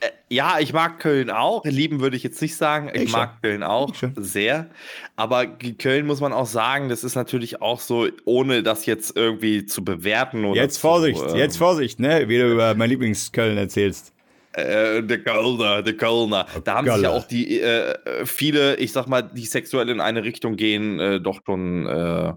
Äh, 0.01 0.07
äh, 0.07 0.09
äh, 0.09 0.12
ja, 0.28 0.59
ich 0.61 0.72
mag 0.72 0.98
Köln 1.01 1.30
auch. 1.30 1.64
Lieben 1.64 2.01
würde 2.01 2.16
ich 2.16 2.22
jetzt 2.22 2.40
nicht 2.40 2.57
sagen. 2.57 2.90
Ich, 2.94 3.03
ich 3.03 3.12
mag 3.12 3.32
schon. 3.32 3.42
Köln 3.42 3.62
auch 3.62 3.94
sehr. 4.16 4.70
Aber 5.16 5.46
Köln 5.46 6.07
muss 6.07 6.20
man 6.20 6.32
auch 6.32 6.46
sagen, 6.46 6.88
das 6.88 7.05
ist 7.05 7.14
natürlich 7.14 7.61
auch 7.61 7.80
so, 7.80 8.09
ohne 8.24 8.62
das 8.62 8.86
jetzt 8.86 9.16
irgendwie 9.16 9.66
zu 9.66 9.84
bewerten. 9.84 10.44
Oder 10.44 10.62
jetzt 10.62 10.78
Vorsicht, 10.78 11.18
zu, 11.18 11.26
ähm, 11.26 11.36
jetzt 11.36 11.57
Vorsicht, 11.57 12.01
ne? 12.01 12.28
Wie 12.28 12.38
du 12.38 12.53
über 12.53 12.74
mein 12.74 12.90
Lieblingsköln 12.90 13.57
erzählst. 13.57 14.12
Äh, 14.53 15.03
der 15.03 15.22
Kölner, 15.22 15.82
der 15.82 15.96
Kölner. 15.96 16.46
Da 16.64 16.76
haben 16.76 16.90
sich 16.90 17.03
ja 17.03 17.11
auch 17.11 17.26
die 17.26 17.61
äh, 17.61 18.26
viele, 18.26 18.76
ich 18.76 18.92
sag 18.92 19.07
mal, 19.07 19.22
die 19.22 19.46
sexuell 19.46 19.88
in 19.88 20.01
eine 20.01 20.24
Richtung 20.24 20.57
gehen, 20.57 20.98
äh, 20.98 21.20
doch 21.20 21.40
schon 21.46 21.86
äh, 21.86 22.32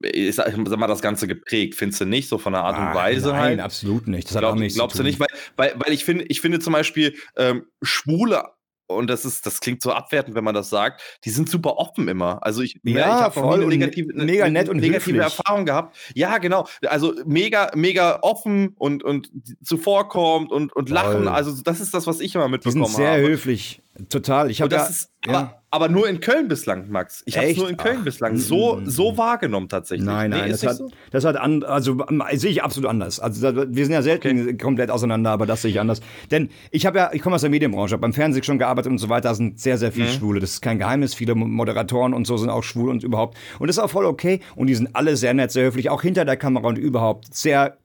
ich 0.00 0.34
sag, 0.34 0.56
mal, 0.56 0.86
das 0.86 1.02
Ganze 1.02 1.26
geprägt, 1.26 1.74
findest 1.74 2.00
du 2.00 2.04
nicht, 2.04 2.28
so 2.28 2.38
von 2.38 2.52
der 2.52 2.62
Art 2.62 2.76
ah, 2.76 2.88
und 2.88 2.94
Weise 2.94 3.28
nein, 3.28 3.36
halt? 3.36 3.56
Nein, 3.56 3.64
absolut 3.64 4.06
nicht. 4.06 4.28
Das 4.28 4.36
hat 4.36 4.42
Glaub, 4.42 4.52
auch 4.52 4.58
nichts 4.58 4.76
Glaubst 4.76 4.98
du 4.98 5.02
nicht, 5.02 5.18
weil, 5.18 5.28
weil, 5.56 5.74
weil 5.76 5.92
ich 5.92 6.04
finde, 6.04 6.24
ich 6.28 6.40
finde 6.40 6.60
zum 6.60 6.72
Beispiel 6.72 7.14
ähm, 7.36 7.66
Schwule 7.82 8.44
und 8.88 9.10
das 9.10 9.24
ist, 9.26 9.44
das 9.44 9.60
klingt 9.60 9.82
so 9.82 9.92
abwertend, 9.92 10.34
wenn 10.34 10.44
man 10.44 10.54
das 10.54 10.70
sagt, 10.70 11.02
die 11.24 11.30
sind 11.30 11.50
super 11.50 11.76
offen 11.76 12.08
immer. 12.08 12.38
Also 12.42 12.62
ich, 12.62 12.80
ne, 12.82 12.92
ja, 12.92 13.00
ich 13.00 13.22
habe 13.22 13.34
voll 13.34 13.60
eine 13.60 13.66
negative, 13.66 14.12
mega 14.14 14.44
eine, 14.44 14.52
nett 14.52 14.68
und 14.70 14.78
negative 14.78 15.18
höflich. 15.18 15.38
Erfahrung 15.38 15.66
gehabt. 15.66 15.96
Ja, 16.14 16.38
genau. 16.38 16.66
Also 16.86 17.14
mega, 17.26 17.70
mega 17.74 18.20
offen 18.22 18.74
und, 18.78 19.02
und 19.04 19.30
zuvorkommt 19.62 20.50
und, 20.50 20.74
und 20.74 20.88
lachen. 20.88 21.28
Also 21.28 21.60
das 21.62 21.80
ist 21.80 21.92
das, 21.92 22.06
was 22.06 22.20
ich 22.20 22.34
immer 22.34 22.48
mitbekommen 22.48 22.82
habe. 22.82 22.90
Die 22.90 22.94
sind 22.94 23.04
sehr 23.04 23.12
habe. 23.12 23.28
höflich. 23.28 23.82
Total. 24.08 24.50
Ich 24.50 24.62
habe 24.62 24.74
ja, 24.74 24.86
ist, 24.86 25.12
ja. 25.26 25.57
Aber 25.70 25.88
nur 25.90 26.08
in 26.08 26.20
Köln 26.20 26.48
bislang, 26.48 26.88
Max. 26.88 27.22
Ich 27.26 27.36
habe 27.36 27.48
es 27.48 27.56
nur 27.58 27.68
in 27.68 27.76
Köln 27.76 27.98
Ach, 28.00 28.04
bislang 28.04 28.38
so, 28.38 28.76
mm, 28.76 28.84
mm, 28.84 28.86
so 28.88 29.12
mm. 29.12 29.18
wahrgenommen 29.18 29.68
tatsächlich. 29.68 30.06
Nein, 30.06 30.30
nein, 30.30 30.44
nee, 30.44 30.50
das, 30.50 30.64
hat, 30.64 30.76
so? 30.76 30.90
das 31.10 31.26
hat 31.26 31.36
an, 31.36 31.62
also 31.62 31.98
sehe 32.32 32.50
ich 32.50 32.62
absolut 32.62 32.88
anders. 32.88 33.20
Also 33.20 33.54
wir 33.54 33.84
sind 33.84 33.92
ja 33.92 34.00
selten 34.00 34.42
okay. 34.42 34.56
komplett 34.56 34.90
auseinander, 34.90 35.30
aber 35.30 35.44
das 35.44 35.60
sehe 35.60 35.70
ich 35.70 35.78
anders. 35.78 36.00
Denn 36.30 36.48
ich 36.70 36.86
habe 36.86 36.98
ja, 36.98 37.10
ich 37.12 37.20
komme 37.20 37.34
aus 37.34 37.42
der 37.42 37.50
Medienbranche, 37.50 37.92
habe 37.92 38.00
beim 38.00 38.14
Fernsehen 38.14 38.44
schon 38.44 38.58
gearbeitet 38.58 38.90
und 38.90 38.98
so 38.98 39.10
weiter. 39.10 39.28
Da 39.28 39.34
sind 39.34 39.60
sehr, 39.60 39.76
sehr 39.76 39.92
viele 39.92 40.06
mhm. 40.06 40.12
Schwule. 40.12 40.40
Das 40.40 40.52
ist 40.52 40.62
kein 40.62 40.78
Geheimnis. 40.78 41.14
Viele 41.14 41.34
Moderatoren 41.34 42.14
und 42.14 42.26
so 42.26 42.38
sind 42.38 42.48
auch 42.48 42.62
schwul 42.62 42.88
und 42.88 43.04
überhaupt. 43.04 43.36
Und 43.58 43.66
das 43.66 43.76
ist 43.76 43.82
auch 43.82 43.90
voll 43.90 44.06
okay. 44.06 44.40
Und 44.56 44.68
die 44.68 44.74
sind 44.74 44.96
alle 44.96 45.18
sehr 45.18 45.34
nett, 45.34 45.50
sehr 45.50 45.66
höflich, 45.66 45.90
auch 45.90 46.00
hinter 46.00 46.24
der 46.24 46.38
Kamera 46.38 46.68
und 46.68 46.78
überhaupt 46.78 47.34
sehr 47.34 47.76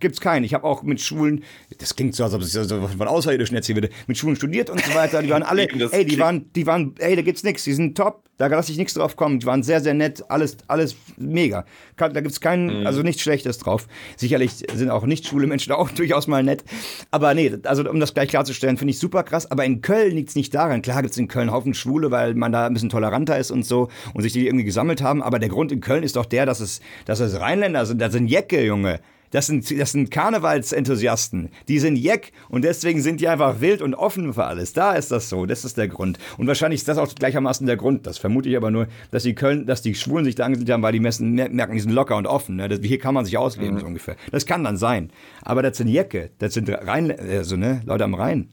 gibt's 0.00 0.20
keinen. 0.20 0.44
Ich 0.44 0.54
habe 0.54 0.64
auch 0.64 0.82
mit 0.82 1.00
Schwulen, 1.00 1.44
das 1.78 1.94
klingt 1.96 2.14
so, 2.14 2.24
als 2.24 2.34
ob 2.34 2.42
ich 2.42 2.48
so 2.48 2.88
von 2.88 3.08
Außerirdischen 3.08 3.56
erzählen 3.56 3.76
würde, 3.76 3.90
mit 4.06 4.18
Schwulen 4.18 4.36
studiert 4.36 4.70
und 4.70 4.82
so 4.84 4.94
weiter. 4.94 5.22
Die 5.22 5.30
waren 5.30 5.42
alle, 5.42 5.68
ey, 5.92 6.04
die 6.04 6.18
waren, 6.18 6.52
die 6.54 6.66
waren, 6.66 6.94
ey, 6.98 7.16
da 7.16 7.22
gibt's 7.22 7.42
nichts, 7.42 7.64
die 7.64 7.72
sind 7.72 7.96
top, 7.96 8.24
da 8.40 8.46
lasse 8.46 8.72
ich 8.72 8.78
nichts 8.78 8.94
drauf 8.94 9.16
kommen. 9.16 9.38
Die 9.38 9.46
waren 9.46 9.62
sehr, 9.62 9.82
sehr 9.82 9.92
nett, 9.92 10.24
alles, 10.30 10.56
alles 10.66 10.96
mega. 11.18 11.66
Da 11.98 12.08
gibt's 12.08 12.40
keinen, 12.40 12.80
mhm. 12.80 12.86
also 12.86 13.02
nichts 13.02 13.20
Schlechtes 13.20 13.58
drauf. 13.58 13.86
Sicherlich 14.16 14.64
sind 14.72 14.88
auch 14.88 15.04
nicht 15.04 15.26
schwule 15.26 15.46
Menschen 15.46 15.72
auch 15.74 15.90
durchaus 15.90 16.26
mal 16.26 16.42
nett. 16.42 16.64
Aber 17.10 17.34
nee, 17.34 17.52
also 17.64 17.88
um 17.88 18.00
das 18.00 18.14
gleich 18.14 18.30
klarzustellen, 18.30 18.78
finde 18.78 18.92
ich 18.92 18.98
super 18.98 19.24
krass. 19.24 19.50
Aber 19.50 19.66
in 19.66 19.82
Köln 19.82 20.14
liegt's 20.14 20.36
nicht 20.36 20.54
daran. 20.54 20.80
Klar 20.80 21.02
gibt's 21.02 21.18
in 21.18 21.28
Köln 21.28 21.50
einen 21.50 21.52
Haufen 21.52 21.74
Schwule, 21.74 22.10
weil 22.10 22.34
man 22.34 22.52
da 22.52 22.66
ein 22.66 22.72
bisschen 22.72 22.88
toleranter 22.88 23.38
ist 23.38 23.50
und 23.50 23.64
so 23.64 23.88
und 24.14 24.22
sich 24.22 24.32
die 24.32 24.46
irgendwie 24.46 24.64
gesammelt 24.64 25.02
haben. 25.02 25.22
Aber 25.22 25.38
der 25.38 25.48
Grund 25.48 25.70
in 25.70 25.80
Köln 25.80 26.02
ist 26.02 26.16
doch 26.16 26.26
der, 26.26 26.46
dass 26.46 26.60
es, 26.60 26.80
dass 27.04 27.20
es 27.20 27.38
Rheinländer 27.38 27.84
sind. 27.84 28.00
Da 28.00 28.10
sind 28.10 28.26
Jecke, 28.26 28.64
Junge. 28.64 29.00
Das 29.30 29.46
sind, 29.46 29.78
das 29.78 29.92
sind 29.92 30.10
Karnevalsenthusiasten. 30.10 31.50
Die 31.68 31.78
sind 31.78 31.96
Jeck 31.96 32.32
und 32.48 32.64
deswegen 32.64 33.00
sind 33.00 33.20
die 33.20 33.28
einfach 33.28 33.60
wild 33.60 33.80
und 33.80 33.94
offen 33.94 34.34
für 34.34 34.44
alles. 34.44 34.72
Da 34.72 34.92
ist 34.92 35.10
das 35.10 35.28
so. 35.28 35.46
Das 35.46 35.64
ist 35.64 35.78
der 35.78 35.88
Grund. 35.88 36.18
Und 36.36 36.46
wahrscheinlich 36.46 36.80
ist 36.80 36.88
das 36.88 36.98
auch 36.98 37.14
gleichermaßen 37.14 37.66
der 37.66 37.76
Grund. 37.76 38.06
Das 38.06 38.18
vermute 38.18 38.48
ich 38.48 38.56
aber 38.56 38.70
nur, 38.70 38.88
dass 39.10 39.22
die 39.22 39.34
Köln, 39.34 39.66
dass 39.66 39.82
die 39.82 39.94
Schwulen 39.94 40.24
sich 40.24 40.34
da 40.34 40.44
angesiedelt 40.44 40.72
haben, 40.72 40.82
weil 40.82 40.92
die 40.92 41.00
Messen 41.00 41.32
merken, 41.34 41.74
die 41.74 41.80
sind 41.80 41.92
locker 41.92 42.16
und 42.16 42.26
offen. 42.26 42.56
Ne? 42.56 42.68
Das, 42.68 42.80
hier 42.80 42.98
kann 42.98 43.14
man 43.14 43.24
sich 43.24 43.38
ausleben, 43.38 43.76
mhm. 43.76 43.80
so 43.80 43.86
ungefähr. 43.86 44.16
Das 44.32 44.46
kann 44.46 44.64
dann 44.64 44.76
sein. 44.76 45.10
Aber 45.42 45.62
das 45.62 45.76
sind 45.76 45.88
Jecke. 45.88 46.30
Das 46.38 46.54
sind 46.54 46.68
Rhein, 46.68 47.10
also, 47.10 47.56
ne, 47.56 47.82
Leute 47.84 48.04
am 48.04 48.14
Rhein. 48.14 48.48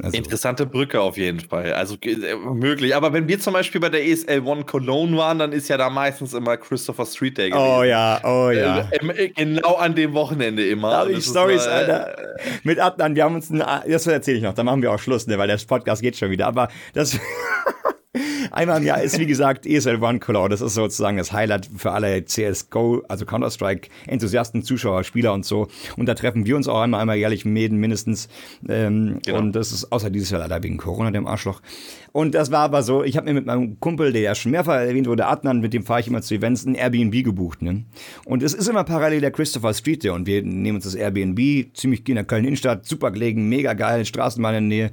Also. 0.00 0.16
Interessante 0.16 0.64
Brücke 0.64 1.00
auf 1.00 1.16
jeden 1.16 1.40
Fall. 1.40 1.72
Also 1.72 1.96
äh, 2.02 2.36
möglich. 2.36 2.94
Aber 2.94 3.12
wenn 3.12 3.26
wir 3.26 3.40
zum 3.40 3.52
Beispiel 3.52 3.80
bei 3.80 3.88
der 3.88 4.06
ESL 4.06 4.42
One 4.44 4.64
Cologne 4.64 5.16
waren, 5.16 5.40
dann 5.40 5.50
ist 5.50 5.68
ja 5.68 5.76
da 5.76 5.90
meistens 5.90 6.34
immer 6.34 6.56
Christopher 6.56 7.04
Street 7.04 7.36
Day 7.36 7.50
gewesen. 7.50 7.66
Oh 7.66 7.82
ja, 7.82 8.20
oh 8.22 8.50
ja. 8.50 8.88
Äh, 8.92 9.30
genau 9.30 9.74
an 9.74 9.96
dem 9.96 10.14
Wochenende 10.14 10.68
immer. 10.68 10.90
Da 10.90 10.98
habe 10.98 11.12
ich 11.12 11.24
Stories, 11.24 11.66
Alter. 11.66 12.16
Äh, 12.16 12.38
Mit 12.62 12.78
Adnan, 12.78 13.16
wir 13.16 13.24
haben 13.24 13.34
uns, 13.34 13.50
ein, 13.50 13.58
das 13.58 14.06
erzähle 14.06 14.36
ich 14.36 14.42
noch, 14.44 14.54
da 14.54 14.62
machen 14.62 14.82
wir 14.82 14.92
auch 14.92 15.00
Schluss, 15.00 15.26
ne, 15.26 15.36
weil 15.36 15.48
der 15.48 15.58
Podcast 15.66 16.00
geht 16.00 16.16
schon 16.16 16.30
wieder. 16.30 16.46
Aber 16.46 16.68
das. 16.94 17.18
Einmal 18.50 18.78
im 18.78 18.84
Jahr 18.84 19.02
ist, 19.02 19.18
wie 19.18 19.26
gesagt, 19.26 19.66
ESL 19.66 20.02
One 20.02 20.18
Cologne. 20.18 20.50
Das 20.50 20.60
ist 20.60 20.74
sozusagen 20.74 21.16
das 21.16 21.32
Highlight 21.32 21.68
für 21.76 21.92
alle 21.92 22.24
CSGO, 22.24 23.02
also 23.08 23.26
Counter-Strike-Enthusiasten, 23.26 24.62
Zuschauer, 24.62 25.04
Spieler 25.04 25.32
und 25.32 25.44
so. 25.44 25.68
Und 25.96 26.06
da 26.06 26.14
treffen 26.14 26.46
wir 26.46 26.56
uns 26.56 26.68
auch 26.68 26.80
einmal, 26.80 27.00
einmal 27.00 27.16
jährlich 27.16 27.44
Mäden 27.44 27.78
mindestens. 27.78 28.28
Ähm, 28.68 29.20
genau. 29.24 29.38
Und 29.38 29.52
das 29.52 29.72
ist 29.72 29.92
außer 29.92 30.10
dieses 30.10 30.30
Jahr 30.30 30.40
leider 30.40 30.62
wegen 30.62 30.76
Corona, 30.76 31.10
dem 31.10 31.26
Arschloch. 31.26 31.60
Und 32.12 32.34
das 32.34 32.50
war 32.50 32.60
aber 32.60 32.82
so, 32.82 33.04
ich 33.04 33.16
habe 33.16 33.26
mir 33.26 33.34
mit 33.34 33.46
meinem 33.46 33.78
Kumpel, 33.80 34.12
der 34.12 34.22
ja 34.22 34.34
schon 34.34 34.52
mehrfach 34.52 34.74
erwähnt 34.74 35.06
wurde, 35.06 35.26
Adnan, 35.26 35.60
mit 35.60 35.72
dem 35.74 35.84
fahre 35.84 36.00
ich 36.00 36.08
immer 36.08 36.22
zu 36.22 36.34
Events, 36.34 36.64
ein 36.64 36.74
Airbnb 36.74 37.24
gebucht. 37.24 37.62
Ne? 37.62 37.84
Und 38.24 38.42
es 38.42 38.54
ist 38.54 38.68
immer 38.68 38.84
parallel 38.84 39.20
der 39.20 39.30
Christopher 39.30 39.74
Street 39.74 40.02
Day 40.02 40.10
und 40.10 40.26
wir 40.26 40.42
nehmen 40.42 40.76
uns 40.76 40.84
das 40.84 40.94
Airbnb, 40.94 41.74
ziemlich 41.74 42.08
in 42.08 42.14
der 42.14 42.24
Köln-Innenstadt, 42.24 42.86
super 42.86 43.10
gelegen, 43.10 43.48
mega 43.48 43.74
geil, 43.74 44.04
Straßenbahn 44.04 44.54
in 44.54 44.70
der 44.70 44.78
Nähe. 44.78 44.90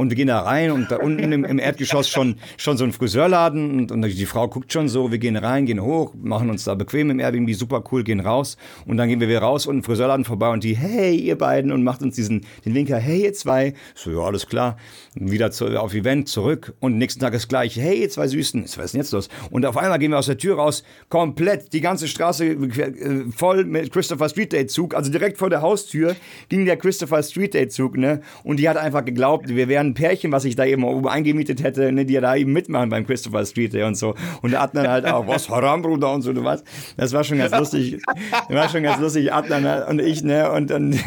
Und 0.00 0.08
wir 0.08 0.16
gehen 0.16 0.28
da 0.28 0.40
rein 0.40 0.70
und 0.70 0.90
da 0.90 0.96
unten 0.96 1.30
im, 1.30 1.44
im 1.44 1.58
Erdgeschoss 1.58 2.08
schon, 2.08 2.36
schon 2.56 2.78
so 2.78 2.84
ein 2.84 2.92
Friseurladen 2.92 3.80
und, 3.80 3.92
und, 3.92 4.00
die 4.00 4.24
Frau 4.24 4.48
guckt 4.48 4.72
schon 4.72 4.88
so, 4.88 5.10
wir 5.10 5.18
gehen 5.18 5.36
rein, 5.36 5.66
gehen 5.66 5.82
hoch, 5.82 6.14
machen 6.18 6.48
uns 6.48 6.64
da 6.64 6.74
bequem 6.74 7.10
im 7.10 7.20
Airbnb, 7.20 7.52
super 7.54 7.84
cool, 7.92 8.02
gehen 8.02 8.20
raus 8.20 8.56
und 8.86 8.96
dann 8.96 9.10
gehen 9.10 9.20
wir 9.20 9.28
wieder 9.28 9.40
raus 9.40 9.66
und 9.66 9.76
im 9.76 9.82
Friseurladen 9.82 10.24
vorbei 10.24 10.48
und 10.48 10.64
die, 10.64 10.74
hey, 10.74 11.14
ihr 11.14 11.36
beiden 11.36 11.70
und 11.70 11.84
macht 11.84 12.00
uns 12.00 12.14
diesen, 12.14 12.46
den 12.64 12.74
Winker, 12.74 12.96
hey, 12.96 13.24
ihr 13.24 13.34
zwei. 13.34 13.74
So, 13.94 14.10
ja, 14.10 14.20
alles 14.20 14.46
klar. 14.46 14.78
Wieder 15.16 15.50
zu, 15.50 15.66
auf 15.78 15.92
Event 15.92 16.30
zurück 16.30 16.72
und 16.80 16.96
nächsten 16.96 17.20
Tag 17.20 17.34
ist 17.34 17.48
gleich, 17.48 17.76
hey, 17.76 18.00
ihr 18.00 18.08
zwei 18.08 18.26
Süßen, 18.26 18.62
was 18.62 18.78
ist 18.78 18.94
denn 18.94 19.02
jetzt 19.02 19.12
los? 19.12 19.28
Und 19.50 19.66
auf 19.66 19.76
einmal 19.76 19.98
gehen 19.98 20.12
wir 20.12 20.18
aus 20.18 20.26
der 20.26 20.38
Tür 20.38 20.56
raus, 20.56 20.82
komplett 21.10 21.74
die 21.74 21.82
ganze 21.82 22.08
Straße 22.08 22.46
äh, 22.46 23.24
voll 23.36 23.66
mit 23.66 23.92
Christopher 23.92 24.30
Street 24.30 24.54
Day 24.54 24.66
Zug, 24.66 24.94
also 24.94 25.12
direkt 25.12 25.36
vor 25.36 25.50
der 25.50 25.60
Haustür 25.60 26.16
ging 26.48 26.64
der 26.64 26.78
Christopher 26.78 27.22
Street 27.22 27.52
Day 27.52 27.68
Zug, 27.68 27.98
ne? 27.98 28.22
Und 28.44 28.56
die 28.56 28.66
hat 28.66 28.78
einfach 28.78 29.04
geglaubt, 29.04 29.50
wir 29.50 29.68
wären 29.68 29.89
ein 29.90 29.94
Pärchen, 29.94 30.32
was 30.32 30.44
ich 30.44 30.56
da 30.56 30.64
eben 30.64 30.84
oben 30.84 31.08
eingemietet 31.08 31.62
hätte, 31.62 31.92
ne, 31.92 32.04
die 32.04 32.14
ja 32.14 32.20
da 32.20 32.36
eben 32.36 32.52
mitmachen 32.52 32.88
beim 32.88 33.06
Christopher 33.06 33.44
Street 33.44 33.72
Day 33.72 33.82
und 33.82 33.96
so. 33.96 34.14
Und 34.42 34.54
Adnan 34.54 34.88
halt 34.88 35.06
auch, 35.06 35.26
was, 35.26 35.48
Haram, 35.48 35.82
Bruder 35.82 36.12
und 36.12 36.22
so, 36.22 36.32
du 36.32 36.44
was. 36.44 36.64
Das 36.96 37.12
war 37.12 37.24
schon 37.24 37.38
ganz 37.38 37.56
lustig. 37.56 38.00
Das 38.30 38.56
war 38.56 38.68
schon 38.68 38.82
ganz 38.82 39.00
lustig, 39.00 39.32
Adnan 39.32 39.82
und 39.88 40.00
ich, 40.00 40.22
ne, 40.22 40.50
und 40.50 40.70
dann, 40.70 40.98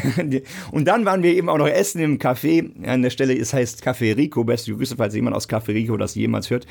und 0.70 0.84
dann 0.86 1.04
waren 1.04 1.22
wir 1.22 1.34
eben 1.34 1.48
auch 1.48 1.58
noch 1.58 1.68
essen 1.68 2.00
im 2.00 2.18
Café. 2.18 2.70
An 2.86 3.02
der 3.02 3.10
Stelle, 3.10 3.36
es 3.36 3.52
heißt 3.52 3.86
Café 3.86 4.16
Rico, 4.16 4.44
beste 4.44 4.74
Grüße, 4.74 4.96
falls 4.96 5.14
jemand 5.14 5.36
aus 5.36 5.48
Café 5.48 5.68
Rico 5.68 5.96
das 5.96 6.14
jemals 6.14 6.50
hört. 6.50 6.66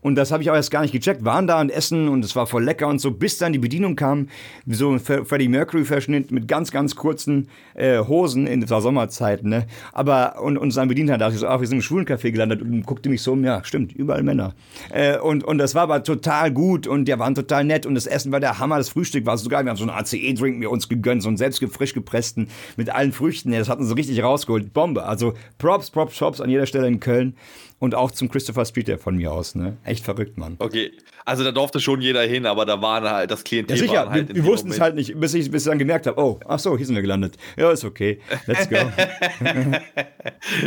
Und 0.00 0.14
das 0.14 0.32
habe 0.32 0.42
ich 0.42 0.50
auch 0.50 0.54
erst 0.54 0.70
gar 0.70 0.82
nicht 0.82 0.92
gecheckt. 0.92 1.24
Waren 1.24 1.46
da 1.46 1.60
und 1.60 1.70
essen 1.70 2.08
und 2.08 2.24
es 2.24 2.36
war 2.36 2.46
voll 2.46 2.64
lecker 2.64 2.88
und 2.88 3.00
so, 3.00 3.10
bis 3.10 3.38
dann 3.38 3.52
die 3.52 3.58
Bedienung 3.58 3.96
kam, 3.96 4.28
so 4.66 4.90
ein 4.90 5.00
Freddie 5.00 5.48
Mercury-Verschnitt 5.48 6.30
mit 6.30 6.48
ganz, 6.48 6.70
ganz 6.70 6.96
kurzen 6.96 7.48
äh, 7.74 7.98
Hosen 7.98 8.46
in 8.46 8.60
der 8.60 8.80
Sommerzeit, 8.80 9.44
ne? 9.44 9.66
Aber, 9.92 10.40
und, 10.40 10.58
und 10.58 10.70
sein 10.70 10.88
Bedienter 10.88 11.18
dachte 11.18 11.34
ich 11.34 11.40
so, 11.40 11.48
ach, 11.48 11.60
wir 11.60 11.66
sind 11.66 11.78
im 11.78 11.82
Schwulencafé 11.82 12.30
gelandet 12.30 12.62
und 12.62 12.84
guckte 12.86 13.08
mich 13.08 13.22
so 13.22 13.32
um, 13.32 13.44
ja, 13.44 13.64
stimmt, 13.64 13.92
überall 13.92 14.22
Männer. 14.22 14.54
Äh, 14.90 15.18
und, 15.18 15.44
und 15.44 15.58
das 15.58 15.74
war 15.74 15.82
aber 15.82 16.02
total 16.02 16.50
gut 16.52 16.86
und 16.86 17.06
der 17.06 17.18
waren 17.18 17.34
total 17.34 17.64
nett 17.64 17.86
und 17.86 17.94
das 17.94 18.06
Essen 18.06 18.32
war 18.32 18.40
der 18.40 18.58
Hammer, 18.58 18.78
das 18.78 18.90
Frühstück 18.90 19.26
war 19.26 19.36
so 19.36 19.48
geil. 19.48 19.64
Wir 19.64 19.70
haben 19.70 19.76
so 19.76 19.84
einen 19.84 19.98
ACE-Drink 19.98 20.58
mir 20.58 20.70
uns 20.70 20.88
gegönnt, 20.88 21.22
so 21.22 21.28
einen 21.28 21.36
selbst 21.36 21.62
frisch 21.72 21.94
gepressten 21.94 22.48
mit 22.76 22.90
allen 22.90 23.12
Früchten. 23.12 23.52
Das 23.52 23.68
hatten 23.68 23.84
sie 23.84 23.94
richtig 23.94 24.22
rausgeholt. 24.22 24.72
Bombe. 24.72 25.04
Also 25.04 25.34
Props, 25.58 25.90
Props, 25.90 26.16
Props 26.18 26.40
an 26.40 26.50
jeder 26.50 26.66
Stelle 26.66 26.86
in 26.86 27.00
Köln 27.00 27.34
und 27.80 27.94
auch 27.94 28.10
zum 28.10 28.28
Christopher 28.28 28.64
Street 28.64 28.88
der 28.88 28.98
von 28.98 29.16
mir 29.16 29.32
aus. 29.32 29.54
Ne? 29.54 29.76
Echt 29.84 30.04
verrückt, 30.04 30.36
Mann. 30.36 30.56
Okay, 30.58 30.92
also 31.24 31.44
da 31.44 31.52
durfte 31.52 31.80
schon 31.80 32.00
jeder 32.00 32.22
hin, 32.22 32.46
aber 32.46 32.66
da 32.66 32.80
waren 32.82 33.04
halt 33.04 33.30
das 33.30 33.44
Klientel. 33.44 33.76
Ja, 33.76 33.82
sicher, 33.82 34.10
halt 34.10 34.28
wir, 34.28 34.36
wir 34.36 34.44
wussten 34.44 34.70
es 34.70 34.80
halt 34.80 34.96
nicht, 34.96 35.18
bis 35.18 35.34
ich, 35.34 35.50
bis 35.50 35.64
ich 35.64 35.68
dann 35.68 35.78
gemerkt 35.78 36.06
habe, 36.06 36.20
oh, 36.20 36.40
ach 36.46 36.58
so, 36.58 36.76
hier 36.76 36.86
sind 36.86 36.96
wir 36.96 37.02
gelandet. 37.02 37.36
Ja, 37.56 37.70
ist 37.70 37.84
okay, 37.84 38.20
let's 38.46 38.68
go. 38.68 38.76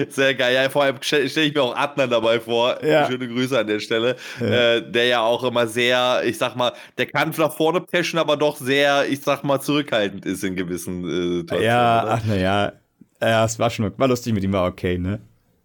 Sehr 0.09 0.35
geil. 0.35 0.53
Ja, 0.53 0.69
vor 0.69 0.83
allem 0.83 0.97
stelle 1.01 1.29
stell 1.29 1.47
ich 1.47 1.53
mir 1.53 1.63
auch 1.63 1.75
Adnan 1.75 2.09
dabei 2.09 2.39
vor. 2.39 2.83
Ja. 2.83 3.07
Schöne 3.07 3.27
Grüße 3.27 3.59
an 3.59 3.67
der 3.67 3.79
Stelle. 3.79 4.15
Ja. 4.39 4.75
Äh, 4.75 4.91
der 4.91 5.05
ja 5.05 5.21
auch 5.21 5.43
immer 5.43 5.67
sehr, 5.67 6.21
ich 6.25 6.37
sag 6.37 6.55
mal, 6.55 6.71
der 6.97 7.07
kann 7.07 7.33
nach 7.37 7.53
vorne 7.53 7.81
preschen, 7.81 8.19
aber 8.19 8.37
doch 8.37 8.57
sehr, 8.57 9.07
ich 9.09 9.21
sag 9.21 9.43
mal, 9.43 9.59
zurückhaltend 9.59 10.25
ist 10.25 10.43
in 10.43 10.55
gewissen 10.55 11.03
äh, 11.03 11.37
Situationen. 11.37 11.63
Ja, 11.63 12.05
ach 12.07 12.25
naja. 12.25 12.73
Ja, 13.21 13.45
es 13.45 13.59
war 13.59 13.69
schon 13.69 13.91
war 13.97 14.07
lustig 14.07 14.33
mit 14.33 14.43
ihm, 14.43 14.53
war 14.53 14.67
okay, 14.67 14.97
ne? 14.97 15.19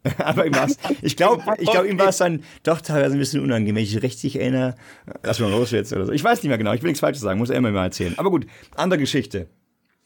Aber 0.18 0.46
ihm 0.46 0.54
war's, 0.54 0.76
ich 1.02 1.16
glaube, 1.16 1.42
ich 1.58 1.70
glaub, 1.70 1.84
ihm 1.84 1.98
war 1.98 2.08
es 2.08 2.18
dann 2.18 2.42
doch 2.62 2.80
teilweise 2.80 3.14
ein 3.14 3.18
bisschen 3.18 3.42
unangenehm, 3.42 3.76
wenn 3.76 3.82
ich 3.82 4.02
richtig 4.02 4.38
erinnere. 4.38 4.74
Lass 5.22 5.40
mal 5.40 5.50
los 5.50 5.70
jetzt 5.70 5.92
oder 5.92 6.06
so. 6.06 6.12
Ich 6.12 6.22
weiß 6.22 6.42
nicht 6.42 6.48
mehr 6.48 6.58
genau, 6.58 6.72
ich 6.72 6.82
will 6.82 6.88
nichts 6.88 7.00
Falsches 7.00 7.22
sagen, 7.22 7.38
muss 7.38 7.50
er 7.50 7.56
immer 7.56 7.70
mal 7.70 7.84
erzählen. 7.84 8.14
Aber 8.16 8.30
gut, 8.30 8.46
andere 8.74 9.00
Geschichte. 9.00 9.48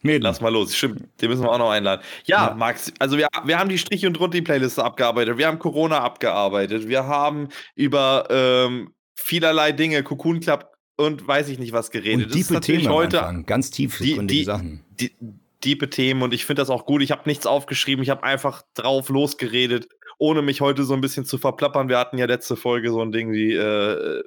Mädel. 0.03 0.23
Lass 0.23 0.41
mal 0.41 0.51
los, 0.51 0.75
stimmt, 0.75 1.03
den 1.21 1.29
müssen 1.29 1.43
wir 1.43 1.51
auch 1.51 1.59
noch 1.59 1.71
einladen. 1.71 2.03
Ja, 2.25 2.49
ja. 2.49 2.55
Max, 2.55 2.93
also 2.99 3.19
wir, 3.19 3.29
wir 3.45 3.59
haben 3.59 3.69
die 3.69 3.77
Strich- 3.77 4.07
und 4.07 4.19
Runti-Playliste 4.19 4.83
abgearbeitet, 4.83 5.37
wir 5.37 5.47
haben 5.47 5.59
Corona 5.59 6.01
abgearbeitet, 6.01 6.89
wir 6.89 7.07
haben 7.07 7.49
über 7.75 8.27
ähm, 8.31 8.95
vielerlei 9.15 9.73
Dinge, 9.73 10.03
Cocoon 10.03 10.41
Club 10.41 10.71
und 10.97 11.27
weiß 11.27 11.49
ich 11.49 11.59
nicht 11.59 11.73
was 11.73 11.91
geredet. 11.91 12.27
Und 12.27 12.33
tiefe 12.33 12.61
Themen 12.61 12.89
heute, 12.89 13.43
ganz 13.47 13.71
tiefgründige 13.71 14.27
die, 14.27 14.39
die, 14.39 14.45
Sachen. 14.45 14.85
Die, 14.93 15.13
diepe 15.65 15.91
Themen 15.91 16.23
und 16.23 16.35
ich 16.35 16.47
finde 16.47 16.63
das 16.63 16.71
auch 16.71 16.87
gut. 16.87 17.03
Ich 17.03 17.11
habe 17.11 17.23
nichts 17.27 17.47
aufgeschrieben, 17.47 18.03
ich 18.03 18.11
habe 18.11 18.23
einfach 18.23 18.63
drauf 18.75 19.09
losgeredet, 19.09 19.89
ohne 20.19 20.43
mich 20.43 20.61
heute 20.61 20.85
so 20.85 20.95
ein 20.95 21.01
bisschen 21.01 21.25
zu 21.25 21.39
verplappern. 21.39 21.89
Wir 21.89 21.99
hatten 21.99 22.19
ja 22.19 22.27
letzte 22.27 22.57
Folge 22.57 22.91
so 22.91 23.01
ein 23.01 23.13
Ding 23.13 23.33
wie, 23.33 23.55
äh, 23.55 24.23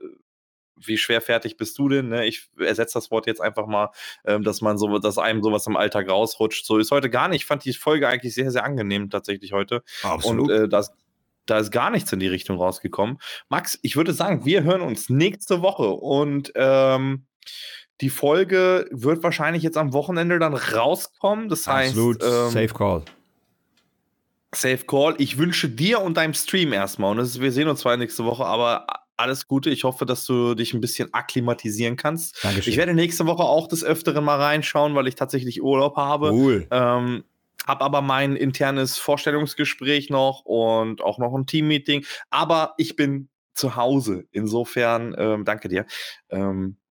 wie 0.76 0.98
schwer 0.98 1.22
fertig 1.22 1.58
bist 1.58 1.78
du 1.78 1.90
denn? 1.90 2.10
Ne? 2.10 2.26
Ich 2.26 2.50
ersetze 2.58 2.96
das 2.96 3.12
Wort 3.12 3.28
jetzt 3.28 3.42
einfach 3.42 3.68
mal, 3.68 3.90
ähm, 4.26 4.44
dass 4.44 4.62
man 4.62 4.78
so, 4.78 4.98
dass 5.00 5.18
einem 5.18 5.44
sowas 5.44 5.68
im 5.68 5.78
Alltag 5.78 6.10
rausrutscht. 6.10 6.66
So 6.66 6.78
ist 6.78 6.92
heute 6.92 7.10
gar 7.10 7.28
nicht. 7.28 7.42
Ich 7.42 7.46
fand 7.46 7.64
die 7.66 7.74
Folge 7.74 8.08
eigentlich 8.08 8.34
sehr, 8.34 8.52
sehr 8.52 8.64
angenehm 8.64 9.10
tatsächlich 9.10 9.54
heute. 9.54 9.84
Absolut. 10.04 10.50
Und 10.50 10.56
äh, 10.56 10.68
das, 10.68 10.92
da 11.46 11.58
ist 11.60 11.72
gar 11.72 11.90
nichts 11.90 12.12
in 12.12 12.20
die 12.20 12.28
Richtung 12.28 12.58
rausgekommen. 12.58 13.20
Max, 13.50 13.80
ich 13.82 13.96
würde 13.96 14.14
sagen, 14.14 14.46
wir 14.46 14.64
hören 14.64 14.82
uns 14.82 15.10
nächste 15.10 15.62
Woche 15.62 15.90
und 15.90 16.52
ähm, 16.56 17.26
die 18.02 18.10
Folge 18.10 18.88
wird 18.92 19.24
wahrscheinlich 19.24 19.64
jetzt 19.64 19.78
am 19.78 19.94
Wochenende 19.94 20.40
dann 20.40 20.54
rauskommen. 20.54 21.50
Das 21.50 21.68
heißt. 21.68 21.92
Absolut. 21.92 22.24
Ähm, 22.24 22.50
Safe 22.50 22.74
Call. 22.74 23.04
Safe 24.54 24.86
Call. 24.86 25.16
Ich 25.18 25.38
wünsche 25.38 25.70
dir 25.70 26.02
und 26.02 26.18
deinem 26.18 26.34
Stream 26.34 26.74
erstmal, 26.74 27.12
und 27.12 27.20
ist, 27.20 27.42
wir 27.42 27.52
sehen 27.52 27.68
uns 27.68 27.80
zwar 27.82 27.98
nächste 27.98 28.24
Woche, 28.26 28.46
aber 28.46 28.86
alles 29.18 29.48
Gute. 29.48 29.70
Ich 29.70 29.84
hoffe, 29.84 30.06
dass 30.06 30.26
du 30.26 30.56
dich 30.56 30.74
ein 30.74 30.82
bisschen 30.82 31.14
akklimatisieren 31.14 31.96
kannst. 31.96 32.44
Dankeschön. 32.44 32.72
Ich 32.72 32.78
werde 32.78 32.94
nächste 32.94 33.26
Woche 33.26 33.44
auch 33.44 33.68
des 33.68 33.84
Öfteren 33.84 34.24
mal 34.24 34.40
reinschauen, 34.40 34.96
weil 34.96 35.08
ich 35.08 35.16
tatsächlich 35.16 35.62
Urlaub 35.62 35.98
habe. 35.98 36.32
Cool. 36.32 36.68
Ähm, 36.72 37.24
habe 37.66 37.86
aber 37.86 38.02
mein 38.02 38.36
internes 38.36 38.98
Vorstellungsgespräch 38.98 40.10
noch 40.10 40.42
und 40.46 41.02
auch 41.02 41.18
noch 41.18 41.34
ein 41.34 41.46
Teammeeting. 41.46 42.06
Aber 42.30 42.74
ich 42.78 42.96
bin 42.96 43.30
zu 43.54 43.76
Hause. 43.76 44.26
Insofern, 44.32 45.16
ähm, 45.18 45.46
danke 45.46 45.70
dir. 45.70 45.86
Ähm, 46.30 46.76
äh, 46.76 46.83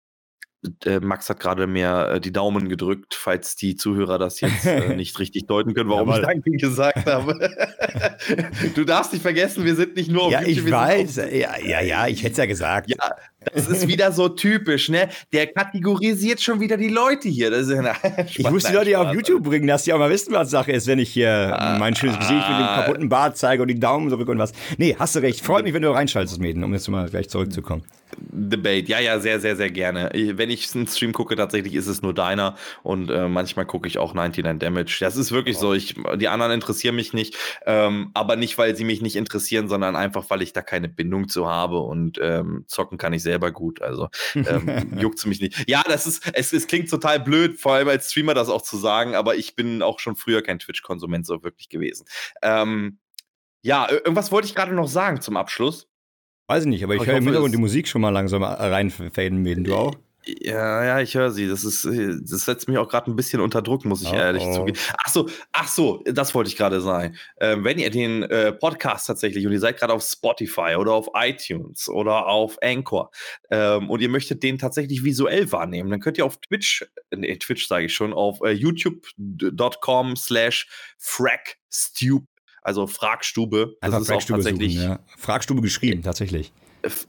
Max 1.01 1.29
hat 1.29 1.39
gerade 1.39 1.65
mir 1.65 2.09
äh, 2.13 2.21
die 2.21 2.31
Daumen 2.31 2.69
gedrückt, 2.69 3.15
falls 3.15 3.55
die 3.55 3.75
Zuhörer 3.75 4.19
das 4.19 4.41
jetzt 4.41 4.65
äh, 4.65 4.95
nicht 4.95 5.17
richtig 5.17 5.47
deuten 5.47 5.73
können, 5.73 5.89
warum 5.89 6.09
Jawohl. 6.09 6.21
ich 6.21 6.27
Danke 6.27 6.51
gesagt 6.51 7.05
habe. 7.07 7.35
du 8.75 8.83
darfst 8.83 9.11
nicht 9.13 9.23
vergessen, 9.23 9.65
wir 9.65 9.75
sind 9.75 9.95
nicht 9.95 10.11
nur 10.11 10.23
auf 10.23 10.31
ja, 10.31 10.41
YouTube. 10.41 10.69
Ja, 10.69 10.89
ich 10.93 11.07
weiß. 11.07 11.15
Ja, 11.31 11.57
ja, 11.57 11.81
ja, 11.81 12.07
ich 12.07 12.21
hätte 12.21 12.33
es 12.33 12.37
ja 12.37 12.45
gesagt. 12.45 12.89
Ja, 12.91 13.15
das 13.53 13.67
ist 13.67 13.87
wieder 13.87 14.11
so 14.11 14.29
typisch, 14.29 14.89
ne? 14.89 15.09
Der 15.33 15.47
kategorisiert 15.47 16.41
schon 16.41 16.59
wieder 16.59 16.77
die 16.77 16.89
Leute 16.89 17.27
hier. 17.27 17.49
Das 17.49 17.67
ist, 17.67 17.79
na, 17.81 17.95
Spaß, 17.95 18.29
ich 18.37 18.49
muss 18.51 18.63
die 18.65 18.73
Leute 18.73 18.91
ja 18.91 19.01
auf 19.01 19.15
YouTube 19.15 19.43
bringen, 19.43 19.65
dass 19.65 19.83
die 19.83 19.93
auch 19.93 19.99
mal 19.99 20.11
wissen, 20.11 20.31
was 20.33 20.51
Sache 20.51 20.71
ist, 20.71 20.85
wenn 20.85 20.99
ich 20.99 21.09
hier 21.09 21.57
ah, 21.59 21.79
mein 21.79 21.95
schönes 21.95 22.19
Gesicht 22.19 22.47
mit 22.47 22.59
dem 22.59 22.65
ah. 22.65 22.83
kaputten 22.83 23.09
Bart 23.09 23.35
zeige 23.35 23.63
und 23.63 23.67
die 23.67 23.79
Daumen 23.79 24.11
zurück 24.11 24.29
und 24.29 24.37
was. 24.37 24.53
Nee, 24.77 24.95
hast 24.99 25.15
du 25.15 25.19
recht. 25.19 25.43
Freut 25.43 25.63
mich, 25.63 25.73
wenn 25.73 25.81
du 25.81 25.89
reinschaltest, 25.89 26.39
Mäden, 26.39 26.63
um 26.63 26.71
jetzt 26.73 26.87
mal 26.87 27.09
gleich 27.09 27.29
zurückzukommen. 27.29 27.83
Debate, 28.17 28.87
ja, 28.87 28.99
ja, 28.99 29.19
sehr, 29.19 29.39
sehr, 29.39 29.55
sehr 29.55 29.69
gerne. 29.69 30.09
Wenn 30.13 30.49
ich 30.49 30.73
einen 30.75 30.87
Stream 30.87 31.13
gucke, 31.13 31.35
tatsächlich 31.35 31.75
ist 31.75 31.87
es 31.87 32.01
nur 32.01 32.13
deiner 32.13 32.57
und 32.83 33.09
äh, 33.09 33.27
manchmal 33.27 33.65
gucke 33.65 33.87
ich 33.87 33.97
auch 33.97 34.13
99 34.13 34.59
Damage. 34.59 34.97
Das 34.99 35.17
ist 35.17 35.31
wirklich 35.31 35.57
oh. 35.57 35.61
so. 35.61 35.73
Ich, 35.73 35.95
die 36.15 36.27
anderen 36.27 36.51
interessieren 36.51 36.95
mich 36.95 37.13
nicht, 37.13 37.37
ähm, 37.65 38.11
aber 38.13 38.35
nicht, 38.35 38.57
weil 38.57 38.75
sie 38.75 38.83
mich 38.83 39.01
nicht 39.01 39.15
interessieren, 39.15 39.69
sondern 39.69 39.95
einfach, 39.95 40.29
weil 40.29 40.41
ich 40.41 40.53
da 40.53 40.61
keine 40.61 40.89
Bindung 40.89 41.29
zu 41.29 41.47
habe 41.47 41.79
und 41.79 42.19
ähm, 42.21 42.65
zocken 42.67 42.97
kann 42.97 43.13
ich 43.13 43.23
selber 43.23 43.51
gut. 43.51 43.81
Also 43.81 44.09
ähm, 44.35 44.97
juckt 44.99 45.19
es 45.19 45.25
mich 45.25 45.41
nicht. 45.41 45.69
Ja, 45.69 45.83
das 45.85 46.07
ist, 46.07 46.31
es, 46.33 46.53
es 46.53 46.67
klingt 46.67 46.89
total 46.89 47.19
blöd, 47.19 47.59
vor 47.59 47.73
allem 47.73 47.87
als 47.87 48.11
Streamer 48.11 48.33
das 48.33 48.49
auch 48.49 48.61
zu 48.61 48.77
sagen, 48.77 49.15
aber 49.15 49.35
ich 49.35 49.55
bin 49.55 49.81
auch 49.81 49.99
schon 49.99 50.15
früher 50.15 50.41
kein 50.41 50.59
Twitch-Konsument 50.59 51.25
so 51.25 51.43
wirklich 51.43 51.69
gewesen. 51.69 52.05
Ähm, 52.41 52.99
ja, 53.63 53.89
irgendwas 53.89 54.31
wollte 54.31 54.47
ich 54.47 54.55
gerade 54.55 54.73
noch 54.73 54.87
sagen 54.87 55.21
zum 55.21 55.37
Abschluss. 55.37 55.90
Weiß 56.51 56.63
ich 56.63 56.69
nicht, 56.69 56.83
aber 56.83 56.95
ich, 56.95 57.01
ich 57.01 57.07
höre 57.07 57.15
im 57.15 57.23
Hintergrund 57.23 57.53
die 57.53 57.59
Musik 57.59 57.87
schon 57.87 58.01
mal 58.01 58.09
langsam 58.09 58.43
reinfaden, 58.43 59.41
Mäden. 59.41 59.63
Du 59.63 59.73
auch? 59.73 59.95
Ja, 60.25 60.83
ja, 60.83 60.99
ich 60.99 61.15
höre 61.15 61.31
sie. 61.31 61.47
Das 61.47 61.63
ist, 61.63 61.85
das 61.85 62.43
setzt 62.43 62.67
mich 62.67 62.77
auch 62.77 62.89
gerade 62.89 63.09
ein 63.09 63.15
bisschen 63.15 63.39
unter 63.39 63.61
Druck, 63.61 63.85
muss 63.85 64.01
ich 64.01 64.11
oh, 64.11 64.15
ehrlich 64.15 64.43
oh. 64.45 64.53
zugeben. 64.55 64.77
Ach 64.97 65.07
so, 65.07 65.29
ach 65.53 65.69
so, 65.69 66.03
das 66.03 66.35
wollte 66.35 66.49
ich 66.49 66.57
gerade 66.57 66.81
sagen. 66.81 67.15
Ähm, 67.39 67.63
wenn 67.63 67.79
ihr 67.79 67.89
den 67.89 68.23
äh, 68.23 68.51
Podcast 68.51 69.07
tatsächlich 69.07 69.47
und 69.47 69.53
ihr 69.53 69.61
seid 69.61 69.79
gerade 69.79 69.93
auf 69.93 70.03
Spotify 70.03 70.75
oder 70.77 70.91
auf 70.91 71.07
iTunes 71.13 71.87
oder 71.87 72.27
auf 72.27 72.57
Anchor 72.61 73.11
ähm, 73.49 73.89
und 73.89 74.01
ihr 74.01 74.09
möchtet 74.09 74.43
den 74.43 74.57
tatsächlich 74.57 75.05
visuell 75.05 75.49
wahrnehmen, 75.53 75.89
dann 75.89 76.01
könnt 76.01 76.17
ihr 76.17 76.25
auf 76.25 76.35
Twitch, 76.41 76.85
nee, 77.15 77.37
Twitch 77.37 77.65
sage 77.65 77.85
ich 77.85 77.93
schon, 77.93 78.11
auf 78.11 78.41
äh, 78.41 78.51
youtube.com 78.51 80.17
slash 80.17 80.67
fragstube 80.97 82.25
also 82.61 82.87
Fragstube. 82.87 83.75
Das 83.81 83.87
Einfach 83.87 84.01
ist 84.01 84.07
Fragstube 84.07 84.39
auch 84.39 84.43
tatsächlich. 84.43 84.75
Suchen, 84.75 84.89
ja. 84.89 84.99
Fragstube 85.17 85.61
geschrieben, 85.61 86.03
tatsächlich. 86.03 86.51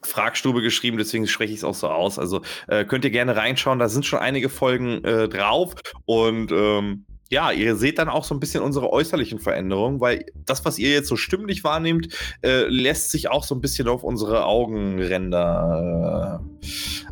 Fragstube 0.03 0.61
geschrieben, 0.61 0.99
deswegen 0.99 1.27
spreche 1.27 1.53
ich 1.53 1.61
es 1.61 1.65
auch 1.65 1.75
so 1.75 1.89
aus. 1.89 2.19
Also 2.19 2.43
äh, 2.69 2.85
könnt 2.85 3.05
ihr 3.05 3.11
gerne 3.11 3.37
reinschauen, 3.37 3.79
da 3.79 3.89
sind 3.89 4.05
schon 4.05 4.19
einige 4.19 4.49
Folgen 4.49 5.03
äh, 5.05 5.29
drauf 5.29 5.75
und 6.05 6.53
ähm, 6.53 7.07
ja, 7.31 7.51
ihr 7.51 7.77
seht 7.77 7.99
dann 7.99 8.11
auch 8.11 8.25
so 8.25 8.35
ein 8.35 8.41
bisschen 8.41 8.63
unsere 8.63 8.93
äußerlichen 8.93 9.39
Veränderungen, 9.39 10.03
weil 10.03 10.27
das, 10.35 10.67
was 10.67 10.79
ihr 10.79 10.91
jetzt 10.91 11.09
so 11.09 11.17
stimmlich 11.17 11.65
wahrnehmt, 11.65 12.09
äh, 12.43 12.65
lässt 12.65 13.11
sich 13.11 13.31
auch 13.31 13.43
so 13.43 13.55
ein 13.55 13.63
bisschen 13.63 13.89
auf 13.89 14.05
unsere 14.05 14.45
Augenränder 14.45 16.43
äh, 16.63 16.67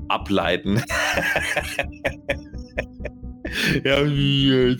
ableiten. 0.09 0.83
ja, 3.85 3.97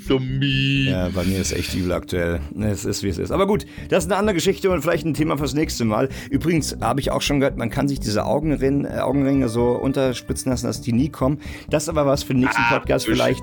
Zombie. 0.07 0.89
Ja, 0.91 1.09
bei 1.09 1.25
mir 1.25 1.41
ist 1.41 1.53
echt 1.53 1.75
übel 1.75 1.93
aktuell. 1.93 2.41
Es 2.61 2.85
ist, 2.85 3.03
wie 3.03 3.09
es 3.09 3.19
ist. 3.19 3.31
Aber 3.31 3.47
gut, 3.47 3.67
das 3.89 4.05
ist 4.05 4.11
eine 4.11 4.19
andere 4.19 4.35
Geschichte 4.35 4.71
und 4.71 4.83
vielleicht 4.83 5.07
ein 5.07 5.15
Thema 5.15 5.37
fürs 5.39 5.55
nächste 5.55 5.85
Mal. 5.85 6.09
Übrigens 6.31 6.77
habe 6.81 7.01
ich 7.01 7.11
auch 7.11 7.23
schon 7.23 7.41
gehört, 7.41 7.57
man 7.57 7.71
kann 7.71 7.89
sich 7.89 8.01
diese 8.01 8.25
Augenringe, 8.25 8.89
äh, 8.89 9.01
Augenringe 9.01 9.49
so 9.49 9.71
unterspritzen 9.71 10.51
lassen, 10.51 10.67
dass 10.67 10.81
die 10.81 10.93
nie 10.93 11.09
kommen. 11.09 11.41
Das 11.69 11.85
ist 11.85 11.89
aber 11.89 12.07
was 12.07 12.23
für 12.23 12.35
den 12.35 12.43
nächsten 12.43 12.63
ah, 12.63 12.79
Podcast 12.79 13.07
vielleicht. 13.07 13.43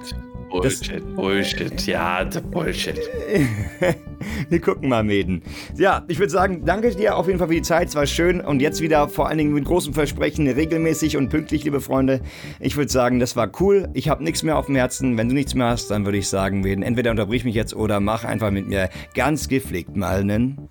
Bullshit, 0.49 1.15
Bullshit, 1.15 1.87
ja, 1.87 2.23
Bullshit. 2.23 2.99
Wir 4.49 4.59
gucken 4.59 4.89
mal, 4.89 5.03
Mäden. 5.03 5.43
Ja, 5.75 6.03
ich 6.07 6.19
würde 6.19 6.31
sagen, 6.31 6.63
danke 6.65 6.95
dir 6.95 7.15
auf 7.15 7.27
jeden 7.27 7.39
Fall 7.39 7.47
für 7.47 7.55
die 7.55 7.61
Zeit. 7.61 7.89
Es 7.89 7.95
war 7.95 8.05
schön. 8.05 8.41
Und 8.41 8.61
jetzt 8.61 8.81
wieder 8.81 9.07
vor 9.09 9.27
allen 9.27 9.37
Dingen 9.37 9.53
mit 9.53 9.65
großem 9.65 9.93
Versprechen, 9.93 10.47
regelmäßig 10.47 11.17
und 11.17 11.29
pünktlich, 11.29 11.63
liebe 11.63 11.81
Freunde. 11.81 12.21
Ich 12.59 12.77
würde 12.77 12.91
sagen, 12.91 13.19
das 13.19 13.35
war 13.35 13.49
cool. 13.59 13.89
Ich 13.93 14.09
habe 14.09 14.23
nichts 14.23 14.43
mehr 14.43 14.57
auf 14.57 14.67
dem 14.67 14.75
Herzen. 14.75 15.17
Wenn 15.17 15.29
du 15.29 15.35
nichts 15.35 15.53
mehr 15.53 15.67
hast, 15.67 15.89
dann 15.89 16.05
würde 16.05 16.17
ich 16.17 16.29
sagen, 16.29 16.61
Mäden, 16.61 16.83
entweder 16.83 17.11
unterbrich 17.11 17.43
mich 17.43 17.55
jetzt 17.55 17.75
oder 17.75 17.99
mach 17.99 18.23
einfach 18.23 18.51
mit 18.51 18.67
mir 18.67 18.89
ganz 19.13 19.47
gepflegt 19.47 19.95
mal 19.95 20.21
einen 20.21 20.69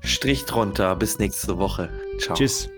Strich 0.00 0.44
drunter. 0.44 0.96
Bis 0.96 1.18
nächste 1.18 1.58
Woche. 1.58 1.90
Ciao. 2.18 2.36
Tschüss. 2.36 2.70